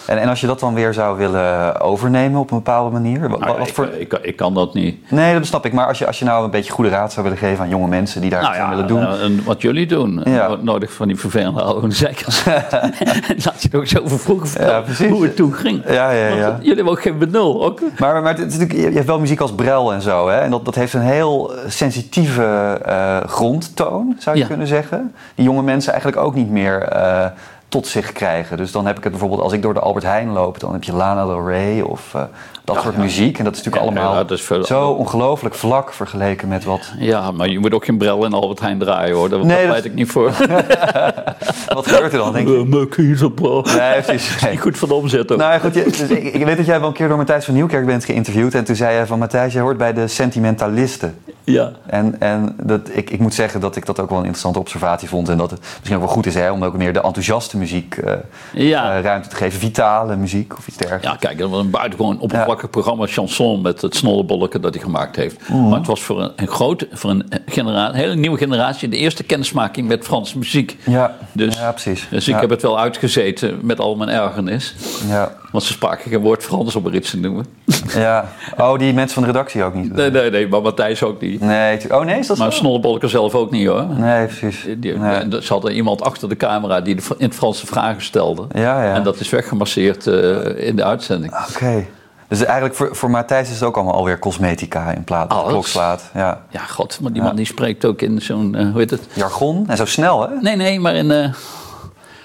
En, 0.07 0.19
en 0.19 0.29
als 0.29 0.41
je 0.41 0.47
dat 0.47 0.61
dan 0.61 0.75
weer 0.75 0.95
zou 0.95 1.19
willen 1.19 1.81
overnemen 1.81 2.41
op 2.41 2.51
een 2.51 2.57
bepaalde 2.57 2.91
manier? 2.91 3.29
Wat, 3.29 3.41
Nou, 3.41 3.59
wat 3.59 3.69
ik, 3.69 3.75
voor... 3.75 3.89
ik, 3.99 4.19
ik 4.23 4.37
kan 4.37 4.55
dat 4.55 4.75
niet. 4.75 5.11
Nee, 5.11 5.35
dat 5.35 5.47
snap 5.47 5.67
ik. 5.67 5.73
Maar 5.73 5.87
als 5.87 5.99
je, 5.99 6.07
als 6.07 6.19
je 6.19 6.25
nou 6.25 6.45
een 6.45 6.51
beetje 6.51 6.73
goede 6.73 6.91
raad 6.91 7.13
zou 7.13 7.25
willen 7.25 7.39
geven 7.41 7.65
aan 7.65 7.69
jonge 7.71 7.89
mensen 7.89 8.21
die 8.21 8.31
daar 8.31 8.43
Nou 8.43 8.53
iets 8.55 8.63
aan 8.63 8.71
ja, 8.71 8.75
willen 8.77 8.89
doen. 8.89 9.07
eh, 9.07 9.25
en 9.25 9.45
wat 9.45 9.63
jullie 9.63 9.87
doen. 9.87 10.21
Ja. 10.25 10.57
Nodig 10.61 10.93
van 10.93 11.07
die 11.09 11.17
vervelende 11.17 11.63
oude 11.63 11.91
zeikers. 11.91 12.45
Laat 13.45 13.63
je 13.63 13.69
het 13.71 13.75
ook 13.75 13.87
zo 13.87 14.01
vroeger 14.05 14.49
vertellen 14.49 15.11
hoe 15.11 15.23
het 15.23 15.37
toen 15.37 15.53
ging. 15.53 15.83
Ja, 15.87 16.11
ja, 16.11 16.29
Want 16.29 16.41
ja. 16.41 16.57
Jullie 16.59 16.75
hebben 16.75 16.93
ook 16.93 17.03
geen 17.03 17.19
benul. 17.19 17.65
Ook. 17.65 17.81
Maar, 17.99 18.23
maar 18.23 18.39
het 18.39 18.67
je 18.71 18.91
hebt 18.93 19.07
wel 19.07 19.21
muziek 19.21 19.41
als 19.41 19.55
Brel 19.55 19.93
en 19.93 20.03
zo. 20.03 20.29
Hè? 20.29 20.39
En 20.39 20.51
dat, 20.51 20.65
dat 20.65 20.75
heeft 20.75 20.93
een 20.93 21.01
heel 21.01 21.53
sensitieve 21.67 22.79
eh, 22.85 23.17
grondtoon, 23.27 24.17
zou 24.19 24.37
je 24.37 24.47
kunnen 24.47 24.67
zeggen. 24.67 25.15
Die 25.35 25.45
jonge 25.45 25.63
mensen 25.63 25.93
eigenlijk 25.93 26.23
ook 26.23 26.35
niet 26.35 26.51
meer 26.51 26.83
eh, 26.83 27.27
tot 27.73 27.87
zich 27.87 28.13
krijgen. 28.13 28.57
Dus 28.57 28.73
dan 28.73 28.87
heb 28.87 28.97
ik 28.97 29.03
het 29.03 29.13
bijvoorbeeld, 29.13 29.41
als 29.41 29.53
ik 29.53 29.63
door 29.63 29.75
de 29.75 29.81
Albert 29.81 30.05
Heijn 30.05 30.33
loop... 30.33 30.61
dan 30.61 30.73
heb 30.73 30.85
je 30.85 30.93
Lana 30.93 31.25
Del 31.25 31.47
Rey 31.47 31.81
of 31.81 32.15
eh, 32.15 32.23
dat 32.65 32.81
soort 32.83 32.97
muziek. 32.97 33.39
En 33.39 33.45
dat 33.45 33.57
is 33.57 33.63
natuurlijk 33.63 33.85
allemaal 33.93 34.15
dat 34.15 34.31
is 34.31 34.43
veel- 34.43 34.65
zo 34.65 34.89
ongelooflijk 34.89 35.55
vlak 35.55 35.93
vergeleken 35.93 36.49
met 36.49 36.65
wat... 36.65 36.93
Ja, 36.99 37.31
maar 37.31 37.49
je 37.49 37.59
moet 37.59 37.75
ook 37.75 37.85
geen 37.85 37.99
bril 37.99 38.25
in 38.25 38.33
Albert 38.33 38.61
Heijn 38.61 38.79
draaien 38.79 39.15
hoor. 39.17 39.29
Daar 39.29 39.39
Nee, 39.47 39.57
dat- 39.57 39.67
pleit 39.67 39.85
ik 39.85 39.95
niet 39.95 40.11
voor. 40.11 40.31
Wat 41.75 41.87
gebeurt 41.87 42.13
er 42.13 42.19
dan, 42.19 42.33
denk 42.33 42.49
je? 42.49 42.57
Eh, 42.57 42.63
Mijn 42.63 42.89
kiezerbro. 42.89 43.63
Nee, 43.77 44.01
precies. 44.03 44.41
Nee. 44.43 44.51
Niet 44.51 44.61
goed 44.61 44.79
van 44.79 44.89
de 44.89 44.95
omzet 44.95 45.33
ook. 45.33 45.39
Nou 45.39 45.61
goed, 45.61 45.75
je- 45.75 45.85
dus 45.85 46.01
ik, 46.01 46.23
ik 46.35 46.45
weet 46.45 46.57
dat 46.57 46.67
jij 46.67 46.79
wel 46.79 46.89
een 46.89 46.95
keer 46.95 47.09
door 47.09 47.17
Matthijs 47.17 47.45
van 47.45 47.55
Nieuwkerk 47.55 47.87
bent 47.87 48.05
geïnterviewd. 48.05 48.55
En 48.55 48.65
toen 48.65 48.77
zei 48.77 48.99
je 48.99 49.07
van 49.07 49.19
Matthijs, 49.19 49.53
jij 49.53 49.63
hoort 49.63 49.77
bij 49.77 49.93
de 49.93 50.09
sentimentalisten. 50.09 51.15
ja. 51.45 51.71
En, 51.87 52.17
en 52.21 52.55
dat, 52.63 52.81
ik, 52.93 53.11
ik 53.11 53.19
moet 53.21 53.35
zeggen 53.35 53.61
dat 53.61 53.77
ik 53.77 53.87
dat 53.87 54.01
ook 54.01 54.09
wel 54.09 54.19
een 54.19 54.25
interessante 54.25 54.59
observatie 54.59 55.09
vond. 55.09 55.29
En 55.29 55.37
dat 55.39 55.51
het 55.51 55.61
misschien 55.79 55.95
ook 55.97 56.03
wel 56.03 56.13
goed 56.13 56.27
is 56.27 56.35
hè, 56.35 56.51
om 56.51 56.65
ook 56.65 56.77
meer 56.77 56.93
de 56.93 57.01
enthousiaste 57.03 57.57
muziek 57.57 57.97
eh, 57.97 58.15
Ja. 58.53 58.97
eh, 58.97 59.03
ruimte 59.03 59.29
te 59.29 59.37
geven. 59.37 59.59
Vitale 59.61 60.17
muziek 60.17 60.59
of 60.59 60.67
iets 60.69 60.77
dergelijks. 60.77 61.07
Ja, 61.09 61.17
kijk, 61.17 61.39
dat 61.39 61.51
was 61.51 61.61
een 61.61 61.71
buitengewoon 61.71 62.19
oppervlakkig 62.21 62.51
programma 62.71 63.07
chanson 63.07 63.61
met 63.63 63.81
het 63.83 63.97
snollebolleke 63.97 64.61
dat 64.61 64.75
hij 64.75 64.83
gemaakt 64.83 65.17
heeft. 65.17 65.49
Mhm. 65.49 65.69
Maar 65.69 65.79
het 65.79 65.87
was 65.87 66.03
voor 66.03 66.23
een, 66.23 66.33
een 66.37 66.47
grote, 66.49 66.89
voor 66.93 67.11
een, 67.11 67.25
genera- 67.47 67.89
een 67.89 67.95
hele 67.95 68.15
nieuwe 68.15 68.39
generatie 68.39 68.89
de 68.89 68.97
eerste 68.97 69.23
kennismaking 69.23 69.89
met 69.89 70.05
Franse 70.05 70.39
muziek. 70.39 70.77
Ja, 70.87 71.17
Dus, 71.33 71.57
ja 71.57 71.71
precies. 71.71 72.07
dus 72.11 72.29
ik 72.29 72.37
heb 72.41 72.51
het 72.51 72.63
wel 72.63 72.79
uitgezeten 72.79 73.59
met 73.63 73.79
al 73.81 73.97
mijn 73.97 74.11
ergernis. 74.11 74.75
Ja, 75.09 75.33
Want 75.53 75.65
ze 75.65 75.73
spraken 75.73 76.11
geen 76.11 76.21
woord 76.21 76.43
Frans 76.45 76.77
om 76.77 76.87
er 76.87 76.95
iets 76.95 77.11
te 77.11 77.19
noemen. 77.19 77.47
ja. 77.95 78.29
Oh, 78.59 78.79
die 78.79 78.93
mensen 78.93 79.15
van 79.15 79.23
de 79.23 79.29
redactie 79.29 79.63
ook 79.65 79.75
niet? 79.75 79.93
Nee, 79.95 80.11
nee, 80.11 80.31
nee, 80.31 80.49
maar 80.49 80.63
Matthijs 80.63 81.03
ook 81.03 81.21
niet. 81.21 81.41
Nee, 81.41 81.79
oh 81.95 82.05
nee, 82.05 82.19
is 82.19 82.27
dat 82.27 82.39
Maar? 82.39 82.53
Snollebolleke 82.53 83.09
zelf 83.09 83.35
ook 83.35 83.51
niet 83.51 83.67
hoor. 83.67 83.85
Nee, 83.97 84.27
precies. 84.27 84.67
Die, 84.79 84.99
Nee. 84.99 85.41
Zat 85.43 85.65
er 85.65 85.73
iemand 85.73 86.03
achter 86.03 86.29
de 86.29 86.37
camera 86.37 86.81
die 86.81 86.95
de, 86.95 87.03
in 87.19 87.27
het 87.27 87.35
Franse 87.35 87.67
vragen 87.67 88.03
stelde. 88.03 88.47
Ja, 88.53 88.85
ja. 88.85 88.95
En 88.95 89.03
dat 89.03 89.21
is 89.21 89.31
weggemasseerd 89.31 90.07
eh, 90.07 90.67
in 90.69 90.77
de 90.77 90.85
uitzending. 90.85 91.33
Oké. 91.51 91.87
Dus 92.33 92.45
eigenlijk 92.45 92.75
voor, 92.75 92.97
voor 92.97 93.11
Matthijs 93.11 93.49
is 93.49 93.55
het 93.55 93.63
ook 93.65 93.77
allemaal 93.77 93.95
alweer 93.95 94.19
cosmetica 94.19 94.91
in 94.91 95.05
plaats 95.05 95.35
van 95.35 95.47
klokslaat. 95.47 96.11
Ja. 96.15 96.41
Ja, 96.51 96.61
god, 96.61 96.99
maar 97.01 97.13
die 97.13 97.23
man 97.23 97.37
die 97.37 97.47
spreekt 97.47 97.85
ook 97.85 98.03
in 98.03 98.21
zo'n, 98.23 98.55
eh, 98.55 98.71
hoe 98.71 98.79
heet 98.79 98.91
het? 98.91 99.07
Jargon 99.13 99.65
en 99.69 99.77
zo 99.77 99.85
snel, 99.85 100.29
hè? 100.29 100.35
Nee, 100.41 100.57
nee, 100.57 100.81
maar 100.81 100.95
in 100.95 101.11
eh 101.11 101.33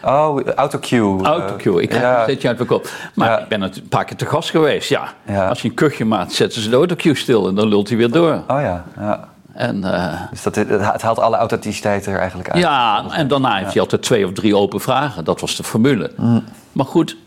Oh, 0.03 0.47
autocue. 0.55 1.23
autocue. 1.23 1.81
Ik 1.81 1.89
krijg 1.89 2.03
ja. 2.03 2.17
een 2.17 2.23
steeds 2.23 2.45
uit 2.45 2.57
mijn 2.57 2.69
kop. 2.69 2.89
Maar 3.13 3.29
Ja. 3.29 3.39
ik 3.39 3.47
ben 3.47 3.61
het 3.61 3.77
een 3.77 3.87
paar 3.87 4.05
keer 4.05 4.15
te 4.17 4.25
gast 4.25 4.49
geweest, 4.49 4.89
ja. 4.89 5.13
Ja. 5.27 5.47
Als 5.47 5.61
je 5.61 5.67
een 5.67 5.73
kuchje 5.73 6.05
maakt, 6.05 6.31
zetten 6.33 6.61
ze 6.61 6.69
de 6.69 6.75
autocue 6.75 7.15
stil 7.15 7.47
en 7.47 7.55
dan 7.55 7.67
lult 7.67 7.87
hij 7.89 7.97
weer 7.97 8.11
door. 8.11 8.33
Oh 8.47 8.61
ja, 8.61 8.83
ja. 8.99 9.27
En, 9.53 9.83
eh, 9.93 10.21
Dus 10.31 10.43
dat, 10.43 10.55
het, 10.55 10.69
het 10.69 11.01
haalt 11.01 11.19
alle 11.19 11.37
authenticiteit 11.37 12.05
er 12.05 12.17
eigenlijk 12.19 12.49
uit. 12.49 12.63
ja, 12.63 13.03
en 13.11 13.27
daarna 13.27 13.55
heeft 13.55 13.71
hij 13.73 13.81
altijd 13.81 14.01
twee 14.01 14.25
of 14.25 14.31
drie 14.33 14.55
open 14.57 14.79
vragen. 14.81 15.23
Dat 15.23 15.41
was 15.41 15.55
de 15.55 15.63
formule. 15.63 16.11
Mm. 16.17 16.43
Maar 16.71 16.85
goed, 16.85 17.17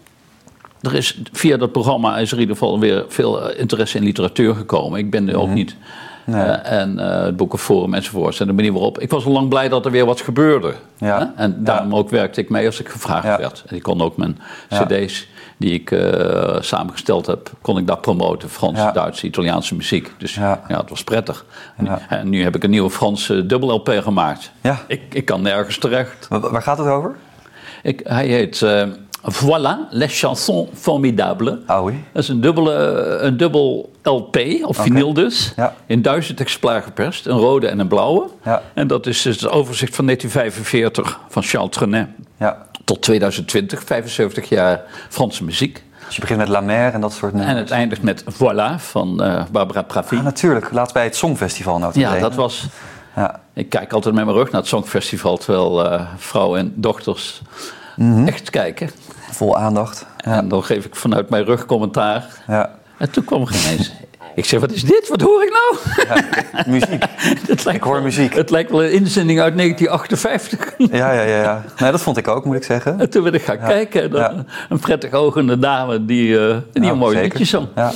er 0.81 0.95
is, 0.95 1.21
via 1.33 1.57
dat 1.57 1.73
programma 1.73 2.19
is 2.19 2.29
er 2.31 2.35
in 2.37 2.41
ieder 2.41 2.57
geval 2.57 2.79
weer 2.81 3.05
veel 3.09 3.43
eh, 3.51 3.61
interesse 3.61 3.97
in 3.99 4.05
literatuur 4.05 4.55
gekomen. 4.55 4.99
Ik 4.99 5.11
ben 5.11 5.29
er 5.29 5.37
ook 5.41 5.49
niet. 5.49 5.77
Mhm. 5.77 5.89
Nee. 6.37 6.45
Eh, 6.47 6.81
en 6.81 6.99
eh, 6.99 7.23
het 7.25 7.37
Boekenforum 7.37 7.95
enzovoort. 7.95 8.41
En 8.41 8.47
de 8.47 8.53
manier 8.53 8.73
waarop. 8.73 8.99
Ik 8.99 9.11
was 9.11 9.25
al 9.25 9.33
lang 9.33 9.49
blij 9.49 9.69
dat 9.69 9.85
er 9.85 9.91
weer 9.91 10.07
wat 10.07 10.21
gebeurde. 10.21 10.75
Ja. 10.99 11.33
En 11.37 11.65
daarom 11.65 11.95
ook 11.95 12.11
werkte 12.11 12.41
ik 12.41 12.51
mee 12.51 12.67
als 12.67 12.81
ik 12.81 12.89
gevraagd 12.89 13.25
Ja. 13.25 13.39
werd. 13.39 13.65
En 13.67 13.77
ik 13.77 13.83
kon 13.83 14.01
ook 14.03 14.17
mijn. 14.17 14.39
CD's 14.69 15.27
die 15.57 15.73
ik 15.73 15.95
samengesteld 16.61 17.27
heb, 17.27 17.51
kon 17.63 17.79
ik 17.79 17.87
daar 17.87 17.99
promoten. 17.99 18.49
Franse, 18.49 18.83
Ja. 18.83 18.93
Duitse, 18.93 19.27
Italiaanse 19.27 19.75
muziek. 19.75 20.13
Dus 20.19 20.35
Ja. 20.35 20.61
het 20.67 20.91
was 20.91 21.05
prettig. 21.05 21.45
En, 22.09 22.29
nu 22.29 22.43
heb 22.43 22.57
ik 22.57 22.65
een 22.65 22.71
nieuwe 22.71 22.91
Franse 22.91 23.47
dubbel 23.47 23.71
LP 23.75 23.89
gemaakt. 24.03 24.51
Ja. 24.61 24.79
Ik, 24.87 25.01
ik 25.15 25.25
kan 25.25 25.43
nergens 25.43 25.79
terecht. 25.79 26.27
Wa- 26.29 26.51
Waar 26.51 26.63
gaat 26.63 26.79
het 26.79 26.87
over? 26.87 27.17
Ik, 27.83 28.01
hij 28.05 28.27
heet 28.27 28.67
Voilà, 29.23 29.79
les 29.91 30.19
chansons 30.19 30.69
formidables. 30.75 31.59
Ah 31.67 31.85
oui. 31.85 32.05
Dat 32.13 32.23
is 32.23 32.29
een, 32.29 32.41
dubbele, 32.41 32.73
een 33.21 33.37
dubbel 33.37 33.91
LP, 34.03 34.37
of 34.63 34.77
vinyl 34.77 35.13
dus. 35.13 35.53
Ja. 35.57 35.75
In 35.87 36.03
duizend 36.03 36.41
exemplaren 36.41 36.83
geperst. 36.83 37.27
Een 37.27 37.39
rode 37.39 37.69
en 37.69 37.79
een 37.79 37.89
blauwe. 37.89 38.29
Ja. 38.45 38.63
En 38.75 38.87
dat 38.87 39.07
is 39.07 39.23
dus 39.23 39.41
het 39.41 39.51
overzicht 39.51 39.95
van 39.95 40.05
1945 40.05 41.21
van 41.29 41.43
Charles 41.43 41.71
Trenet. 41.71 42.09
Ja. 42.37 42.67
Tot 42.85 43.03
2020, 43.03 43.83
75 43.85 44.49
jaar 44.49 44.83
Franse 45.09 45.45
muziek. 45.45 45.83
Dus 46.07 46.15
je 46.15 46.21
begint 46.21 46.39
met 46.39 46.49
La 46.49 46.61
Mer 46.61 46.93
en 46.93 47.01
dat 47.01 47.13
soort 47.13 47.33
En 47.33 47.39
nummers. 47.39 47.61
het 47.61 47.71
eindigt 47.71 48.03
met 48.03 48.25
Voilà 48.25 48.75
van 48.77 49.23
eh, 49.23 49.45
Barbara 49.51 49.83
Pravi. 49.83 50.17
Ah, 50.17 50.25
natuurlijk. 50.25 50.73
Laatst 50.73 50.95
bij 50.95 51.05
het 51.05 51.17
Songfestival 51.17 51.79
nota 51.79 52.01
ja, 52.01 52.19
dat 52.19 52.35
was... 52.35 52.67
Ja. 53.17 53.41
Ik 53.55 53.69
kijk 53.69 53.93
altijd 53.93 54.15
met 54.15 54.25
mijn 54.25 54.37
rug 54.37 54.51
naar 54.51 54.61
het 54.61 54.71
Songfestival... 54.71 55.37
terwijl 55.37 55.91
eh, 55.91 56.07
vrouwen 56.17 56.59
en 56.59 56.73
dochters 56.77 57.43
Mhm. 58.09 58.27
echt 58.27 58.51
kijken. 58.51 58.91
Vol 59.31 59.57
aandacht. 59.59 60.07
En 60.17 60.49
dan 60.49 60.65
geef 60.65 60.85
ik 60.85 60.97
vanuit 60.97 61.31
mijn 61.31 61.45
rug 61.45 61.67
commentaar. 61.67 62.27
Ja. 62.47 62.71
En 62.99 63.11
toen 63.11 63.25
kwam 63.25 63.43
er 63.43 63.55
ineens... 63.65 63.93
Ik 64.35 64.45
zeg, 64.45 64.61
wat 64.61 64.73
is 64.73 64.83
dit? 64.85 65.09
Wat 65.09 65.21
hoor 65.21 65.43
ik 65.43 65.53
nou? 65.53 65.77
Muziek. 66.71 67.05
Het 67.49 67.65
lijkt 67.65 67.79
Ik 67.81 67.83
hoor 67.85 67.93
wel- 67.95 68.03
muziek. 68.03 68.35
Het 68.35 68.51
lijkt 68.51 68.71
wel 68.71 68.85
een 68.85 68.93
inzending 68.93 69.41
uit 69.41 69.57
1958. 69.57 70.75
Ja, 70.99 71.13
ja, 71.13 71.23
ja. 71.23 71.43
ja. 71.43 71.65
Nee, 71.79 71.91
dat 71.91 72.01
vond 72.01 72.17
ik 72.17 72.29
ook, 72.29 72.45
moet 72.45 72.57
ik 72.57 72.65
zeggen. 72.65 73.01
En 73.01 73.11
toen 73.11 73.23
ben 73.23 73.35
ik 73.35 73.43
gaan 73.43 73.59
kijken. 73.59 74.11
Dan 74.11 74.21
Ja. 74.21 74.45
Een 74.69 74.79
prettig 74.79 75.13
ogende 75.13 75.59
dame 75.59 76.05
die, 76.05 76.39
eh 76.49 76.57
die 76.73 76.85
Ja, 76.85 76.91
een 76.91 76.99
mooi 76.99 77.15
zeker. 77.17 77.29
liedje 77.39 77.45
zong. 77.57 77.69
Ja. 77.75 77.93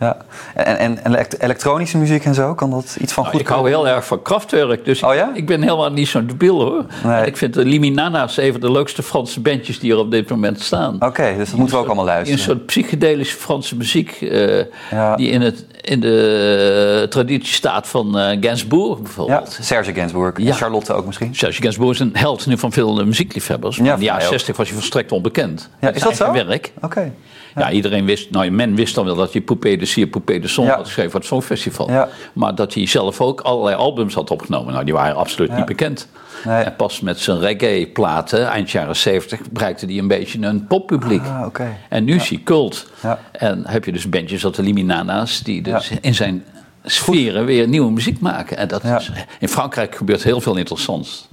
Ja. 0.00 0.16
En, 0.54 0.64
en, 0.78 0.78
en 0.78 1.06
elekt- 1.06 1.40
elektronische 1.42 1.98
muziek 1.98 2.24
en 2.24 2.34
zo, 2.34 2.54
kan 2.54 2.70
dat 2.70 2.96
iets 3.00 3.12
van 3.12 3.22
Nou, 3.22 3.34
goed 3.36 3.44
ik 3.46 3.52
hou 3.52 3.68
heel 3.68 3.88
erg 3.88 4.06
van 4.06 4.22
krachtwerk, 4.22 4.84
dus 4.84 5.02
Oh 5.02 5.14
ja? 5.14 5.30
ik 5.34 5.46
ben 5.46 5.62
helemaal 5.62 5.90
niet 5.92 6.08
zo'n 6.08 6.26
debiel 6.26 6.60
hoor. 6.60 6.84
Nee. 7.04 7.26
Ik 7.26 7.36
vind 7.36 7.54
de 7.54 7.64
Liminana's 7.64 8.36
een 8.36 8.52
van 8.52 8.60
de 8.60 8.70
leukste 8.72 9.02
Franse 9.02 9.40
bandjes 9.40 9.78
die 9.80 9.92
er 9.92 9.98
op 9.98 10.10
dit 10.10 10.30
moment 10.30 10.60
staan. 10.60 10.96
Oké, 11.00 11.34
dus 11.36 11.48
dat 11.50 11.58
moeten 11.58 11.76
we 11.76 11.82
ook 11.82 11.86
allemaal 11.88 12.04
Die 12.04 12.14
een 12.14 12.20
luisteren. 12.24 12.54
soort 12.56 12.66
psychedelische 12.66 13.36
Franse 13.36 13.76
muziek, 13.76 14.10
eh, 14.20 14.64
Ja. 14.90 15.16
die 15.16 15.28
in 15.30 15.40
het 15.40 15.64
in 15.80 16.00
de 16.00 17.06
traditie 17.08 17.54
staat 17.54 17.88
van 17.88 18.18
uh, 18.18 18.36
Gainsbourg 18.40 18.96
Ja, 18.96 19.02
bijvoorbeeld. 19.02 19.58
Serge 19.60 19.92
Gainsbourg. 19.94 20.36
En 20.36 20.44
Ja. 20.44 20.52
Charlotte 20.52 20.92
ook 20.92 21.06
misschien. 21.06 21.34
Serge 21.34 21.60
Gainsbourg 21.62 21.92
is 21.92 22.00
een 22.00 22.10
held 22.12 22.46
nu 22.46 22.58
van 22.58 22.72
veel 22.72 23.00
eh, 23.00 23.06
muziekliefhebbers. 23.06 23.76
Ja, 23.76 23.92
in 23.92 23.98
de 23.98 24.04
jaren 24.04 24.16
mij 24.16 24.24
ook. 24.26 24.32
60 24.32 24.56
was 24.56 24.66
hij 24.68 24.76
volstrekt 24.76 25.12
onbekend. 25.12 25.70
Ja, 25.80 25.90
is 25.90 26.02
dat 26.02 26.16
zo? 26.16 26.32
werk. 26.32 26.72
Oké. 26.80 27.12
Ja. 27.54 27.70
iedereen 27.70 28.04
wist, 28.04 28.30
nou 28.30 28.50
men 28.50 28.74
wist 28.74 28.94
dan 28.94 29.04
wel 29.04 29.14
dat 29.14 29.32
hij 29.32 29.40
Poupée 29.40 29.78
de 29.78 29.84
Sier, 29.84 30.06
Poupée 30.06 30.40
de 30.40 30.48
Son 30.48 30.64
Ja. 30.64 30.74
had 30.74 30.84
geschreven 30.84 31.10
voor 31.10 31.20
het 31.20 31.28
Songfestival. 31.28 31.90
Ja. 31.90 32.08
Maar 32.32 32.54
dat 32.54 32.74
hij 32.74 32.86
zelf 32.86 33.20
ook 33.20 33.40
allerlei 33.40 33.76
albums 33.76 34.14
had 34.14 34.30
opgenomen, 34.30 34.72
nou 34.72 34.84
die 34.84 34.94
waren 34.94 35.16
absoluut 35.16 35.56
niet 35.56 35.64
bekend. 35.64 36.08
Nee. 36.44 36.62
En 36.62 36.76
pas 36.76 37.00
met 37.00 37.18
zijn 37.18 37.38
reggae-platen, 37.38 38.48
eind 38.48 38.70
jaren 38.70 38.96
70, 38.96 39.50
bereikte 39.50 39.86
hij 39.86 39.98
een 39.98 40.08
beetje 40.08 40.46
een 40.46 40.66
poppubliek. 40.66 41.22
Ah. 41.22 41.46
En 41.88 42.04
nu 42.04 42.14
is 42.14 42.28
hij 42.28 42.40
cult. 42.44 42.86
Ja. 43.02 43.18
En 43.32 43.66
heb 43.66 43.84
je 43.84 43.92
dus 43.92 44.08
bandjes 44.08 44.44
als 44.44 44.56
de 44.56 44.62
Liminana's, 44.62 45.42
die 45.42 45.62
dus 45.62 45.90
in 46.00 46.14
zijn 46.14 46.44
sferen 46.84 47.44
weer 47.44 47.68
nieuwe 47.68 47.90
muziek 47.90 48.20
maken. 48.20 48.56
En 48.56 48.68
dat 48.68 48.84
is, 48.84 49.10
in 49.38 49.48
Frankrijk 49.48 49.96
gebeurt 49.96 50.22
heel 50.22 50.40
veel 50.40 50.56
interessants. 50.56 51.28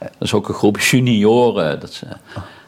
Dat 0.00 0.10
is 0.18 0.32
ook 0.32 0.48
een 0.48 0.54
groep 0.54 0.80
junioren. 0.80 1.80
Dat 1.80 2.02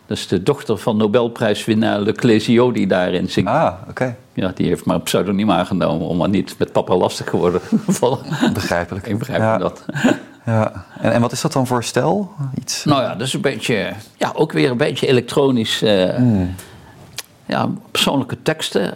dat 0.08 0.16
is 0.16 0.26
de 0.28 0.42
dochter 0.42 0.78
van 0.78 0.96
Nobelprijswinnaar 0.96 2.00
Le 2.00 2.12
Clésio 2.12 2.72
die 2.72 2.86
daarin 2.86 3.28
zingt. 3.28 3.50
Ah, 3.50 3.72
oké. 3.88 4.16
Ja, 4.32 4.52
die 4.54 4.66
heeft 4.66 4.84
maar 4.84 4.94
een 4.96 5.02
pseudoniem 5.02 5.50
aangenomen 5.50 6.06
om 6.06 6.16
maar 6.16 6.28
niet 6.28 6.54
met 6.58 6.72
papa 6.72 6.96
lastig 6.96 7.30
geworden 7.30 7.60
te 7.86 7.92
vallen. 8.00 8.18
Begrijpelijk. 8.52 9.06
Ik 9.06 9.18
begrijp 9.18 9.40
ja. 9.40 9.58
dat. 9.58 9.84
Ja. 10.46 10.84
En, 11.00 11.12
en 11.12 11.20
wat 11.20 11.32
is 11.32 11.40
dat 11.40 11.52
dan 11.52 11.66
voor 11.66 11.84
stijl? 11.84 12.30
Iets? 12.54 12.84
Nou 12.84 13.02
ja, 13.02 13.14
dat 13.14 13.26
is 13.26 13.32
een 13.32 13.40
beetje, 13.40 13.92
ja, 14.16 14.32
ook 14.34 14.52
weer 14.52 14.70
een 14.70 14.76
beetje 14.76 15.06
elektronisch. 15.06 15.82
eh, 15.82 16.14
Hmm. 16.14 16.54
Ja, 17.46 17.68
persoonlijke 17.90 18.42
teksten, 18.42 18.94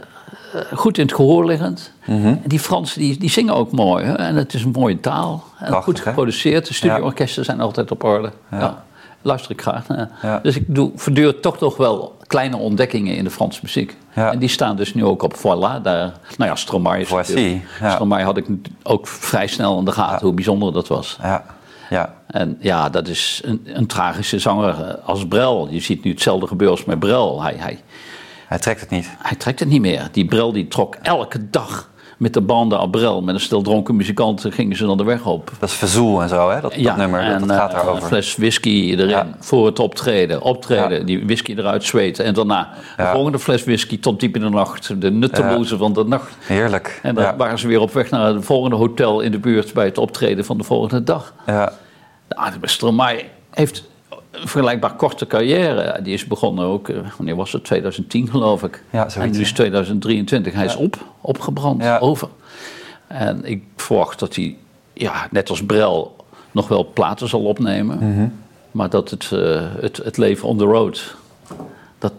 eh, 0.53 0.61
goed 0.75 0.99
in 0.99 1.05
het 1.07 1.15
gehoor 1.15 1.47
liggend. 1.47 1.93
Mhm. 2.07 2.27
En 2.27 2.43
die 2.47 2.59
Fransen 2.61 3.01
die, 3.01 3.19
die 3.19 3.31
zingen 3.31 3.55
ook 3.55 3.73
mooi. 3.73 4.05
Hè? 4.05 4.13
En 4.15 4.35
het 4.37 4.55
is 4.55 4.65
een 4.65 4.71
mooie 4.71 5.01
taal. 5.01 5.45
En 5.59 5.67
Prachtig, 5.67 5.85
goed 5.85 5.97
hè? 5.97 6.03
geproduceerd. 6.03 6.67
De 6.67 6.75
studioorkesten 6.75 7.45
zijn 7.45 7.61
altijd 7.61 7.91
op 7.91 8.05
orde. 8.05 8.33
Ja. 8.51 8.85
Luister 9.23 9.51
ik 9.51 9.61
graag 9.63 9.89
naar. 9.89 10.11
Ja. 10.23 10.39
Dus 10.43 10.57
ik 10.57 10.65
doe 10.75 10.91
voortdurend 10.95 11.43
toch 11.43 11.61
nog 11.61 11.77
wel 11.77 12.17
kleine 12.27 12.57
ontdekkingen 12.57 13.17
in 13.17 13.25
de 13.25 13.31
Franse 13.31 13.61
muziek. 13.63 13.97
Ja. 14.15 14.33
En 14.33 14.39
die 14.39 14.49
staan 14.49 14.77
dus 14.77 14.95
nu 14.95 15.05
ook 15.05 15.23
op 15.23 15.37
Voilà. 15.37 15.83
Daar, 15.83 16.13
nou 16.37 16.51
ja, 16.51 16.55
Stromae 16.57 17.01
is 17.01 17.09
Voici, 17.09 17.33
natuurlijk- 17.35 17.65
ja. 17.81 17.91
Stromae 17.91 18.25
had 18.25 18.37
ik 18.37 18.47
ook 18.83 19.07
vrij 19.07 19.47
snel 19.47 19.79
in 19.79 19.85
de 19.85 19.93
gaten 19.93 20.27
hoe 20.27 20.35
bijzonder 20.35 20.73
dat 20.73 20.89
was. 20.89 21.19
Ja. 21.23 21.45
Ja. 21.91 22.15
En 22.27 22.57
ja, 22.61 22.89
dat 22.89 23.09
is 23.09 23.41
een, 23.45 23.61
een 23.65 23.87
tragische 23.87 24.39
zanger 24.39 24.69
eh, 24.89 24.95
als 25.09 25.27
Brel. 25.27 25.69
Je 25.71 25.81
ziet 25.81 26.05
nu 26.05 26.11
hetzelfde 26.11 26.47
gebeuren 26.47 26.77
als 26.77 26.87
met 26.87 26.99
Brel. 26.99 27.43
Hij, 27.43 27.55
hij, 27.59 27.79
Hij 28.47 28.59
trekt 28.59 28.81
het 28.81 28.91
niet. 28.91 29.09
hij 29.19 29.37
trekt 29.37 29.61
het 29.61 29.69
niet 29.69 29.81
meer. 29.81 30.09
Die 30.13 30.25
Brel 30.25 30.53
die 30.53 30.69
trok 30.69 30.95
elke 31.03 31.51
dag 31.51 31.91
met 32.23 32.35
de 32.35 32.41
banden 32.41 32.79
aan 32.79 32.91
Brel. 32.91 33.23
Met 33.23 33.35
een 33.35 33.41
stel 33.41 33.63
dronken 33.63 33.97
muzikanten 33.97 34.53
gingen 34.53 34.77
ze 34.77 34.87
dan 34.87 34.97
de 34.97 35.05
weg 35.05 35.27
op. 35.27 35.51
Dat 35.59 35.69
is 35.69 35.75
verzoel 35.75 36.23
en 36.23 36.29
zo, 36.29 36.51
hè? 36.51 36.61
Dat, 36.61 36.75
dat 36.75 36.97
nummer, 36.97 37.25
dat, 37.25 37.41
en, 37.41 37.47
dat 37.47 37.57
gaat 37.57 37.71
eh, 37.71 37.77
daarover. 37.77 38.03
Een 38.03 38.09
fles 38.09 38.37
whisky 38.37 38.91
erin 38.93 39.09
Ja. 39.09 39.27
voor 39.39 39.67
het 39.67 39.79
optreden. 39.79 40.43
Optreden, 40.43 40.99
Ja. 40.99 41.05
die 41.05 41.25
whisky 41.25 41.55
eruit 41.57 41.85
zweten. 41.85 42.25
En 42.25 42.35
daarna 42.35 42.71
de 42.97 43.03
Ja. 43.03 43.13
volgende 43.13 43.39
fles 43.39 43.65
whisky 43.65 44.01
tot 44.01 44.21
diep 44.21 44.35
in 44.35 44.41
de 44.41 44.49
nacht. 44.49 45.01
De 45.01 45.11
nutteloze 45.11 45.77
van 45.77 45.93
de 45.93 46.05
nacht. 46.05 46.37
Heerlijk. 46.41 47.01
En 47.03 47.15
dan 47.15 47.25
ja. 47.25 47.37
waren 47.37 47.59
ze 47.59 47.67
weer 47.69 47.81
op 47.81 47.93
weg 47.93 48.11
naar 48.11 48.27
het 48.35 48.45
volgende 48.45 48.77
hotel 48.77 49.21
in 49.21 49.31
de 49.31 49.39
buurt... 49.39 49.73
bij 49.73 49.85
het 49.85 49.99
optreden 49.99 50.45
van 50.45 50.59
de 50.59 50.65
volgende 50.65 51.03
dag. 51.03 51.35
Ja. 51.47 51.73
Nou, 52.29 52.53
Stromae 52.63 53.25
heeft 53.51 53.85
vergelijkbaar 54.33 54.95
korte 54.95 55.27
carrière. 55.27 56.03
Die 56.03 56.13
is 56.15 56.25
begonnen 56.27 56.65
ook, 56.65 56.89
eh, 56.89 56.97
wanneer 57.17 57.37
was 57.37 57.53
het? 57.53 57.65
2010 57.65 58.29
geloof 58.31 58.63
ik. 58.63 58.85
Ja, 58.91 58.99
zoiets, 59.09 59.17
en 59.17 59.31
nu 59.31 59.41
is 59.41 59.49
ja. 59.49 59.55
2023. 59.55 60.53
Hij 60.55 60.65
is 60.65 60.77
op, 60.77 60.97
opgebrand, 61.21 61.83
Ja. 61.83 61.99
over. 61.99 62.29
En 63.07 63.45
ik 63.45 63.63
verwacht 63.77 64.19
dat 64.19 64.35
hij, 64.35 64.57
ja, 64.93 65.27
net 65.31 65.51
als 65.51 65.65
Brel, 65.65 66.17
nog 66.51 66.69
wel 66.69 66.91
platen 66.93 67.29
zal 67.29 67.43
opnemen. 67.45 67.99
Mhm. 67.99 68.29
Maar 68.71 68.91
dat 68.91 69.11
het, 69.11 69.31
eh, 69.33 69.63
het, 69.81 69.97
het 69.97 70.17
leven 70.17 70.49
on 70.49 70.59
the 70.59 70.65
road, 70.65 71.15
dat, 71.99 72.13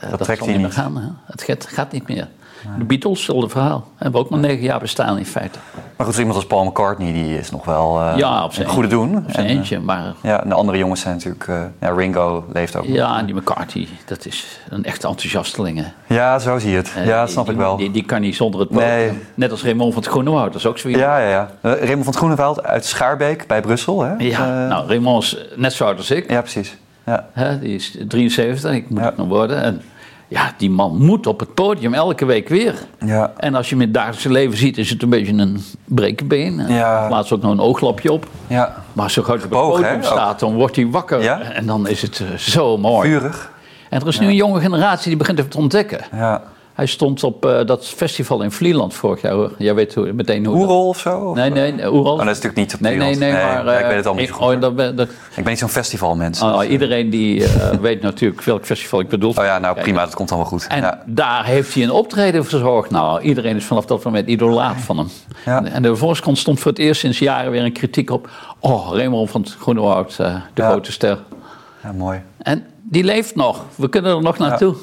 eh, 0.00 0.10
dat, 0.10 0.22
trekt 0.22 0.44
hij 0.44 0.48
meer 0.48 0.58
niet. 0.58 0.72
gaan. 0.72 0.96
Hè? 0.96 1.08
Het 1.24 1.42
gaat, 1.42 1.66
gaat 1.66 1.92
niet 1.92 2.08
meer. 2.08 2.28
De 2.78 2.84
Beatles, 2.84 3.16
hetzelfde 3.18 3.48
verhaal. 3.48 3.88
Hebben 3.96 4.20
ook 4.20 4.30
maar 4.30 4.38
negen 4.40 4.62
jaar 4.62 4.78
bestaan 4.80 5.18
in 5.18 5.26
feite. 5.26 5.58
Maar 5.96 6.06
goed, 6.06 6.14
zo 6.14 6.20
iemand 6.20 6.38
als 6.38 6.46
Paul 6.48 6.64
McCartney, 6.64 7.12
die 7.12 7.38
is 7.38 7.50
nog 7.50 7.64
wel 7.64 8.00
eh, 8.00 8.12
ja, 8.16 8.44
op 8.44 8.52
zijn 8.52 8.66
een 8.66 8.72
goede 8.72 8.88
doen. 8.88 9.16
Op 9.16 9.22
zijn 9.30 9.46
En, 9.46 9.50
eh, 9.52 9.56
eentje, 9.58 9.80
maar 9.80 10.14
Ja, 10.22 10.42
en 10.42 10.48
de 10.48 10.54
andere 10.54 10.78
jongens 10.78 11.00
zijn 11.00 11.14
natuurlijk... 11.14 11.46
eh, 11.48 11.62
ja, 11.80 11.90
Ringo 11.90 12.44
leeft 12.52 12.76
ook. 12.76 12.84
Ja, 12.84 13.18
en 13.18 13.26
die 13.26 13.34
McCarthy, 13.34 13.88
dat 14.06 14.26
is 14.26 14.60
een 14.68 14.84
echte 14.84 15.06
enthousiasteling. 15.08 15.84
Ja, 16.06 16.38
zo 16.38 16.58
zie 16.58 16.70
je 16.70 16.76
het. 16.76 16.92
Ja, 16.96 17.04
dat 17.04 17.24
die- 17.24 17.32
snap 17.32 17.50
ik 17.50 17.56
wel. 17.56 17.76
Die, 17.76 17.90
die 17.90 18.04
kan 18.04 18.20
niet 18.20 18.36
zonder 18.36 18.60
het. 18.60 18.70
Nee. 18.70 19.12
Net 19.34 19.50
als 19.50 19.62
Raymond 19.62 19.92
van 19.94 20.02
het 20.02 20.10
Groenewoud, 20.12 20.46
dat 20.52 20.54
is 20.60 20.66
ook 20.66 20.78
zoiets. 20.78 21.00
Ja, 21.00 21.18
ja, 21.18 21.28
ja. 21.28 21.50
Raymond 21.62 21.88
van 21.88 22.06
het 22.06 22.16
Groeneveld 22.16 22.62
uit 22.62 22.84
Schaarbeek 22.84 23.46
bij 23.46 23.60
Brussel, 23.60 24.02
hè? 24.02 24.14
Ja, 24.18 24.66
nou, 24.68 24.86
Raymond 24.88 25.22
is 25.22 25.36
net 25.56 25.72
zo 25.72 25.84
oud 25.84 25.96
als 25.96 26.10
ik. 26.10 26.30
ja, 26.30 26.40
precies. 26.40 26.76
Ja. 27.06 27.26
Hè, 27.32 27.58
die 27.58 27.74
is 27.74 27.96
73, 28.08 28.72
ik 28.72 28.90
moet 28.90 28.98
Ja. 28.98 29.04
het 29.04 29.16
nog 29.16 29.28
worden. 29.28 29.62
En 29.62 29.82
ja, 30.30 30.54
die 30.56 30.70
man 30.70 30.96
moet 30.96 31.26
op 31.26 31.40
het 31.40 31.54
podium 31.54 31.94
elke 31.94 32.24
week 32.24 32.48
weer. 32.48 32.74
Ja. 33.04 33.32
En 33.36 33.54
als 33.54 33.68
je 33.68 33.74
hem 33.74 33.82
in 33.82 33.88
het 33.88 33.96
dagelijkse 33.96 34.30
leven 34.30 34.56
ziet, 34.56 34.78
is 34.78 34.90
het 34.90 35.02
een 35.02 35.08
beetje 35.08 35.32
een 35.32 35.64
brekenbeen. 35.84 36.66
Ja. 36.68 37.08
Laatst 37.08 37.32
ook 37.32 37.42
nog 37.42 37.52
een 37.52 37.60
ooglapje 37.60 38.12
op. 38.12 38.26
Ja. 38.46 38.76
Maar 38.92 39.10
zo 39.10 39.22
hij 39.26 39.34
op 39.34 39.40
het 39.40 39.50
podium 39.50 40.02
staat, 40.02 40.40
dan 40.40 40.54
wordt 40.54 40.76
hij 40.76 40.86
wakker. 40.86 41.22
Ja? 41.22 41.40
En 41.40 41.66
dan 41.66 41.88
is 41.88 42.02
het 42.02 42.20
eh, 42.20 42.36
zo 42.36 42.78
mooi. 42.78 43.10
Vurig. 43.10 43.52
En 43.88 44.00
er 44.00 44.06
is 44.06 44.18
nu 44.18 44.26
een 44.26 44.34
jonge 44.34 44.60
generatie 44.60 45.08
die 45.08 45.16
begint 45.16 45.38
het 45.38 45.50
te 45.50 45.58
ontdekken. 45.58 46.00
Ja. 46.12 46.42
Hij 46.80 46.88
stond 46.88 47.24
op 47.24 47.46
eh, 47.46 47.66
dat 47.66 47.86
festival 47.86 48.42
in 48.42 48.50
Vlieland 48.50 48.94
vorig 48.94 49.20
jaar. 49.20 49.32
hoor. 49.32 49.52
Jij 49.58 49.74
weet 49.74 49.94
hoe, 49.94 50.12
meteen 50.12 50.46
hoe. 50.46 50.56
Oerol 50.56 50.88
of 50.88 50.98
zo? 50.98 51.18
Of- 51.18 51.36
Nee, 51.36 51.50
nee, 51.50 51.72
nee, 51.72 51.92
Oeral. 51.92 52.12
Oh, 52.12 52.18
dat 52.18 52.26
is 52.36 52.40
natuurlijk 52.42 52.56
niet 52.56 52.74
op 52.74 52.80
Nee, 52.80 52.96
nee, 52.96 53.14
nee, 53.16 53.32
maar... 53.32 53.64
ja, 53.64 53.72
ik 53.72 53.80
eh, 53.80 53.86
weet 53.86 53.96
het 53.96 54.06
allemaal 54.06 54.14
niet 54.24 54.28
zo 54.28 54.34
goed. 54.34 54.54
oh, 54.54 54.60
dat 54.60 54.76
ben- 54.76 54.96
dat- 54.96 55.08
Ik 55.08 55.14
ben 55.34 55.44
niet 55.46 55.58
zo'n 55.58 55.68
festivalmens. 55.68 56.42
oh, 56.42 56.52
dus, 56.58 56.64
eh, 56.66 56.70
iedereen 56.72 57.10
die 57.10 57.44
eh, 57.44 57.70
weet 57.88 58.02
natuurlijk 58.02 58.42
welk 58.42 58.64
festival 58.64 59.00
ik 59.00 59.08
bedoel. 59.08 59.30
Oh 59.30 59.44
ja, 59.44 59.58
nou 59.58 59.80
prima, 59.80 60.04
dat 60.04 60.14
komt 60.14 60.30
allemaal 60.30 60.48
goed. 60.48 60.66
En 60.66 60.80
ja. 60.80 61.02
daar 61.06 61.44
heeft 61.44 61.74
hij 61.74 61.82
een 61.82 61.90
optreden 61.90 62.44
verzorgd. 62.44 62.90
Nou, 62.90 63.20
iedereen 63.20 63.56
is 63.56 63.64
vanaf 63.64 63.84
dat 63.86 64.04
moment 64.04 64.28
idolaat 64.28 64.76
van 64.80 64.98
hem. 64.98 65.08
Ja. 65.44 65.64
En 65.64 65.82
de 65.82 65.96
Volkskrant 65.96 66.38
stond 66.38 66.60
voor 66.60 66.70
het 66.70 66.80
eerst 66.80 67.00
sinds 67.00 67.18
jaren 67.18 67.50
weer 67.50 67.64
een 67.64 67.72
kritiek 67.72 68.10
op... 68.10 68.28
Oh, 68.60 68.88
Raymond 68.92 69.30
van 69.30 69.40
het 69.40 69.56
Groenewoud, 69.60 70.16
eh, 70.18 70.34
de 70.54 70.62
Ja. 70.62 70.68
grote 70.70 70.92
ster. 70.92 71.18
ja, 71.82 71.92
mooi. 71.92 72.22
En 72.38 72.66
die 72.82 73.04
leeft 73.04 73.34
nog. 73.34 73.64
We 73.74 73.88
kunnen 73.88 74.16
er 74.16 74.22
nog 74.22 74.38
naartoe. 74.38 74.74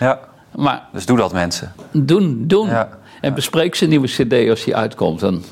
Ja, 0.00 0.18
Maar 0.56 0.82
dus 0.92 1.06
doe 1.06 1.16
dat 1.16 1.32
mensen. 1.32 1.72
doen, 1.92 2.44
doen. 2.46 2.68
Ja. 2.68 2.88
En 3.20 3.34
bespreek 3.34 3.74
zijn 3.74 3.90
nieuwe 3.90 4.06
cd 4.06 4.48
als 4.50 4.64
die 4.64 4.76
uitkomt. 4.76 5.22
En 5.22 5.44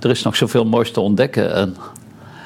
Er 0.00 0.10
is 0.10 0.22
nog 0.22 0.36
zoveel 0.36 0.64
moois 0.64 0.90
te 0.92 1.00
ontdekken. 1.00 1.54
En, 1.54 1.76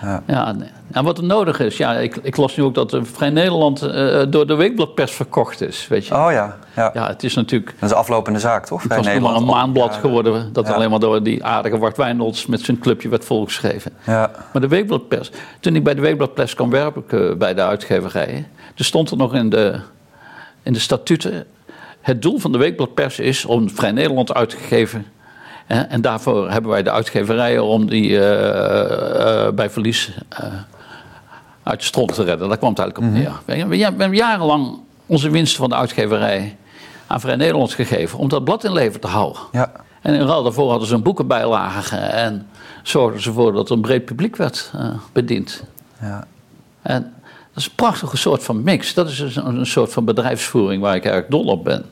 Ja. 0.02 0.22
ja. 0.26 0.54
en- 0.92 1.04
wat 1.04 1.18
er 1.18 1.24
nodig 1.24 1.60
is, 1.60 1.76
ja, 1.76 1.92
ik, 1.94 2.16
ik 2.22 2.36
las 2.36 2.56
nu 2.56 2.62
ook 2.62 2.74
dat 2.74 2.98
Vrij 3.02 3.30
Nederland 3.30 3.82
eh, 3.82 4.22
door 4.28 4.46
de 4.46 4.54
weekbladpers 4.54 5.12
verkocht 5.12 5.60
is. 5.60 5.88
Weet 5.88 6.06
je? 6.06 6.14
Oh 6.14 6.26
ja, 6.30 6.56
ja. 6.76 6.90
Ja, 6.94 7.06
het 7.06 7.22
is 7.22 7.34
natuurlijk. 7.34 7.70
Dat 7.78 7.82
is 7.82 7.90
een 7.90 7.96
aflopende 8.00 8.38
zaak, 8.38 8.66
toch? 8.66 8.82
Het 8.82 8.94
was 8.96 9.06
nog 9.06 9.20
maar 9.20 9.34
een 9.34 9.44
maandblad 9.44 9.94
geworden 9.94 10.52
dat 10.52 10.66
Ja. 10.66 10.72
alleen 10.72 10.90
maar 10.90 10.98
door 11.00 11.22
die 11.22 11.44
aardige 11.44 11.76
Bart 11.78 11.96
Wijnolds 11.96 12.46
met 12.46 12.60
zijn 12.60 12.78
clubje 12.78 13.08
werd 13.08 13.24
volgeschreven. 13.24 13.92
Ja, 14.06 14.30
Maar 14.52 14.62
de 14.62 14.68
Weekbladpers, 14.68 15.30
toen 15.60 15.76
ik 15.76 15.84
bij 15.84 15.94
de 15.94 16.00
Weekbladpers 16.00 16.54
kwam 16.54 16.70
werken 16.70 17.30
eh, 17.30 17.36
bij 17.36 17.54
de 17.54 17.62
uitgeverijen, 17.62 18.46
toen 18.74 18.84
stond 18.86 19.10
er 19.10 19.16
nog 19.16 19.34
in 19.34 19.50
de, 19.50 19.80
in 20.62 20.72
de 20.72 20.78
statuten, 20.78 21.44
het 22.02 22.22
doel 22.22 22.38
van 22.38 22.52
de 22.52 22.58
Weekbladpers 22.58 23.18
is 23.18 23.44
om 23.44 23.70
Vrij 23.70 23.92
Nederland 23.92 24.34
uit 24.34 24.50
te 24.50 24.56
geven. 24.56 25.06
en 25.66 26.00
daarvoor 26.00 26.50
hebben 26.50 26.70
wij 26.70 26.82
de 26.82 26.90
uitgeverijen 26.90 27.64
om 27.64 27.88
die 27.88 28.26
eh, 28.26 29.52
bij 29.52 29.70
verlies 29.70 30.12
eh, 30.28 30.46
uit 31.62 31.78
de 31.78 31.84
stront 31.84 32.14
te 32.14 32.24
redden. 32.24 32.48
Daar 32.48 32.58
kwam 32.58 32.70
het 32.70 32.78
eigenlijk 32.78 33.08
op 33.08 33.18
neer. 33.46 33.68
We, 33.68 33.76
hebben 33.76 34.14
jarenlang 34.14 34.78
onze 35.06 35.30
winsten 35.30 35.58
van 35.58 35.68
de 35.68 35.74
uitgeverij 35.74 36.56
aan 37.06 37.20
Vrij 37.20 37.36
Nederland 37.36 37.72
gegeven 37.72 38.18
om 38.18 38.28
dat 38.28 38.44
blad 38.44 38.64
in 38.64 38.72
leven 38.72 39.00
te 39.00 39.06
houden. 39.06 39.42
ja. 39.52 39.72
En 40.02 40.14
in 40.14 40.26
ruil 40.26 40.42
daarvoor 40.42 40.70
hadden 40.70 40.88
ze 40.88 40.94
een 40.94 41.02
boekenbijlage 41.02 41.96
en 41.96 42.46
zorgden 42.82 43.22
ze 43.22 43.28
ervoor 43.28 43.52
dat 43.52 43.68
er 43.68 43.74
een 43.74 43.82
breed 43.82 44.04
publiek 44.04 44.36
werd 44.36 44.72
bediend. 45.12 45.64
ja. 46.00 46.26
En 46.82 47.12
dat 47.54 47.62
is 47.62 47.68
een 47.68 47.74
prachtige 47.74 48.16
soort 48.16 48.42
van 48.42 48.62
mix. 48.62 48.94
Dat 48.94 49.08
is 49.08 49.16
dus 49.16 49.36
een, 49.36 49.66
soort 49.66 49.92
van 49.92 50.04
bedrijfsvoering 50.04 50.82
waar 50.82 50.96
ik 50.96 51.04
eigenlijk 51.04 51.32
dol 51.32 51.44
op 51.44 51.64
ben. 51.64 51.84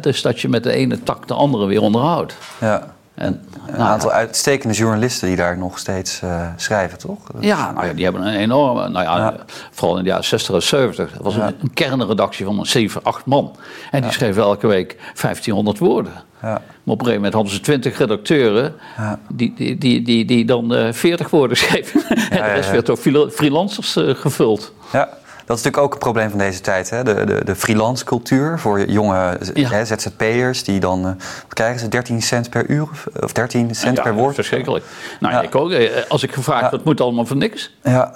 Dus 0.00 0.22
dat 0.22 0.40
je 0.40 0.48
met 0.48 0.62
de 0.62 0.72
ene 0.72 1.02
tak 1.02 1.28
de 1.28 1.34
andere 1.34 1.66
weer 1.66 1.80
onderhoudt. 1.80 2.36
ja. 2.60 2.95
En, 3.16 3.44
Een 3.66 3.76
nou, 3.78 3.90
aantal 3.90 4.10
uitstekende 4.10 4.74
journalisten 4.74 5.28
die 5.28 5.36
daar 5.36 5.58
nog 5.58 5.78
steeds 5.78 6.22
eh, 6.22 6.48
schrijven, 6.56 6.98
toch? 6.98 7.18
ja, 7.40 7.72
nou 7.72 7.86
ja, 7.86 7.92
die 7.92 8.04
hebben 8.04 8.26
een 8.26 8.34
enorme, 8.34 8.88
nou 8.88 9.04
ja, 9.04 9.16
Ja. 9.16 9.36
vooral 9.70 9.96
in 9.96 10.02
de 10.02 10.08
jaren 10.08 10.24
60 10.24 10.54
en 10.54 10.62
70. 10.62 11.12
Dat 11.12 11.22
was 11.22 11.34
Ja. 11.34 11.46
een, 11.46 11.54
een 11.62 11.72
kernredactie 11.74 12.44
van 12.44 12.58
een 12.58 12.66
7, 12.66 13.02
8 13.02 13.26
man. 13.26 13.56
En 13.90 14.02
die 14.02 14.10
schreven 14.12 14.42
elke 14.42 14.66
week 14.66 14.96
1500 15.14 15.78
woorden. 15.78 16.12
Ja. 16.42 16.48
Maar 16.48 16.58
op 16.94 17.00
een 17.00 17.06
gegeven 17.06 17.14
moment 17.14 17.32
hadden 17.34 17.52
ze 17.52 17.60
20 17.60 17.98
redacteuren 17.98 18.74
Ja. 18.96 19.18
die, 19.28 19.52
die, 19.56 19.78
die, 19.78 20.02
die, 20.02 20.24
die 20.24 20.44
dan 20.44 20.74
eh 20.74 20.92
40 20.92 21.30
woorden 21.30 21.56
schreven. 21.66 22.02
en 22.08 22.42
de 22.42 22.52
rest 22.54 22.70
werd 22.70 22.86
door 22.86 22.96
freela- 22.96 23.28
freelancers 23.30 23.96
eh, 23.96 24.14
gevuld. 24.14 24.72
Ja, 24.92 25.08
Dat 25.46 25.56
is 25.56 25.62
natuurlijk 25.62 25.82
ook 25.86 25.92
een 25.92 25.98
probleem 26.10 26.30
van 26.30 26.38
deze 26.38 26.60
tijd. 26.60 26.90
Hè? 26.90 27.04
De, 27.04 27.24
de, 27.24 27.44
de 27.44 27.54
freelance 27.56 28.04
cultuur 28.04 28.58
voor 28.58 28.90
jonge 28.90 29.38
Ja. 29.54 29.68
hè, 29.70 29.84
ZZP'ers 29.84 30.64
die 30.64 30.80
dan, 30.80 30.98
eh, 30.98 31.12
wat 31.42 31.52
krijgen 31.52 31.80
ze, 31.80 31.88
13 31.88 32.22
cent 32.22 32.50
per 32.50 32.70
uur 32.70 32.82
of, 32.82 33.06
of 33.20 33.32
13 33.32 33.74
cent 33.74 33.96
Ja, 33.96 34.02
per 34.02 34.14
woord? 34.14 34.34
Verschrikkelijk. 34.34 34.84
Nou, 35.20 35.34
Ja. 35.34 35.42
ik 35.42 35.54
ook. 35.54 35.70
Eh, 35.70 35.90
Als 36.08 36.22
ik 36.22 36.32
gevraagd 36.32 36.70
word, 36.70 36.84
moet 36.84 37.00
allemaal 37.00 37.26
voor 37.26 37.36
niks. 37.36 37.74
Ja. 37.82 38.12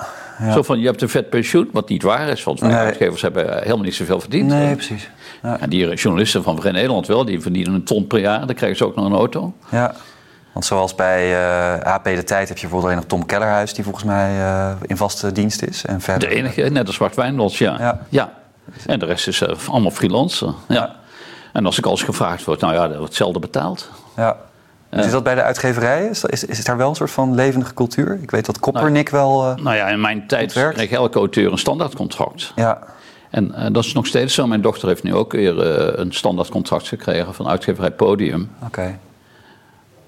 Zo 0.52 0.62
van, 0.62 0.78
je 0.80 0.86
hebt 0.86 1.02
een 1.02 1.08
vet 1.08 1.30
pensioen, 1.30 1.68
wat 1.72 1.88
niet 1.88 2.02
waar 2.02 2.28
is. 2.28 2.44
Want 2.44 2.60
Nee. 2.60 2.72
uitgevers 2.74 3.22
hebben 3.22 3.54
eh, 3.56 3.62
helemaal 3.62 3.84
niet 3.84 3.94
zoveel 3.94 4.20
verdiend. 4.20 4.48
Nee, 4.48 4.74
precies. 4.74 5.10
En 5.42 5.70
die 5.70 5.94
journalisten 5.94 6.42
van 6.42 6.60
Vrij 6.60 6.72
Nederland 6.72 7.06
wel, 7.06 7.24
die 7.24 7.40
verdienen 7.40 7.74
een 7.74 7.84
ton 7.84 8.06
per 8.06 8.18
jaar. 8.18 8.46
Dan 8.46 8.54
krijgen 8.54 8.78
ze 8.78 8.84
ook 8.86 8.94
nog 8.94 9.04
een 9.06 9.14
auto. 9.14 9.52
Ja, 9.70 9.94
want 10.52 10.64
zoals 10.64 10.94
bij 10.94 11.34
eh 11.80 11.92
AP 11.92 12.04
De 12.04 12.24
Tijd 12.24 12.48
heb 12.48 12.56
je 12.56 12.62
bijvoorbeeld 12.62 12.82
alleen 12.84 12.96
nog 12.96 13.04
Tom 13.06 13.26
Kellerhuis... 13.26 13.74
die 13.74 13.84
volgens 13.84 14.04
mij 14.04 14.38
eh, 14.40 14.70
in 14.86 14.96
vaste 14.96 15.32
dienst 15.32 15.62
is. 15.62 15.84
En 15.84 16.00
verder... 16.00 16.28
De 16.28 16.34
enige, 16.34 16.62
net 16.62 16.86
als 16.86 16.96
Zwart 16.96 17.14
Wijnlands, 17.14 17.58
ja. 17.58 17.76
Ja. 17.78 18.00
ja. 18.08 18.32
En 18.86 18.98
de 18.98 19.06
rest 19.06 19.28
is 19.28 19.40
eh, 19.40 19.56
allemaal 19.68 19.90
freelancer. 19.90 20.54
Ja. 20.68 20.74
Ja. 20.74 20.96
En 21.52 21.66
als 21.66 21.78
ik 21.78 21.86
als 21.86 22.02
gevraagd 22.02 22.44
word, 22.44 22.60
nou 22.60 22.72
ja, 22.74 22.80
dat 22.80 22.90
wordt 22.90 23.04
hetzelfde 23.08 23.38
betaald. 23.38 23.90
Ja. 24.16 24.36
Dus 24.90 25.04
is 25.06 25.10
dat 25.12 25.22
bij 25.22 25.34
de 25.34 25.42
uitgeverijen? 25.42 26.10
Is, 26.10 26.24
is, 26.24 26.44
is 26.44 26.64
daar 26.64 26.76
wel 26.76 26.88
een 26.88 26.94
soort 26.94 27.10
van 27.10 27.34
levendige 27.34 27.74
cultuur? 27.74 28.18
Ik 28.22 28.30
weet 28.30 28.46
dat 28.46 28.58
Koppernik 28.60 29.08
wel... 29.08 29.44
eh, 29.46 29.54
Nou 29.64 29.76
ja, 29.76 29.88
in 29.88 30.00
mijn 30.00 30.26
tijd 30.26 30.52
kreeg 30.52 30.90
elke 30.90 31.18
auteur 31.18 31.52
een 31.52 31.58
standaardcontract. 31.58 32.52
ja, 32.56 32.78
En 33.30 33.54
dat 33.72 33.84
is 33.84 33.92
nog 33.92 34.06
steeds 34.06 34.34
zo. 34.34 34.46
Mijn 34.46 34.60
dochter 34.60 34.88
heeft 34.88 35.02
nu 35.02 35.14
ook 35.14 35.32
weer 35.32 35.58
een 35.98 36.12
standaardcontract 36.12 36.88
gekregen 36.88 37.34
van 37.34 37.48
uitgeverij 37.48 37.90
Podium. 37.90 38.50
oké. 38.66 38.98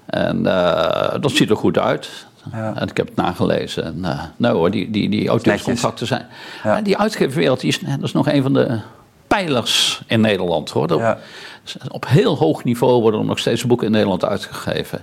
En 0.05 0.45
eh, 0.45 1.21
dat 1.21 1.31
ziet 1.31 1.49
er 1.49 1.55
goed 1.57 1.77
uit. 1.77 2.09
Ja. 2.51 2.73
En 2.75 2.87
ik 2.87 2.97
heb 2.97 3.07
het 3.07 3.15
nagelezen. 3.15 3.83
En, 3.83 4.05
eh, 4.05 4.19
nou 4.37 4.55
hoor, 4.55 4.71
die, 4.71 4.91
die, 4.91 5.09
die 5.09 5.27
auteurscontracten 5.29 6.07
zijn... 6.07 6.25
Ja. 6.63 6.81
Die 6.81 6.97
uitgeverwereld 6.97 7.59
die 7.59 7.69
is, 7.69 7.79
dat 7.79 8.03
is 8.03 8.11
nog 8.11 8.27
een 8.27 8.41
van 8.41 8.53
de 8.53 8.79
pijlers 9.27 10.01
in 10.07 10.21
Nederland. 10.21 10.69
Hoor. 10.69 10.87
Dat- 10.87 10.99
Ja. 10.99 11.17
Op 11.87 12.07
heel 12.07 12.37
hoog 12.37 12.63
niveau 12.63 13.01
worden 13.01 13.19
er 13.19 13.25
nog 13.25 13.39
steeds 13.39 13.65
boeken 13.65 13.85
in 13.85 13.91
Nederland 13.93 14.25
uitgegeven. 14.25 15.01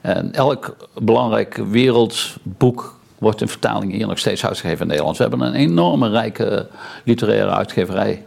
En 0.00 0.32
elk 0.32 0.76
belangrijk 1.02 1.60
wereldboek 1.70 2.98
wordt 3.18 3.40
in 3.40 3.48
vertaling 3.48 3.92
hier 3.92 4.06
nog 4.06 4.18
steeds 4.18 4.46
uitgegeven 4.46 4.80
in 4.80 4.86
Nederland. 4.86 5.16
We 5.16 5.22
hebben 5.22 5.40
een 5.46 5.54
enorme 5.54 6.08
rijke 6.08 6.66
literaire 7.04 7.50
uitgeverij. 7.50 8.24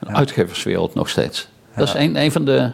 Een 0.00 0.16
uitgeverswereld 0.16 0.94
nog 0.94 1.08
steeds. 1.08 1.48
Dat 1.76 1.88
is 1.88 1.94
een, 1.94 2.16
een 2.16 2.32
van 2.32 2.44
de 2.44 2.70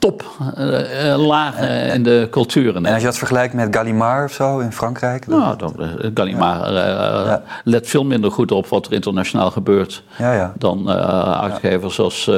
toplagen 0.00 1.92
in 1.92 2.02
de 2.02 2.28
cultuur. 2.30 2.76
in 2.76 2.86
En 2.86 2.92
als 2.92 3.00
je 3.00 3.06
dat 3.08 3.18
vergelijkt 3.18 3.54
met 3.54 3.76
Gallimard 3.76 4.24
of 4.24 4.32
zo 4.32 4.58
in 4.58 4.72
Frankrijk... 4.72 5.28
dan- 5.28 5.38
nou, 5.38 5.56
dan, 5.56 5.74
eh, 5.80 6.10
Gallimard 6.14 6.74
eh, 6.74 7.34
let 7.64 7.86
veel 7.88 8.04
minder 8.04 8.30
goed 8.30 8.52
op 8.52 8.66
wat 8.66 8.86
er 8.86 8.92
internationaal 8.92 9.50
gebeurt 9.50 10.02
Ja, 10.18 10.32
ja. 10.32 10.52
dan 10.58 10.90
eh, 10.90 11.40
uitgevers 11.40 11.98
als 12.00 12.26
uh, 12.26 12.36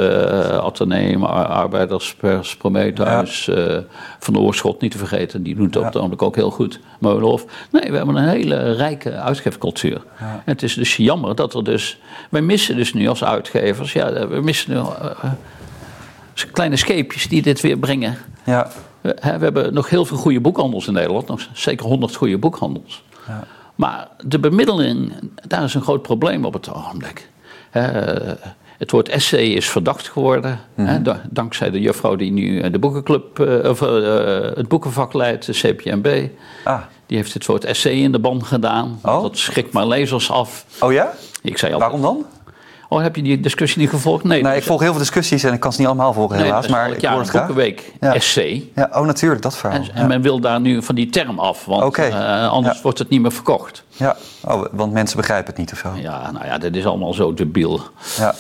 Atheneum, 0.59 1.25
Ar- 1.25 1.47
Arbeiderspers, 1.47 2.57
Prometheus, 2.57 3.49
eh, 3.49 3.77
Van 4.19 4.39
Oorschot 4.39 4.81
niet 4.81 4.91
te 4.93 4.99
vergeten. 4.99 5.43
Die 5.43 5.55
doen 5.55 5.67
het 5.67 5.77
op 5.77 5.85
het 5.85 5.97
ogenblik 5.97 6.23
ook 6.23 6.37
heel 6.37 6.51
goed. 6.51 6.81
Meulenhof. 6.99 7.45
Nee, 7.71 7.91
we 7.91 7.97
hebben 7.97 8.17
een 8.17 8.29
hele 8.29 8.73
rijke 8.73 9.13
uitgeefcultuur. 9.13 10.03
En 10.19 10.43
het 10.45 10.63
is 10.63 10.75
dus 10.75 10.97
jammer 10.97 11.35
dat 11.35 11.55
er 11.55 11.65
dus... 11.65 11.99
Wij 12.31 12.41
missen 12.43 12.77
dus 12.77 12.93
nu 12.95 13.09
als 13.09 13.25
uitgevers... 13.25 13.93
Ja, 13.93 14.29
we 14.29 14.41
missen 14.41 14.71
nu 14.73 14.77
eh, 14.79 14.85
eh, 15.23 15.31
kleine 16.53 16.77
scheepjes 16.77 17.29
die 17.29 17.43
dit 17.43 17.61
weer 17.61 17.79
brengen. 17.79 18.17
Ja, 18.45 18.71
We, 19.01 19.17
hè, 19.21 19.39
we 19.39 19.45
hebben 19.45 19.75
nog 19.75 19.89
heel 19.89 20.05
veel 20.05 20.17
goede 20.17 20.41
boekhandels 20.41 20.87
in 20.87 20.93
Nederland, 20.93 21.27
nog 21.29 21.49
zeker 21.53 21.87
100 21.87 22.15
goede 22.15 22.39
boekhandels. 22.39 23.03
Maar 23.75 24.09
de 24.25 24.39
bemiddeling, 24.39 25.13
daar 25.47 25.63
is 25.65 25.75
een 25.75 25.83
groot 25.83 26.03
probleem 26.03 26.45
op 26.45 26.53
het 26.53 26.73
ogenblik. 26.75 27.29
Hè, 27.71 27.83
het 28.79 28.91
woord 28.91 29.09
essay 29.09 29.45
is 29.45 29.69
verdacht 29.71 30.09
geworden. 30.09 30.61
hè, 30.75 31.03
da- 31.03 31.23
dankzij 31.31 31.71
de 31.71 31.81
juffrouw 31.81 32.17
die 32.17 32.31
nu 32.33 32.61
eh, 32.61 32.73
de 32.73 32.79
boekenclub, 32.79 33.39
eh, 33.41 33.71
of, 33.71 33.83
eh, 33.83 34.57
het 34.57 34.69
boekenvak 34.69 35.13
leidt, 35.13 35.47
de 35.47 35.53
CPMB. 35.53 36.29
Ah. 36.65 36.81
Die 37.07 37.17
heeft 37.17 37.35
het 37.35 37.47
woord 37.47 37.65
essay 37.65 37.93
in 37.93 38.13
de 38.13 38.19
ban 38.19 38.45
gedaan. 38.45 38.99
Oh. 39.03 39.23
Dat 39.23 39.39
schrikt 39.39 39.73
maar 39.73 39.87
lezers 39.87 40.31
af. 40.31 40.65
Oh 40.81 40.93
ja? 40.93 41.13
Ik 41.43 41.59
zei 41.59 41.77
Waarom 41.77 42.03
dan? 42.03 42.25
Oh, 42.93 43.03
heb 43.03 43.17
je 43.17 43.23
die 43.23 43.41
discussie 43.41 43.81
niet 43.81 43.91
gevolgd? 43.91 44.25
Nee, 44.25 44.43
Nee, 44.43 44.57
ik 44.57 44.63
volg 44.63 44.81
heel 44.81 44.91
veel 44.91 44.99
discussies 45.01 45.43
en 45.45 45.53
ik 45.53 45.61
kan 45.61 45.73
ze 45.73 45.79
niet 45.79 45.89
allemaal 45.89 46.13
volgen 46.13 46.37
nee, 46.37 46.45
helaas. 46.45 46.65
is 46.65 46.71
Maar 46.71 46.91
ik 46.91 47.05
hoor 47.05 47.19
het 47.19 47.29
graag. 47.29 47.51
Ja. 48.01 48.15
essay. 48.15 48.69
Ja, 48.75 48.91
oh 48.93 49.07
natuurlijk, 49.07 49.43
dat 49.43 49.57
verhaal. 49.57 49.81
En, 49.95 50.07
men 50.07 50.23
wil 50.23 50.41
daar 50.41 50.61
nu 50.61 50.83
van 50.83 50.95
die 50.95 51.11
term 51.11 51.39
af, 51.39 51.65
want 51.65 51.97
eh, 51.99 52.49
anders 52.51 52.77
Ja. 52.77 52.83
wordt 52.83 52.99
het 52.99 53.09
niet 53.09 53.21
meer 53.21 53.33
verkocht. 53.33 53.85
ja. 53.97 54.17
Oh, 54.45 54.65
want 54.73 54.93
mensen 54.93 55.17
begrijpen 55.17 55.47
het 55.47 55.57
niet 55.57 55.73
of 55.73 55.79
zo. 55.79 55.89
Ja, 55.95 56.31
nou 56.31 56.45
ja, 56.47 56.59
dat 56.59 56.75
is 56.75 56.87
allemaal 56.87 57.15
zo 57.15 57.35
debiel. 57.35 57.81
Ja. 58.19 58.35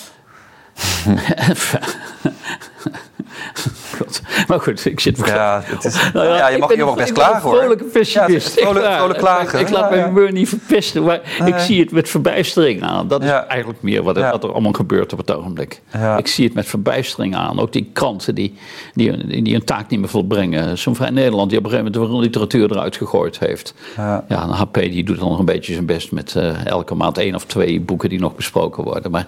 God. 3.98 4.20
Maar 4.48 4.60
goed, 4.60 4.84
ik 4.86 5.00
zit 5.00 5.22
Ja, 5.26 5.60
het 5.64 5.84
is, 5.84 6.10
Nou 6.12 6.26
ja, 6.26 6.48
je 6.48 6.54
ik 6.54 6.60
mag 6.60 6.68
ben- 6.68 6.76
hier 6.78 6.86
ook 6.86 6.96
best 6.96 7.08
ik 7.08 7.14
klagen 7.14 7.36
een 7.36 7.42
hoor. 7.42 7.56
vrolijke 7.56 7.84
pessimist. 7.84 8.54
Ja, 8.58 8.62
vrolijk, 8.62 8.86
vrolijk 8.94 9.18
klagen. 9.18 9.60
Ik, 9.60 9.66
ik 9.66 9.72
laat 9.74 9.90
mijn 9.90 10.04
humeur 10.04 10.32
niet 10.32 10.48
verpesten, 10.48 11.02
maar 11.02 11.20
ik 11.44 11.58
zie 11.58 11.80
het 11.80 11.90
met 11.92 12.08
verbijstering 12.08 12.82
aan. 12.82 13.08
Dat 13.08 13.22
is 13.24 13.30
eigenlijk 13.30 13.82
meer 13.82 14.02
wat, 14.02 14.16
er 14.16 14.52
allemaal 14.52 14.72
gebeurt 14.72 15.12
op 15.12 15.18
het 15.18 15.30
ogenblik. 15.32 15.80
Ik 16.16 16.26
zie 16.26 16.44
het 16.44 16.54
met 16.54 16.66
verbijstering 16.66 17.36
aan. 17.36 17.60
Ook 17.60 17.72
die 17.72 17.90
kranten 17.92 18.34
die, 18.34 18.54
die, 18.94 19.42
die 19.42 19.52
hun 19.52 19.64
taak 19.64 19.88
niet 19.90 20.00
meer 20.00 20.08
volbrengen. 20.08 20.78
Zo'n 20.78 20.96
Vrij 20.96 21.10
Nederland 21.10 21.48
die 21.50 21.58
op 21.58 21.64
een 21.64 21.70
gegeven 21.70 21.92
moment 21.92 22.12
de 22.12 22.20
literatuur 22.20 22.70
eruit 22.70 22.96
gegooid 22.96 23.38
heeft. 23.38 23.74
Ja. 23.96 24.24
Ja, 24.28 24.42
een 24.42 24.50
HP 24.50 24.74
die 24.74 25.04
doet 25.04 25.18
dan 25.18 25.28
nog 25.28 25.38
een 25.38 25.44
beetje 25.44 25.72
zijn 25.72 25.86
best 25.86 26.12
met 26.12 26.36
eh, 26.36 26.66
elke 26.66 26.94
maand 26.94 27.18
één 27.18 27.34
of 27.34 27.44
twee 27.44 27.80
boeken 27.80 28.08
die 28.08 28.20
nog 28.20 28.34
besproken 28.36 28.84
worden. 28.84 29.10
Maar 29.10 29.26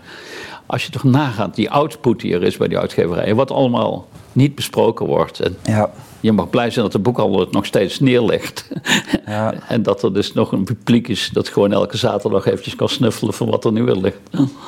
als 0.67 0.85
je 0.85 0.91
toch 0.91 1.05
nagaat, 1.05 1.55
die 1.55 1.71
output 1.71 2.21
die 2.21 2.35
er 2.35 2.43
is 2.43 2.57
bij 2.57 2.69
die 2.69 2.79
uitgeverijen, 2.79 3.37
wat 3.37 3.51
allemaal 3.51 4.07
niet 4.33 4.55
besproken 4.55 5.07
wordt. 5.07 5.41
En 5.41 5.57
Ja. 5.63 5.91
je 6.21 6.33
mag 6.33 6.51
blij 6.51 6.71
zijn 6.71 6.85
dat 6.85 6.93
de 6.93 6.99
boekhandel 6.99 7.41
het 7.41 7.53
nog 7.53 7.67
steeds 7.67 8.01
neerlegt. 8.01 8.69
Ja. 9.27 9.55
en 9.69 9.83
dat 9.83 10.03
er 10.03 10.13
dus 10.15 10.33
nog 10.33 10.53
een 10.53 10.65
publiek 10.65 11.09
is 11.09 11.31
dat 11.33 11.49
gewoon 11.49 11.73
elke 11.73 11.97
zaterdag 11.97 12.47
eventjes 12.47 12.77
kan 12.77 12.89
snuffelen 12.89 13.35
van 13.35 13.51
wat 13.51 13.65
er 13.65 13.73
nu 13.73 13.83
weer 13.83 13.97
ligt. 13.97 14.19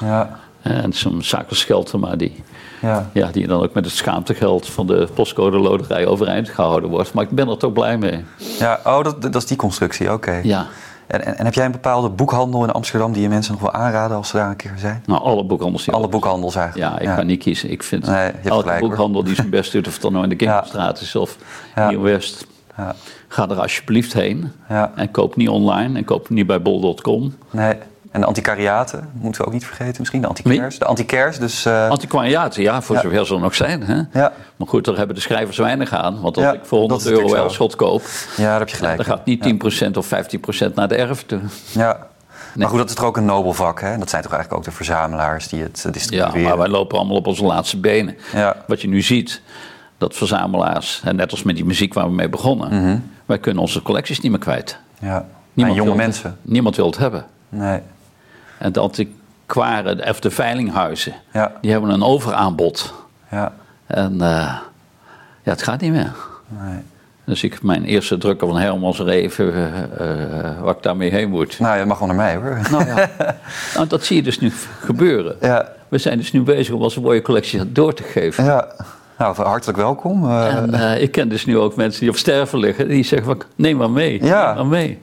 Ja. 0.01 0.41
En 0.63 0.93
zo'n 0.93 1.23
zaken 1.23 1.57
Scheltema 1.57 2.17
die, 2.17 2.43
Ja. 2.83 3.11
ja, 3.13 3.29
die 3.33 3.47
dan 3.47 3.63
ook 3.63 3.75
met 3.75 3.85
het 3.85 3.95
schaamtegeld 3.95 4.67
van 4.69 4.87
de 4.87 5.09
postcode 5.15 5.59
loterij 5.59 6.07
overeind 6.07 6.49
gehouden 6.49 6.91
wordt. 6.91 7.13
Maar 7.13 7.25
ik 7.25 7.31
ben 7.31 7.49
er 7.49 7.57
toch 7.57 7.73
blij 7.73 7.99
mee. 7.99 8.25
ja. 8.59 8.81
Oh, 8.85 9.03
dat, 9.05 9.23
dat 9.23 9.35
is 9.35 9.47
die 9.47 9.57
constructie, 9.57 10.13
oké. 10.13 10.41
Ja. 10.43 10.67
En, 11.07 11.25
en, 11.25 11.39
en 11.39 11.45
heb 11.45 11.55
jij 11.55 11.65
een 11.65 11.73
bepaalde 11.73 12.09
boekhandel 12.09 12.65
in 12.65 12.71
Amsterdam 12.71 13.13
die 13.13 13.23
je 13.23 13.29
mensen 13.29 13.53
nog 13.53 13.61
wil 13.61 13.73
aanraden 13.73 14.17
als 14.17 14.29
ze 14.29 14.37
daar 14.37 14.49
een 14.51 14.57
keer 14.57 14.75
zijn? 14.77 15.03
Nou, 15.07 15.21
alle 15.23 15.45
boekhandels. 15.45 15.85
die 15.85 15.95
Alle 15.95 16.09
boekhandels 16.09 16.55
eigenlijk. 16.57 16.93
Ja, 16.93 16.99
ik 17.11 17.17
kan 17.17 17.27
niet 17.27 17.43
kiezen. 17.43 17.71
Ik 17.71 17.83
vind 17.83 18.07
Nee, 18.07 18.31
elke 18.31 18.61
gelijk, 18.61 18.81
hoor. 18.81 18.89
boekhandel 18.89 19.25
die 19.25 19.35
zijn 19.35 19.51
best 19.51 19.73
doet, 19.73 19.87
of 19.87 19.93
het 19.93 20.03
dan 20.03 20.13
nou 20.13 20.25
in 20.25 20.31
de 20.31 20.37
Kingstraat 20.45 21.01
is 21.01 21.17
of 21.17 21.37
Ja. 21.75 21.99
West. 21.99 22.47
Ja. 22.77 22.95
Ga 23.29 23.49
er 23.49 23.61
alsjeblieft 23.61 24.13
heen. 24.13 24.53
Ja. 24.69 24.93
En 24.95 25.11
koop 25.11 25.37
niet 25.37 25.49
online 25.49 25.99
en 25.99 26.05
koop 26.05 26.29
niet 26.29 26.47
bij 26.47 26.63
bol.com. 26.63 27.35
Nee. 27.51 27.75
En 28.17 28.23
de 28.23 28.29
antiquariaten 28.29 29.09
moeten 29.13 29.41
we 29.41 29.47
ook 29.47 29.53
niet 29.53 29.67
vergeten 29.67 29.95
misschien. 29.99 30.21
De 30.21 30.27
antiquaires. 30.27 30.79
De 30.79 30.85
antiquaires, 30.85 31.39
dus... 31.39 31.65
eh, 31.65 31.89
Antiquariaten, 31.89 32.63
ja, 32.63 32.83
voor 32.83 32.95
Ja. 32.97 33.03
zover 33.03 33.27
ze 33.27 33.35
er 33.35 33.41
nog 33.41 33.55
zijn. 33.55 33.83
Hè? 33.83 33.95
ja. 34.21 34.33
Maar 34.57 34.69
goed, 34.69 34.85
daar 34.85 34.97
hebben 34.97 35.15
de 35.15 35.21
schrijvers 35.21 35.57
weinig 35.59 35.93
aan. 35.93 36.21
Want 36.21 36.37
als 36.37 36.45
Ja, 36.45 36.53
ik 36.53 36.61
voor 36.65 36.79
100 36.79 37.03
dat 37.03 37.13
is 37.13 37.19
euro 37.19 37.29
zo. 37.29 37.35
Elschot 37.43 37.77
koop, 37.77 38.03
ja, 38.37 38.45
daar 38.45 38.59
heb 38.59 38.69
je 38.69 38.77
gelijk. 38.77 38.97
dan 38.97 39.05
gaat 39.07 39.25
niet 39.25 39.41
10% 39.85 39.97
of 39.97 40.07
15% 40.69 40.75
naar 40.75 40.89
de 40.89 40.95
erf 40.95 41.23
toe. 41.27 41.41
Ja. 41.73 42.07
Maar 42.55 42.69
goed, 42.69 42.79
dat 42.79 42.89
is 42.89 42.95
toch 42.95 43.05
ook 43.05 43.17
een 43.17 43.25
nobel 43.25 43.53
vak, 43.53 43.81
hè? 43.81 43.99
Dat 43.99 44.11
zijn 44.11 44.23
toch 44.23 44.33
eigenlijk 44.33 44.53
ook 44.53 44.65
de 44.71 44.77
verzamelaars 44.77 45.49
die 45.49 45.63
het 45.63 45.77
eh, 45.79 45.85
Ja, 45.85 45.91
distribueren. 45.91 46.43
maar 46.43 46.59
wij 46.59 46.69
lopen 46.69 46.99
allemaal 46.99 47.17
op 47.17 47.27
onze 47.27 47.45
laatste 47.45 47.77
benen. 47.81 48.17
Ja. 48.35 48.57
Wat 48.67 48.81
je 48.81 48.89
nu 48.89 49.03
ziet, 49.03 49.43
dat 49.99 50.17
verzamelaars, 50.17 51.01
en 51.05 51.17
net 51.17 51.31
als 51.31 51.43
met 51.43 51.55
die 51.57 51.65
muziek 51.65 51.95
waar 51.95 52.07
we 52.07 52.13
mee 52.15 52.29
begonnen, 52.29 53.11
wij 53.27 53.39
kunnen 53.39 53.63
onze 53.63 53.83
collecties 53.83 54.21
niet 54.21 54.31
meer 54.31 54.41
kwijt. 54.41 54.79
Ja. 54.99 55.17
En 55.17 55.25
Niemand 55.53 55.77
jonge 55.77 55.91
het- 55.91 55.99
mensen. 56.01 56.37
niemand 56.43 56.77
wil 56.77 56.87
het 56.87 56.99
hebben. 56.99 57.25
Nee. 57.49 57.81
En 58.59 58.73
de 58.73 58.81
antiquaren, 58.81 60.09
of 60.09 60.21
de 60.21 60.31
veilinghuizen, 60.31 61.15
Ja. 61.33 61.53
die 61.61 61.71
hebben 61.71 61.91
een 61.91 62.03
overaanbod. 62.03 62.95
Ja. 63.31 63.53
En 63.87 64.13
eh, 64.21 64.55
ja, 65.43 65.51
het 65.51 65.63
gaat 65.63 65.81
niet 65.81 65.93
meer. 65.93 66.13
Nee. 66.49 66.79
Dus 67.25 67.43
ik 67.43 67.63
mijn 67.63 67.85
eerste 67.85 68.19
drukker 68.19 68.49
van 68.49 68.57
Hermans 68.57 68.99
Reven, 69.01 69.55
eh, 69.55 69.83
eh, 70.49 70.61
waar 70.61 70.75
ik 70.77 70.83
daarmee 70.83 71.11
heen 71.11 71.31
moet. 71.31 71.59
Nou, 71.59 71.79
je 71.79 71.85
mag 71.85 71.99
wel 71.99 72.07
naar 72.09 72.17
mij, 72.17 72.37
hoor. 72.37 72.59
Nou 72.71 72.87
ja, 72.87 73.11
nou, 73.75 73.87
dat 73.87 74.05
zie 74.05 74.17
je 74.17 74.23
dus 74.23 74.39
nu 74.41 74.53
gebeuren. 74.81 75.37
Ja. 75.41 75.69
We 75.89 75.99
zijn 75.99 76.19
dus 76.19 76.33
nu 76.33 76.43
bezig 76.43 76.75
om 76.75 76.83
onze 76.83 77.01
mooie 77.01 77.23
collectie 77.23 77.73
door 77.73 77.95
te 77.95 78.03
geven. 78.03 78.45
Ja. 78.45 78.69
Nou, 79.19 79.43
hartelijk 79.43 79.79
welkom. 79.79 80.31
En 80.31 81.01
ik 81.03 81.13
ken 81.13 81.29
dus 81.29 81.45
nu 81.47 81.59
ook 81.59 81.77
mensen 81.77 82.01
die 82.01 82.11
op 82.11 82.17
sterven 82.17 82.59
liggen. 82.59 82.89
Die 82.89 83.05
zeggen 83.05 83.27
van, 83.29 83.43
neem 83.57 83.77
maar 83.77 83.91
mee. 83.91 84.25
Ja. 84.25 84.47
Neem 84.47 84.55
maar 84.55 84.67
mee. 84.67 85.01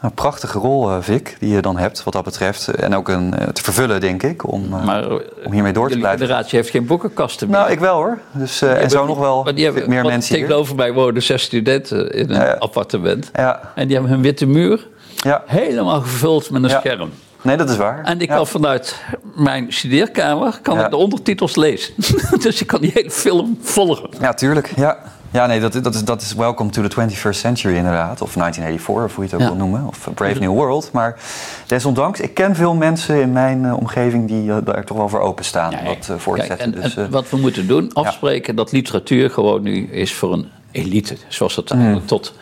Een 0.00 0.12
prachtige 0.14 0.58
rol, 0.58 0.90
eh, 0.90 0.96
Vic, 1.00 1.36
die 1.38 1.54
je 1.54 1.60
dan 1.62 1.78
hebt 1.78 2.02
wat 2.04 2.12
dat 2.12 2.24
betreft. 2.24 2.68
En 2.68 2.94
ook 2.96 3.08
een, 3.08 3.34
eh, 3.34 3.48
te 3.48 3.62
vervullen, 3.62 4.00
denk 4.00 4.22
ik, 4.22 4.52
om, 4.52 4.74
eh, 4.74 4.84
Maar 4.84 5.10
om 5.44 5.52
hiermee 5.52 5.72
door 5.72 5.88
te 5.88 5.94
de 5.94 6.00
blijven. 6.00 6.20
generatie 6.26 6.58
heeft 6.58 6.70
geen 6.70 6.86
boekenkasten 6.86 7.48
meer. 7.48 7.58
Nou, 7.58 7.70
ik 7.70 7.78
wel 7.78 7.94
hoor. 7.94 8.18
Dus, 8.32 8.62
en 8.62 8.90
zo 8.90 9.06
nog 9.06 9.18
wel 9.18 9.44
hebben, 9.44 9.88
meer 9.88 10.04
mensen 10.04 10.34
hier. 10.34 10.44
Tegenover 10.44 10.74
mij 10.76 10.92
wonen 10.92 11.22
zes 11.22 11.42
studenten 11.42 12.10
in 12.14 12.30
een 12.30 12.40
Ja. 12.40 12.52
appartement. 12.58 13.30
Ja, 13.32 13.72
En 13.74 13.84
die 13.86 13.92
hebben 13.96 14.12
hun 14.12 14.22
witte 14.22 14.46
muur 14.46 14.88
ja, 15.16 15.42
helemaal 15.46 16.00
gevuld 16.00 16.50
met 16.50 16.62
een 16.62 16.70
scherm. 16.70 17.10
Nee, 17.42 17.56
dat 17.56 17.70
is 17.70 17.76
waar. 17.76 18.04
En 18.04 18.20
ik 18.20 18.28
kan 18.28 18.46
vanuit 18.46 18.96
mijn 19.34 19.72
studeerkamer 19.72 20.58
kan 20.62 20.80
ik 20.80 20.90
de 20.90 20.96
ondertitels 20.96 21.56
lezen. 21.56 21.94
dus 22.42 22.60
ik 22.60 22.66
kan 22.66 22.80
die 22.80 22.90
hele 22.94 23.10
film 23.10 23.58
volgen. 23.62 24.10
Ja, 24.20 24.34
tuurlijk. 24.34 24.72
Ja, 24.76 24.98
ja 25.30 25.46
nee, 25.46 25.60
dat, 25.60 25.72
dat, 25.72 25.94
is, 25.94 26.04
dat 26.04 26.22
is 26.22 26.34
Welcome 26.34 26.70
to 26.70 26.82
the 26.88 27.00
21st 27.00 27.36
Century 27.38 27.76
inderdaad. 27.76 28.22
Of 28.22 28.34
1984, 28.34 29.04
of 29.04 29.14
hoe 29.14 29.24
je 29.24 29.30
het 29.30 29.34
ook 29.34 29.40
Ja. 29.40 29.46
wil 29.56 29.66
noemen. 29.66 29.86
Of 29.86 30.08
Brave 30.14 30.38
New 30.38 30.52
World. 30.52 30.92
Maar 30.92 31.18
desondanks, 31.66 32.20
ik 32.20 32.34
ken 32.34 32.54
veel 32.54 32.74
mensen 32.74 33.20
in 33.20 33.32
mijn 33.32 33.64
eh, 33.64 33.76
omgeving 33.76 34.28
die 34.28 34.50
eh, 34.52 34.56
daar 34.64 34.84
toch 34.84 34.96
wel 34.96 35.08
voor 35.08 35.20
openstaan. 35.20 35.74
Wat 35.84 36.08
eh, 36.26 36.34
Kijk, 36.34 36.60
en, 36.60 36.70
dus, 36.70 36.96
en 36.96 37.04
eh, 37.04 37.10
wat 37.10 37.30
we 37.30 37.36
moeten 37.36 37.66
doen, 37.66 37.92
afspreken 37.92 38.56
dat 38.56 38.72
literatuur 38.72 39.30
gewoon 39.30 39.62
nu 39.62 39.86
is 39.90 40.14
voor 40.14 40.32
een 40.32 40.48
elite. 40.70 41.16
Zoals 41.28 41.54
dat 41.54 41.70
eigenlijk 41.70 42.06
tot, 42.06 42.34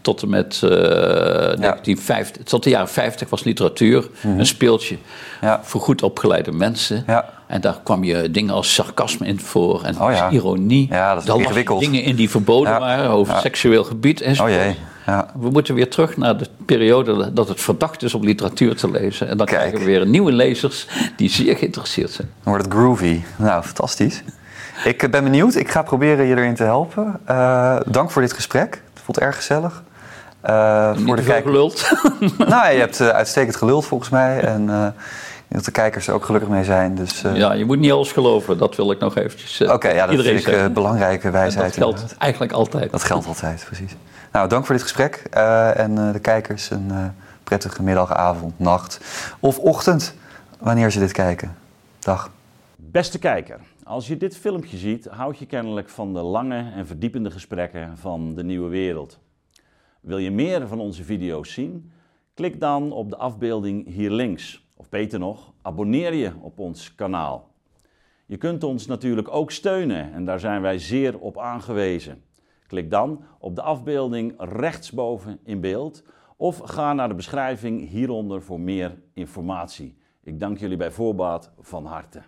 tot 0.00 0.22
en 0.22 0.28
met 0.28 0.60
eh 0.62 0.70
1950, 0.70 2.42
tot 2.42 2.62
de 2.62 2.70
jaren 2.70 2.88
50 2.88 3.28
was 3.28 3.44
literatuur 3.44 4.08
een 4.22 4.46
speeltje 4.46 4.96
voor 5.62 5.80
goed 5.80 6.02
opgeleide 6.02 6.52
mensen. 6.52 7.04
Ja. 7.06 7.36
En 7.48 7.60
daar 7.60 7.78
kwam 7.82 8.04
je 8.04 8.30
dingen 8.30 8.54
als 8.54 8.74
sarcasme 8.74 9.26
in 9.26 9.40
voor 9.40 9.82
en 9.82 10.00
Oh 10.00 10.12
ja. 10.12 10.30
ironie. 10.30 10.86
Ja, 10.90 11.12
dat 11.14 11.22
is 11.22 11.28
Daar 11.28 11.38
ingewikkeld. 11.38 11.80
dingen 11.80 12.02
in 12.02 12.16
die 12.16 12.30
verboden 12.30 12.72
Ja. 12.72 12.78
waren 12.80 13.10
over 13.10 13.34
Ja. 13.34 13.40
seksueel 13.40 13.84
gebied 13.84 14.20
en 14.20 14.40
oh 14.40 14.48
jee. 14.48 14.76
Ja. 15.06 15.26
We 15.38 15.50
moeten 15.50 15.74
weer 15.74 15.90
terug 15.90 16.16
naar 16.16 16.36
de 16.36 16.46
periode 16.66 17.32
dat 17.32 17.48
het 17.48 17.60
verdacht 17.60 18.02
is 18.02 18.14
om 18.14 18.24
literatuur 18.24 18.76
te 18.76 18.90
lezen. 18.90 19.28
En 19.28 19.36
dan 19.36 19.46
Kijk. 19.46 19.58
krijgen 19.58 19.78
we 19.78 19.84
weer 19.84 20.06
nieuwe 20.06 20.32
lezers 20.32 20.86
die 21.16 21.30
zeer 21.30 21.56
geïnteresseerd 21.56 22.10
zijn. 22.10 22.28
Dan 22.42 22.52
wordt 22.52 22.64
het 22.64 22.74
groovy. 22.74 23.20
Nou, 23.36 23.62
fantastisch. 23.62 24.22
Ik 24.84 25.02
eh, 25.02 25.10
ben 25.10 25.24
benieuwd. 25.24 25.54
Ik 25.54 25.70
ga 25.70 25.82
proberen 25.82 26.26
je 26.26 26.36
erin 26.36 26.54
te 26.54 26.62
helpen. 26.64 27.20
Eh, 27.24 27.76
dank 27.86 28.10
voor 28.10 28.22
dit 28.22 28.32
gesprek. 28.32 28.82
Het 28.94 29.02
voelt 29.04 29.18
erg 29.18 29.36
gezellig. 29.36 29.82
Niet 30.96 31.06
voor 31.06 31.16
de 31.16 31.22
kijkers. 31.22 31.42
geluld. 31.42 31.90
Nou, 32.48 32.72
je 32.72 32.78
hebt 32.78 33.00
uitstekend 33.00 33.56
geluld 33.56 33.84
volgens 33.86 34.10
mij. 34.10 34.40
En 34.40 34.94
dat 35.48 35.64
de 35.64 35.70
kijkers 35.70 36.06
er 36.08 36.14
ook 36.14 36.24
gelukkig 36.24 36.50
mee 36.50 36.64
zijn. 36.64 36.94
Dus, 36.94 37.24
eh, 37.24 37.36
Ja, 37.36 37.52
je 37.52 37.64
moet 37.64 37.78
niet 37.78 37.92
alles 37.92 38.12
geloven. 38.12 38.58
Dat 38.58 38.76
wil 38.76 38.90
ik 38.90 38.98
nog 38.98 39.16
eventjes 39.16 39.60
uh, 39.60 39.72
Oké, 39.72 39.88
ja, 39.88 40.06
dat 40.06 40.10
iedereen 40.16 40.40
vind 40.42 40.56
ik 40.56 40.62
eh, 40.62 40.72
belangrijke 40.72 41.26
En 41.26 41.32
wijsheid. 41.32 41.64
dat 41.66 41.74
geldt 41.76 41.94
inderdaad. 41.98 42.18
eigenlijk 42.22 42.52
altijd. 42.52 42.90
Dat 42.90 43.02
geldt 43.04 43.26
altijd, 43.26 43.62
precies. 43.66 43.96
Nou, 44.32 44.48
dank 44.48 44.64
voor 44.66 44.74
dit 44.74 44.82
gesprek. 44.84 45.22
eh, 45.30 45.78
en 45.78 45.98
eh, 45.98 46.12
de 46.12 46.18
kijkers 46.18 46.70
een 46.70 46.92
prettige 47.44 47.82
middag, 47.82 48.12
avond, 48.12 48.58
nacht 48.58 49.00
of 49.40 49.58
ochtend. 49.58 50.14
Wanneer 50.58 50.90
ze 50.90 50.98
dit 50.98 51.12
kijken. 51.12 51.56
Dag. 51.98 52.30
Beste 52.76 53.18
kijker, 53.18 53.58
als 53.84 54.06
je 54.06 54.16
dit 54.16 54.36
filmpje 54.36 54.76
ziet, 54.76 55.06
houd 55.10 55.38
je 55.38 55.46
kennelijk 55.46 55.88
van 55.88 56.12
de 56.14 56.20
lange 56.20 56.70
en 56.76 56.86
verdiepende 56.86 57.30
gesprekken 57.30 57.92
van 58.00 58.34
de 58.34 58.44
nieuwe 58.44 58.68
wereld. 58.68 59.18
Wil 60.00 60.18
je 60.18 60.30
meer 60.30 60.68
van 60.68 60.80
onze 60.80 61.04
video's 61.04 61.52
zien? 61.52 61.90
Klik 62.34 62.60
dan 62.60 62.92
op 62.92 63.10
de 63.10 63.16
afbeelding 63.16 63.86
hier 63.94 64.10
links. 64.10 64.66
Of 64.78 64.88
beter 64.88 65.18
nog, 65.18 65.52
abonneer 65.62 66.14
je 66.14 66.32
op 66.40 66.58
ons 66.58 66.94
kanaal. 66.94 67.50
Je 68.26 68.36
kunt 68.36 68.64
ons 68.64 68.86
natuurlijk 68.86 69.28
ook 69.28 69.50
steunen 69.50 70.12
en 70.12 70.24
daar 70.24 70.40
zijn 70.40 70.62
wij 70.62 70.78
zeer 70.78 71.18
op 71.18 71.38
aangewezen. 71.38 72.22
Klik 72.66 72.90
dan 72.90 73.24
op 73.38 73.54
de 73.54 73.62
afbeelding 73.62 74.34
rechtsboven 74.36 75.38
in 75.44 75.60
beeld 75.60 76.04
of 76.36 76.58
ga 76.58 76.92
naar 76.92 77.08
de 77.08 77.14
beschrijving 77.14 77.88
hieronder 77.88 78.42
voor 78.42 78.60
meer 78.60 79.02
informatie. 79.14 79.96
Ik 80.22 80.40
dank 80.40 80.58
jullie 80.58 80.76
bij 80.76 80.90
voorbaat 80.90 81.52
van 81.58 81.86
harte. 81.86 82.22